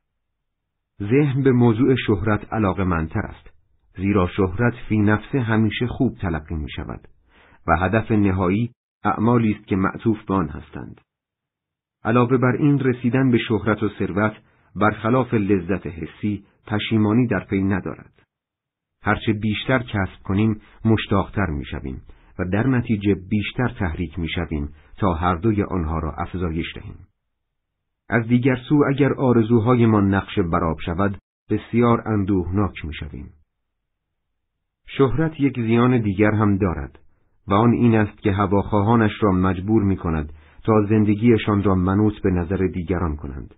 ذهن 1.00 1.42
به 1.42 1.52
موضوع 1.52 1.94
شهرت 2.06 2.52
علاقه 2.52 2.84
منتر 2.84 3.20
است 3.20 3.50
زیرا 3.96 4.28
شهرت 4.36 4.74
فی 4.88 4.98
نفسه 4.98 5.40
همیشه 5.40 5.86
خوب 5.86 6.18
تلقی 6.18 6.54
می 6.54 6.70
شود 6.70 7.08
و 7.66 7.76
هدف 7.76 8.10
نهایی 8.10 8.70
اعمالی 9.04 9.52
است 9.52 9.66
که 9.66 9.76
معطوف 9.76 10.24
به 10.24 10.34
آن 10.34 10.48
هستند. 10.48 11.00
علاوه 12.04 12.36
بر 12.36 12.56
این 12.58 12.78
رسیدن 12.78 13.30
به 13.30 13.38
شهرت 13.38 13.82
و 13.82 13.88
ثروت 13.98 14.32
برخلاف 14.76 15.34
لذت 15.34 15.86
حسی 15.86 16.44
پشیمانی 16.68 17.26
در 17.26 17.44
پی 17.50 17.62
ندارد. 17.62 18.12
هرچه 19.02 19.32
بیشتر 19.32 19.78
کسب 19.78 20.22
کنیم 20.24 20.60
مشتاقتر 20.84 21.46
می‌شویم 21.46 22.02
و 22.38 22.44
در 22.52 22.66
نتیجه 22.66 23.14
بیشتر 23.30 23.68
تحریک 23.68 24.18
می‌شویم 24.18 24.72
تا 24.98 25.14
هر 25.14 25.34
دوی 25.34 25.62
آنها 25.62 25.98
را 25.98 26.12
افزایش 26.12 26.66
دهیم. 26.74 26.98
از 28.08 28.28
دیگر 28.28 28.56
سو 28.68 28.84
اگر 28.88 29.12
آرزوهایمان 29.12 30.14
نقش 30.14 30.38
براب 30.38 30.76
شود 30.84 31.18
بسیار 31.50 32.08
اندوهناک 32.08 32.84
می‌شویم. 32.84 33.30
شهرت 34.86 35.40
یک 35.40 35.60
زیان 35.60 36.02
دیگر 36.02 36.30
هم 36.30 36.58
دارد 36.58 36.98
و 37.48 37.54
آن 37.54 37.72
این 37.72 37.94
است 37.94 38.18
که 38.18 38.32
هواخواهانش 38.32 39.12
را 39.20 39.32
مجبور 39.32 39.82
می 39.82 39.96
کند 39.96 40.32
تا 40.64 40.86
زندگیشان 40.88 41.62
را 41.62 41.74
منوط 41.74 42.22
به 42.22 42.30
نظر 42.30 42.66
دیگران 42.66 43.16
کنند. 43.16 43.54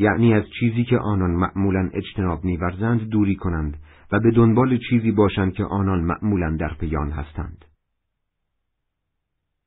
یعنی 0.00 0.34
از 0.34 0.44
چیزی 0.60 0.84
که 0.84 0.98
آنان 0.98 1.30
معمولا 1.30 1.90
اجتناب 1.92 2.44
میورزند 2.44 3.00
دوری 3.00 3.36
کنند 3.36 3.76
و 4.12 4.20
به 4.20 4.30
دنبال 4.30 4.78
چیزی 4.90 5.10
باشند 5.10 5.52
که 5.52 5.64
آنان 5.64 6.00
معمولا 6.00 6.56
در 6.56 6.74
پیان 6.74 7.10
هستند. 7.10 7.64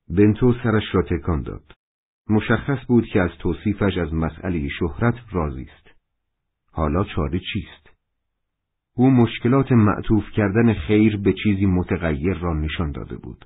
بنتو 0.10 0.54
سرش 0.64 0.84
را 0.96 1.02
تکان 1.02 1.42
داد. 1.42 1.64
مشخص 2.30 2.86
بود 2.88 3.06
که 3.06 3.22
از 3.22 3.30
توصیفش 3.40 3.98
از 3.98 4.14
مسئله 4.14 4.68
شهرت 4.80 5.16
راضی 5.32 5.62
است. 5.62 5.96
حالا 6.72 7.04
چاره 7.04 7.40
چیست؟ 7.40 7.90
او 8.96 9.12
مشکلات 9.12 9.72
معطوف 9.72 10.24
کردن 10.32 10.74
خیر 10.74 11.18
به 11.18 11.34
چیزی 11.44 11.66
متغیر 11.66 12.38
را 12.38 12.54
نشان 12.54 12.92
داده 12.92 13.18
بود. 13.18 13.46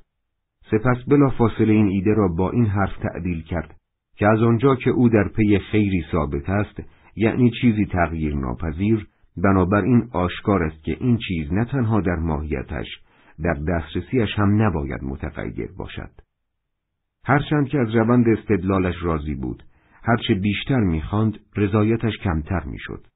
سپس 0.72 0.98
بلا 1.08 1.30
فاصله 1.30 1.74
این 1.74 1.88
ایده 1.88 2.14
را 2.14 2.28
با 2.28 2.52
این 2.52 2.66
حرف 2.66 2.98
تعدیل 2.98 3.44
کرد 3.44 3.77
که 4.18 4.28
از 4.28 4.42
آنجا 4.42 4.76
که 4.76 4.90
او 4.90 5.10
در 5.10 5.28
پی 5.36 5.60
خیری 5.60 6.06
ثابت 6.12 6.50
است 6.50 6.84
یعنی 7.16 7.52
چیزی 7.62 7.86
تغییر 7.86 8.36
ناپذیر 8.36 9.08
بنابراین 9.38 10.10
آشکار 10.12 10.64
است 10.64 10.84
که 10.84 10.98
این 11.00 11.18
چیز 11.28 11.54
نه 11.54 11.66
تنها 11.66 12.02
در 12.02 12.16
ماهیتش 12.16 12.88
در 13.44 13.54
دسترسیش 13.54 14.30
هم 14.36 14.62
نباید 14.62 15.04
متغیر 15.04 15.70
باشد. 15.78 16.12
هرچند 17.26 17.68
که 17.68 17.80
از 17.80 17.96
روند 17.96 18.26
استدلالش 18.30 18.96
راضی 19.02 19.36
بود 19.36 19.64
هرچه 20.04 20.34
بیشتر 20.34 20.80
می‌خواند 20.80 21.40
رضایتش 21.56 22.18
کمتر 22.18 22.64
می‌شد. 22.66 23.08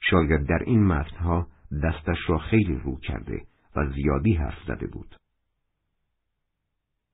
شاید 0.00 0.46
در 0.46 0.62
این 0.66 0.86
متنها 0.86 1.46
دستش 1.82 2.18
را 2.28 2.38
خیلی 2.38 2.80
رو 2.84 2.98
کرده 2.98 3.42
و 3.76 3.86
زیادی 3.86 4.32
حرف 4.32 4.58
زده 4.66 4.86
بود. 4.86 5.19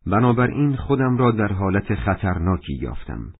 بنابراین 0.06 0.76
خودم 0.76 1.16
را 1.16 1.30
در 1.30 1.52
حالت 1.52 1.94
خطرناکی 1.94 2.74
یافتم 2.74 3.32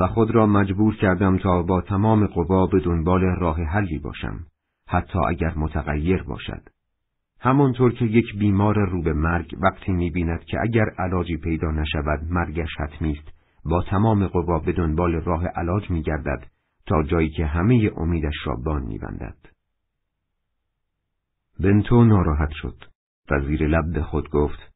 و 0.00 0.06
خود 0.06 0.30
را 0.30 0.46
مجبور 0.46 0.96
کردم 0.96 1.38
تا 1.38 1.62
با 1.62 1.80
تمام 1.80 2.26
قوا 2.26 2.66
به 2.66 2.80
دنبال 2.80 3.20
راه 3.20 3.62
حلی 3.62 3.98
باشم 3.98 4.40
حتی 4.88 5.18
اگر 5.28 5.54
متغیر 5.56 6.22
باشد. 6.22 6.62
همانطور 7.40 7.92
که 7.92 8.04
یک 8.04 8.38
بیمار 8.38 8.74
رو 8.74 9.02
به 9.02 9.12
مرگ 9.12 9.54
وقتی 9.62 9.92
می‌بیند 9.92 10.44
که 10.44 10.60
اگر 10.60 10.84
علاجی 10.98 11.36
پیدا 11.36 11.70
نشود 11.70 12.24
مرگش 12.30 12.70
حتمی 12.78 13.12
است 13.12 13.28
با 13.64 13.82
تمام 13.82 14.26
قوا 14.26 14.58
به 14.58 14.72
دنبال 14.72 15.12
راه 15.12 15.46
علاج 15.46 15.90
میگردد 15.90 16.46
تا 16.86 17.02
جایی 17.02 17.30
که 17.30 17.46
همه 17.46 17.90
امیدش 17.96 18.34
را 18.44 18.56
بان 18.64 18.82
میبندد. 18.82 19.36
بنتو 21.60 22.04
ناراحت 22.04 22.50
شد 22.50 22.84
و 23.30 23.40
زیر 23.40 23.66
لب 23.66 23.92
به 23.94 24.02
خود 24.02 24.30
گفت 24.30 24.69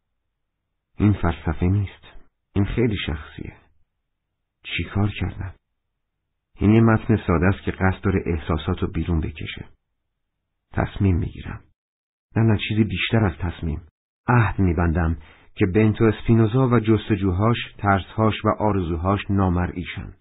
این 0.97 1.13
فلسفه 1.13 1.67
نیست 1.67 2.05
این 2.53 2.65
خیلی 2.65 2.97
شخصیه 3.07 3.53
چی 4.63 4.85
کار 4.85 5.11
کردم؟ 5.21 5.55
این 6.59 6.71
یه 6.71 6.81
متن 6.81 7.17
ساده 7.27 7.47
است 7.47 7.63
که 7.65 7.71
قصد 7.71 8.01
داره 8.03 8.23
احساسات 8.27 8.79
رو 8.79 8.89
بیرون 8.89 9.21
بکشه 9.21 9.65
تصمیم 10.73 11.17
می‌گیرم 11.17 11.61
نه 12.37 12.43
نه 12.43 12.59
چیزی 12.69 12.85
بیشتر 12.85 13.25
از 13.25 13.33
تصمیم 13.39 13.83
عهد 14.29 14.59
میبندم 14.59 15.17
که 15.55 15.67
بنتو 15.67 16.05
اسپینوزا 16.05 16.69
و 16.69 16.81
جستجوهاش، 16.81 17.57
ترسهاش 17.79 18.45
و 18.45 18.49
آرزوهاش 18.59 19.21
نامرئیشن. 19.31 20.13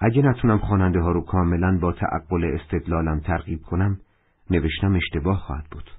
اگه 0.00 0.22
نتونم 0.22 0.58
خواننده 0.58 1.00
ها 1.00 1.12
رو 1.12 1.24
کاملا 1.24 1.78
با 1.78 1.92
تعقل 1.92 2.44
استدلالم 2.44 3.20
ترغیب 3.20 3.62
کنم، 3.62 4.00
نوشتم 4.50 4.94
اشتباه 4.94 5.38
خواهد 5.38 5.64
بود. 5.70 5.90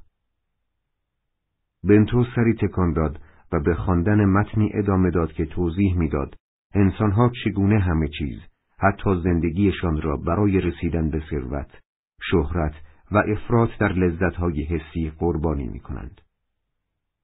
بنتو 1.83 2.25
سری 2.35 2.53
تکان 2.53 2.93
داد 2.93 3.19
و 3.53 3.59
به 3.59 3.75
خواندن 3.75 4.25
متنی 4.25 4.71
ادامه 4.73 5.11
داد 5.11 5.33
که 5.33 5.45
توضیح 5.45 5.97
می‌داد 5.97 6.35
انسانها 6.73 7.31
چگونه 7.43 7.79
همه 7.79 8.07
چیز 8.07 8.39
حتی 8.79 9.21
زندگیشان 9.23 10.01
را 10.01 10.17
برای 10.17 10.61
رسیدن 10.61 11.09
به 11.09 11.21
ثروت، 11.29 11.79
شهرت 12.21 12.73
و 13.11 13.17
افراط 13.17 13.69
در 13.79 13.93
لذتهای 13.93 14.63
حسی 14.63 15.11
قربانی 15.19 15.67
می 15.67 15.79
کنند. 15.79 16.21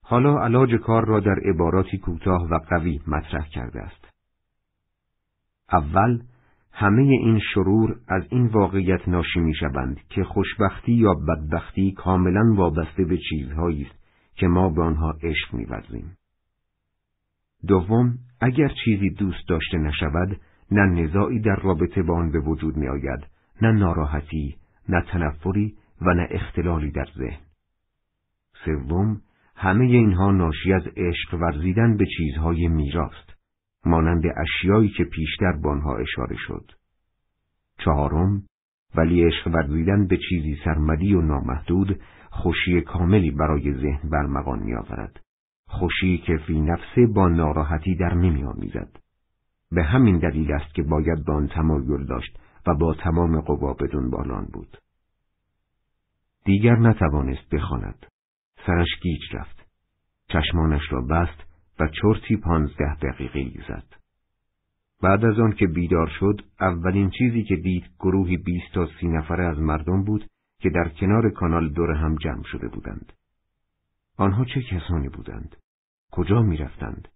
حالا 0.04 0.40
علاج 0.40 0.76
کار 0.76 1.06
را 1.06 1.20
در 1.20 1.40
عباراتی 1.46 1.98
کوتاه 1.98 2.48
و 2.52 2.60
قوی 2.70 3.00
مطرح 3.08 3.48
کرده 3.48 3.82
است. 3.82 4.06
اول 5.72 6.22
همه 6.72 7.02
این 7.02 7.40
شرور 7.54 7.96
از 8.08 8.24
این 8.30 8.48
واقعیت 8.48 9.08
ناشی 9.08 9.40
می 9.40 9.56
شوند 9.56 10.00
که 10.10 10.24
خوشبختی 10.24 10.94
یا 10.94 11.14
بدبختی 11.14 11.92
کاملا 11.92 12.54
وابسته 12.56 13.06
به 13.06 13.18
چیزهایی 13.30 13.84
است 13.84 14.00
که 14.36 14.48
ما 14.48 14.70
به 14.70 14.84
آنها 14.84 15.14
عشق 15.24 15.54
می‌ورزیم. 15.54 16.16
دوم، 17.68 18.18
اگر 18.42 18.72
چیزی 18.86 19.10
دوست 19.10 19.50
داشته 19.50 19.78
نشود، 19.78 20.42
نه 20.72 21.02
نزاعی 21.02 21.40
در 21.40 21.56
رابطه 21.56 22.04
با 22.04 22.16
آن 22.16 22.32
به 22.32 22.40
وجود 22.40 22.78
می 22.78 22.88
آید، 22.88 23.28
نه 23.62 23.72
ناراحتی، 23.72 24.56
نه 24.90 25.02
تنفری 25.02 25.76
و 26.02 26.14
نه 26.14 26.28
اختلالی 26.32 26.92
در 26.92 27.08
ذهن. 27.18 27.40
سوم، 28.66 29.22
همه 29.56 29.86
اینها 29.86 30.32
ناشی 30.32 30.74
از 30.74 30.84
عشق 30.98 31.34
ورزیدن 31.34 31.98
به 31.98 32.06
چیزهای 32.18 32.68
میراست، 32.68 33.36
مانند 33.86 34.24
اشیایی 34.38 34.90
که 34.90 35.04
پیشتر 35.04 35.52
به 35.64 35.70
آنها 35.70 35.98
اشاره 35.98 36.36
شد. 36.48 36.72
چهارم، 37.78 38.44
ولی 38.96 39.24
عشق 39.24 39.48
ورزیدن 39.48 40.08
به 40.08 40.18
چیزی 40.30 40.58
سرمدی 40.66 41.14
و 41.14 41.22
نامحدود 41.22 42.00
خوشی 42.30 42.82
کاملی 42.82 43.32
برای 43.32 43.74
ذهن 43.74 44.10
برمغان 44.10 44.60
می 44.60 44.76
آورد. 44.76 45.20
خوشی 45.70 46.18
که 46.18 46.38
فی 46.48 46.62
نفسه 46.62 47.08
با 47.16 47.28
ناراحتی 47.28 47.96
در 47.96 48.14
نمی 48.14 48.44
آمیزد. 48.44 49.00
به 49.72 49.84
همین 49.84 50.20
دلیل 50.20 50.52
است 50.52 50.74
که 50.74 50.84
باید 50.84 51.26
به 51.26 51.34
آن 51.34 51.50
داشت 52.10 52.40
و 52.68 52.76
با 52.76 52.94
تمام 52.94 53.42
قوا 53.42 53.74
به 53.74 53.88
دنبال 53.88 54.46
بود. 54.54 54.78
دیگر 56.46 56.76
نتوانست 56.76 57.50
بخواند. 57.52 58.06
سرش 58.66 58.88
گیج 59.02 59.22
رفت. 59.34 59.68
چشمانش 60.28 60.82
را 60.92 61.02
بست 61.02 61.44
و 61.80 61.88
چرتی 62.02 62.38
پانزده 62.38 62.96
دقیقه 62.96 63.64
زد. 63.68 63.84
بعد 65.02 65.26
از 65.26 65.40
آن 65.40 65.52
که 65.52 65.68
بیدار 65.68 66.12
شد، 66.20 66.42
اولین 66.62 67.10
چیزی 67.10 67.44
که 67.44 67.56
دید 67.56 67.84
گروهی 68.00 68.38
بیست 68.38 68.74
تا 68.74 68.88
سی 69.00 69.08
نفره 69.08 69.46
از 69.46 69.60
مردم 69.60 70.04
بود 70.04 70.26
که 70.60 70.70
در 70.70 70.90
کنار 70.90 71.30
کانال 71.30 71.70
دور 71.70 71.92
هم 71.92 72.16
جمع 72.16 72.44
شده 72.44 72.68
بودند. 72.68 73.14
آنها 74.20 74.46
چه 74.46 74.62
کسانی 74.62 75.10
بودند؟ 75.10 75.56
کجا 76.12 76.42
می 76.42 76.58
رفتند؟ 76.58 77.08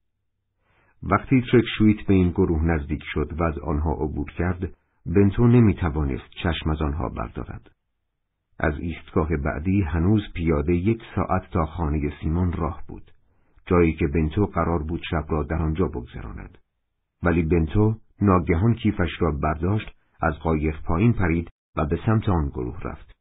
وقتی 1.03 1.43
ترک 1.51 1.63
شویت 1.77 2.07
به 2.07 2.13
این 2.13 2.30
گروه 2.30 2.63
نزدیک 2.63 3.01
شد 3.13 3.34
و 3.39 3.43
از 3.43 3.57
آنها 3.57 3.93
عبور 3.93 4.31
کرد، 4.31 4.73
بنتو 5.05 5.47
نمی 5.47 5.73
توانست 5.73 6.30
چشم 6.43 6.69
از 6.69 6.81
آنها 6.81 7.09
بردارد. 7.09 7.71
از 8.59 8.73
ایستگاه 8.80 9.30
بعدی 9.38 9.81
هنوز 9.81 10.21
پیاده 10.34 10.75
یک 10.75 11.01
ساعت 11.15 11.51
تا 11.51 11.65
خانه 11.65 12.13
سیمون 12.21 12.51
راه 12.51 12.84
بود، 12.88 13.11
جایی 13.65 13.93
که 13.93 14.07
بنتو 14.07 14.45
قرار 14.45 14.84
بود 14.84 15.01
شب 15.09 15.25
را 15.30 15.43
در 15.43 15.61
آنجا 15.61 15.88
بگذراند. 15.88 16.57
ولی 17.23 17.43
بنتو 17.43 17.95
ناگهان 18.21 18.73
کیفش 18.73 19.11
را 19.19 19.31
برداشت، 19.31 19.95
از 20.21 20.34
قایق 20.34 20.81
پایین 20.81 21.13
پرید 21.13 21.49
و 21.75 21.85
به 21.85 21.99
سمت 22.05 22.30
آن 22.30 22.49
گروه 22.49 22.80
رفت. 22.81 23.12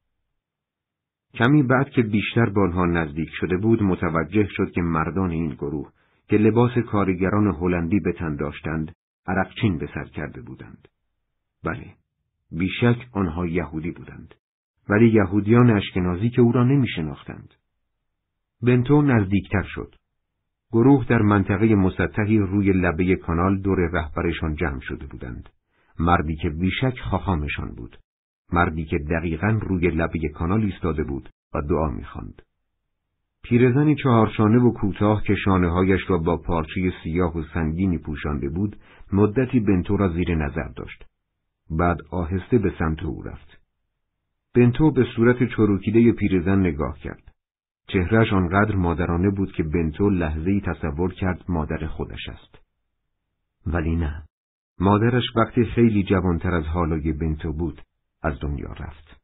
کمی 1.34 1.62
بعد 1.62 1.90
که 1.90 2.02
بیشتر 2.02 2.50
به 2.50 2.60
آنها 2.60 2.86
نزدیک 2.86 3.28
شده 3.40 3.56
بود 3.56 3.82
متوجه 3.82 4.46
شد 4.50 4.70
که 4.70 4.80
مردان 4.80 5.30
این 5.30 5.48
گروه 5.48 5.92
که 6.28 6.36
لباس 6.36 6.78
کارگران 6.78 7.46
هلندی 7.46 8.00
به 8.00 8.12
تن 8.12 8.36
داشتند 8.36 8.94
عرقچین 9.26 9.78
به 9.78 9.88
سر 9.94 10.04
کرده 10.04 10.42
بودند. 10.42 10.88
بله، 11.64 11.86
بیشک 12.50 13.08
آنها 13.12 13.46
یهودی 13.46 13.90
بودند. 13.90 14.34
ولی 14.88 15.08
یهودیان 15.08 15.70
اشکنازی 15.70 16.30
که 16.30 16.42
او 16.42 16.52
را 16.52 16.64
نمی 16.64 16.88
شناختند. 16.88 17.54
بنتو 18.62 19.02
نزدیکتر 19.02 19.62
شد. 19.62 19.94
گروه 20.72 21.06
در 21.08 21.22
منطقه 21.22 21.74
مسطحی 21.74 22.38
روی 22.38 22.72
لبه 22.72 23.16
کانال 23.16 23.58
دور 23.58 23.78
رهبرشان 23.92 24.54
جمع 24.54 24.80
شده 24.80 25.06
بودند. 25.06 25.48
مردی 25.98 26.36
که 26.36 26.50
بیشک 26.50 26.98
خاخامشان 27.10 27.74
بود. 27.74 27.98
مردی 28.52 28.84
که 28.84 28.98
دقیقا 28.98 29.58
روی 29.62 29.90
لبه 29.90 30.28
کانال 30.28 30.62
ایستاده 30.62 31.04
بود 31.04 31.28
و 31.54 31.60
دعا 31.62 31.88
می‌خواند. 31.88 32.42
پیرزنی 33.42 33.94
چهارشانه 33.94 34.58
و 34.58 34.72
کوتاه 34.72 35.22
که 35.22 35.34
هایش 35.46 36.00
را 36.08 36.18
با 36.18 36.36
پارچه 36.36 36.92
سیاه 37.04 37.38
و 37.38 37.42
سنگینی 37.54 37.98
پوشانده 37.98 38.48
بود، 38.48 38.76
مدتی 39.12 39.60
بنتو 39.60 39.96
را 39.96 40.08
زیر 40.08 40.34
نظر 40.34 40.68
داشت. 40.76 41.04
بعد 41.70 41.98
آهسته 42.10 42.58
به 42.58 42.72
سمت 42.78 43.02
او 43.02 43.22
رفت. 43.22 43.58
بنتو 44.54 44.90
به 44.90 45.06
صورت 45.16 45.44
چروکیده 45.44 46.12
پیرزن 46.12 46.60
نگاه 46.60 46.98
کرد. 46.98 47.32
چهرش 47.86 48.32
آنقدر 48.32 48.74
مادرانه 48.74 49.30
بود 49.30 49.52
که 49.52 49.62
بنتو 49.62 50.10
لحظه‌ای 50.10 50.60
تصور 50.60 51.12
کرد 51.12 51.44
مادر 51.48 51.86
خودش 51.86 52.28
است. 52.28 52.58
ولی 53.66 53.96
نه. 53.96 54.22
مادرش 54.78 55.24
وقتی 55.36 55.64
خیلی 55.64 56.02
جوانتر 56.02 56.54
از 56.54 56.64
حالای 56.64 57.12
بنتو 57.12 57.52
بود 57.52 57.82
از 58.22 58.40
دنیا 58.40 58.72
رفت. 58.72 59.20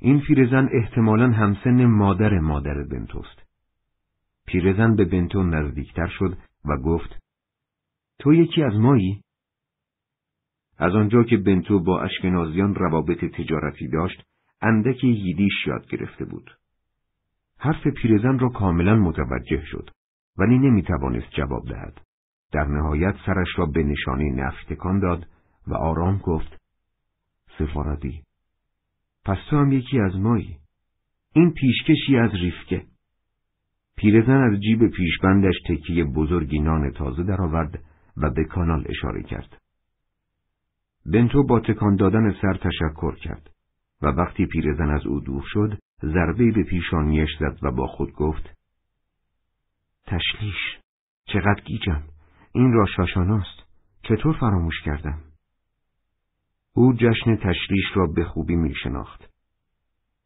این 0.00 0.20
پیرزن 0.20 0.68
احتمالا 0.72 1.30
همسن 1.30 1.84
مادر 1.84 2.38
مادر 2.38 2.82
بنتوست. 2.82 3.42
پیرزن 4.46 4.96
به 4.96 5.04
بنتو 5.04 5.42
نزدیکتر 5.42 6.06
شد 6.06 6.38
و 6.64 6.76
گفت 6.76 7.18
تو 8.18 8.34
یکی 8.34 8.62
از 8.62 8.74
مایی؟ 8.74 9.22
از 10.78 10.94
آنجا 10.94 11.22
که 11.22 11.36
بنتو 11.36 11.80
با 11.80 12.02
اشکنازیان 12.02 12.74
روابط 12.74 13.24
تجارتی 13.24 13.88
داشت، 13.88 14.22
اندکی 14.62 15.08
ییدیش 15.08 15.66
یاد 15.66 15.86
گرفته 15.86 16.24
بود. 16.24 16.50
حرف 17.58 17.86
پیرزن 17.86 18.38
را 18.38 18.48
کاملا 18.48 18.96
متوجه 18.96 19.62
شد، 19.64 19.90
ولی 20.38 20.58
نمی 20.58 20.82
توانست 20.82 21.30
جواب 21.30 21.68
دهد. 21.68 22.00
در 22.52 22.64
نهایت 22.64 23.14
سرش 23.26 23.48
را 23.56 23.66
به 23.66 23.82
نشانه 23.82 24.32
نفی 24.32 24.74
تکان 24.74 25.00
داد 25.00 25.26
و 25.66 25.74
آرام 25.74 26.18
گفت 26.18 26.58
سفارتی 27.58 28.22
پس 29.24 29.38
تو 29.50 29.56
هم 29.56 29.72
یکی 29.72 30.00
از 30.00 30.16
مایی. 30.16 30.58
این 31.32 31.52
پیشکشی 31.52 32.16
از 32.16 32.30
ریفکه. 32.34 32.86
پیرزن 33.96 34.52
از 34.52 34.60
جیب 34.60 34.88
پیشبندش 34.88 35.54
تکیه 35.68 36.04
بزرگی 36.04 36.58
نان 36.58 36.92
تازه 36.92 37.22
درآورد 37.22 37.84
و 38.16 38.30
به 38.30 38.44
کانال 38.44 38.84
اشاره 38.88 39.22
کرد. 39.22 39.56
بنتو 41.06 41.42
با 41.42 41.60
تکان 41.60 41.96
دادن 41.96 42.32
سر 42.42 42.54
تشکر 42.54 43.14
کرد 43.16 43.50
و 44.02 44.06
وقتی 44.06 44.46
پیرزن 44.46 44.90
از 44.90 45.06
او 45.06 45.20
دور 45.20 45.44
شد 45.46 45.78
ضربه 46.02 46.52
به 46.52 46.62
پیشانیش 46.62 47.28
زد 47.40 47.58
و 47.62 47.70
با 47.70 47.86
خود 47.86 48.12
گفت 48.12 48.54
تشلیش 50.06 50.78
چقدر 51.24 51.62
گیجم. 51.64 52.02
این 52.52 52.72
را 52.72 52.86
شاشاناست. 52.96 53.62
چطور 54.02 54.36
فراموش 54.40 54.82
کردم؟ 54.84 55.27
او 56.78 56.92
جشن 56.92 57.36
تشریش 57.36 57.84
را 57.94 58.06
به 58.06 58.24
خوبی 58.24 58.56
می 58.56 58.74
شناخت. 58.74 59.30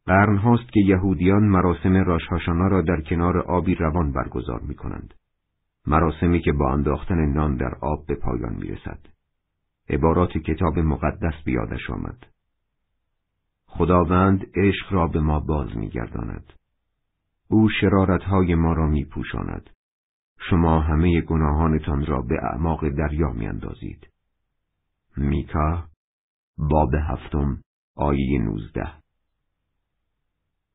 قرن 0.05 0.37
هاست 0.37 0.71
که 0.73 0.79
یهودیان 0.79 1.43
مراسم 1.43 1.93
راشهاشانا 1.93 2.67
را 2.67 2.81
در 2.81 3.01
کنار 3.01 3.37
آبی 3.37 3.75
روان 3.75 4.11
برگزار 4.11 4.61
می 4.61 4.75
کنند. 4.75 5.13
مراسمی 5.87 6.39
که 6.39 6.51
با 6.51 6.73
انداختن 6.73 7.33
نان 7.33 7.55
در 7.55 7.75
آب 7.81 8.05
به 8.05 8.15
پایان 8.15 8.53
می 8.53 8.67
رسد. 8.67 8.99
عبارات 9.89 10.37
کتاب 10.37 10.79
مقدس 10.79 11.33
بیادش 11.45 11.89
آمد. 11.89 12.25
خداوند 13.65 14.45
عشق 14.55 14.93
را 14.93 15.07
به 15.07 15.19
ما 15.19 15.39
باز 15.39 15.77
می 15.77 15.89
گرداند. 15.89 16.53
او 17.49 17.69
شرارتهای 17.69 18.55
ما 18.55 18.73
را 18.73 18.87
می 18.87 19.05
پوشاند. 19.05 19.69
شما 20.49 20.79
همه 20.79 21.21
گناهانتان 21.21 22.05
را 22.05 22.21
به 22.21 22.35
اعماق 22.43 22.89
دریا 22.89 23.29
می 23.29 23.47
اندازید. 23.47 24.07
میکا 25.17 25.92
باب 26.57 26.93
هفتم 27.09 27.57
آیه 27.95 28.39
نوزده 28.41 29.03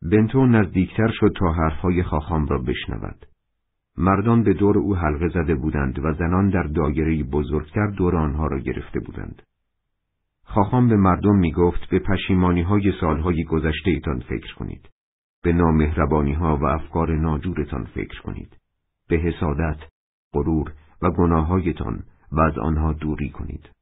بنتو 0.02 0.46
نزدیکتر 0.46 1.10
شد 1.12 1.32
تا 1.36 1.52
حرفهای 1.52 2.02
خاخام 2.02 2.46
را 2.46 2.59
بشنود. 2.59 3.26
مردان 3.96 4.42
به 4.42 4.55
دور 4.55 4.78
او 4.78 4.96
حلقه 4.96 5.28
زده 5.28 5.55
بودند 5.55 5.98
و 5.98 6.12
زنان 6.12 6.50
در 6.50 6.62
دایره 6.62 7.22
بزرگتر 7.22 7.86
دور 7.86 8.16
آنها 8.16 8.46
را 8.46 8.59
گرفته 8.59 9.00
بودند. 9.00 9.42
خاخام 10.44 10.88
به 10.88 10.96
مردم 10.96 11.36
می 11.36 11.52
گفت 11.52 11.90
به 11.90 11.98
پشیمانی 11.98 12.62
های 12.62 12.92
سالهای 13.00 13.44
گذشته 13.44 13.90
ایتان 13.90 14.20
فکر 14.20 14.55
کنید. 14.55 14.88
به 15.42 15.52
نامهربانی 15.52 16.32
ها 16.32 16.56
و 16.56 16.64
افکار 16.64 17.16
ناجورتان 17.16 17.84
فکر 17.84 18.22
کنید. 18.22 18.56
به 19.09 19.16
حسادت، 19.16 19.78
غرور 20.32 20.72
و 21.02 21.10
گناههایتان 21.10 22.02
و 22.32 22.40
از 22.40 22.59
آنها 22.59 22.92
دوری 22.92 23.30
کنید. 23.30 23.77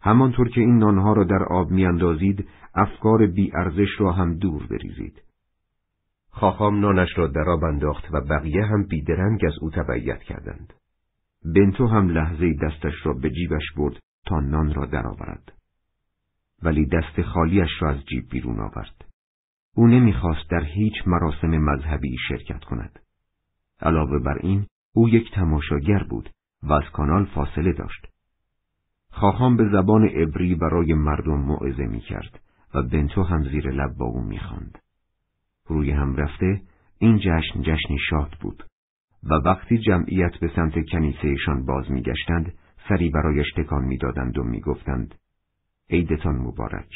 همانطور 0.00 0.48
که 0.48 0.60
این 0.60 0.78
نانها 0.78 1.12
را 1.12 1.24
در 1.24 1.42
آب 1.50 1.70
میاندازید 1.70 2.48
افکار 2.74 3.26
بی 3.26 3.52
ارزش 3.54 3.88
را 3.98 4.12
هم 4.12 4.34
دور 4.34 4.66
بریزید. 4.66 5.22
خاخام 6.30 6.80
نانش 6.80 7.08
را 7.16 7.26
در 7.26 7.48
آب 7.48 7.64
انداخت 7.64 8.04
و 8.12 8.20
بقیه 8.20 8.64
هم 8.64 8.86
بیدرنگ 8.86 9.44
از 9.44 9.54
او 9.60 9.70
تبعیت 9.70 10.22
کردند. 10.22 10.72
بنتو 11.54 11.86
هم 11.86 12.08
لحظه 12.08 12.54
دستش 12.62 13.06
را 13.06 13.12
به 13.12 13.30
جیبش 13.30 13.72
برد 13.76 13.98
تا 14.26 14.40
نان 14.40 14.74
را 14.74 14.86
درآورد. 14.86 15.52
ولی 16.62 16.86
دست 16.86 17.22
خالیش 17.22 17.70
را 17.80 17.90
از 17.90 18.04
جیب 18.04 18.28
بیرون 18.30 18.60
آورد. 18.60 19.04
او 19.74 19.86
نمی‌خواست 19.86 20.50
در 20.50 20.64
هیچ 20.64 20.94
مراسم 21.06 21.48
مذهبی 21.48 22.16
شرکت 22.28 22.64
کند. 22.64 22.98
علاوه 23.80 24.18
بر 24.18 24.38
این، 24.42 24.66
او 24.94 25.08
یک 25.08 25.34
تماشاگر 25.34 26.02
بود 26.10 26.30
و 26.62 26.72
از 26.72 26.90
کانال 26.92 27.24
فاصله 27.24 27.72
داشت. 27.72 28.06
خواهان 29.16 29.56
به 29.56 29.68
زبان 29.72 30.08
عبری 30.08 30.54
برای 30.54 30.94
مردم 30.94 31.40
موعظه 31.40 31.86
می 31.86 32.00
کرد 32.00 32.40
و 32.74 32.82
بنتو 32.82 33.22
هم 33.22 33.42
زیر 33.42 33.70
لب 33.70 33.96
با 33.98 34.06
او 34.06 34.22
می 34.22 34.38
خاند. 34.38 34.78
روی 35.66 35.90
هم 35.90 36.16
رفته 36.16 36.62
این 36.98 37.18
جشن 37.18 37.62
جشنی 37.62 37.98
شاد 38.10 38.36
بود 38.40 38.62
و 39.22 39.34
وقتی 39.34 39.78
جمعیت 39.78 40.36
به 40.40 40.50
سمت 40.56 40.74
کنیسهشان 40.92 41.66
باز 41.66 41.90
می 41.90 42.02
گشتند 42.02 42.52
سری 42.88 43.10
برایش 43.10 43.46
تکان 43.56 43.84
می 43.84 43.98
دادند 43.98 44.38
و 44.38 44.42
می 44.42 44.60
گفتند 44.60 45.14
عیدتان 45.90 46.36
مبارک. 46.36 46.90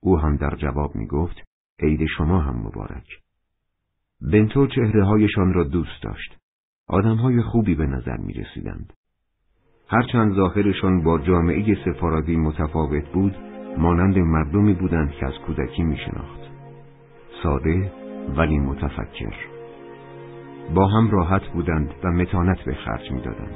او 0.00 0.18
هم 0.18 0.36
در 0.36 0.56
جواب 0.56 0.96
می 0.96 1.06
گفت 1.06 1.36
عید 1.80 2.00
شما 2.16 2.40
هم 2.40 2.56
مبارک. 2.56 3.06
بنتو 4.32 4.66
چهره 4.66 5.04
هایشان 5.04 5.52
را 5.52 5.64
دوست 5.64 6.02
داشت. 6.02 6.36
آدمهای 6.86 7.42
خوبی 7.42 7.74
به 7.74 7.86
نظر 7.86 8.16
می 8.16 8.32
رسیدند. 8.32 8.92
هرچند 9.88 10.34
ظاهرشان 10.34 11.02
با 11.02 11.18
جامعه 11.18 11.76
سفارادی 11.84 12.36
متفاوت 12.36 13.08
بود، 13.12 13.36
مانند 13.78 14.18
مردمی 14.18 14.74
بودند 14.74 15.10
که 15.10 15.26
از 15.26 15.32
کودکی 15.46 15.82
می 15.82 15.96
شناخت. 15.96 16.40
ساده 17.42 17.92
ولی 18.36 18.58
متفکر. 18.58 19.34
با 20.74 20.86
هم 20.86 21.10
راحت 21.10 21.46
بودند 21.46 21.94
و 22.04 22.08
متانت 22.10 22.64
به 22.64 22.74
خرج 22.74 23.12
می 23.12 23.20
دادند. 23.20 23.54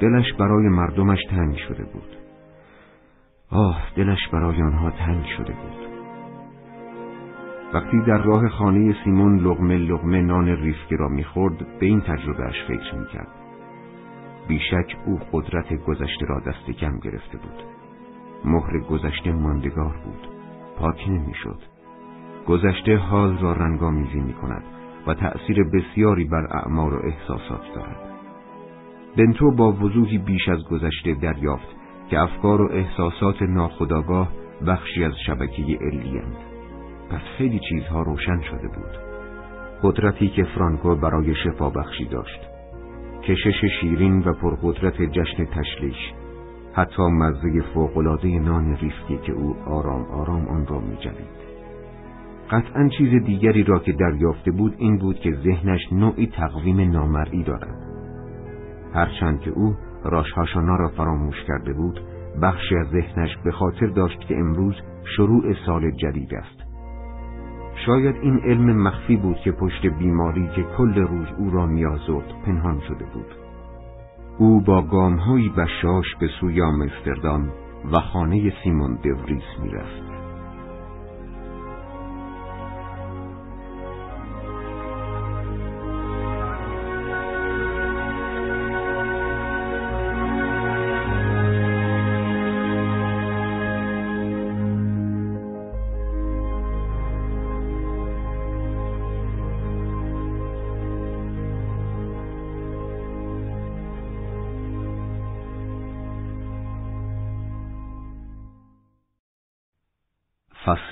دلش 0.00 0.32
برای 0.38 0.68
مردمش 0.68 1.18
تنگ 1.30 1.56
شده 1.56 1.84
بود. 1.84 2.16
آه 3.50 3.82
دلش 3.96 4.28
برای 4.32 4.62
آنها 4.62 4.90
تنگ 4.90 5.24
شده 5.38 5.52
بود. 5.52 5.88
وقتی 7.74 8.00
در 8.06 8.18
راه 8.18 8.48
خانه 8.48 8.96
سیمون 9.04 9.38
لغمه 9.38 9.76
لغمه 9.76 10.22
نان 10.22 10.48
ریفکی 10.48 10.96
را 10.96 11.08
می‌خورد 11.08 11.78
به 11.80 11.86
این 11.86 12.00
تجربهش 12.00 12.64
فکر 12.68 12.94
می‌کرد. 12.94 13.41
بیشک 14.48 14.96
او 15.06 15.18
قدرت 15.32 15.72
گذشته 15.84 16.26
را 16.26 16.40
دست 16.40 16.70
کم 16.70 16.98
گرفته 16.98 17.38
بود. 17.38 17.62
مهر 18.44 18.78
گذشته 18.78 19.32
ماندگار 19.32 19.96
بود. 20.04 20.28
پاک 20.78 21.08
نمی‌شد. 21.08 21.58
گذشته 22.46 22.96
حال 22.96 23.38
را 23.38 23.52
رنگامیزی 23.52 24.20
می 24.20 24.32
کند 24.32 24.64
و 25.06 25.14
تأثیر 25.14 25.64
بسیاری 25.64 26.24
بر 26.24 26.46
اعمار 26.56 26.94
و 26.94 27.06
احساسات 27.06 27.74
دارد. 27.74 28.12
بنتو 29.16 29.50
با 29.50 29.72
وضوحی 29.72 30.18
بیش 30.18 30.48
از 30.48 30.64
گذشته 30.64 31.14
دریافت 31.14 31.68
که 32.10 32.20
افکار 32.20 32.62
و 32.62 32.72
احساسات 32.72 33.42
ناخداگاه 33.42 34.28
بخشی 34.66 35.04
از 35.04 35.12
شبکه 35.26 35.62
علیند. 35.62 36.36
پس 37.10 37.20
خیلی 37.38 37.60
چیزها 37.68 38.02
روشن 38.02 38.40
شده 38.40 38.68
بود. 38.68 38.98
قدرتی 39.82 40.28
که 40.28 40.44
فرانکو 40.44 40.94
برای 40.94 41.34
شفا 41.34 41.70
بخشی 41.70 42.04
داشت. 42.04 42.51
کشش 43.28 43.64
شیرین 43.80 44.18
و 44.18 44.32
پرقدرت 44.32 45.02
جشن 45.02 45.44
تشلیش. 45.44 46.12
حتی 46.74 47.02
مزه 47.02 47.62
فوقلاده 47.74 48.28
نان 48.28 48.76
ریفتی 48.76 49.18
که 49.26 49.32
او 49.32 49.56
آرام 49.66 50.02
آرام 50.02 50.48
آن 50.48 50.66
را 50.66 50.80
می 50.80 50.96
جلید. 50.96 51.42
قطعا 52.50 52.88
چیز 52.98 53.24
دیگری 53.24 53.62
را 53.62 53.78
که 53.78 53.92
دریافته 53.92 54.50
بود 54.50 54.74
این 54.78 54.98
بود 54.98 55.16
که 55.16 55.32
ذهنش 55.32 55.92
نوعی 55.92 56.26
تقویم 56.26 56.90
نامرئی 56.90 57.42
دارد. 57.42 57.76
هرچند 58.94 59.40
که 59.40 59.50
او 59.50 59.74
راشهاشانا 60.04 60.76
را 60.76 60.88
فراموش 60.88 61.44
کرده 61.48 61.72
بود، 61.72 62.00
بخشی 62.42 62.76
از 62.76 62.86
ذهنش 62.86 63.36
به 63.44 63.52
خاطر 63.52 63.86
داشت 63.86 64.20
که 64.20 64.36
امروز 64.36 64.74
شروع 65.16 65.54
سال 65.66 65.90
جدید 65.90 66.34
است. 66.34 66.71
شاید 67.86 68.16
این 68.22 68.38
علم 68.38 68.82
مخفی 68.82 69.16
بود 69.16 69.36
که 69.36 69.52
پشت 69.52 69.86
بیماری 69.86 70.48
که 70.56 70.62
کل 70.78 70.94
روز 70.94 71.26
او 71.38 71.50
را 71.50 71.66
میازرد 71.66 72.34
پنهان 72.46 72.80
شده 72.80 73.04
بود. 73.14 73.34
او 74.38 74.60
با 74.60 74.82
گامهایی 74.82 75.48
بشاش 75.48 76.06
به 76.20 76.28
سوی 76.40 76.62
آمستردام 76.62 77.48
و 77.92 78.00
خانه 78.00 78.52
سیمون 78.64 78.98
دوریس 79.02 79.58
می‌رفت. 79.62 80.11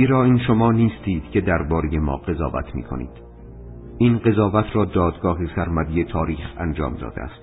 زیرا 0.00 0.24
این 0.24 0.38
شما 0.38 0.72
نیستید 0.72 1.22
که 1.30 1.40
درباره 1.40 1.98
ما 1.98 2.16
قضاوت 2.16 2.74
می 2.74 2.82
کنید 2.82 3.10
این 3.98 4.18
قضاوت 4.18 4.64
را 4.72 4.84
دادگاه 4.84 5.38
سرمدی 5.56 6.04
تاریخ 6.04 6.40
انجام 6.58 6.94
داده 6.94 7.22
است. 7.22 7.40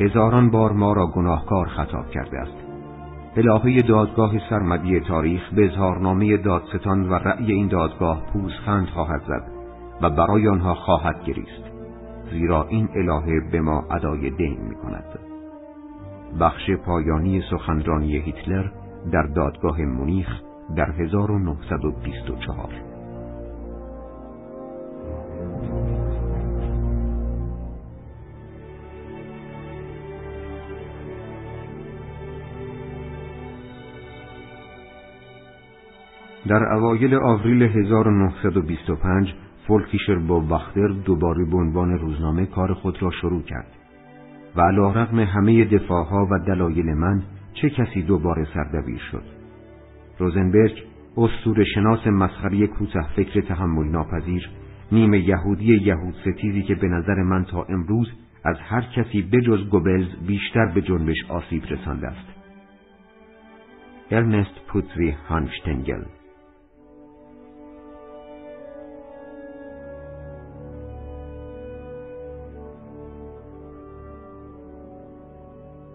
هزاران 0.00 0.50
بار 0.50 0.72
ما 0.72 0.92
را 0.92 1.06
گناهکار 1.06 1.68
خطاب 1.68 2.10
کرده 2.10 2.38
است. 2.38 2.56
الهه 3.36 3.76
دادگاه 3.76 4.32
سرمدی 4.50 5.00
تاریخ 5.00 5.40
به 5.52 5.64
اظهارنامه 5.64 6.36
دادستان 6.36 7.08
و 7.08 7.14
رأی 7.14 7.52
این 7.52 7.68
دادگاه 7.68 8.22
پوزخند 8.32 8.86
خواهد 8.86 9.22
زد 9.28 9.44
و 10.02 10.10
برای 10.10 10.48
آنها 10.48 10.74
خواهد 10.74 11.24
گریست. 11.24 11.64
زیرا 12.30 12.66
این 12.68 12.88
الهه 12.94 13.50
به 13.52 13.60
ما 13.60 13.84
ادای 13.90 14.30
دین 14.30 14.58
می 14.68 14.74
کند 14.74 15.04
بخش 16.40 16.70
پایانی 16.86 17.42
سخنرانی 17.50 18.16
هیتلر 18.16 18.64
در 19.12 19.22
دادگاه 19.22 19.80
مونیخ 19.80 20.47
در 20.76 20.90
1924 20.90 22.88
در 36.48 36.72
اوایل 36.72 37.14
آوریل 37.14 37.62
1925 37.62 39.34
فولکیشر 39.66 40.14
با 40.14 40.40
بختر 40.40 40.88
دوباره 40.88 41.44
به 41.44 41.56
عنوان 41.56 41.98
روزنامه 41.98 42.46
کار 42.46 42.74
خود 42.74 43.02
را 43.02 43.10
شروع 43.10 43.42
کرد 43.42 43.72
و 44.56 44.60
علا 44.60 44.90
رقم 44.90 45.20
همه 45.20 45.64
دفاعها 45.64 46.28
و 46.30 46.38
دلایل 46.38 46.94
من 46.94 47.22
چه 47.54 47.70
کسی 47.70 48.02
دوباره 48.02 48.46
سردبیر 48.54 49.00
شد؟ 49.12 49.37
روزنبرگ 50.18 50.84
استور 51.16 51.64
شناس 51.74 52.06
مسخری 52.06 52.66
کوته 52.66 53.02
فکر 53.16 53.40
تحمل 53.40 53.88
ناپذیر 53.88 54.50
نیمه 54.92 55.18
یهودی 55.18 55.76
یهود 55.76 56.14
ستیزی 56.14 56.62
که 56.62 56.74
به 56.74 56.88
نظر 56.88 57.14
من 57.14 57.44
تا 57.44 57.62
امروز 57.62 58.08
از 58.44 58.56
هر 58.60 58.80
کسی 58.80 59.22
بجز 59.22 59.68
گوبلز 59.68 60.08
بیشتر 60.26 60.66
به 60.66 60.82
جنبش 60.82 61.16
آسیب 61.28 61.62
رسانده 61.70 62.06
است. 62.06 62.28
ارنست 64.10 64.66
پوتری 64.68 65.10
هانشتنگل 65.10 66.04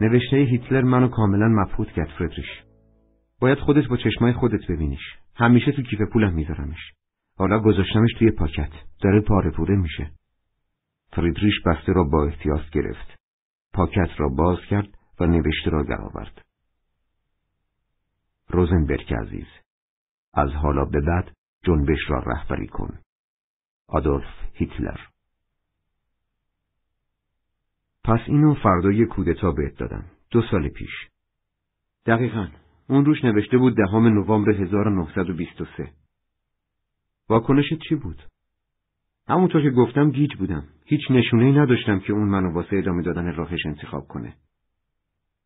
نوشته 0.01 0.37
هیتلر 0.37 0.81
منو 0.81 1.07
کاملا 1.07 1.47
مبهوت 1.47 1.87
کرد 1.87 2.09
فردریش. 2.19 2.63
باید 3.43 3.59
خودت 3.59 3.87
با 3.87 3.97
چشمای 3.97 4.33
خودت 4.33 4.67
ببینیش. 4.69 5.17
همیشه 5.35 5.71
تو 5.71 5.81
کیف 5.81 5.99
پولم 6.13 6.33
میذارمش. 6.33 6.93
حالا 7.37 7.59
گذاشتمش 7.59 8.09
توی 8.19 8.31
پاکت. 8.31 8.71
داره 9.01 9.21
پاره 9.21 9.51
پوره 9.51 9.75
میشه. 9.75 10.11
فریدریش 11.11 11.53
بسته 11.65 11.93
را 11.93 12.03
با 12.03 12.25
احتیاط 12.25 12.69
گرفت. 12.73 13.19
پاکت 13.73 14.09
را 14.17 14.29
باز 14.29 14.59
کرد 14.69 14.97
و 15.19 15.25
نوشته 15.25 15.69
را 15.69 15.83
درآورد. 15.83 16.45
روزنبرگ 18.47 19.13
عزیز 19.13 19.47
از 20.33 20.49
حالا 20.49 20.85
به 20.85 21.01
بعد 21.01 21.31
جنبش 21.63 22.09
را 22.09 22.19
رهبری 22.19 22.67
کن. 22.67 22.99
آدولف 23.87 24.33
هیتلر. 24.53 24.99
پس 28.03 28.19
اینو 28.27 28.53
فردای 28.53 29.05
کودتا 29.05 29.51
بهت 29.51 29.77
دادم. 29.77 30.05
دو 30.31 30.41
سال 30.51 30.69
پیش. 30.69 31.09
دقیقا. 32.05 32.62
اون 32.89 33.05
روش 33.05 33.23
نوشته 33.23 33.57
بود 33.57 33.77
دهم 33.77 34.07
نوامبر 34.07 34.51
1923 34.51 35.91
واکنشت 37.29 37.79
چی 37.89 37.95
بود؟ 37.95 38.23
همونطور 39.27 39.61
که 39.61 39.69
گفتم 39.69 40.11
گیج 40.11 40.35
بودم. 40.35 40.67
هیچ 40.85 41.01
نشونه 41.09 41.61
نداشتم 41.61 41.99
که 41.99 42.13
اون 42.13 42.29
منو 42.29 42.53
واسه 42.53 42.77
ادامه 42.77 43.03
دادن 43.03 43.35
راهش 43.35 43.65
انتخاب 43.65 44.07
کنه. 44.07 44.35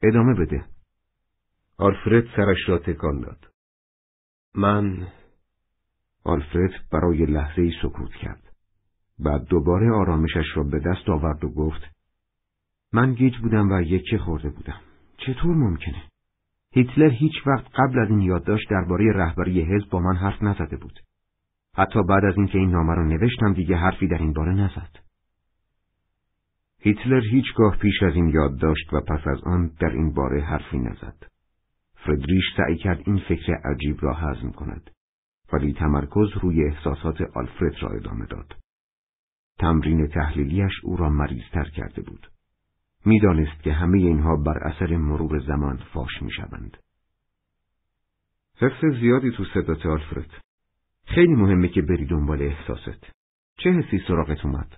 ادامه 0.03 0.33
بده. 0.33 0.65
آلفرد 1.77 2.27
سرش 2.35 2.69
را 2.69 2.77
تکان 2.77 3.21
داد. 3.21 3.45
من 4.55 5.07
آلفرد 6.23 6.71
برای 6.91 7.25
لحظه 7.25 7.61
ای 7.61 7.73
سکوت 7.81 8.11
کرد. 8.11 8.43
بعد 9.19 9.45
دوباره 9.45 9.91
آرامشش 9.91 10.45
را 10.55 10.63
به 10.63 10.79
دست 10.79 11.09
آورد 11.09 11.43
و 11.43 11.49
گفت 11.49 11.81
من 12.93 13.13
گیج 13.13 13.37
بودم 13.37 13.71
و 13.71 13.81
یکی 13.81 14.17
خورده 14.17 14.49
بودم. 14.49 14.81
چطور 15.17 15.55
ممکنه؟ 15.55 16.03
هیتلر 16.77 17.09
هیچ 17.09 17.33
وقت 17.45 17.65
قبل 17.75 17.99
از 17.99 18.09
این 18.09 18.19
یادداشت 18.19 18.69
درباره 18.69 19.13
رهبری 19.13 19.61
حزب 19.61 19.89
با 19.89 19.99
من 19.99 20.15
حرف 20.15 20.43
نزده 20.43 20.77
بود. 20.77 20.99
حتی 21.75 22.03
بعد 22.03 22.25
از 22.25 22.37
اینکه 22.37 22.57
این 22.57 22.69
نامه 22.69 22.95
را 22.95 23.03
نوشتم 23.03 23.53
دیگه 23.53 23.75
حرفی 23.75 24.07
در 24.07 24.17
این 24.17 24.33
باره 24.33 24.53
نزد. 24.53 24.95
هیتلر 26.79 27.21
هیچگاه 27.31 27.77
پیش 27.77 28.03
از 28.03 28.15
این 28.15 28.27
یادداشت 28.27 28.93
و 28.93 29.01
پس 29.01 29.27
از 29.27 29.43
آن 29.43 29.71
در 29.79 29.89
این 29.89 30.13
باره 30.13 30.41
حرفی 30.41 30.77
نزد. 30.77 31.23
فردریش 32.05 32.43
سعی 32.57 32.77
کرد 32.77 33.01
این 33.05 33.21
فکر 33.29 33.53
عجیب 33.53 33.97
را 34.01 34.13
هضم 34.13 34.51
کند. 34.51 34.89
ولی 35.53 35.73
تمرکز 35.73 36.27
روی 36.41 36.63
احساسات 36.63 37.21
آلفرد 37.21 37.75
را 37.81 37.89
ادامه 37.89 38.25
داد. 38.25 38.55
تمرین 39.59 40.07
تحلیلیش 40.07 40.73
او 40.83 40.95
را 40.95 41.09
مریضتر 41.09 41.69
کرده 41.69 42.01
بود. 42.01 42.27
می‌دانست 43.07 43.63
که 43.63 43.73
همه 43.73 43.97
اینها 43.97 44.35
بر 44.35 44.57
اثر 44.57 44.97
مرور 44.97 45.39
زمان 45.39 45.77
فاش 45.93 46.21
می‌شوند. 46.21 46.77
حفظ 48.57 48.99
زیادی 48.99 49.31
تو 49.31 49.45
صدات 49.53 49.85
آلفرد. 49.85 50.29
خیلی 51.05 51.35
مهمه 51.35 51.67
که 51.67 51.81
بری 51.81 52.05
دنبال 52.05 52.41
احساست. 52.41 53.11
چه 53.57 53.69
حسی 53.69 54.01
سراغت 54.07 54.45
اومد؟ 54.45 54.77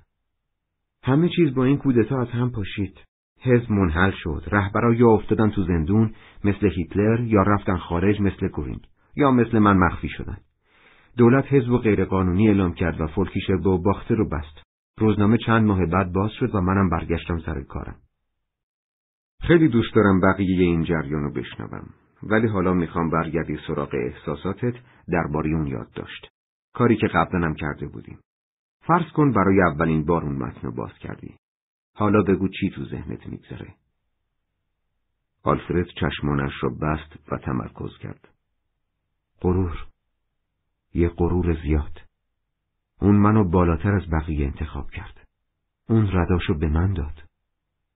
همه 1.03 1.29
چیز 1.35 1.55
با 1.55 1.65
این 1.65 1.77
کودتا 1.77 2.21
از 2.21 2.27
هم 2.27 2.51
پاشید. 2.51 2.97
حزب 3.41 3.71
منحل 3.71 4.11
شد. 4.11 4.43
رهبرا 4.51 4.93
یا 4.93 5.09
افتادن 5.09 5.49
تو 5.49 5.63
زندون 5.63 6.13
مثل 6.43 6.69
هیتلر 6.75 7.19
یا 7.19 7.41
رفتن 7.41 7.77
خارج 7.77 8.21
مثل 8.21 8.47
گورینگ 8.47 8.87
یا 9.15 9.31
مثل 9.31 9.59
من 9.59 9.77
مخفی 9.77 10.09
شدن. 10.09 10.37
دولت 11.17 11.45
حزب 11.53 11.71
و 11.71 11.77
غیرقانونی 11.77 12.47
اعلام 12.47 12.73
کرد 12.73 13.01
و 13.01 13.07
فولکیشر 13.07 13.55
به 13.55 13.77
باخته 13.77 14.15
رو 14.15 14.29
بست. 14.29 14.63
روزنامه 14.97 15.37
چند 15.37 15.65
ماه 15.65 15.85
بعد 15.85 16.13
باز 16.13 16.31
شد 16.31 16.55
و 16.55 16.61
منم 16.61 16.89
برگشتم 16.89 17.39
سر 17.39 17.63
کارم. 17.63 17.95
خیلی 19.41 19.67
دوست 19.67 19.95
دارم 19.95 20.21
بقیه 20.21 20.61
این 20.61 20.83
جریان 20.83 21.23
رو 21.23 21.31
بشنوم. 21.31 21.89
ولی 22.23 22.47
حالا 22.47 22.73
می‌خوام 22.73 23.09
برگردی 23.09 23.59
سراغ 23.67 23.89
احساساتت 23.93 24.73
درباره 25.07 25.49
اون 25.49 25.67
یاد 25.67 25.91
داشت. 25.91 26.31
کاری 26.73 26.97
که 26.97 27.07
قبلا 27.07 27.53
کرده 27.53 27.87
بودیم. 27.87 28.19
فرض 28.87 29.11
کن 29.11 29.31
برای 29.31 29.61
اولین 29.61 30.05
بار 30.05 30.23
اون 30.23 30.35
متن 30.35 30.69
باز 30.69 30.93
کردی. 30.93 31.35
حالا 31.93 32.21
بگو 32.21 32.47
چی 32.47 32.69
تو 32.69 32.85
ذهنت 32.85 33.27
میگذره. 33.27 33.75
آلفرد 35.43 35.87
چشمانش 35.87 36.53
را 36.61 36.69
بست 36.69 37.31
و 37.31 37.37
تمرکز 37.37 37.97
کرد. 38.01 38.27
غرور. 39.41 39.87
یه 40.93 41.09
غرور 41.09 41.61
زیاد. 41.63 42.01
اون 43.01 43.15
منو 43.15 43.43
بالاتر 43.49 43.95
از 43.95 44.09
بقیه 44.09 44.45
انتخاب 44.45 44.91
کرد. 44.91 45.27
اون 45.89 46.09
رداشو 46.11 46.53
به 46.53 46.67
من 46.67 46.93
داد. 46.93 47.23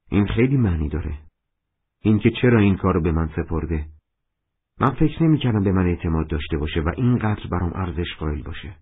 این 0.10 0.28
خیلی 0.28 0.57
معنی 0.57 0.90
داره. 0.90 1.23
اینکه 2.04 2.32
چرا 2.42 2.60
این 2.60 2.78
کارو 2.78 3.02
به 3.02 3.12
من 3.12 3.28
سپرده 3.28 3.86
من 4.80 4.90
فکر 4.90 5.24
نمی 5.24 5.38
کردم 5.38 5.64
به 5.64 5.72
من 5.72 5.86
اعتماد 5.86 6.28
داشته 6.28 6.58
باشه 6.58 6.82
و 6.82 6.92
اینقدر 6.98 7.48
برام 7.48 7.72
ارزش 7.76 8.16
قائل 8.20 8.42
باشه. 8.42 8.76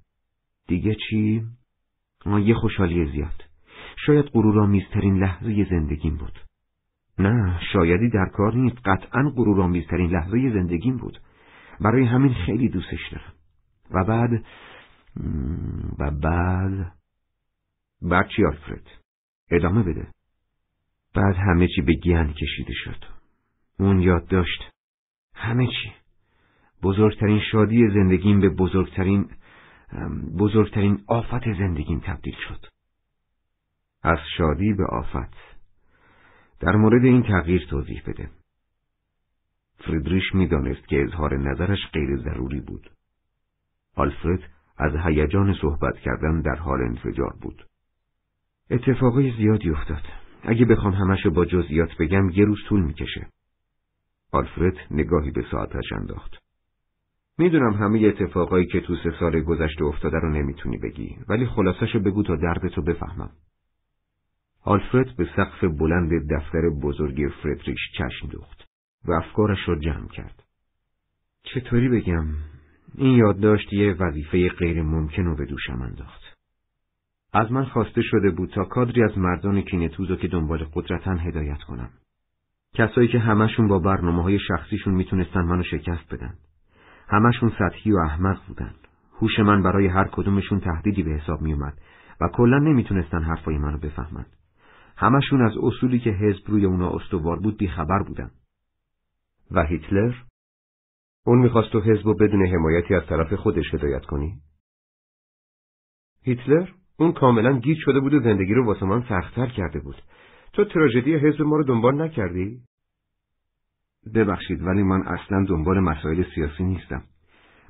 دیگه 0.67 0.95
چی؟ 1.09 1.45
یه 2.25 2.55
خوشحالی 2.55 3.11
زیاد. 3.11 3.43
شاید 4.05 4.25
غرورآمیزترین 4.25 5.17
لحظه 5.17 5.67
زندگیم 5.69 6.17
بود. 6.17 6.39
نه، 7.19 7.59
شایدی 7.73 8.09
در 8.09 8.29
کار 8.33 8.55
نیست. 8.55 8.77
قطعا 8.85 9.29
غرورآمیزترین 9.29 10.09
لحظه 10.09 10.53
زندگیم 10.53 10.97
بود. 10.97 11.21
برای 11.79 12.05
همین 12.05 12.33
خیلی 12.33 12.69
دوستش 12.69 13.09
دارم. 13.11 13.33
و 13.91 14.03
بعد 14.03 14.43
و 15.99 16.11
بعد 16.11 16.91
بعد 18.01 18.27
چی 18.27 18.45
آلفرد؟ 18.45 18.87
ادامه 19.51 19.83
بده. 19.83 20.07
بعد 21.13 21.35
همه 21.35 21.67
چی 21.67 21.81
به 21.81 21.93
گیان 21.93 22.33
کشیده 22.33 22.73
شد. 22.73 23.05
اون 23.79 23.99
یاد 23.99 24.27
داشت. 24.27 24.71
همه 25.35 25.67
چی. 25.67 25.93
بزرگترین 26.83 27.41
شادی 27.51 27.89
زندگیم 27.89 28.39
به 28.39 28.49
بزرگترین 28.49 29.29
بزرگترین 30.39 31.03
آفت 31.07 31.53
زندگیم 31.57 31.99
تبدیل 31.99 32.35
شد. 32.47 32.65
از 34.03 34.19
شادی 34.37 34.73
به 34.73 34.85
آفت. 34.85 35.37
در 36.59 36.75
مورد 36.75 37.05
این 37.05 37.23
تغییر 37.23 37.67
توضیح 37.69 38.01
بده. 38.07 38.29
فریدریش 39.79 40.35
می‌دانست 40.35 40.87
که 40.87 41.03
اظهار 41.03 41.37
نظرش 41.37 41.79
غیر 41.93 42.17
ضروری 42.17 42.59
بود. 42.59 42.91
آلفرد 43.95 44.49
از 44.77 44.91
هیجان 45.05 45.53
صحبت 45.61 45.97
کردن 45.97 46.41
در 46.41 46.55
حال 46.55 46.81
انفجار 46.81 47.35
بود. 47.41 47.65
اتفاقای 48.71 49.31
زیادی 49.37 49.69
افتاد. 49.69 50.20
اگه 50.43 50.65
بخوام 50.65 50.93
همش 50.93 51.27
با 51.27 51.45
جزئیات 51.45 51.97
بگم 51.99 52.29
یه 52.29 52.45
روز 52.45 52.59
طول 52.69 52.81
می‌کشه 52.81 53.27
آلفرد 54.31 54.77
نگاهی 54.91 55.31
به 55.31 55.45
ساعتش 55.51 55.93
انداخت. 55.93 56.31
می‌دونم 57.37 57.73
همه 57.73 57.99
اتفاقایی 57.99 58.65
که 58.65 58.81
تو 58.81 58.95
سه 58.95 59.13
سال 59.19 59.41
گذشته 59.41 59.83
افتاده 59.83 60.17
رو 60.17 60.29
نمی‌تونی 60.29 60.77
بگی 60.77 61.17
ولی 61.29 61.45
خلاصشو 61.45 61.99
بگو 61.99 62.23
تا 62.23 62.35
دردتو 62.35 62.81
بفهمم. 62.81 63.31
آلفرد 64.63 65.15
به 65.15 65.27
سقف 65.35 65.63
بلند 65.63 66.33
دفتر 66.33 66.69
بزرگی 66.81 67.27
فردریش 67.43 67.79
چشم 67.97 68.27
دوخت 68.27 68.63
و 69.05 69.11
افکارش 69.11 69.59
را 69.67 69.75
جمع 69.75 70.07
کرد. 70.07 70.43
چطوری 71.43 71.89
بگم؟ 71.89 72.25
این 72.95 73.17
یادداشت 73.17 73.73
یه 73.73 73.93
وظیفه 73.93 74.49
غیر 74.49 74.81
ممکن 74.81 75.23
رو 75.23 75.35
به 75.35 75.45
دوشم 75.45 75.81
انداخت. 75.81 76.30
از 77.33 77.51
من 77.51 77.65
خواسته 77.65 78.01
شده 78.01 78.31
بود 78.31 78.49
تا 78.49 78.65
کادری 78.65 79.03
از 79.03 79.17
مردان 79.17 79.61
کینتوزو 79.61 80.15
که 80.15 80.27
دنبال 80.27 80.65
قدرتن 80.73 81.19
هدایت 81.19 81.63
کنم. 81.63 81.89
کسایی 82.73 83.07
که 83.07 83.19
همشون 83.19 83.67
با 83.67 83.79
برنامه 83.79 84.23
های 84.23 84.39
شخصیشون 84.47 84.93
می‌تونستن 84.93 85.41
منو 85.41 85.63
شکست 85.63 86.13
بدن. 86.13 86.33
همشون 87.07 87.51
سطحی 87.59 87.91
و 87.91 87.97
احمق 87.97 88.47
بودن. 88.47 88.75
هوش 89.21 89.39
من 89.39 89.63
برای 89.63 89.87
هر 89.87 90.07
کدومشون 90.11 90.59
تهدیدی 90.59 91.03
به 91.03 91.11
حساب 91.11 91.41
میومد 91.41 91.77
و 92.21 92.27
کلا 92.27 92.57
نمی‌تونستن 92.57 93.23
حرفای 93.23 93.57
منو 93.57 93.77
بفهمن. 93.77 94.25
همشون 94.97 95.41
از 95.41 95.51
اصولی 95.61 95.99
که 95.99 96.09
حزب 96.09 96.43
روی 96.47 96.65
اونا 96.65 96.89
استوار 96.89 97.39
بود 97.39 97.57
بیخبر 97.57 98.03
بودن. 98.07 98.31
و 99.51 99.63
هیتلر؟ 99.63 100.13
اون 101.25 101.39
می‌خواست 101.39 101.71
تو 101.71 101.81
حزب 101.81 102.07
و 102.07 102.13
بدون 102.13 102.45
حمایتی 102.47 102.95
از 102.95 103.03
طرف 103.05 103.33
خودش 103.33 103.73
هدایت 103.73 104.05
کنی؟ 104.05 104.33
هیتلر؟ 106.23 106.69
اون 106.99 107.11
کاملا 107.11 107.59
گیج 107.59 107.77
شده 107.77 107.99
بود 107.99 108.13
و 108.13 108.19
زندگی 108.19 108.53
رو 108.53 108.65
واسه 108.65 108.85
من 108.85 109.03
سختتر 109.09 109.47
کرده 109.47 109.79
بود. 109.79 109.95
تو 110.53 110.65
تراژدی 110.65 111.15
حزب 111.15 111.41
ما 111.41 111.55
رو 111.55 111.63
دنبال 111.63 112.01
نکردی؟ 112.01 112.59
ببخشید 114.15 114.61
ولی 114.61 114.83
من 114.83 115.01
اصلا 115.01 115.45
دنبال 115.49 115.79
مسائل 115.79 116.23
سیاسی 116.35 116.63
نیستم. 116.63 117.03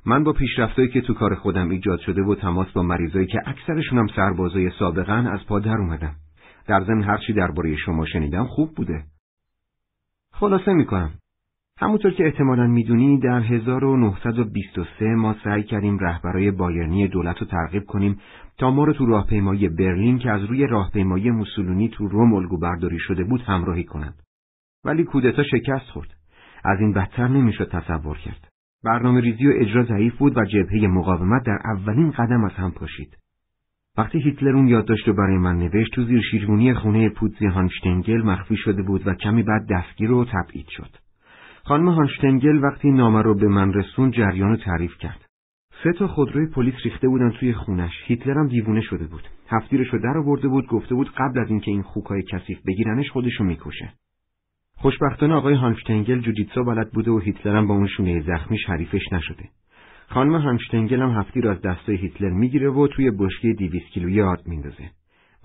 من 0.06 0.24
با 0.24 0.32
پیشرفتایی 0.32 0.88
که 0.88 1.00
تو 1.00 1.14
کار 1.14 1.34
خودم 1.34 1.68
ایجاد 1.68 2.00
شده 2.00 2.22
و 2.22 2.34
تماس 2.34 2.72
با 2.72 2.82
مریضایی 2.82 3.26
که 3.26 3.38
اکثرشون 3.46 3.98
هم 3.98 4.06
سربازای 4.16 4.70
سابقن 4.78 5.26
از 5.26 5.46
پا 5.46 5.60
در 5.60 5.76
اومدم. 5.76 6.14
در 6.66 6.84
ضمن 6.84 7.02
هرچی 7.02 7.32
درباره 7.32 7.76
شما 7.76 8.06
شنیدم 8.06 8.46
خوب 8.46 8.74
بوده. 8.74 9.04
خلاصه 10.32 10.72
می‌کنم. 10.72 11.10
همونطور 11.78 12.12
که 12.12 12.24
احتمالا 12.24 12.66
می‌دونی 12.66 13.18
در 13.18 13.40
1923 13.40 15.04
ما 15.04 15.34
سعی 15.44 15.62
کردیم 15.62 15.98
رهبرای 15.98 16.50
بایرنی 16.50 17.08
دولت 17.08 17.38
رو 17.38 17.46
ترغیب 17.46 17.84
کنیم 17.84 18.18
تا 18.58 18.70
ما 18.70 18.84
رو 18.84 18.92
تو 18.92 19.06
راهپیمایی 19.06 19.68
برلین 19.68 20.18
که 20.18 20.30
از 20.30 20.44
روی 20.44 20.66
راهپیمایی 20.66 21.30
موسولونی 21.30 21.88
تو 21.88 22.08
روم 22.08 22.34
الگو 22.34 22.58
برداری 22.58 22.98
شده 22.98 23.24
بود 23.24 23.40
همراهی 23.40 23.84
کنند. 23.84 24.22
ولی 24.84 25.04
کودتا 25.04 25.42
شکست 25.42 25.90
خورد. 25.90 26.08
از 26.64 26.80
این 26.80 26.92
بدتر 26.92 27.28
نمی‌شد 27.28 27.70
تصور 27.70 28.18
کرد. 28.18 28.48
برنامه 28.84 29.20
ریزی 29.20 29.46
و 29.46 29.52
اجرا 29.56 29.84
ضعیف 29.84 30.16
بود 30.16 30.36
و 30.36 30.44
جبهه 30.44 30.86
مقاومت 30.86 31.42
در 31.46 31.58
اولین 31.64 32.10
قدم 32.10 32.44
از 32.44 32.52
هم 32.52 32.70
پاشید. 32.70 33.16
وقتی 33.98 34.18
هیتلر 34.18 34.56
اون 34.56 34.68
یادداشت 34.68 35.08
رو 35.08 35.14
برای 35.14 35.38
من 35.38 35.58
نوشت 35.58 35.94
تو 35.94 36.04
زیر 36.04 36.22
شیرمونی 36.30 36.74
خونه 36.74 37.08
پودزی 37.08 37.46
هانشتنگل 37.46 38.22
مخفی 38.22 38.56
شده 38.56 38.82
بود 38.82 39.06
و 39.06 39.14
کمی 39.14 39.42
بعد 39.42 39.68
دستگیر 39.70 40.12
و 40.12 40.24
تبعید 40.24 40.66
شد. 40.68 40.90
خانم 41.64 41.88
هانشتنگل 41.88 42.64
وقتی 42.64 42.90
نامه 42.90 43.22
رو 43.22 43.34
به 43.34 43.48
من 43.48 43.72
رسون 43.72 44.10
جریان 44.10 44.56
تعریف 44.56 44.98
کرد. 44.98 45.26
سه 45.84 45.92
تا 45.92 46.06
خودروی 46.06 46.46
پلیس 46.46 46.74
ریخته 46.84 47.08
بودن 47.08 47.30
توی 47.30 47.52
خونش. 47.52 47.92
هیتلر 48.06 48.34
هم 48.34 48.48
دیوونه 48.48 48.80
شده 48.80 49.06
بود. 49.06 49.22
هفتیرش 49.48 49.88
رو 49.88 49.98
در 49.98 50.18
آورده 50.18 50.48
بود 50.48 50.66
گفته 50.66 50.94
بود 50.94 51.10
قبل 51.16 51.40
از 51.40 51.50
اینکه 51.50 51.70
این 51.70 51.82
خوکای 51.82 52.22
کثیف 52.22 52.58
بگیرنش 52.66 53.10
خودشو 53.10 53.44
می‌کشه. 53.44 53.92
خوشبختانه 54.76 55.34
آقای 55.34 55.54
هانشتنگل 55.54 56.20
جوجیتسو 56.20 56.64
بلد 56.64 56.90
بوده 56.92 57.10
و 57.10 57.18
هیتلر 57.18 57.56
هم 57.56 57.66
با 57.66 57.74
اون 57.74 57.86
شونه 57.86 58.22
زخمی 58.22 58.58
حریفش 58.66 59.12
نشده. 59.12 59.44
خانم 60.08 60.34
هانشتنگل 60.34 61.02
هم 61.02 61.10
هفتی 61.10 61.40
را 61.40 61.52
از 61.52 61.60
دستای 61.60 61.96
هیتلر 61.96 62.30
می‌گیره 62.30 62.70
و 62.70 62.86
توی 62.86 63.10
بشکه 63.10 63.52
دیویس 63.58 63.82
کیلویی 63.82 64.22
آرد 64.22 64.46
میندازه. 64.46 64.90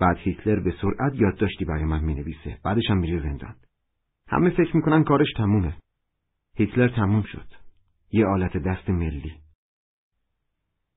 بعد 0.00 0.16
هیتلر 0.16 0.60
به 0.60 0.74
سرعت 0.82 1.14
یادداشتی 1.14 1.64
برای 1.64 1.84
من 1.84 2.04
می‌نویسه. 2.04 2.58
بعدش 2.64 2.90
هم 2.90 2.98
میره 2.98 3.22
زندان. 3.22 3.54
همه 4.28 4.50
فکر 4.50 4.76
می‌کنن 4.76 5.04
کارش 5.04 5.32
تمومه. 5.36 5.74
هیتلر 6.58 6.88
تموم 6.88 7.22
شد. 7.22 7.46
یه 8.12 8.26
آلت 8.26 8.56
دست 8.56 8.90
ملی. 8.90 9.32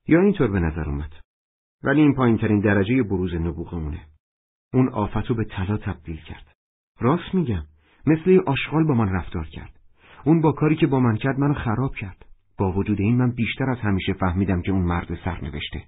یا 0.08 0.22
اینطور 0.22 0.52
به 0.52 0.60
نظر 0.60 0.90
اومد. 0.90 1.14
ولی 1.84 2.02
این 2.02 2.16
پایین 2.16 2.38
ترین 2.38 2.60
درجه 2.60 3.04
بروز 3.04 3.34
نبوغمونه. 3.34 4.06
اون 4.74 4.90
آفتو 4.90 5.34
به 5.36 5.46
طلا 5.46 5.78
تبدیل 5.78 6.18
کرد. 6.18 6.56
راست 7.00 7.36
میگم. 7.36 7.64
مثل 8.06 8.40
آشغال 8.48 8.88
با 8.88 8.94
من 8.94 9.10
رفتار 9.10 9.48
کرد. 9.48 9.80
اون 10.26 10.42
با 10.42 10.52
کاری 10.52 10.76
که 10.76 10.88
با 10.88 11.00
من 11.00 11.16
کرد 11.16 11.40
منو 11.40 11.54
خراب 11.54 11.96
کرد. 11.96 12.26
با 12.58 12.72
وجود 12.72 13.00
این 13.00 13.18
من 13.18 13.32
بیشتر 13.32 13.70
از 13.70 13.80
همیشه 13.80 14.14
فهمیدم 14.14 14.62
که 14.62 14.72
اون 14.72 14.82
مرد 14.82 15.16
سرنوشته. 15.26 15.84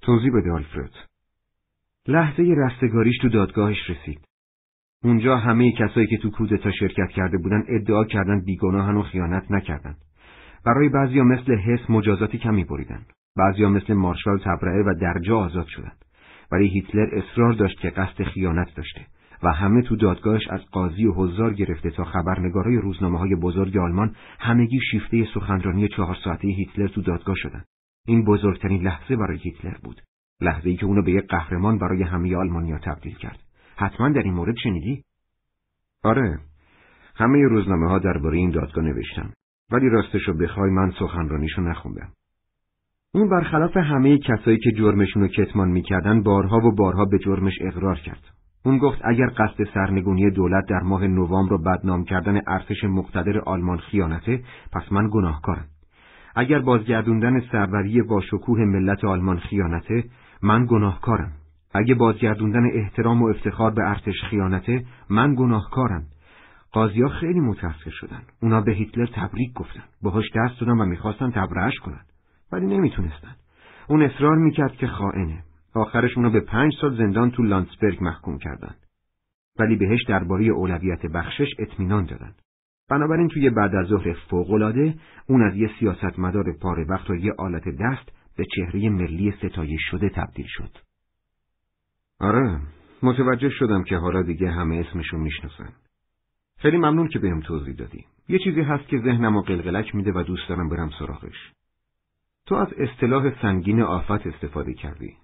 توضیح 0.00 0.30
بده 0.34 0.52
آلفرد. 0.52 0.92
لحظه 2.06 2.42
رستگاریش 2.42 3.18
تو 3.18 3.28
دادگاهش 3.28 3.90
رسید. 3.90 4.31
اونجا 5.04 5.36
همه 5.36 5.72
کسایی 5.72 6.06
که 6.06 6.16
تو 6.16 6.30
کودتا 6.30 6.70
شرکت 6.70 7.08
کرده 7.08 7.38
بودن 7.38 7.62
ادعا 7.68 8.04
کردن 8.04 8.40
بیگناهن 8.40 8.96
و 8.96 9.02
خیانت 9.02 9.50
نکردن. 9.50 9.94
برای 10.66 10.88
بعضیا 10.88 11.24
مثل 11.24 11.54
حس 11.54 11.90
مجازاتی 11.90 12.38
کمی 12.38 12.64
بریدن. 12.64 13.02
بعضیا 13.36 13.68
مثل 13.68 13.94
مارشال 13.94 14.38
تبرعه 14.38 14.82
و 14.82 14.94
درجا 15.00 15.38
آزاد 15.38 15.66
شدند. 15.66 16.04
ولی 16.52 16.68
هیتلر 16.68 17.08
اصرار 17.12 17.52
داشت 17.52 17.80
که 17.80 17.90
قصد 17.90 18.22
خیانت 18.22 18.74
داشته 18.76 19.06
و 19.42 19.52
همه 19.52 19.82
تو 19.82 19.96
دادگاهش 19.96 20.48
از 20.48 20.60
قاضی 20.72 21.06
و 21.06 21.12
حضار 21.12 21.54
گرفته 21.54 21.90
تا 21.90 22.04
خبرنگارای 22.04 22.76
روزنامه 22.76 23.18
های 23.18 23.34
بزرگ 23.34 23.76
آلمان 23.76 24.14
همگی 24.38 24.80
شیفته 24.90 25.26
سخنرانی 25.34 25.88
چهار 25.88 26.16
ساعته 26.24 26.48
هیتلر 26.48 26.88
تو 26.88 27.02
دادگاه 27.02 27.34
شدند. 27.36 27.64
این 28.06 28.24
بزرگترین 28.24 28.82
لحظه 28.82 29.16
برای 29.16 29.38
هیتلر 29.38 29.76
بود. 29.84 30.00
لحظه 30.40 30.70
ای 30.70 30.76
که 30.76 30.86
اونو 30.86 31.02
به 31.02 31.12
یک 31.12 31.26
قهرمان 31.26 31.78
برای 31.78 32.02
همه 32.02 32.36
آلمانیا 32.36 32.78
تبدیل 32.78 33.14
کرد. 33.14 33.38
حتما 33.82 34.08
در 34.08 34.22
این 34.22 34.34
مورد 34.34 34.56
شنیدی؟ 34.56 35.04
آره. 36.04 36.38
همه 37.16 37.48
روزنامه 37.48 37.88
ها 37.88 37.98
درباره 37.98 38.38
این 38.38 38.50
دادگاه 38.50 38.84
نوشتم. 38.84 39.32
ولی 39.72 39.88
راستشو 39.88 40.32
بخوای 40.32 40.70
من 40.70 40.90
سخنرانیشو 40.98 41.62
نخوندم. 41.62 42.08
اون 43.14 43.28
برخلاف 43.28 43.76
همه 43.76 44.18
کسایی 44.18 44.58
که 44.58 44.70
جرمشون 44.72 45.22
رو 45.22 45.28
کتمان 45.28 45.68
می‌کردن 45.68 46.22
بارها 46.22 46.56
و 46.56 46.74
بارها 46.74 47.04
به 47.04 47.18
جرمش 47.18 47.54
اقرار 47.60 47.98
کرد. 47.98 48.22
اون 48.64 48.78
گفت 48.78 48.98
اگر 49.04 49.26
قصد 49.26 49.64
سرنگونی 49.74 50.30
دولت 50.30 50.64
در 50.68 50.80
ماه 50.80 51.06
نوامبر 51.06 51.50
رو 51.50 51.58
بدنام 51.58 52.04
کردن 52.04 52.40
ارتش 52.46 52.84
مقتدر 52.84 53.38
آلمان 53.38 53.78
خیانته 53.78 54.42
پس 54.72 54.92
من 54.92 55.08
گناهکارم. 55.12 55.64
اگر 56.36 56.58
بازگردوندن 56.58 57.40
سروری 57.40 58.02
با 58.02 58.20
شکوه 58.20 58.60
ملت 58.60 59.04
آلمان 59.04 59.38
خیانته 59.38 60.04
من 60.42 60.66
گناهکارم. 60.66 61.32
اگه 61.74 61.94
بازگردوندن 61.94 62.70
احترام 62.72 63.22
و 63.22 63.26
افتخار 63.26 63.70
به 63.70 63.90
ارتش 63.90 64.22
خیانته 64.30 64.84
من 65.10 65.34
گناهکارم. 65.34 66.04
قاضیا 66.72 67.08
خیلی 67.08 67.40
متأثر 67.40 67.90
شدن. 67.90 68.22
اونا 68.42 68.60
به 68.60 68.72
هیتلر 68.72 69.06
تبریک 69.06 69.52
گفتن. 69.52 69.84
باهاش 70.02 70.24
دست 70.36 70.60
دادن 70.60 70.80
و 70.80 70.84
می‌خواستن 70.84 71.30
تبرعش 71.30 71.78
کنن. 71.78 72.00
ولی 72.52 72.66
نمی‌تونستن. 72.66 73.36
اون 73.88 74.02
اصرار 74.02 74.36
می‌کرد 74.36 74.72
که 74.72 74.86
خائنه. 74.86 75.42
آخرش 75.74 76.16
اونو 76.16 76.30
به 76.30 76.40
پنج 76.40 76.72
سال 76.80 76.96
زندان 76.96 77.30
تو 77.30 77.42
لانسبرگ 77.42 77.98
محکوم 78.00 78.38
کردند. 78.38 78.76
ولی 79.58 79.76
بهش 79.76 80.04
درباره 80.08 80.44
اولویت 80.44 81.06
بخشش 81.06 81.48
اطمینان 81.58 82.04
دادن. 82.04 82.34
بنابراین 82.90 83.28
توی 83.28 83.50
بعد 83.50 83.74
از 83.74 83.86
ظهر 83.86 84.12
فوقالعاده 84.30 84.94
اون 85.26 85.42
از 85.42 85.56
یه 85.56 85.70
سیاستمدار 85.78 86.52
پاره 86.52 86.84
وقت 86.84 87.10
و 87.10 87.14
یه 87.14 87.32
آلت 87.38 87.68
دست 87.68 88.12
به 88.36 88.44
چهره 88.56 88.88
ملی 88.88 89.30
ستایش 89.30 89.80
شده 89.90 90.08
تبدیل 90.08 90.46
شد. 90.48 90.70
آره، 92.22 92.60
متوجه 93.02 93.50
شدم 93.50 93.84
که 93.84 93.96
حالا 93.96 94.22
دیگه 94.22 94.50
همه 94.50 94.76
اسمشون 94.76 95.20
می‌شناسن. 95.20 95.72
خیلی 96.58 96.76
ممنون 96.76 97.08
که 97.08 97.18
بهم 97.18 97.40
توضیح 97.40 97.74
دادی. 97.74 98.06
یه 98.28 98.38
چیزی 98.38 98.60
هست 98.60 98.88
که 98.88 98.98
ذهنم 98.98 99.36
و 99.36 99.42
قلقلک 99.42 99.94
میده 99.94 100.12
و 100.12 100.22
دوست 100.22 100.48
دارم 100.48 100.68
برم 100.68 100.90
سراغش. 100.98 101.52
تو 102.46 102.54
از 102.54 102.68
اصطلاح 102.78 103.42
سنگین 103.42 103.82
آفت 103.82 104.26
استفاده 104.26 104.74
کردی. 104.74 105.16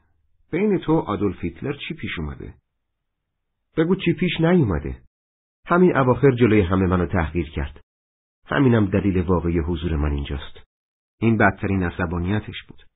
بین 0.50 0.78
تو 0.78 0.92
آدولف 0.98 1.44
هیتلر 1.44 1.72
چی 1.88 1.94
پیش 1.94 2.18
اومده؟ 2.18 2.54
بگو 3.76 3.94
چی 3.94 4.12
پیش 4.12 4.40
نیومده؟ 4.40 4.96
همین 5.66 5.96
اواخر 5.96 6.30
جلوی 6.30 6.60
همه 6.60 6.86
منو 6.86 7.06
تحقیر 7.06 7.50
کرد. 7.50 7.80
همینم 8.46 8.86
دلیل 8.86 9.20
واقعی 9.20 9.58
حضور 9.58 9.96
من 9.96 10.12
اینجاست. 10.12 10.58
این 11.20 11.36
بدترین 11.36 11.82
عصبانیتش 11.82 12.62
بود. 12.68 12.88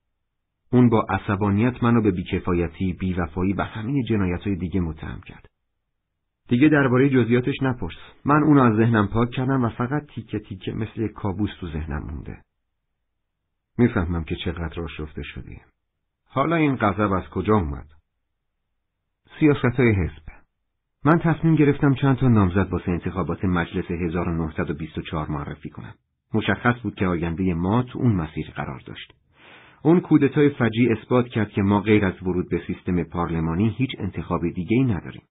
اون 0.72 0.88
با 0.88 1.06
عصبانیت 1.08 1.82
منو 1.82 2.02
به 2.02 2.10
بیکفایتی، 2.10 2.92
بیوفایی 2.92 3.52
و 3.52 3.62
همین 3.62 4.04
جنایتهای 4.04 4.56
دیگه 4.56 4.80
متهم 4.80 5.20
کرد. 5.20 5.46
دیگه 6.48 6.68
درباره 6.68 7.08
جزئیاتش 7.08 7.62
نپرس. 7.62 7.94
من 8.24 8.42
اونو 8.42 8.62
از 8.62 8.76
ذهنم 8.76 9.08
پاک 9.08 9.30
کردم 9.30 9.64
و 9.64 9.68
فقط 9.68 10.06
تیکه 10.14 10.38
تیکه 10.38 10.72
مثل 10.72 11.08
کابوس 11.08 11.50
تو 11.60 11.68
ذهنم 11.68 12.02
مونده. 12.02 12.42
می‌فهمم 13.78 14.24
که 14.24 14.36
چقدر 14.44 14.80
آشفته 14.82 15.22
شدی. 15.22 15.60
حالا 16.26 16.56
این 16.56 16.76
غضب 16.76 17.12
از 17.12 17.28
کجا 17.28 17.54
اومد؟ 17.54 17.86
سیاست 19.40 19.80
های 19.80 19.92
حزب 19.92 20.22
من 21.04 21.18
تصمیم 21.18 21.54
گرفتم 21.54 21.94
چند 21.94 22.16
تا 22.16 22.28
نامزد 22.28 22.72
واسه 22.72 22.90
انتخابات 22.90 23.44
مجلس 23.44 23.90
1924 23.90 25.28
معرفی 25.28 25.70
کنم. 25.70 25.94
مشخص 26.34 26.74
بود 26.82 26.94
که 26.94 27.06
آینده 27.06 27.54
ما 27.54 27.82
تو 27.82 27.98
اون 27.98 28.12
مسیر 28.12 28.50
قرار 28.50 28.82
داشت. 28.86 29.21
اون 29.84 30.00
کودتای 30.00 30.48
فجی 30.48 30.88
اثبات 30.88 31.28
کرد 31.28 31.50
که 31.50 31.62
ما 31.62 31.80
غیر 31.80 32.04
از 32.04 32.22
ورود 32.22 32.48
به 32.50 32.62
سیستم 32.66 33.02
پارلمانی 33.02 33.74
هیچ 33.78 33.90
انتخاب 33.98 34.48
دیگه 34.48 34.76
ای 34.76 34.84
نداریم. 34.84 35.22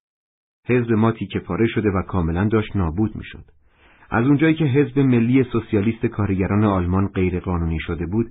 حزب 0.67 0.91
ما 0.91 1.11
تیکه 1.11 1.39
پاره 1.39 1.67
شده 1.67 1.89
و 1.89 2.01
کاملا 2.01 2.47
داشت 2.47 2.75
نابود 2.75 3.15
می‌شد. 3.15 3.43
از 4.09 4.27
اونجایی 4.27 4.53
که 4.53 4.65
حزب 4.65 4.99
ملی 4.99 5.43
سوسیالیست 5.43 6.05
کارگران 6.05 6.63
آلمان 6.63 7.07
غیر 7.07 7.39
قانونی 7.39 7.79
شده 7.79 8.05
بود، 8.05 8.25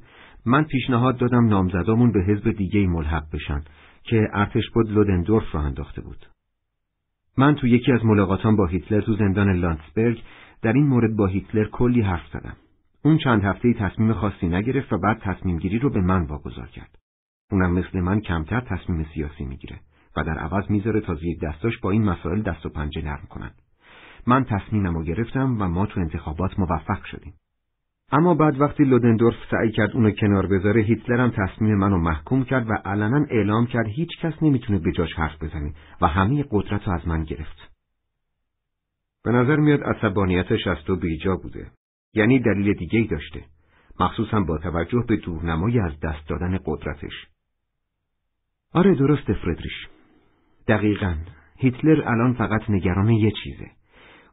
من 0.47 0.65
پیشنهاد 0.65 1.19
دادم 1.19 1.49
نامزدامون 1.49 2.13
به 2.13 2.25
حزب 2.25 2.51
دیگه 2.51 2.87
ملحق 2.87 3.25
بشن 3.33 3.61
که 4.03 4.29
ارتش 4.33 4.71
بود 4.71 4.91
لودندورف 4.91 5.55
را 5.55 5.61
انداخته 5.61 6.03
بود. 6.03 6.27
من 7.39 7.55
تو 7.55 7.67
یکی 7.67 7.93
از 7.93 8.05
ملاقاتان 8.05 8.57
با 8.57 8.67
هیتلر 8.67 9.01
تو 9.01 9.17
زندان 9.17 9.53
لانسبرگ 9.53 10.23
در 10.63 10.73
این 10.73 10.87
مورد 10.87 11.17
با 11.17 11.27
هیتلر 11.27 11.65
کلی 11.65 12.01
حرف 12.01 12.27
زدم. 12.33 12.57
اون 13.05 13.19
چند 13.19 13.45
هفته 13.45 13.75
تصمیم 13.75 14.13
خاصی 14.13 14.49
نگرفت 14.49 14.93
و 14.93 14.99
بعد 14.99 15.19
تصمیم 15.19 15.59
گیری 15.59 15.79
رو 15.79 15.91
به 15.91 16.01
من 16.01 16.25
واگذار 16.25 16.67
کرد. 16.67 16.99
اونم 17.51 17.73
مثل 17.73 18.01
من 18.01 18.21
کمتر 18.21 18.61
تصمیم 18.61 19.07
سیاسی 19.15 19.45
می‌گیره 19.45 19.81
و 20.17 20.25
در 20.25 20.39
عوض 20.39 20.71
می‌ذاره 20.71 21.01
تا 21.01 21.15
زیر 21.15 21.39
دستاش 21.43 21.79
با 21.79 21.91
این 21.91 22.05
مسائل 22.05 22.43
دست 22.43 22.67
و 22.67 22.69
پنجه 22.69 23.03
نرم 23.03 23.27
کنن. 23.31 23.51
من 24.27 24.45
تصمیمم 24.45 24.95
رو 24.95 25.05
گرفتم 25.05 25.57
و 25.63 25.69
ما 25.69 25.87
تو 25.87 26.01
انتخابات 26.01 26.59
موفق 26.59 27.05
شدیم. 27.05 27.35
اما 28.13 28.35
بعد 28.35 28.61
وقتی 28.61 28.85
لودندورف 28.85 29.37
سعی 29.51 29.73
کرد 29.73 29.91
اونو 29.91 30.11
کنار 30.11 30.47
بذاره 30.47 30.83
هیتلر 30.83 31.21
هم 31.21 31.31
تصمیم 31.31 31.75
منو 31.75 31.99
محکوم 31.99 32.45
کرد 32.45 32.71
و 32.71 32.73
علنا 32.73 33.27
اعلام 33.31 33.67
کرد 33.67 33.87
هیچ 33.87 34.11
کس 34.21 34.43
نمی‌تونه 34.43 34.79
به 34.79 34.93
جاش 34.93 35.15
حرف 35.15 35.43
بزنه 35.43 35.75
و 36.01 36.07
همه 36.07 36.45
قدرت 36.51 36.89
رو 36.89 36.93
از 36.93 37.09
من 37.09 37.25
گرفت. 37.25 37.71
به 39.25 39.33
نظر 39.33 39.57
میاد 39.57 39.83
عصبانیتش 39.83 40.67
از 40.67 40.79
تو 40.87 40.97
بیجا 40.97 41.37
بوده. 41.37 41.71
یعنی 42.15 42.39
دلیل 42.39 42.75
دیگه 42.75 42.99
ای 42.99 43.07
داشته. 43.07 43.45
مخصوصا 44.01 44.41
با 44.41 44.59
توجه 44.59 45.05
به 45.09 45.17
دورنمایی 45.17 45.81
از 45.81 46.01
دست 46.01 46.29
دادن 46.29 46.59
قدرتش. 46.65 47.27
آره 48.73 48.95
درست 48.95 49.33
فردریش. 49.33 49.89
دقیقا. 50.69 51.15
هیتلر 51.57 52.09
الان 52.09 52.35
فقط 52.35 52.71
نگران 52.71 53.09
یه 53.09 53.33
چیزه. 53.45 53.71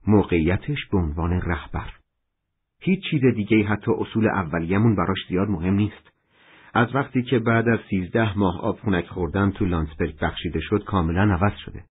موقعیتش 0.08 0.86
به 0.92 0.98
عنوان 0.98 1.42
رهبر. 1.42 1.90
هیچ 2.82 3.00
چیز 3.10 3.22
دیگه 3.36 3.64
حتی 3.64 3.92
اصول 3.92 4.28
اولیمون 4.28 4.96
براش 4.96 5.18
زیاد 5.30 5.48
مهم 5.48 5.74
نیست. 5.74 6.12
از 6.74 6.96
وقتی 6.96 7.24
که 7.24 7.40
بعد 7.40 7.68
از 7.68 7.80
سیزده 7.90 8.38
ماه 8.38 8.62
آب 8.62 8.80
خونک 8.80 9.08
خوردن 9.08 9.52
تو 9.52 9.66
لانسبرگ 9.66 10.20
بخشیده 10.20 10.60
شد 10.60 10.84
کاملا 10.84 11.34
عوض 11.34 11.58
شده. 11.66 11.84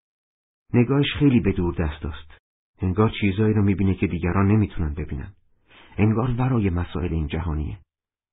نگاهش 0.74 1.12
خیلی 1.18 1.40
به 1.40 1.52
دور 1.52 1.74
دست 1.74 2.06
است. 2.06 2.38
انگار 2.82 3.12
چیزایی 3.20 3.54
رو 3.54 3.62
می‌بینه 3.62 3.94
که 3.94 4.06
دیگران 4.06 4.46
نمی‌تونن 4.46 4.94
ببینن. 4.94 5.32
انگار 5.98 6.30
ورای 6.30 6.70
مسائل 6.70 7.12
این 7.12 7.26
جهانیه. 7.26 7.78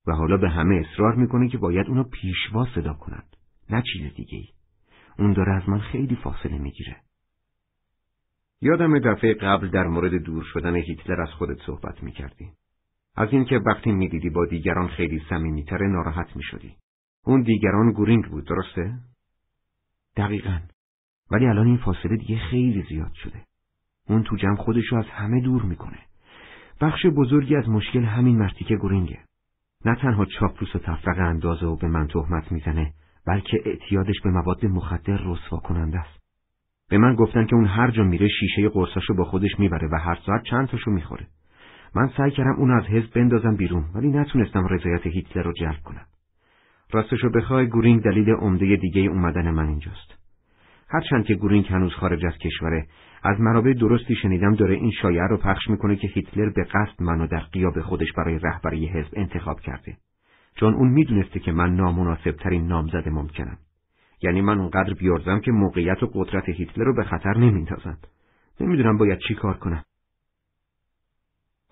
و 0.07 0.11
حالا 0.11 0.38
به 0.38 0.49
همه 0.49 0.76
اصرار 0.76 1.15
می‌کنه 1.15 1.49
که 1.49 1.57
باید 1.57 1.88
اونو 1.88 2.03
پیشوا 2.03 2.68
صدا 2.76 2.94
کنند. 2.94 3.35
نه 3.69 3.84
چیز 3.94 4.14
دیگه 4.15 4.38
ای. 4.38 4.48
اون 5.19 5.34
داره 5.34 5.53
از 5.53 5.69
من 5.69 5.80
خیلی 5.80 6.15
فاصله 6.15 6.57
می‌گیره. 6.57 6.95
یادم 8.61 8.99
دفعه 8.99 9.34
قبل 9.34 9.69
در 9.69 9.88
مورد 9.88 10.14
دور 10.14 10.44
شدن 10.53 10.76
هیتلر 10.76 11.22
از 11.22 11.30
خودت 11.30 11.57
صحبت 11.65 12.03
می‌کردی. 12.03 12.52
از 13.15 13.30
اینکه 13.31 13.57
وقتی 13.57 13.91
می‌دیدی 13.91 14.30
با 14.30 14.45
دیگران 14.45 14.88
خیلی 14.88 15.22
صمیمیتر 15.30 15.88
ناراحت 15.88 16.35
می‌شدی. 16.35 16.76
اون 17.26 17.41
دیگران 17.41 17.91
گورینگ 17.91 18.26
بود 18.26 18.48
درسته؟ 18.48 18.99
دقیقا. 20.18 20.60
ولی 21.31 21.45
الان 21.45 21.68
این 21.68 21.77
فاصله 21.77 22.18
دیگه 22.18 22.38
خیلی 22.38 22.85
زیاد 22.90 23.14
شده. 23.14 23.45
اون 24.07 24.23
تو 24.23 24.35
جمع 24.35 24.56
خودشو 24.56 24.95
از 24.95 25.06
همه 25.06 25.41
دور 25.41 25.64
می‌کنه. 25.64 25.99
بخش 26.84 27.05
بزرگی 27.05 27.55
از 27.55 27.69
مشکل 27.69 28.03
همین 28.03 28.38
مرتیکه 28.38 28.76
گورینگه. 28.76 29.19
نه 29.85 29.95
تنها 29.95 30.26
چاپلوس 30.26 30.76
و 30.76 30.80
تفرق 30.80 31.19
اندازه 31.19 31.65
و 31.65 31.76
به 31.76 31.88
من 31.88 32.07
تهمت 32.07 32.51
می‌زنه 32.51 32.93
بلکه 33.27 33.61
اعتیادش 33.65 34.22
به 34.23 34.30
مواد 34.30 34.65
مخدر 34.65 35.18
رسوا 35.26 35.57
کننده 35.57 35.99
است. 35.99 36.19
به 36.89 36.97
من 36.97 37.15
گفتن 37.15 37.45
که 37.45 37.55
اون 37.55 37.65
هر 37.65 37.91
جا 37.91 38.03
میره 38.03 38.27
شیشه 38.27 38.69
قرصاشو 38.69 39.14
با 39.15 39.23
خودش 39.23 39.60
می‌بره 39.60 39.88
و 39.91 39.95
هر 39.95 40.18
ساعت 40.26 40.43
چند 40.43 40.68
تاشو 40.68 40.91
می‌خوره. 40.91 41.27
من 41.95 42.10
سعی 42.18 42.31
کردم 42.31 42.55
اون 42.57 42.72
از 42.72 42.84
حزب 42.84 43.14
بندازم 43.14 43.55
بیرون 43.55 43.85
ولی 43.95 44.07
نتونستم 44.07 44.68
رضایت 44.68 45.07
هیتلر 45.07 45.43
رو 45.43 45.53
جلب 45.53 45.80
کنم. 45.84 46.05
راستشو 46.91 47.30
بخوای 47.30 47.68
گورینگ 47.68 48.03
دلیل 48.03 48.30
عمده 48.30 48.76
دیگه 48.76 49.01
اومدن 49.01 49.51
من 49.51 49.68
اینجاست. 49.68 50.14
هرچند 50.89 51.26
که 51.26 51.35
گورینگ 51.35 51.65
هنوز 51.65 51.93
خارج 51.93 52.26
از 52.26 52.38
کشوره 52.38 52.88
از 53.24 53.40
منابع 53.40 53.74
درستی 53.74 54.16
شنیدم 54.16 54.56
داره 54.56 54.76
این 54.76 54.91
شایعه 55.02 55.28
رو 55.28 55.38
پخش 55.38 55.70
می‌کنه 55.70 55.95
که 55.95 56.08
هیتلر 56.08 56.50
به 56.50 56.64
قصد 56.64 57.02
منو 57.02 57.28
در 57.28 57.40
قیاب 57.40 57.82
خودش 57.82 58.12
برای 58.18 58.40
رهبری 58.40 58.88
حزب 58.88 59.14
انتخاب 59.14 59.60
کرده. 59.60 59.98
چون 60.56 60.74
اون 60.74 60.90
می‌دونسته 60.90 61.40
که 61.40 61.52
من 61.52 61.76
نامناسب 61.76 62.32
ترین 62.32 62.68
نامزد 62.68 63.10
ممکنم. 63.10 63.58
یعنی 64.22 64.41
من 64.41 64.60
اونقدر 64.60 64.94
بیارزم 64.94 65.40
که 65.40 65.52
موقعیت 65.52 66.04
و 66.04 66.12
قدرت 66.14 66.50
هیتلر 66.50 66.86
رو 66.86 66.95
به 66.95 67.04
خطر 67.04 67.38
نمیندازم 67.38 67.98
نمی‌دونم 68.60 68.98
باید 68.98 69.20
چی 69.28 69.36
کار 69.36 69.58
کنم. 69.58 69.84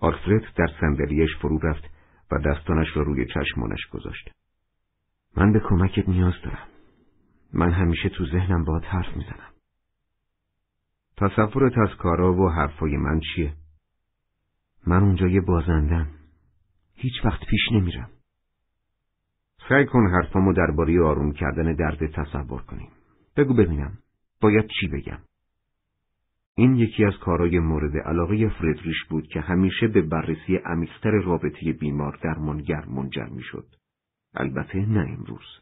آلفرد 0.00 0.44
در 0.56 0.68
صندلیاش 0.80 1.36
فرو 1.36 1.58
رفت 1.58 1.84
و 2.32 2.38
دستانش 2.38 2.96
را 2.96 3.02
روی 3.02 3.26
چشمانش 3.26 3.86
گذاشت. 3.92 4.30
من 5.36 5.52
به 5.52 5.60
کمکت 5.60 6.08
نیاز 6.08 6.34
دارم. 6.44 6.68
من 7.52 7.70
همیشه 7.70 8.08
تو 8.08 8.26
ذهنم 8.26 8.64
باید 8.64 8.84
حرف 8.84 9.16
می‌زنم. 9.16 9.52
تصورت 11.22 11.78
از 11.78 11.96
کارا 11.98 12.34
و 12.34 12.48
حرفای 12.48 12.96
من 12.96 13.20
چیه؟ 13.20 13.54
من 14.86 15.02
اونجا 15.02 15.28
یه 15.28 15.40
بازندم 15.40 16.08
هیچ 16.94 17.12
وقت 17.24 17.40
پیش 17.46 17.60
نمیرم 17.72 18.10
سعی 19.68 19.86
کن 19.86 20.10
حرفامو 20.10 20.52
درباره 20.52 21.02
آروم 21.02 21.32
کردن 21.32 21.74
درد 21.74 22.06
تصور 22.06 22.62
کنیم 22.62 22.88
بگو 23.36 23.54
ببینم 23.54 23.98
باید 24.40 24.66
چی 24.80 24.88
بگم 24.88 25.18
این 26.54 26.76
یکی 26.76 27.04
از 27.04 27.14
کارهای 27.20 27.58
مورد 27.58 27.96
علاقه 27.96 28.48
فردریش 28.48 29.04
بود 29.10 29.26
که 29.26 29.40
همیشه 29.40 29.88
به 29.88 30.02
بررسی 30.02 30.56
عمیقتر 30.56 31.10
رابطه 31.10 31.72
بیمار 31.72 32.18
درمانگر 32.22 32.84
منجر 32.84 33.26
می‌شد. 33.26 33.66
البته 34.34 34.78
نه 34.78 35.00
امروز. 35.00 35.60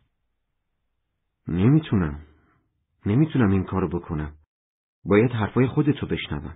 نمی‌تونم. 1.49 2.21
نمی‌تونم 3.07 3.51
این 3.51 3.65
کارو 3.65 3.89
بکنم. 3.89 4.33
باید 5.05 5.31
حرفای 5.31 5.67
خودتو 5.67 6.07
بشنوم. 6.07 6.55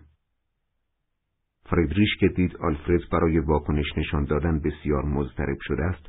فردریش 1.67 2.17
که 2.21 2.29
دید 2.29 2.57
آلفرد 2.57 3.01
برای 3.13 3.39
واکنش 3.39 3.87
نشان 3.97 4.25
دادن 4.25 4.61
بسیار 4.61 5.05
مضطرب 5.05 5.59
شده 5.61 5.85
است، 5.85 6.07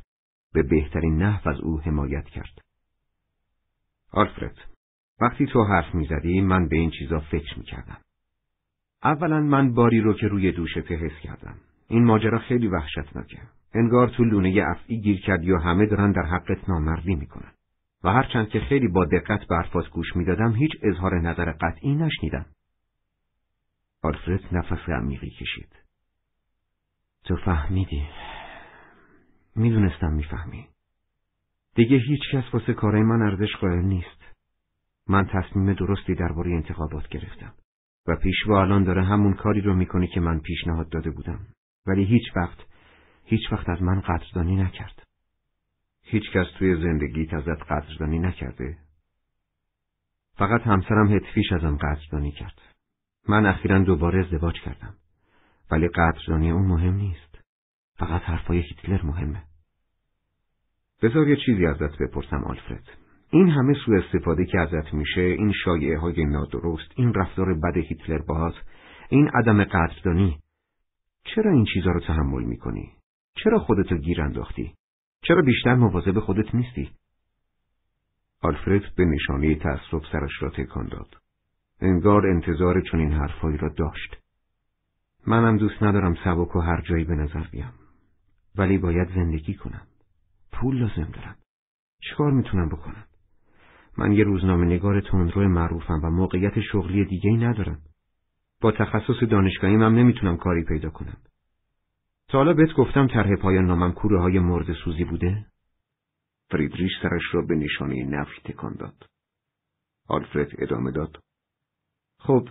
به 0.52 0.62
بهترین 0.62 1.22
نحو 1.22 1.48
از 1.48 1.60
او 1.60 1.80
حمایت 1.80 2.24
کرد. 2.24 2.58
آلفرد، 4.12 4.56
وقتی 5.20 5.46
تو 5.46 5.64
حرف 5.64 5.94
می‌زدی 5.94 6.40
من 6.40 6.68
به 6.68 6.76
این 6.76 6.90
چیزا 6.98 7.20
فکر 7.20 7.58
می‌کردم. 7.58 7.98
اولا 9.04 9.40
من 9.40 9.74
باری 9.74 10.00
رو 10.00 10.14
که 10.14 10.28
روی 10.28 10.52
دوشت 10.52 10.92
حس 10.92 11.20
کردم. 11.22 11.56
این 11.88 12.04
ماجرا 12.04 12.38
خیلی 12.38 12.68
وحشتناکه. 12.68 13.38
انگار 13.74 14.08
تو 14.08 14.24
لونه 14.24 14.64
افعی 14.66 15.00
گیر 15.00 15.20
کرد 15.20 15.44
یا 15.44 15.58
همه 15.58 15.86
دارن 15.86 16.12
در 16.12 16.22
حقت 16.22 16.68
نامردی 16.68 17.14
می‌کنن. 17.14 17.52
و 18.06 18.08
هرچند 18.08 18.48
که 18.48 18.60
خیلی 18.60 18.88
با 18.88 19.04
دقت 19.04 19.46
برفات 19.46 19.88
گوش 19.88 20.16
می‌دادم 20.16 20.52
هیچ 20.52 20.70
اظهار 20.82 21.20
نظر 21.20 21.52
قطعی 21.52 21.94
نشنیدم. 21.94 22.46
آلفرد 24.02 24.40
نفس 24.52 24.88
عمیقی 24.88 25.30
کشید. 25.30 25.68
تو 27.24 27.36
فهمیدی. 27.36 28.08
می‌دونستم 29.56 30.12
می‌فهمی. 30.12 30.68
دیگه 31.74 31.96
هیچ 31.96 32.20
کس 32.32 32.54
واسه 32.54 32.74
کارای 32.74 33.02
من 33.02 33.22
ارزش 33.22 33.56
قائل 33.60 33.84
نیست. 33.84 34.22
من 35.08 35.26
تصمیم 35.26 35.72
درستی 35.72 36.14
درباره 36.14 36.50
انتخابات 36.50 37.08
گرفتم. 37.08 37.54
و 38.06 38.16
پیشوا 38.16 38.60
الان 38.60 38.84
داره 38.84 39.04
همون 39.04 39.34
کاری 39.34 39.60
رو 39.60 39.74
می‌کنه 39.74 40.06
که 40.06 40.20
من 40.20 40.40
پیشنهاد 40.40 40.88
داده 40.88 41.10
بودم 41.10 41.46
ولی 41.86 42.04
هیچ 42.04 42.36
وقت 42.36 42.58
هیچ 43.24 43.52
وقت 43.52 43.68
از 43.68 43.82
من 43.82 44.00
قدردانی 44.00 44.56
نکرد 44.56 45.05
هیچ 46.08 46.30
کس 46.32 46.46
توی 46.58 46.82
زندگیت 46.82 47.34
ازت 47.34 47.62
قدردانی 47.62 48.18
نکرده. 48.18 48.76
فقط 50.36 50.60
همسرم 50.60 51.12
هتفیش 51.12 51.52
ازم 51.52 51.76
قدردانی 51.76 52.32
کرد. 52.32 52.60
من 53.28 53.46
اخیرا 53.46 53.78
دوباره 53.78 54.26
ازدواج 54.26 54.54
کردم. 54.60 54.94
ولی 55.70 55.88
قدردانی 55.88 56.50
اون 56.50 56.66
مهم 56.66 56.94
نیست. 56.94 57.38
فقط 57.98 58.22
حرفای 58.22 58.58
هیتلر 58.58 59.02
مهمه. 59.02 59.42
بذار 61.02 61.28
یه 61.28 61.36
چیزی 61.46 61.66
ازت 61.66 61.98
بپرسم 61.98 62.44
آلفرد. 62.44 62.88
این 63.30 63.50
همه 63.50 63.74
سوء 63.86 63.98
استفاده 63.98 64.44
که 64.44 64.60
ازت 64.60 64.94
میشه 64.94 65.20
این 65.20 65.52
شایعه 65.64 65.98
های 65.98 66.24
نادرست 66.24 66.90
این 66.96 67.14
رفتار 67.14 67.54
بد 67.54 67.76
هیتلر 67.76 68.18
باز 68.18 68.54
این 69.08 69.28
عدم 69.28 69.64
قدردانی 69.64 70.38
چرا 71.24 71.52
این 71.52 71.64
چیزا 71.74 71.90
رو 71.90 72.00
تحمل 72.00 72.42
می‌کنی؟ 72.42 72.92
چرا 73.34 73.58
خودتو 73.58 73.96
گیر 73.96 74.22
انداختی؟ 74.22 74.74
چرا 75.22 75.42
بیشتر 75.42 75.74
مواظب 75.74 76.20
خودت 76.20 76.54
نیستی؟ 76.54 76.90
آلفرد 78.40 78.94
به 78.96 79.04
نشانه 79.04 79.54
تعصب 79.54 80.02
سرش 80.12 80.42
را 80.42 80.50
تکان 80.50 80.86
داد. 80.86 81.16
انگار 81.80 82.26
انتظار 82.26 82.80
چنین 82.80 83.12
حرفایی 83.12 83.56
را 83.56 83.68
داشت. 83.68 84.16
منم 85.26 85.56
دوست 85.56 85.82
ندارم 85.82 86.14
سبک 86.24 86.56
و 86.56 86.60
هر 86.60 86.80
جایی 86.80 87.04
به 87.04 87.14
نظر 87.14 87.46
بیام. 87.52 87.72
ولی 88.56 88.78
باید 88.78 89.08
زندگی 89.14 89.54
کنم. 89.54 89.86
پول 90.52 90.78
لازم 90.78 91.10
دارم. 91.12 91.36
چیکار 92.00 92.32
می‌تونم 92.32 92.68
بکنم؟ 92.68 93.04
من 93.98 94.12
یه 94.12 94.24
روزنامه 94.24 94.66
نگار 94.66 95.00
تندرو 95.00 95.48
معروفم 95.48 96.00
و 96.02 96.10
موقعیت 96.10 96.60
شغلی 96.60 97.04
دیگه 97.04 97.30
ای 97.30 97.36
ندارم. 97.36 97.78
با 98.60 98.72
تخصص 98.72 99.22
دانشگاهیم 99.30 99.82
هم 99.82 99.94
نمی‌تونم 99.94 100.36
کاری 100.36 100.64
پیدا 100.64 100.90
کنم. 100.90 101.16
تا 102.28 102.38
حالا 102.38 102.52
بهت 102.52 102.72
گفتم 102.72 103.06
طرح 103.06 103.36
پایان 103.36 103.66
نامم 103.66 103.92
کوره 103.92 104.20
های 104.20 104.38
مرد 104.38 104.72
سوزی 104.84 105.04
بوده؟ 105.04 105.46
فریدریش 106.50 106.92
سرش 107.02 107.22
را 107.32 107.42
به 107.42 107.54
نشانه 107.54 108.04
نفی 108.04 108.40
تکان 108.44 108.74
داد. 108.74 109.06
آلفرد 110.08 110.48
ادامه 110.58 110.90
داد. 110.90 111.18
خب، 112.18 112.48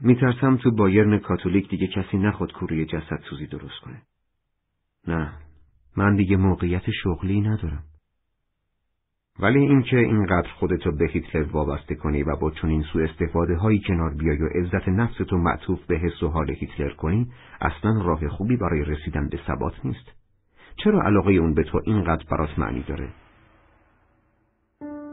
میترسم 0.00 0.56
تو 0.56 0.70
بایرن 0.70 1.18
کاتولیک 1.18 1.70
دیگه 1.70 1.86
کسی 1.86 2.16
نخواد 2.16 2.52
کوره 2.52 2.84
جسد 2.84 3.20
سوزی 3.30 3.46
درست 3.46 3.80
کنه. 3.82 4.02
نه، 5.08 5.32
من 5.96 6.16
دیگه 6.16 6.36
موقعیت 6.36 6.90
شغلی 7.02 7.40
ندارم. 7.40 7.84
ولی 9.40 9.58
اینکه 9.58 9.98
اینقدر 9.98 10.48
خودتو 10.48 10.92
به 10.92 11.08
هیتلر 11.12 11.42
وابسته 11.52 11.94
کنی 11.94 12.22
و 12.22 12.36
با 12.36 12.50
چنین 12.50 12.82
سوء 12.82 13.04
استفاده 13.04 13.56
هایی 13.56 13.80
کنار 13.86 14.14
بیای 14.14 14.42
و 14.42 14.46
عزت 14.46 14.88
نفستو 14.88 15.38
معطوف 15.38 15.86
به 15.86 15.96
حس 15.96 16.22
و 16.22 16.28
حال 16.28 16.50
هیتلر 16.50 16.90
کنی 16.90 17.26
اصلا 17.60 18.02
راه 18.04 18.28
خوبی 18.28 18.56
برای 18.56 18.84
رسیدن 18.84 19.28
به 19.28 19.38
ثبات 19.46 19.74
نیست. 19.84 20.10
چرا 20.76 21.02
علاقه 21.02 21.32
اون 21.32 21.54
به 21.54 21.62
تو 21.62 21.80
اینقدر 21.84 22.24
برات 22.30 22.58
معنی 22.58 22.84
داره؟ 22.88 23.08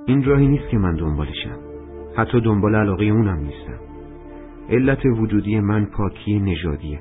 این 0.06 0.24
راهی 0.24 0.48
نیست 0.48 0.70
که 0.70 0.78
من 0.78 0.96
دنبالشم. 0.96 1.60
حتی 2.16 2.42
دنبال 2.42 2.76
علاقه 2.76 3.06
اونم 3.06 3.38
نیستم. 3.38 3.80
علت 4.70 5.06
وجودی 5.06 5.60
من 5.60 5.86
پاکی 5.86 6.40
نژادیه. 6.40 7.00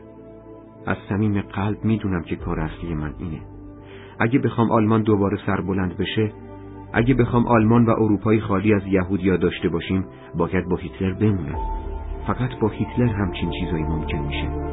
از 0.87 0.97
صمیم 1.09 1.41
قلب 1.41 1.85
می‌دونم 1.85 2.23
که 2.23 2.37
کار 2.37 2.61
اصلی 2.61 2.95
من 2.95 3.15
اینه. 3.19 3.41
اگه 4.21 4.39
بخوام 4.39 4.71
آلمان 4.71 5.03
دوباره 5.03 5.39
سربلند 5.47 5.97
بشه 5.97 6.33
اگه 6.93 7.15
بخوام 7.15 7.47
آلمان 7.47 7.87
و 7.87 7.91
اروپای 7.91 8.41
خالی 8.41 8.75
از 8.75 8.87
یهودیا 8.87 9.37
داشته 9.37 9.69
باشیم 9.69 10.05
باید 10.35 10.69
با 10.69 10.77
هیتلر 10.77 11.13
بمونم. 11.13 11.59
فقط 12.27 12.51
با 12.61 12.69
هیتلر 12.69 13.07
همچین 13.07 13.51
چیزایی 13.51 13.83
ممکن 13.83 14.19
میشه. 14.19 14.70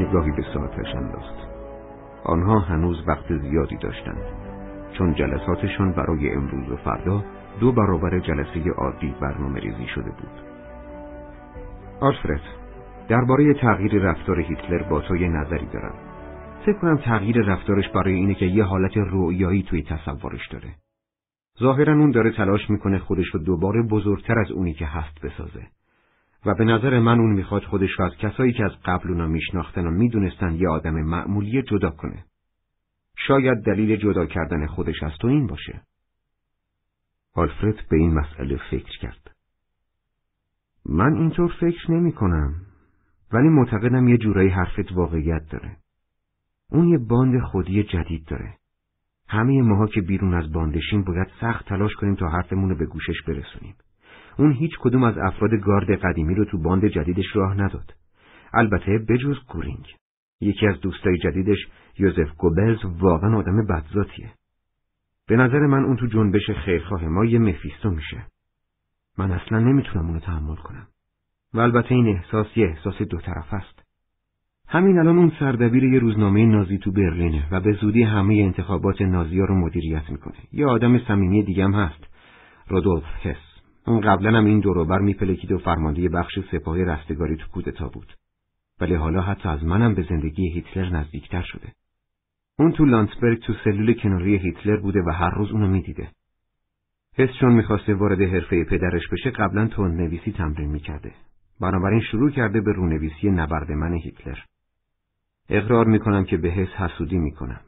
نگاهی 0.00 0.30
به 0.30 0.42
ساعتش 0.54 0.94
انداخت 0.94 1.34
آنها 2.24 2.58
هنوز 2.58 3.04
وقت 3.08 3.38
زیادی 3.38 3.76
داشتند 3.76 4.22
چون 4.98 5.14
جلساتشان 5.14 5.92
برای 5.92 6.30
امروز 6.30 6.68
و 6.68 6.76
فردا 6.76 7.24
دو 7.60 7.72
برابر 7.72 8.18
جلسه 8.18 8.70
عادی 8.76 9.14
برنامه 9.20 9.60
ریزی 9.60 9.86
شده 9.94 10.10
بود. 10.10 10.50
آلفرد، 12.00 12.40
درباره 13.08 13.54
تغییر 13.54 14.02
رفتار 14.02 14.40
هیتلر 14.40 14.82
با 14.82 15.00
تو 15.00 15.16
یه 15.16 15.28
نظری 15.28 15.66
دارم. 15.66 15.94
فکر 16.66 16.78
کنم 16.78 16.96
تغییر 16.96 17.36
رفتارش 17.42 17.88
برای 17.88 18.14
اینه 18.14 18.34
که 18.34 18.46
یه 18.46 18.64
حالت 18.64 18.96
رویایی 18.96 19.62
توی 19.62 19.82
تصورش 19.82 20.48
داره. 20.48 20.68
ظاهرا 21.60 21.92
اون 21.92 22.10
داره 22.10 22.30
تلاش 22.30 22.70
می‌کنه 22.70 22.98
خودش 22.98 23.26
رو 23.26 23.40
دوباره 23.40 23.82
بزرگتر 23.82 24.38
از 24.38 24.50
اونی 24.50 24.74
که 24.74 24.86
هست 24.86 25.20
بسازه. 25.24 25.66
و 26.46 26.54
به 26.54 26.64
نظر 26.64 26.98
من 26.98 27.18
اون 27.18 27.32
می‌خواد 27.32 27.62
خودش 27.62 27.90
رو 27.98 28.04
از 28.04 28.12
کسایی 28.16 28.52
که 28.52 28.64
از 28.64 28.72
قبل 28.84 29.08
اونا 29.08 29.26
میشناختن 29.26 29.86
و 29.86 29.90
می‌دونستن 29.90 30.54
یه 30.54 30.68
آدم 30.68 30.94
معمولی 30.94 31.62
جدا 31.62 31.90
کنه. 31.90 32.24
شاید 33.16 33.64
دلیل 33.66 33.96
جدا 33.96 34.26
کردن 34.26 34.66
خودش 34.66 35.02
از 35.02 35.12
تو 35.20 35.28
این 35.28 35.46
باشه. 35.46 35.80
آلفرد 37.34 37.88
به 37.90 37.96
این 37.96 38.14
مسئله 38.14 38.60
فکر 38.70 38.98
کرد. 38.98 39.30
من 40.86 41.14
اینطور 41.14 41.52
فکر 41.60 41.90
نمی 41.90 42.12
کنم. 42.12 42.54
ولی 43.32 43.48
معتقدم 43.48 44.08
یه 44.08 44.18
جورایی 44.18 44.48
حرفت 44.48 44.92
واقعیت 44.92 45.42
داره. 45.50 45.76
اون 46.70 46.88
یه 46.88 46.98
باند 46.98 47.42
خودی 47.42 47.82
جدید 47.82 48.24
داره. 48.24 48.54
همه 49.28 49.62
ماها 49.62 49.86
که 49.86 50.00
بیرون 50.00 50.34
از 50.34 50.52
باندشیم 50.52 51.04
باید 51.04 51.28
سخت 51.40 51.68
تلاش 51.68 51.94
کنیم 51.94 52.14
تا 52.14 52.28
حرفمون 52.28 52.70
رو 52.70 52.76
به 52.76 52.86
گوشش 52.86 53.22
برسونیم. 53.26 53.74
اون 54.40 54.52
هیچ 54.52 54.72
کدوم 54.80 55.04
از 55.04 55.18
افراد 55.18 55.50
گارد 55.54 55.90
قدیمی 55.90 56.34
رو 56.34 56.44
تو 56.44 56.58
باند 56.58 56.86
جدیدش 56.86 57.36
راه 57.36 57.54
نداد. 57.54 57.94
البته 58.52 58.98
بجز 59.08 59.36
گورینگ. 59.48 59.86
یکی 60.40 60.66
از 60.66 60.80
دوستای 60.80 61.18
جدیدش 61.18 61.58
یوزف 61.98 62.36
گوبلز 62.38 62.78
واقعا 62.84 63.38
آدم 63.38 63.66
بدذاتیه. 63.66 64.30
به 65.28 65.36
نظر 65.36 65.58
من 65.58 65.84
اون 65.84 65.96
تو 65.96 66.06
جنبش 66.06 66.50
خیرخواه 66.50 67.04
ما 67.04 67.24
یه 67.24 67.38
مفیستو 67.38 67.90
میشه. 67.90 68.26
من 69.18 69.30
اصلا 69.30 69.58
نمی‌تونم 69.58 70.06
اونو 70.06 70.20
تحمل 70.20 70.56
کنم. 70.56 70.86
و 71.54 71.60
البته 71.60 71.94
این 71.94 72.08
احساس 72.08 72.46
یه 72.56 72.66
احساس 72.66 73.02
دو 73.02 73.18
طرف 73.18 73.54
است. 73.54 73.82
همین 74.68 74.98
الان 74.98 75.18
اون 75.18 75.32
سردبیر 75.40 75.84
یه 75.84 75.98
روزنامه 75.98 76.46
نازی 76.46 76.78
تو 76.78 76.92
برلینه 76.92 77.48
و 77.50 77.60
به 77.60 77.72
زودی 77.72 78.02
همه 78.02 78.34
انتخابات 78.34 79.02
نازی 79.02 79.40
ها 79.40 79.44
رو 79.44 79.54
مدیریت 79.54 80.10
می‌کنه. 80.10 80.38
یه 80.52 80.66
آدم 80.66 80.98
صمیمی 80.98 81.42
دیگه 81.42 81.64
هم 81.64 81.74
هست. 81.74 82.06
رودولف 82.68 83.26
هس. 83.26 83.49
اون 83.90 84.00
قبلا 84.00 84.38
هم 84.38 84.44
این 84.44 84.60
دوروبر 84.60 84.98
میپلکید 84.98 85.52
و 85.52 85.58
فرمانده 85.58 86.08
بخش 86.08 86.38
سپاه 86.52 86.84
رستگاری 86.84 87.36
تو 87.36 87.46
کودتا 87.48 87.88
بود. 87.88 88.12
ولی 88.80 88.94
حالا 88.94 89.20
حتی 89.20 89.48
از 89.48 89.64
منم 89.64 89.94
به 89.94 90.06
زندگی 90.08 90.48
هیتلر 90.48 90.88
نزدیکتر 90.90 91.42
شده. 91.42 91.72
اون 92.58 92.72
تو 92.72 92.84
لانسبرگ 92.84 93.38
تو 93.38 93.52
سلول 93.64 93.94
کناری 93.94 94.36
هیتلر 94.36 94.76
بوده 94.76 95.02
و 95.06 95.10
هر 95.10 95.30
روز 95.30 95.50
اونو 95.50 95.66
می‌دیده. 95.66 96.08
حس 97.16 97.28
چون 97.40 97.52
می‌خواسته 97.52 97.94
وارد 97.94 98.20
حرفه 98.20 98.64
پدرش 98.64 99.08
بشه 99.12 99.30
قبلا 99.30 99.66
تند 99.66 100.00
نویسی 100.00 100.32
تمرین 100.32 100.70
می‌کرده. 100.70 101.12
بنابراین 101.60 102.00
شروع 102.00 102.30
کرده 102.30 102.60
به 102.60 102.72
رونویسی 102.72 103.30
نبرد 103.30 103.72
من 103.72 103.94
هیتلر. 103.94 104.38
اقرار 105.48 105.86
می‌کنم 105.86 106.24
که 106.24 106.36
به 106.36 106.48
حس 106.48 106.68
حسودی 106.68 107.18
می‌کنم. 107.18 107.60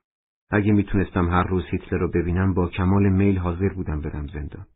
اگه 0.51 0.73
می‌تونستم 0.73 1.31
هر 1.31 1.43
روز 1.43 1.65
هیتلر 1.71 1.99
رو 1.99 2.09
ببینم 2.09 2.55
با 2.55 2.69
کمال 2.69 3.09
میل 3.09 3.39
حاضر 3.39 3.69
بودم 3.69 4.01
برم 4.01 4.27
زندان. 4.27 4.67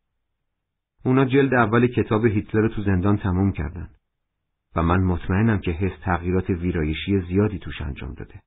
اونا 1.07 1.25
جلد 1.25 1.53
اول 1.53 1.87
کتاب 1.87 2.25
هیتلر 2.25 2.61
رو 2.61 2.69
تو 2.69 2.81
زندان 2.81 3.17
تموم 3.17 3.51
کردن. 3.51 3.89
و 4.75 4.83
من 4.83 5.03
مطمئنم 5.03 5.59
که 5.59 5.71
حس 5.71 5.99
تغییرات 6.01 6.49
ویرایشی 6.49 7.21
زیادی 7.27 7.59
توش 7.59 7.81
انجام 7.81 8.13
داده. 8.13 8.41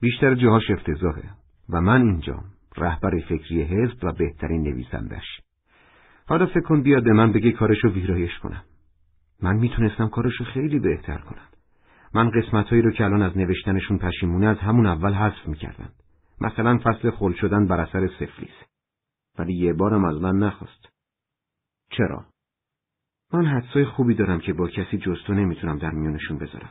بیشتر 0.00 0.34
جاهاش 0.34 0.70
افتضاحه 0.70 1.30
و 1.68 1.80
من 1.80 2.02
اینجام 2.02 2.44
رهبر 2.76 3.20
فکری 3.28 3.62
حزب 3.62 4.04
و 4.04 4.12
بهترین 4.12 4.62
نویسندش. 4.62 5.24
حالا 6.26 6.46
فکر 6.46 6.60
کن 6.60 6.82
بیاد 6.82 7.04
به 7.04 7.12
من 7.12 7.32
بگه 7.32 7.52
کارشو 7.52 7.88
ویرایش 7.88 8.38
کنم. 8.38 8.62
من 9.42 9.56
می‌تونستم 9.56 10.08
کارشو 10.08 10.44
خیلی 10.44 10.78
بهتر 10.78 11.18
کنم. 11.18 11.48
من 12.14 12.30
قسمتهایی 12.30 12.82
رو 12.82 12.90
که 12.90 13.04
الان 13.04 13.22
از 13.22 13.38
نوشتنشون 13.38 13.98
پشیمونه 13.98 14.46
از 14.46 14.58
همون 14.58 14.86
اول 14.86 15.12
حذف 15.12 15.48
می‌کردم. 15.48 15.88
مثلا 16.40 16.78
فصل 16.78 17.10
خل 17.10 17.32
شدن 17.32 17.66
بر 17.66 17.80
اثر 17.80 18.06
سفلیس. 18.06 18.54
ولی 19.38 19.54
یه 19.54 19.72
بارم 19.72 20.04
از 20.04 20.20
من 20.20 20.36
نخواست. 20.36 20.89
چرا؟ 21.90 22.24
من 23.32 23.46
حدسای 23.46 23.84
خوبی 23.84 24.14
دارم 24.14 24.40
که 24.40 24.52
با 24.52 24.68
کسی 24.68 24.98
جستو 24.98 25.34
نمی‌تونم 25.34 25.78
در 25.78 25.90
میونشون 25.90 26.38
بذارم. 26.38 26.70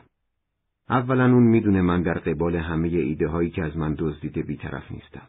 اولا 0.88 1.24
اون 1.24 1.42
می‌دونه 1.42 1.82
من 1.82 2.02
در 2.02 2.18
قبال 2.18 2.56
همه 2.56 2.88
ایده 2.88 3.28
هایی 3.28 3.50
که 3.50 3.64
از 3.64 3.76
من 3.76 3.94
دزدیده 3.98 4.42
بیطرف 4.42 4.92
نیستم. 4.92 5.28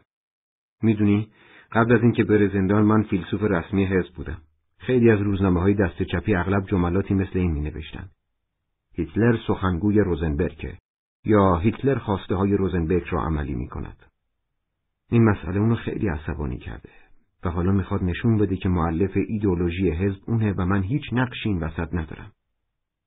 می‌دونی 0.82 1.28
قبل 1.72 1.92
از 1.92 2.02
اینکه 2.02 2.24
بره 2.24 2.48
زندان 2.48 2.82
من 2.82 3.02
فیلسوف 3.02 3.42
رسمی 3.42 3.84
حزب 3.84 4.14
بودم. 4.14 4.38
خیلی 4.78 5.10
از 5.10 5.20
روزنامه 5.20 5.60
های 5.60 5.74
دست 5.74 6.02
چپی 6.02 6.34
اغلب 6.34 6.66
جملاتی 6.66 7.14
مثل 7.14 7.38
این 7.38 7.50
می 7.50 7.60
نوشتن. 7.60 8.08
هیتلر 8.94 9.36
سخنگوی 9.46 10.00
روزنبرگ 10.00 10.76
یا 11.24 11.56
هیتلر 11.56 11.98
خواسته 11.98 12.34
های 12.34 12.56
روزنبرگ 12.56 13.04
را 13.10 13.22
عملی 13.22 13.54
می 13.54 13.68
کند. 13.68 13.96
این 15.10 15.24
مسئله 15.24 15.60
اونو 15.60 15.74
خیلی 15.74 16.08
عصبانی 16.08 16.58
کرده 16.58 17.01
و 17.44 17.50
حالا 17.50 17.72
می‌خواد 17.72 18.04
نشون 18.04 18.38
بده 18.38 18.56
که 18.56 18.68
معلف 18.68 19.10
ایدولوژی 19.28 19.90
حزب 19.90 20.20
اونه 20.26 20.52
و 20.52 20.64
من 20.64 20.82
هیچ 20.82 21.02
نقشی 21.12 21.48
این 21.48 21.62
وسط 21.62 21.94
ندارم. 21.94 22.32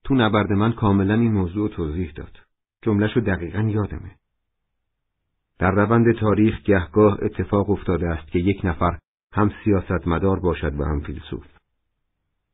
تو 0.04 0.16
نبرد 0.16 0.52
من 0.52 0.72
کاملا 0.72 1.14
این 1.14 1.32
موضوع 1.32 1.70
توضیح 1.70 2.12
داد. 2.16 2.40
جملهشو 2.82 3.20
دقیقا 3.20 3.62
یادمه. 3.62 4.12
در 5.60 5.72
روند 5.72 6.20
تاریخ 6.20 6.62
گهگاه 6.62 7.18
اتفاق 7.22 7.70
افتاده 7.70 8.10
است 8.10 8.32
که 8.32 8.40
یک 8.40 8.66
نفر 8.66 9.00
هم 9.34 9.52
سیاستمدار 9.64 10.40
باشد 10.40 10.80
و 10.80 10.84
هم 10.84 11.00
فیلسوف. 11.00 11.46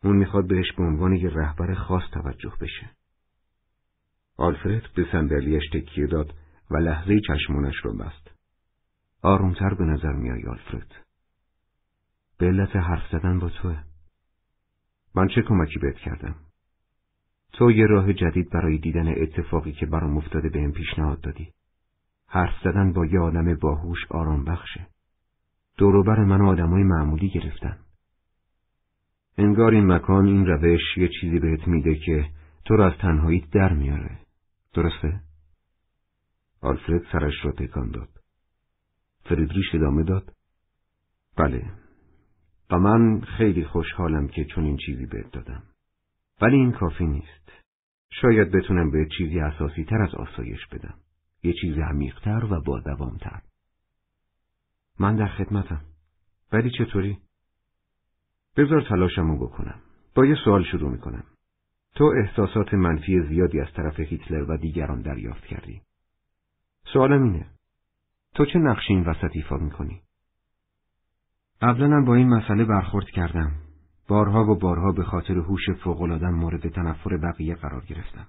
اون 0.04 0.18
می‌خواد 0.18 0.48
بهش 0.48 0.72
به 0.78 0.84
عنوان 0.84 1.14
یک 1.14 1.34
رهبر 1.36 1.74
خاص 1.74 2.04
توجه 2.14 2.54
بشه. 2.62 2.90
آلفرد 4.38 4.90
به 4.96 5.06
صندلیاش 5.12 5.70
تکیه 5.74 6.08
داد 6.08 6.34
و 6.72 6.78
لحظه 6.78 7.20
چشمونش 7.28 7.76
رو 7.84 7.98
بست. 7.98 8.32
آرومتر 9.22 9.74
به 9.74 9.84
نظر 9.84 10.14
میای 10.14 10.44
آلفرد. 10.46 11.06
به 12.42 12.48
علت 12.48 12.76
حرف 12.76 13.12
زدن 13.12 13.40
با 13.40 13.50
توه. 13.50 13.84
من 15.16 15.28
چه 15.28 15.42
کمکی 15.42 15.80
بهت 15.80 15.96
کردم؟ 15.96 16.36
تو 17.54 17.72
یه 17.72 17.86
راه 17.86 18.14
جدید 18.14 18.50
برای 18.50 18.78
دیدن 18.78 19.08
اتفاقی 19.08 19.72
که 19.72 19.86
برام 19.86 20.18
افتاده 20.18 20.50
به 20.50 20.72
پیشنهاد 20.72 21.22
دادی. 21.22 21.54
حرف 22.28 22.54
زدن 22.64 22.94
با 22.94 23.06
یه 23.06 23.20
آدم 23.20 23.56
باهوش 23.56 24.00
آرام 24.10 24.46
بخشه. 24.46 24.88
دوروبر 25.78 26.24
من 26.24 26.42
آدمای 26.42 26.84
معمولی 26.84 27.30
گرفتن. 27.30 27.78
انگار 29.38 29.72
این 29.72 29.92
مکان 29.92 30.26
این 30.26 30.46
روش 30.46 30.98
یه 30.98 31.10
چیزی 31.22 31.40
بهت 31.40 31.68
میده 31.68 31.96
که 31.96 32.30
تو 32.66 32.76
رو 32.76 32.84
از 32.84 32.94
تنهاییت 33.00 33.50
در 33.50 33.74
میاره. 33.74 34.20
درسته؟ 34.74 35.22
آلفرد 36.62 37.04
سرش 37.12 37.46
را 37.46 37.52
تکان 37.52 37.92
داد. 37.92 38.10
فریدریش 39.24 39.76
ادامه 39.76 40.04
داد. 40.04 40.34
بله. 41.38 41.81
و 42.72 42.80
من 42.80 43.22
خیلی 43.22 43.66
خوشحالم 43.66 44.28
که 44.28 44.46
چون 44.46 44.64
این 44.64 44.78
چیزی 44.78 45.06
بهت 45.06 45.32
دادم. 45.32 45.64
ولی 46.42 46.56
این 46.56 46.72
کافی 46.72 47.06
نیست. 47.06 47.52
شاید 48.10 48.52
بتونم 48.52 48.92
به 48.92 49.08
چیزی 49.18 49.40
اساسی 49.40 49.84
تر 49.84 50.02
از 50.02 50.16
آسایش 50.16 50.68
بدم. 50.68 50.94
یه 51.44 51.54
چیز 51.62 51.78
عمیقتر 51.78 52.46
و 52.46 52.62
با 52.62 52.80
دوامتر. 52.80 53.42
من 55.00 55.16
در 55.16 55.28
خدمتم. 55.28 55.82
ولی 56.54 56.72
چطوری؟ 56.78 57.18
بذار 58.58 58.82
تلاشمو 58.82 59.38
بکنم. 59.38 59.82
با 60.16 60.26
یه 60.26 60.36
سوال 60.46 60.64
شروع 60.64 60.92
می‌کنم. 60.92 61.24
تو 61.96 62.14
احساسات 62.18 62.74
منفی 62.74 63.22
زیادی 63.22 63.60
از 63.60 63.74
طرف 63.74 64.00
هیتلر 64.00 64.52
و 64.52 64.58
دیگران 64.58 65.02
دریافت 65.02 65.46
کردی. 65.46 65.82
سوالم 66.94 67.24
اینه. 67.24 67.50
تو 68.36 68.46
چه 68.46 68.60
نقشی 68.60 68.94
این 68.94 69.04
وسط 69.04 69.30
ایفا 69.34 69.58
می‌کنی؟ 69.58 70.02
قبلا 71.62 72.02
با 72.02 72.16
این 72.16 72.30
مسئله 72.30 72.66
برخورد 72.66 73.06
کردم. 73.06 73.52
بارها 74.08 74.44
و 74.46 74.60
بارها 74.60 74.92
به 74.92 75.04
خاطر 75.04 75.38
هوش 75.38 75.70
فوق‌العاده‌ام 75.84 76.34
مورد 76.34 76.70
تنفر 76.70 77.18
بقیه 77.18 77.56
قرار 77.56 77.86
گرفتم. 77.86 78.28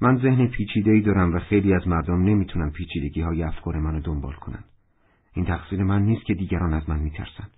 من 0.00 0.18
ذهن 0.18 0.46
پیچیده‌ای 0.46 1.00
دارم 1.00 1.34
و 1.34 1.38
خیلی 1.38 1.74
از 1.74 1.88
مردم 1.88 2.22
نمی‌تونن 2.22 2.70
پیچیدگی 2.70 3.20
های 3.20 3.42
افکار 3.42 3.78
منو 3.78 4.00
دنبال 4.00 4.32
کنن. 4.32 4.64
این 5.32 5.44
تقصیر 5.44 5.82
من 5.82 6.02
نیست 6.02 6.24
که 6.24 6.34
دیگران 6.34 6.74
از 6.74 6.88
من 6.88 6.98
میترسن. 7.00 7.48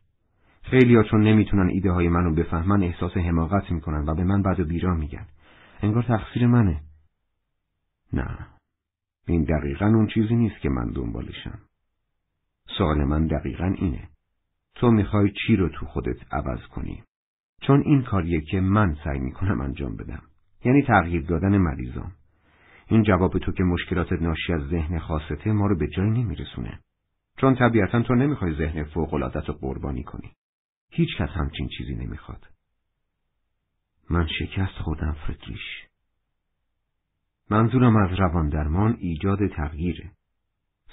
خیلی 0.63 0.97
ها 0.97 1.03
چون 1.03 1.23
نمی‌تونن 1.23 1.69
ایده 1.69 1.91
های 1.93 2.09
منو 2.09 2.35
بفهمن 2.35 2.83
احساس 2.83 3.17
حماقت 3.17 3.71
می‌کنن 3.71 4.09
و 4.09 4.15
به 4.15 4.25
من 4.25 4.43
بد 4.43 4.61
و 4.61 4.65
بیرا 4.65 4.95
میگن. 4.95 5.27
انگار 5.83 6.03
تقصیر 6.03 6.47
منه. 6.47 6.81
نه. 8.13 8.39
این 9.29 9.45
دقیقا 9.45 9.87
اون 9.87 10.07
چیزی 10.07 10.35
نیست 10.35 10.61
که 10.61 10.69
من 10.69 10.91
دنبالشم. 10.91 11.59
سوال 12.79 13.05
من 13.05 13.27
دقیقا 13.27 13.75
اینه. 13.79 14.09
تو 14.75 14.91
می‌خوای 14.91 15.33
چی 15.47 15.57
رو 15.57 15.69
تو 15.69 15.87
خودت 15.87 16.33
عوض 16.33 16.67
کنی؟ 16.67 17.03
چون 17.63 17.81
این 17.81 18.03
کاریه 18.03 18.41
که 18.41 18.61
من 18.61 18.97
سعی 19.05 19.19
می‌کنم 19.19 19.61
انجام 19.61 19.97
بدم. 19.97 20.23
یعنی 20.65 20.83
تغییر 20.83 21.23
دادن 21.23 21.59
مریضان. 21.59 22.13
این 22.87 23.03
جواب 23.03 23.39
تو 23.39 23.53
که 23.53 23.63
مشکلات 23.63 24.13
ناشی 24.13 24.53
از 24.53 24.69
ذهن 24.69 24.99
خاصته 24.99 25.53
ما 25.53 25.67
رو 25.67 25.77
به 25.77 25.89
جای 25.89 26.11
نمیرسونه. 26.11 26.81
چون 27.37 27.55
طبیعتا 27.55 28.03
تو 28.03 28.15
نمی‌خوای 28.15 28.55
ذهن 28.55 28.85
فوقلادت 28.85 29.49
رو 29.49 29.55
قربانی 29.55 30.03
کنی. 30.03 30.33
هیچ 30.91 31.17
کس 31.19 31.29
همچین 31.29 31.69
چیزی 31.79 31.95
نمی‌خواد. 31.95 32.47
من 34.11 34.27
شکست 34.39 34.79
خودم 34.83 35.13
فردریش. 35.27 35.87
منظورم 37.51 37.97
از 37.97 38.19
روان 38.19 38.49
درمان 38.49 38.97
ایجاد 38.99 39.39
تغییره. 39.57 40.11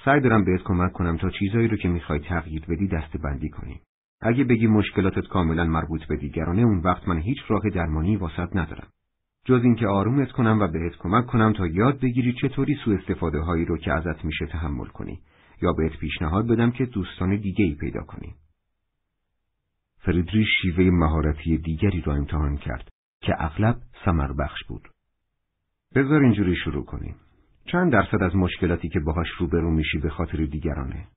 سعی 0.06 0.22
دارم 0.22 0.45
بهت 0.45 0.61
کمک 0.64 0.91
کنم 0.91 1.18
تا 1.18 1.30
چیزایی 1.30 1.68
رو 1.68 1.78
که 1.78 1.90
می‌خوای 1.90 2.19
تغییر 2.19 2.65
بدی 2.69 2.88
دست 2.88 3.18
بندی 3.18 3.49
کنی. 3.49 3.82
اگه 4.22 4.44
بگی 4.44 4.68
مشکلاتت 4.68 5.28
کاملا 5.28 5.64
مربوط 5.64 6.06
به 6.06 6.15
دیگرانه 6.15 6.61
اون 6.61 6.80
وقت 6.80 7.07
من 7.07 7.18
هیچ 7.18 7.38
راه 7.48 7.69
درمانی 7.69 8.15
واسط 8.15 8.56
ندارم. 8.56 8.88
جز 9.45 9.64
اینکه 9.64 9.88
آرومت 9.88 10.32
کنم 10.32 10.60
و 10.61 10.68
بهت 10.68 10.95
کمک 10.99 11.26
کنم 11.26 11.53
تا 11.53 11.68
یاد 11.68 11.99
بگیری 11.99 12.34
چطوری 12.41 12.76
سوء 12.86 12.98
استفاده 12.98 13.40
هایی 13.40 13.65
رو 13.65 13.78
که 13.78 13.91
ازت 13.91 14.26
میشه 14.26 14.45
تحمل 14.45 14.86
کنی 14.86 15.22
یا 15.61 15.73
بهت 15.73 15.98
پیشنهاد 15.98 16.48
بدم 16.48 16.72
که 16.72 16.86
دوستان 16.86 17.36
دیگه 17.36 17.65
ای 17.65 17.76
پیدا 17.76 18.02
کنی. 18.02 18.36
فریدریش 19.99 20.48
شیوه 20.61 20.84
مهارتی 20.84 21.57
دیگری 21.57 22.02
را 22.02 22.15
امتحان 22.15 22.57
کرد 22.57 22.90
که 23.22 23.34
اغلب 23.38 23.78
سمر 24.06 24.34
بخش 24.34 24.64
بود. 24.68 24.88
بذار 25.95 26.22
اینجوری 26.22 26.56
شروع 26.56 26.86
کنیم. 26.86 27.15
چند 27.72 27.91
درصد 27.91 28.23
از 28.23 28.35
مشکلاتی 28.35 28.89
که 28.89 28.99
باهاش 28.99 29.27
روبرو 29.39 29.72
میشی 29.72 29.98
به 29.98 30.10
خاطر 30.10 30.45
دیگرانه؟ 30.45 31.07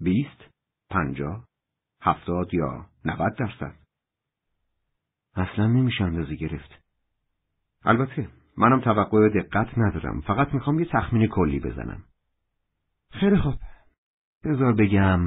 بیست؟ 0.00 0.44
پنجاه؟ 0.90 1.44
هفتاد 2.00 2.54
یا 2.54 2.86
نود 3.04 3.36
درصد؟ 3.38 3.74
اصلا 5.36 5.66
نمیشه 5.66 6.04
اندازه 6.04 6.34
گرفت. 6.34 6.84
البته 7.84 8.28
منم 8.56 8.80
توقع 8.80 9.28
دقت 9.28 9.78
ندارم 9.78 10.20
فقط 10.20 10.54
می‌خوام 10.54 10.78
یه 10.78 10.86
تخمین 10.92 11.26
کلی 11.26 11.60
بزنم. 11.60 12.04
خیلی 13.10 13.36
خوب. 13.36 13.54
بذار 14.44 14.72
بگم 14.74 15.20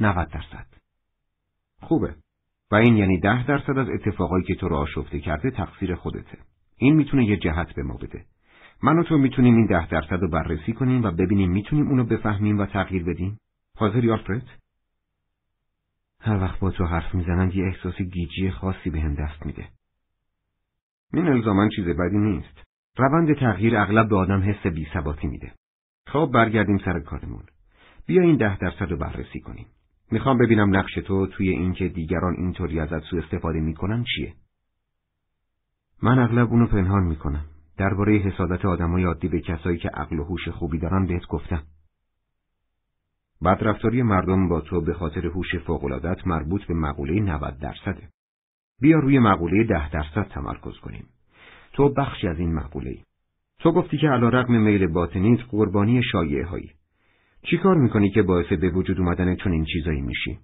نود 0.00 0.28
درصد. 0.28 0.66
خوبه. 1.80 2.14
و 2.70 2.74
این 2.74 2.96
یعنی 2.96 3.20
ده 3.20 3.46
درصد 3.46 3.78
از 3.78 3.88
اتفاقایی 3.88 4.44
که 4.44 4.54
تو 4.54 4.68
رو 4.68 4.76
آشفته 4.76 5.20
کرده 5.20 5.50
تقصیر 5.50 5.94
خودته. 5.94 6.38
این 6.76 6.96
می‌تونه 6.96 7.24
یه 7.24 7.36
جهت 7.36 7.74
به 7.74 7.82
ما 7.82 7.96
بده. 7.96 8.24
من 8.82 8.98
و 8.98 9.02
تو 9.02 9.18
می‌تونیم 9.18 9.56
این 9.56 9.66
ده 9.66 9.88
درصد 9.88 10.12
رو 10.12 10.28
بررسی 10.28 10.72
کنیم 10.72 11.02
و 11.02 11.10
ببینیم 11.10 11.50
می‌تونیم 11.50 11.88
اونو 11.88 12.04
بفهمیم 12.04 12.58
و 12.58 12.66
تغییر 12.66 13.04
بدیم. 13.04 13.40
حاضری 13.76 14.10
آلفرد؟ 14.10 14.46
هر 16.20 16.36
وقت 16.36 16.60
با 16.60 16.70
تو 16.70 16.84
حرف 16.84 17.14
می‌زنم 17.14 17.50
یه 17.54 17.64
احساس 17.64 18.02
گیجی 18.02 18.50
خاصی 18.50 18.90
به 18.90 19.00
هم 19.00 19.14
دست 19.14 19.46
میده. 19.46 19.68
این 21.12 21.28
الزاما 21.28 21.68
چیز 21.68 21.84
بدی 21.84 22.18
نیست. 22.18 22.64
روند 22.96 23.34
تغییر 23.34 23.76
اغلب 23.76 24.08
به 24.08 24.16
آدم 24.16 24.42
حس 24.42 24.66
بیثباتی 24.66 25.26
میده. 25.26 25.52
خب 26.06 26.30
برگردیم 26.34 26.78
سر 26.78 27.00
کارمون. 27.00 27.42
بیا 28.06 28.22
این 28.22 28.36
ده 28.36 28.58
درصد 28.58 28.90
رو 28.90 28.96
بررسی 28.96 29.40
کنیم. 29.40 29.66
می‌خوام 30.10 30.38
ببینم 30.38 30.76
نقش 30.76 30.94
تو 30.94 31.26
توی 31.26 31.48
اینکه 31.48 31.88
دیگران 31.88 32.34
اینطوری 32.34 32.80
ازت 32.80 33.00
سوء 33.00 33.22
استفاده 33.22 33.60
می‌کنن 33.60 34.04
چیه؟ 34.04 34.34
من 36.02 36.18
اغلب 36.18 36.50
اونو 36.50 36.66
پنهان 36.66 37.02
می‌کنم. 37.02 37.44
درباره 37.76 38.18
حسادت 38.18 38.64
آدمای 38.64 39.04
عادی 39.04 39.28
به 39.28 39.40
کسایی 39.40 39.78
که 39.78 39.88
عقل 39.88 40.18
و 40.18 40.24
هوش 40.24 40.48
خوبی 40.48 40.78
دارن 40.78 41.06
بهت 41.06 41.26
گفتم. 41.26 41.62
بدرفتاری 43.44 44.02
مردم 44.02 44.48
با 44.48 44.60
تو 44.60 44.80
به 44.80 44.94
خاطر 44.94 45.26
هوش 45.26 45.56
فوق‌العادت 45.56 46.26
مربوط 46.26 46.64
به 46.64 46.74
مقوله 46.74 47.20
90 47.20 47.58
درصده. 47.58 48.08
بیا 48.80 48.98
روی 48.98 49.18
مقوله 49.18 49.64
ده 49.64 49.90
درصد 49.90 50.28
تمرکز 50.28 50.78
کنیم. 50.78 51.06
تو 51.72 51.88
بخشی 51.88 52.28
از 52.28 52.38
این 52.38 52.54
مقوله 52.54 52.90
ای. 52.90 53.02
تو 53.58 53.72
گفتی 53.72 53.98
که 53.98 54.08
علا 54.08 54.28
رقم 54.28 54.52
میل 54.54 54.86
باطنیت 54.86 55.40
قربانی 55.50 56.02
شایعه 56.12 56.46
هایی. 56.46 56.70
چی 57.42 57.58
کار 57.58 57.76
می‌کنی 57.76 58.10
که 58.10 58.22
باعث 58.22 58.46
به 58.46 58.70
وجود 58.70 58.98
اومدن 58.98 59.36
چون 59.36 59.52
این 59.52 59.64
چیزایی 59.64 60.00
میشی؟ 60.00 60.38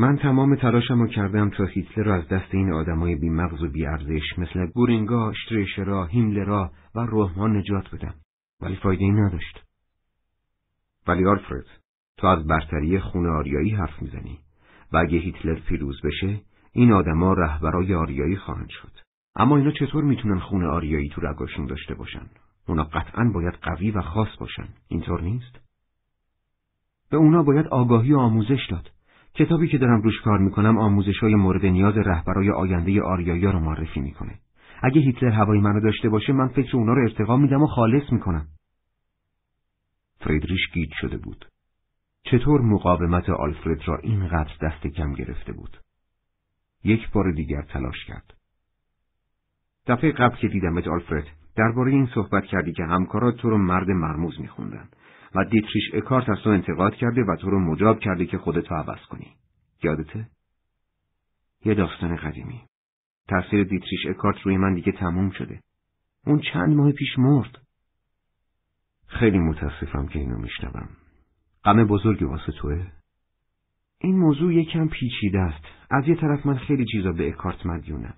من 0.00 0.16
تمام 0.16 0.56
تلاشمو 0.56 1.06
کردم 1.06 1.50
تا 1.50 1.64
هیتلر 1.64 2.04
را 2.04 2.14
از 2.14 2.28
دست 2.28 2.54
این 2.54 2.72
آدمای 2.72 3.14
بی 3.14 3.28
مغز 3.28 3.62
و 3.62 3.68
بی 3.68 3.86
ارزش 3.86 4.38
مثل 4.38 4.66
گورینگا، 4.66 5.32
شتریشرا، 5.32 6.06
هیملرا 6.06 6.72
و 6.94 7.00
روحمان 7.00 7.56
نجات 7.56 7.94
بدم. 7.94 8.14
ولی 8.60 8.76
فایده 8.76 9.04
ای 9.04 9.10
نداشت. 9.10 9.64
ولی 11.06 11.26
آلفرد، 11.26 11.66
تو 12.16 12.26
از 12.26 12.46
برتری 12.46 13.00
خون 13.00 13.26
آریایی 13.26 13.70
حرف 13.70 14.02
می‌زنی 14.02 14.38
و 14.92 14.96
اگه 14.96 15.18
هیتلر 15.18 15.60
پیروز 15.60 16.00
بشه 16.04 16.40
این 16.72 16.92
آدما 16.92 17.32
رهبرای 17.32 17.94
آریایی 17.94 18.36
خواهند 18.36 18.68
شد. 18.68 18.92
اما 19.36 19.56
اینا 19.56 19.70
چطور 19.70 20.04
می‌تونن 20.04 20.38
خون 20.38 20.64
آریایی 20.64 21.08
تو 21.08 21.20
رگاشون 21.20 21.66
داشته 21.66 21.94
باشن؟ 21.94 22.26
اونا 22.68 22.84
قطعا 22.84 23.24
باید 23.34 23.54
قوی 23.62 23.90
و 23.90 24.00
خاص 24.00 24.28
باشن. 24.40 24.68
اینطور 24.88 25.20
نیست؟ 25.20 25.60
به 27.10 27.16
اونا 27.16 27.42
باید 27.42 27.66
آگاهی 27.66 28.12
و 28.12 28.18
آموزش 28.18 28.66
داد. 28.70 28.90
کتابی 29.34 29.68
که 29.68 29.78
دارم 29.78 30.02
روش 30.02 30.20
کار 30.20 30.38
می‌کنم 30.38 30.78
آموزش 30.78 31.18
های 31.18 31.34
مورد 31.34 31.66
نیاز 31.66 31.96
رهبرای 31.96 32.50
آینده 32.50 33.02
آریایی 33.02 33.42
رو 33.42 33.60
معرفی 33.60 34.00
می‌کنه. 34.00 34.38
اگه 34.82 35.00
هیتلر 35.00 35.30
هوای 35.30 35.60
منو 35.60 35.80
داشته 35.80 36.08
باشه 36.08 36.32
من 36.32 36.48
فکر 36.48 36.76
اونا 36.76 36.92
رو 36.92 37.02
ارتقا 37.02 37.36
میدم 37.36 37.62
و 37.62 37.66
خالص 37.66 38.12
می‌کنم. 38.12 38.46
فریدریش 40.20 40.70
گیج 40.72 40.90
شده 41.00 41.16
بود. 41.16 41.46
چطور 42.22 42.60
مقاومت 42.60 43.30
آلفرد 43.30 43.88
را 43.88 43.96
اینقدر 43.96 44.52
دست 44.62 44.86
کم 44.86 45.12
گرفته 45.12 45.52
بود؟ 45.52 45.76
یک 46.84 47.10
بار 47.10 47.32
دیگر 47.32 47.62
تلاش 47.62 48.04
کرد. 48.06 48.34
دفعه 49.86 50.12
قبل 50.12 50.36
که 50.36 50.48
دیدمت 50.48 50.88
آلفرد 50.88 51.26
درباره 51.56 51.90
این 51.90 52.08
صحبت 52.14 52.44
کردی 52.44 52.72
که 52.72 52.84
همکارات 52.84 53.36
تو 53.36 53.50
رو 53.50 53.58
مرد 53.58 53.90
مرموز 53.90 54.40
میخوندن 54.40 54.88
و 55.34 55.44
دیتریش 55.44 55.94
اکارت 55.94 56.28
از 56.28 56.38
تو 56.44 56.50
انتقاد 56.50 56.94
کرده 56.94 57.24
و 57.24 57.36
تو 57.36 57.50
رو 57.50 57.60
مجاب 57.60 57.98
کرده 57.98 58.26
که 58.26 58.38
خودتو 58.38 58.74
عوض 58.74 59.06
کنی. 59.10 59.26
یادته؟ 59.82 60.26
یه 61.64 61.74
داستان 61.74 62.16
قدیمی. 62.16 62.60
تاثیر 63.28 63.64
دیتریش 63.64 64.06
اکارت 64.08 64.40
روی 64.42 64.56
من 64.56 64.74
دیگه 64.74 64.92
تموم 64.92 65.30
شده. 65.30 65.60
اون 66.26 66.40
چند 66.52 66.76
ماه 66.76 66.92
پیش 66.92 67.18
مرد. 67.18 67.58
خیلی 69.06 69.38
متاسفم 69.38 70.06
که 70.06 70.18
اینو 70.18 70.38
میشنوم. 70.38 70.88
غم 71.64 71.84
بزرگی 71.84 72.24
واسه 72.24 72.52
توه؟ 72.52 72.86
این 73.98 74.18
موضوع 74.18 74.54
یکم 74.54 74.88
پیچیده 74.88 75.38
است. 75.38 75.64
از 75.90 76.08
یه 76.08 76.14
طرف 76.14 76.46
من 76.46 76.58
خیلی 76.58 76.84
چیزا 76.92 77.12
به 77.12 77.28
اکارت 77.28 77.66
مدیونم. 77.66 78.14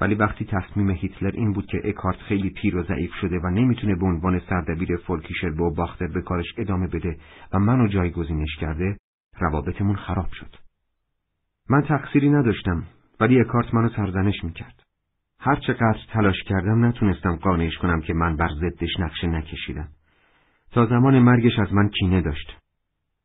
ولی 0.00 0.14
وقتی 0.14 0.44
تصمیم 0.44 0.90
هیتلر 0.90 1.30
این 1.30 1.52
بود 1.52 1.66
که 1.66 1.80
اکارت 1.84 2.16
خیلی 2.16 2.50
پیر 2.50 2.76
و 2.76 2.82
ضعیف 2.82 3.14
شده 3.20 3.38
و 3.38 3.50
نمی‌تونه 3.50 3.94
به 3.94 4.06
عنوان 4.06 4.40
سردبیر 4.50 4.96
فولکیشر 4.96 5.50
بئوباختر 5.50 6.06
به 6.06 6.22
کارش 6.22 6.54
ادامه 6.58 6.86
بده 6.86 7.16
و 7.52 7.58
منو 7.58 7.88
جایگزینش 7.88 8.56
کرده 8.60 8.96
روابطمون 9.38 9.96
خراب 9.96 10.28
شد. 10.32 10.56
من 11.70 11.82
تقصیری 11.82 12.30
نداشتم 12.30 12.82
ولی 13.20 13.40
اکارت 13.40 13.74
منو 13.74 13.88
سرزنش 13.88 14.44
می‌کرد. 14.44 14.82
هر 15.40 15.56
چقدر 15.56 15.98
تلاش 16.12 16.42
کردم 16.42 16.84
نتونستم 16.84 17.36
قانعش 17.36 17.78
کنم 17.78 18.00
که 18.00 18.14
من 18.14 18.36
بر 18.36 18.48
ضدش 18.48 19.00
نقشه 19.00 19.26
نکشیدم. 19.26 19.88
تا 20.72 20.86
زمان 20.86 21.18
مرگش 21.18 21.58
از 21.58 21.72
من 21.72 21.88
کینه 21.88 22.20
داشت. 22.20 22.56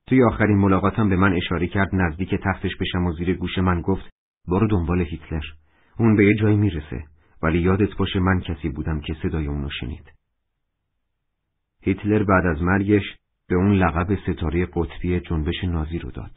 توی 0.08 0.24
آخرین 0.24 0.58
ملاقاتم 0.58 1.10
به 1.10 1.16
من 1.16 1.34
اشاره 1.34 1.68
کرد 1.68 1.90
نزدیک 1.94 2.36
تختش 2.36 2.72
بشم 2.80 3.06
و 3.06 3.14
زیر 3.14 3.34
گوش 3.34 3.58
من 3.58 3.82
گفت 3.82 4.10
برو 4.48 4.68
دنبال 4.68 5.02
هیتلر. 5.02 5.44
اون 6.00 6.16
به 6.16 6.26
یه 6.26 6.36
جایی 6.36 6.58
می‌رسه 6.58 7.04
ولی 7.42 7.60
یادت 7.60 7.96
باشه 7.98 8.20
من 8.20 8.40
کسی 8.40 8.70
بودم 8.70 9.00
که 9.00 9.16
صدای 9.24 9.48
اونو 9.48 9.70
شنید. 9.70 10.12
هیتلر 11.82 12.24
بعد 12.24 12.46
از 12.46 12.62
مرگش 12.62 13.04
به 13.48 13.56
اون 13.56 13.72
لقب 13.72 14.16
ستاره 14.16 14.66
قطبی 14.74 15.20
جنبش 15.20 15.64
نازی 15.64 16.00
رو 16.00 16.12
داد. 16.12 16.32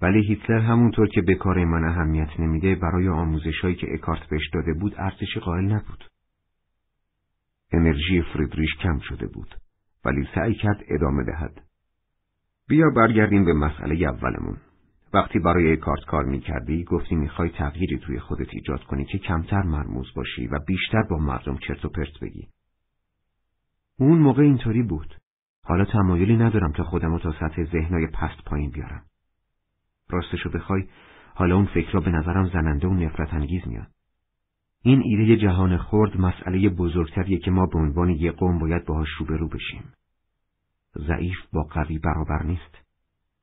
ولی 0.00 0.26
هیتلر 0.26 0.58
همونطور 0.58 1.08
که 1.08 1.22
به 1.22 1.34
کار 1.34 1.64
من 1.64 1.84
اهمیت 1.84 2.40
نمیده 2.40 2.74
برای 2.74 3.08
آموزشهایی 3.08 3.74
که 3.74 3.86
اکارت 3.94 4.28
بهش 4.28 4.48
داده 4.52 4.72
بود 4.72 4.94
ارزش 4.96 5.38
قائل 5.38 5.64
نبود. 5.64 6.04
انرژی 7.72 8.22
فریدریش 8.22 8.74
کم 8.82 8.98
شده 8.98 9.26
بود 9.26 9.54
ولی 10.04 10.28
سعی 10.34 10.54
کرد 10.54 10.84
ادامه 10.88 11.24
دهد. 11.24 11.60
بیا 12.68 12.90
برگردیم 12.96 13.44
به 13.44 13.52
مسئله 13.52 13.94
اولمون. 13.94 14.56
وقتی 15.14 15.38
برای 15.38 15.76
کارت 15.76 16.04
کار 16.04 16.24
می 16.24 16.40
کردی 16.40 16.84
گفتی 16.84 17.14
می‌خوای 17.14 17.50
تغییری 17.50 17.98
توی 17.98 18.20
خودت 18.20 18.48
ایجاد 18.52 18.84
کنی 18.84 19.04
که 19.04 19.18
کمتر 19.18 19.62
مرموز 19.62 20.14
باشی 20.16 20.46
و 20.46 20.58
بیشتر 20.66 21.02
با 21.02 21.16
مردم 21.16 21.56
چرت 21.56 21.84
و 21.84 21.88
پرت 21.88 22.20
بگی. 22.22 22.48
اون 23.98 24.18
موقع 24.18 24.42
اینطوری 24.42 24.82
بود. 24.82 25.14
حالا 25.64 25.84
تمایلی 25.84 26.36
ندارم 26.36 26.72
تا 26.72 26.84
خودم 26.84 27.18
تا 27.18 27.32
سطح 27.32 27.64
ذهنای 27.64 28.06
پست 28.06 28.44
پایین 28.46 28.70
بیارم. 28.70 29.02
راستشو 30.10 30.50
بخوای 30.50 30.84
حالا 31.34 31.56
اون 31.56 31.66
فکرها 31.66 32.00
به 32.00 32.10
نظرم 32.10 32.48
زننده 32.48 32.88
و 32.88 32.94
نفرت 32.94 33.34
انگیز 33.34 33.62
میاد. 33.68 33.86
این 34.82 35.02
ایده 35.04 35.36
جهان 35.36 35.78
خرد 35.78 36.20
مسئله 36.20 36.68
بزرگتریه 36.68 37.38
که 37.38 37.50
ما 37.50 37.66
به 37.66 37.78
عنوان 37.78 38.10
یه 38.10 38.32
قوم 38.32 38.58
باید 38.58 38.84
باهاش 38.84 39.08
روبرو 39.18 39.48
بشیم. 39.48 39.92
ضعیف 40.98 41.38
با 41.52 41.62
قوی 41.62 41.98
برابر 41.98 42.42
نیست. 42.42 42.83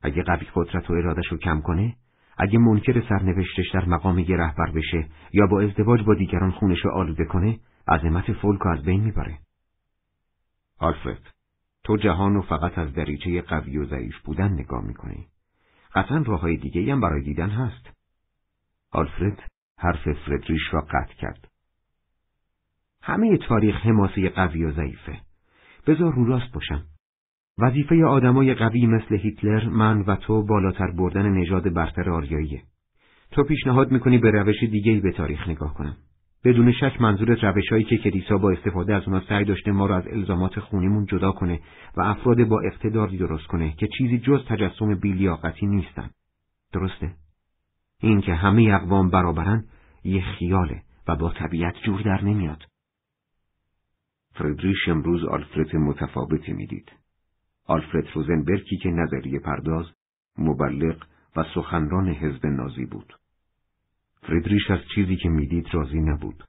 اگه 0.04 0.24
قوی 0.24 0.48
قدرت 0.54 0.90
و 0.90 0.94
ارادش 0.94 1.28
رو 1.32 1.38
کم 1.38 1.62
کنه، 1.62 1.96
اگه 2.38 2.60
منکر 2.60 3.04
سرنوشتش 3.10 3.72
در 3.74 3.86
مقام 3.86 4.20
یه 4.20 4.38
رهبر 4.38 4.72
بشه 4.72 5.10
یا 5.34 5.48
با 5.48 5.62
ازدواج 5.62 6.02
با 6.02 6.14
دیگران 6.14 6.52
خونش 6.52 6.80
رو 6.86 6.92
آلوده 6.92 7.26
کنه، 7.26 7.60
عظمت 7.88 8.34
فولک 8.34 8.66
از 8.66 8.84
بین 8.84 9.04
می‌بره. 9.04 9.40
آلفرد، 10.80 11.34
تو 11.84 11.98
جهان 11.98 12.36
و 12.36 12.42
فقط 12.42 12.78
از 12.78 12.94
دریچه 12.94 13.42
قوی 13.42 13.78
و 13.78 13.86
ضعیف 13.86 14.20
بودن 14.20 14.54
نگاه 14.54 14.86
می‌کنی. 14.86 15.28
قطعا 15.96 16.18
راه 16.18 16.42
های 16.42 16.58
دیگه 16.58 16.92
هم 16.92 17.02
برای 17.02 17.24
دیدن 17.24 17.50
هست. 17.50 17.90
آلفرد 18.92 19.52
حرف 19.78 20.10
فردریش 20.26 20.62
را 20.72 20.82
قطع 20.82 21.14
کرد. 21.14 21.48
همه 23.04 23.38
تاریخ 23.38 23.76
حماسه 23.76 24.30
قوی 24.30 24.64
و 24.64 24.72
ضعیفه. 24.72 25.20
بذار 25.88 26.14
رو 26.14 26.26
راست 26.26 26.54
باشم. 26.54 26.86
وظیفه 27.62 28.06
آدمای 28.06 28.54
قوی 28.54 28.88
مثل 28.88 29.16
هیتلر، 29.16 29.70
من 29.70 30.02
و 30.02 30.16
تو 30.16 30.44
بالاتر 30.44 30.92
بردن 30.92 31.30
نژاد 31.30 31.74
برتر 31.74 32.10
آریاییه. 32.10 32.62
تو 33.32 33.44
پیشنهاد 33.44 33.92
می‌کنی 33.92 34.18
به 34.18 34.32
روش 34.32 34.64
دیگهی 34.64 35.00
به 35.00 35.12
تاریخ 35.12 35.50
نگاه 35.50 35.74
کنم. 35.74 35.98
بدون 36.44 36.72
شک 36.72 37.02
منظور 37.02 37.52
روشهایی 37.54 37.84
که 37.84 37.98
کلیسا 37.98 38.38
با 38.38 38.52
استفاده 38.52 38.96
از 38.96 39.04
اونا 39.08 39.22
سعی 39.30 39.46
داشته 39.46 39.72
ما 39.72 39.86
را 39.86 39.98
از 39.98 40.08
الزامات 40.08 40.60
خونیمون 40.60 41.06
جدا 41.06 41.32
کنه 41.32 41.60
و 41.98 42.02
افراد 42.02 42.44
با 42.44 42.62
اقتداری 42.62 43.18
درست 43.18 43.48
کنه 43.48 43.74
که 43.78 43.88
چیزی 43.98 44.20
جز 44.20 44.46
تجسم 44.50 44.96
بیلیاقتی 44.96 45.68
نیستن. 45.68 46.10
درسته؟ 46.74 47.12
این 48.02 48.22
که 48.22 48.34
همه 48.34 48.74
اقوام 48.74 49.10
برابرن 49.10 49.66
یه 50.04 50.22
خیاله 50.22 50.82
و 51.08 51.16
با 51.16 51.30
طبیعت 51.30 51.76
جور 51.86 52.02
در 52.02 52.24
نمیاد. 52.24 52.64
فردریش 54.34 54.88
امروز 54.88 55.26
آلفرد 55.26 55.76
متفاوتی 55.76 56.54
می‌دید. 56.54 57.01
آلفرد 57.66 58.08
روزنبرکی 58.14 58.78
که 58.78 58.90
نظریه 58.90 59.40
پرداز، 59.40 59.86
مبلغ 60.38 61.04
و 61.36 61.44
سخنران 61.56 62.10
حزب 62.10 62.46
نازی 62.46 62.86
بود. 62.86 63.18
فردریش 64.22 64.72
از 64.72 64.80
چیزی 64.96 65.16
که 65.16 65.30
می‌دید 65.30 65.68
راضی 65.74 66.00
نبود 66.00 66.44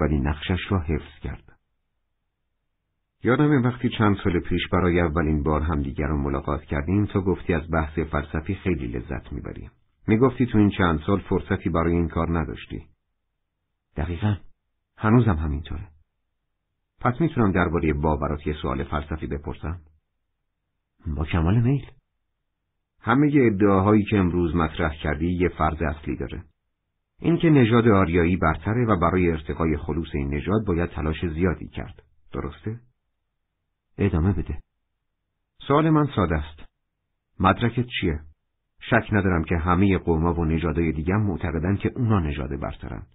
ولی 0.00 0.20
نقشش 0.20 0.60
را 0.70 0.80
حفظ 0.80 1.18
کرد. 1.22 1.52
یادم 3.24 3.62
وقتی 3.62 3.88
چند 3.98 4.16
سال 4.24 4.40
پیش 4.40 4.68
برای 4.72 5.00
اولین 5.00 5.42
بار 5.42 5.62
همدیگر 5.62 6.06
را 6.06 6.16
ملاقات 6.16 6.62
کردیم 6.62 7.06
تو 7.06 7.20
گفتی 7.20 7.54
از 7.54 7.70
بحث 7.70 7.98
فلسفی 7.98 8.54
خیلی 8.54 8.86
لذت 8.86 9.32
می‌بری. 9.32 9.70
می‌گفتی 10.08 10.46
تو 10.46 10.58
این 10.58 10.70
چند 10.70 11.00
سال 11.06 11.20
فرصتی 11.20 11.70
برای 11.70 11.92
این 11.92 12.08
کار 12.08 12.38
نداشتی. 12.38 12.86
دقیقا. 13.96 14.36
هنوزم 14.98 15.36
همینطوره. 15.36 15.88
پس 17.00 17.20
می‌تونم 17.20 17.52
درباره 17.52 17.92
باورات 17.92 18.46
یه 18.46 18.54
سوال 18.62 18.84
فلسفی 18.84 19.26
بپرسم؟ 19.26 19.80
با 21.06 21.24
کمال 21.24 21.62
میل. 21.62 21.86
همه 23.00 23.32
ادعاهایی 23.34 24.04
که 24.04 24.18
امروز 24.18 24.54
مطرح 24.54 24.94
کردی 25.02 25.26
یه 25.26 25.48
فرض 25.48 25.82
اصلی 25.82 26.16
داره. 26.16 26.44
اینکه 27.20 27.50
نژاد 27.50 27.88
آریایی 27.88 28.36
برتره 28.36 28.86
و 28.86 28.96
برای 28.96 29.30
ارتقای 29.30 29.76
خلوص 29.76 30.08
این 30.14 30.34
نژاد 30.34 30.64
باید 30.66 30.90
تلاش 30.90 31.26
زیادی 31.26 31.68
کرد. 31.68 32.02
درسته؟ 32.32 32.80
ادامه 33.98 34.32
بده. 34.32 34.58
سوال 35.68 35.90
من 35.90 36.06
ساده 36.16 36.34
است. 36.34 36.68
مدرکت 37.40 37.86
چیه؟ 38.00 38.20
شک 38.80 39.08
ندارم 39.12 39.44
که 39.44 39.56
همه 39.56 39.98
قوما 39.98 40.34
و 40.34 40.44
نژادهای 40.44 40.92
دیگه 40.92 41.14
معتقدن 41.14 41.76
که 41.76 41.92
اونا 41.96 42.20
نژاد 42.20 42.60
برترن. 42.60 43.06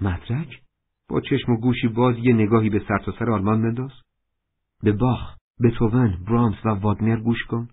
مدرک؟ 0.00 0.62
با 1.08 1.20
چشم 1.20 1.52
و 1.52 1.56
گوشی 1.56 1.88
باز 1.88 2.16
یه 2.18 2.32
نگاهی 2.32 2.70
به 2.70 2.84
سرتاسر 2.88 3.18
سر 3.18 3.30
آلمان 3.30 3.62
بنداز. 3.62 3.92
به 4.82 4.92
باخ، 4.92 5.36
بتوون، 5.62 6.18
برامس 6.28 6.54
و 6.64 6.68
واگنر 6.68 7.20
گوش 7.20 7.44
کن. 7.44 7.68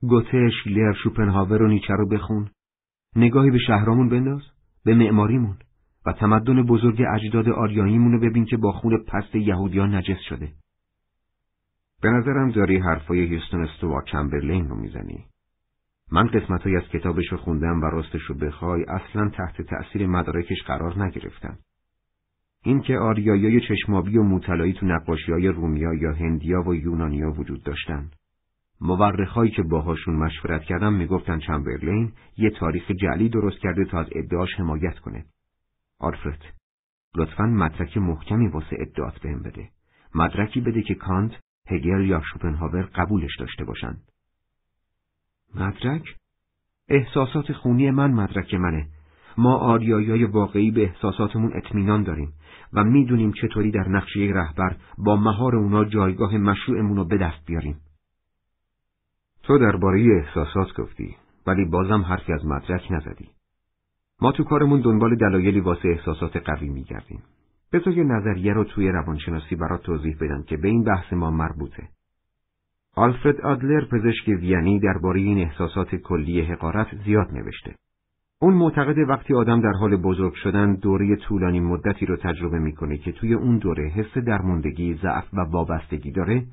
گوته، 0.00 0.50
شیلر، 0.64 0.92
شوپنهاور 0.92 1.62
و 1.62 1.68
نیچه 1.68 1.94
رو 1.94 2.08
بخون. 2.08 2.50
نگاهی 3.16 3.50
به 3.50 3.58
شهرامون 3.58 4.08
بنداز، 4.08 4.42
به 4.84 4.94
معماریمون 4.94 5.56
و 6.06 6.12
تمدن 6.12 6.62
بزرگ 6.62 7.02
اجداد 7.14 7.48
آریاییمون 7.48 8.12
رو 8.12 8.20
ببین 8.20 8.44
که 8.44 8.56
با 8.56 8.72
خون 8.72 9.04
پست 9.04 9.34
یهودیان 9.34 9.94
نجس 9.94 10.20
شده. 10.28 10.52
به 12.02 12.10
نظرم 12.10 12.50
داری 12.50 12.78
حرفای 12.78 13.20
هیستون 13.20 13.64
استوارت 13.64 14.04
چمبرلین 14.06 14.68
رو 14.68 14.76
می‌زنی. 14.76 15.24
من 16.12 16.26
قسمتهایی 16.26 16.76
از 16.76 16.82
کتابش 16.82 17.32
رو 17.32 17.38
خوندم 17.38 17.80
و 17.80 17.84
راستش 17.84 18.22
رو 18.22 18.34
بخوای 18.34 18.84
اصلا 18.84 19.28
تحت 19.28 19.62
تأثیر 19.62 20.06
مدارکش 20.06 20.62
قرار 20.66 21.04
نگرفتم. 21.04 21.58
اینکه 22.64 22.98
آریایی 22.98 23.60
چشمابی 23.60 24.16
و 24.16 24.22
موطلایی 24.22 24.72
تو 24.72 24.86
نقاشی 24.86 25.32
های 25.32 25.48
رومیا 25.48 25.94
یا 25.94 26.12
هندیا 26.12 26.62
و 26.62 26.74
یونانیا 26.74 27.30
وجود 27.30 27.62
داشتن. 27.62 28.10
مورخهایی 28.80 29.50
که 29.50 29.62
باهاشون 29.62 30.14
مشورت 30.14 30.62
کردم 30.62 30.92
می‌گفتن 30.92 31.38
چمبرلین 31.38 32.12
یه 32.36 32.50
تاریخ 32.50 32.90
جعلی 32.90 33.28
درست 33.28 33.58
کرده 33.58 33.84
تا 33.84 34.00
از 34.00 34.06
ادعاش 34.12 34.54
حمایت 34.54 34.98
کنه. 34.98 35.24
آلفرد، 36.00 36.44
لطفا 37.16 37.46
مدرک 37.46 37.96
محکمی 37.96 38.48
واسه 38.48 38.76
ادعات 38.80 39.20
بهم 39.20 39.42
بده. 39.42 39.68
مدرکی 40.14 40.60
بده 40.60 40.82
که 40.82 40.94
کانت، 40.94 41.32
هگل 41.68 42.00
یا 42.00 42.22
شوپنهاور 42.32 42.82
قبولش 42.82 43.36
داشته 43.38 43.64
باشن. 43.64 43.96
مدرک؟ 45.54 46.16
احساسات 46.88 47.52
خونی 47.52 47.90
من 47.90 48.10
مدرک 48.10 48.54
منه. 48.54 48.88
ما 49.38 49.56
آریایی 49.56 50.24
واقعی 50.24 50.70
به 50.70 50.82
احساساتمون 50.82 51.56
اطمینان 51.56 52.02
داریم 52.02 52.32
و 52.72 52.84
می‌دونیم 52.84 53.32
چطوری 53.32 53.70
در 53.70 53.88
نقشه 53.88 54.20
رهبر 54.20 54.76
با 54.98 55.16
مهار 55.16 55.56
اونا 55.56 55.84
جایگاه 55.84 56.36
مشروعمون 56.36 56.96
رو 56.96 57.04
به 57.04 57.18
دست 57.18 57.46
بیاریم. 57.46 57.76
تو 59.42 59.58
درباره 59.58 60.22
احساسات 60.22 60.80
گفتی 60.80 61.16
ولی 61.46 61.64
بازم 61.64 62.02
حرفی 62.02 62.32
از 62.32 62.46
مدرک 62.46 62.86
نزدی. 62.90 63.28
ما 64.20 64.32
تو 64.32 64.44
کارمون 64.44 64.80
دنبال 64.80 65.16
دلایلی 65.16 65.60
واسه 65.60 65.88
احساسات 65.88 66.36
قوی 66.36 66.68
میگردیم. 66.68 67.22
بذار 67.72 67.94
یه 67.94 68.04
نظریه 68.04 68.52
رو 68.52 68.64
توی 68.64 68.88
روانشناسی 68.88 69.56
برات 69.56 69.82
توضیح 69.82 70.16
بدم 70.20 70.42
که 70.42 70.56
به 70.56 70.68
این 70.68 70.84
بحث 70.84 71.12
ما 71.12 71.30
مربوطه. 71.30 71.88
آلفرد 72.94 73.40
آدلر 73.40 73.84
پزشک 73.84 74.28
وینی 74.28 74.80
درباره 74.80 75.20
این 75.20 75.38
احساسات 75.38 75.94
کلی 75.94 76.40
حقارت 76.40 76.96
زیاد 77.04 77.32
نوشته. 77.32 77.74
اون 78.40 78.54
معتقد 78.54 78.98
وقتی 78.98 79.34
آدم 79.34 79.60
در 79.60 79.72
حال 79.72 79.96
بزرگ 79.96 80.34
شدن 80.34 80.74
دوره 80.74 81.16
طولانی 81.16 81.60
مدتی 81.60 82.06
رو 82.06 82.16
تجربه 82.16 82.58
می‌کنه 82.58 82.98
که 82.98 83.12
توی 83.12 83.34
اون 83.34 83.58
دوره 83.58 83.88
حس 83.88 84.18
درموندگی، 84.18 84.94
ضعف 84.94 85.34
و 85.34 85.40
وابستگی 85.40 86.10
داره، 86.10 86.46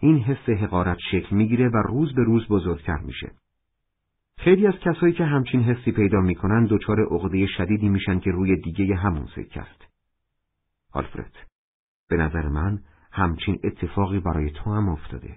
این 0.00 0.18
حس 0.18 0.48
حقارت 0.48 0.98
شکل 1.10 1.36
می‌گیره 1.36 1.68
و 1.68 1.76
روز 1.76 2.14
به 2.14 2.24
روز 2.24 2.48
بزرگتر 2.48 2.98
میشه. 2.98 3.30
خیلی 4.38 4.66
از 4.66 4.74
کسایی 4.74 5.12
که 5.12 5.24
همچین 5.24 5.62
حسی 5.62 5.92
پیدا 5.92 6.20
می‌کنن 6.20 6.66
دچار 6.70 7.00
عقده 7.00 7.46
شدیدی 7.46 7.88
میشن 7.88 8.18
که 8.18 8.30
روی 8.30 8.56
دیگه 8.56 8.94
همون 8.94 9.26
سکه 9.36 9.60
است. 9.60 9.86
آلفرد، 10.92 11.32
به 12.08 12.16
نظر 12.16 12.48
من 12.48 12.78
همچین 13.12 13.58
اتفاقی 13.64 14.20
برای 14.20 14.50
تو 14.50 14.72
هم 14.74 14.88
افتاده. 14.88 15.36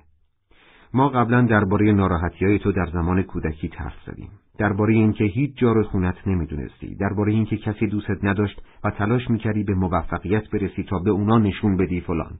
ما 0.93 1.09
قبلا 1.09 1.41
درباره 1.41 1.91
ناراحتی 1.91 2.59
تو 2.59 2.71
در 2.71 2.85
زمان 2.93 3.23
کودکی 3.23 3.71
حرف 3.77 3.95
زدیم. 4.05 4.29
درباره 4.57 4.93
اینکه 4.93 5.23
هیچ 5.23 5.57
جا 5.57 5.71
رو 5.71 5.83
خونت 5.83 6.27
نمی‌دونستی، 6.27 6.95
درباره 6.95 7.31
اینکه 7.31 7.57
کسی 7.57 7.87
دوستت 7.87 8.23
نداشت 8.23 8.61
و 8.83 8.91
تلاش 8.91 9.29
می‌کردی 9.29 9.63
به 9.63 9.73
موفقیت 9.73 10.49
برسی 10.49 10.83
تا 10.83 10.99
به 10.99 11.09
اونا 11.09 11.37
نشون 11.37 11.77
بدی 11.77 12.01
فلان. 12.01 12.39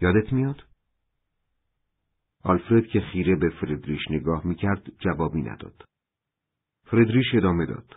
یادت 0.00 0.32
میاد؟ 0.32 0.62
آلفرد 2.44 2.86
که 2.86 3.00
خیره 3.00 3.36
به 3.36 3.48
فردریش 3.48 4.10
نگاه 4.10 4.46
می‌کرد 4.46 4.82
جوابی 4.98 5.42
نداد. 5.42 5.84
فردریش 6.84 7.34
ادامه 7.34 7.66
داد. 7.66 7.96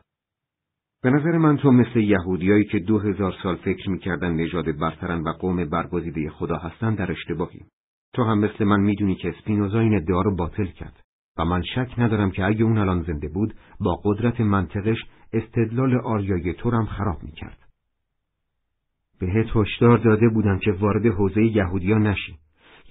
به 1.04 1.10
نظر 1.10 1.38
من 1.38 1.58
تو 1.58 1.72
مثل 1.72 2.00
یهودیایی 2.00 2.66
که 2.66 2.80
دو 2.80 3.00
هزار 3.00 3.34
سال 3.44 3.56
فکر 3.56 3.90
می‌کردن 3.90 4.34
نژاد 4.34 4.78
برترن 4.78 5.22
و 5.22 5.32
قوم 5.32 5.66
برگزیده 5.70 6.30
خدا 6.30 6.58
هستن 6.58 6.96
در 6.96 7.12
اشتباهی. 7.12 7.66
تو 8.14 8.24
هم 8.24 8.40
مثل 8.40 8.64
من 8.64 8.80
می‌دونی 8.80 9.16
که 9.16 9.30
اسپینوزا 9.30 9.80
این 9.80 9.96
ادعا 9.96 10.22
رو 10.22 10.36
باطل 10.36 10.66
کرد 10.66 11.03
و 11.38 11.46
من 11.46 11.62
شک 11.62 11.94
ندارم 11.98 12.32
که 12.32 12.46
اگه 12.46 12.64
اون 12.64 12.78
الان 12.78 13.02
زنده 13.02 13.28
بود 13.28 13.54
با 13.80 14.02
قدرت 14.04 14.42
منطقش 14.42 14.98
استدلال 15.34 15.96
آریای 15.96 16.54
تو 16.54 16.72
هم 16.72 16.86
خراب 16.86 17.24
می‌کرد. 17.24 17.58
بهت 19.20 19.48
هشدار 19.56 19.98
داده 19.98 20.30
بودم 20.30 20.60
که 20.60 20.72
وارد 20.72 21.06
حوزه 21.06 21.44
یهودیا 21.44 21.98
نشی. 21.98 22.38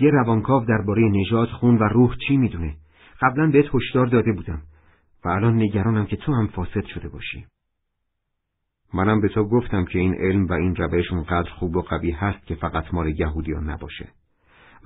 یه 0.01 0.10
روانکاو 0.10 0.64
درباره 0.64 1.02
نژاد 1.09 1.48
خون 1.48 1.78
و 1.78 1.82
روح 1.82 2.16
چی 2.28 2.36
می‌دونه؟ 2.36 2.77
قبلا 3.20 3.51
بهت 3.51 3.74
هشدار 3.74 4.06
داده 4.06 4.32
بودم 4.32 4.62
و 5.24 5.28
الان 5.28 5.56
نگرانم 5.56 6.06
که 6.06 6.16
تو 6.16 6.35
هم 6.35 6.47
فاسد 6.47 6.85
شده 6.85 7.09
باشی. 7.09 7.47
منم 8.94 9.20
به 9.20 9.28
تو 9.28 9.44
گفتم 9.44 9.85
که 9.85 9.98
این 9.98 10.14
علم 10.14 10.47
و 10.47 10.52
این 10.52 10.77
روش 10.77 11.12
اونقدر 11.12 11.51
خوب 11.51 11.77
و 11.77 11.82
قوی 11.82 12.10
هست 12.10 12.47
که 12.47 12.55
فقط 12.55 12.94
مال 12.94 13.20
یهودیان 13.20 13.70
نباشه. 13.70 14.09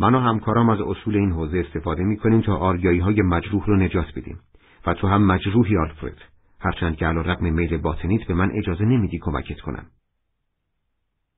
من 0.00 0.14
و 0.14 0.18
همکارام 0.18 0.68
از 0.68 0.80
اصول 0.80 1.16
این 1.16 1.32
حوزه 1.32 1.58
استفاده 1.66 2.02
می‌کنیم 2.02 2.40
تا 2.40 2.56
آریایی 2.56 3.00
های 3.00 3.22
مجروح 3.22 3.66
رو 3.66 3.76
نجات 3.76 4.06
بدیم. 4.16 4.40
و 4.86 4.94
تو 4.94 5.08
هم 5.08 5.26
مجروحی 5.26 5.76
آلفرد. 5.76 6.22
هرچند 6.60 6.96
که 6.96 7.06
علا 7.06 7.20
رقم 7.20 7.54
میل 7.54 7.76
باطنیت 7.76 8.26
به 8.26 8.34
من 8.34 8.50
اجازه 8.50 8.84
نمیدی 8.84 9.18
کمکت 9.18 9.60
کنم. 9.60 9.86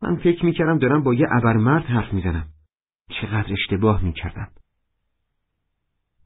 من 0.03 0.17
فکر 0.17 0.45
می‌کردم 0.45 0.79
دارم 0.79 1.03
با 1.03 1.15
یه 1.15 1.27
ابرمرد 1.31 1.85
حرف 1.85 2.13
می‌زنم. 2.13 2.49
چقدر 3.21 3.53
اشتباه 3.53 4.05
می‌کردم. 4.05 4.49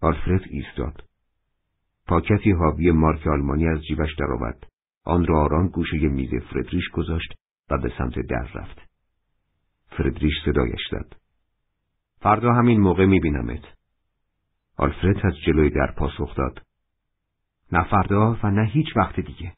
آلفرد 0.00 0.42
ایستاد. 0.50 1.04
پاکتی 2.06 2.50
حاوی 2.50 2.90
مارک 2.90 3.26
آلمانی 3.26 3.68
از 3.68 3.84
جیبش 3.84 4.14
درآورد. 4.14 4.66
آن 5.04 5.26
را 5.26 5.40
آران 5.40 5.68
گوشه 5.68 5.96
میز 5.96 6.30
فردریش 6.34 6.88
گذاشت 6.88 7.34
و 7.70 7.78
به 7.78 7.92
سمت 7.98 8.14
در 8.14 8.48
رفت. 8.54 8.78
فردریش 9.90 10.34
صدایش 10.44 10.80
زد. 10.90 11.21
فردا 12.22 12.52
همین 12.52 12.80
موقع 12.80 13.06
میبینمت. 13.06 13.62
آلفرد 14.76 15.26
از 15.26 15.32
جلوی 15.46 15.70
در 15.70 15.94
پاسخ 15.96 16.36
داد. 16.36 16.62
نه 17.72 17.84
فردا 17.84 18.36
و 18.42 18.50
نه 18.50 18.66
هیچ 18.66 18.96
وقت 18.96 19.20
دیگه. 19.20 19.52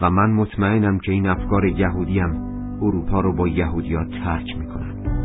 و 0.00 0.10
من 0.10 0.30
مطمئنم 0.30 0.98
که 0.98 1.12
این 1.12 1.26
افکار 1.26 1.64
یهودیم 1.64 2.54
اروپا 2.82 3.20
رو 3.20 3.36
با 3.36 3.48
یهودیات 3.48 4.10
ترک 4.10 4.56
می‌کنم. 4.56 5.23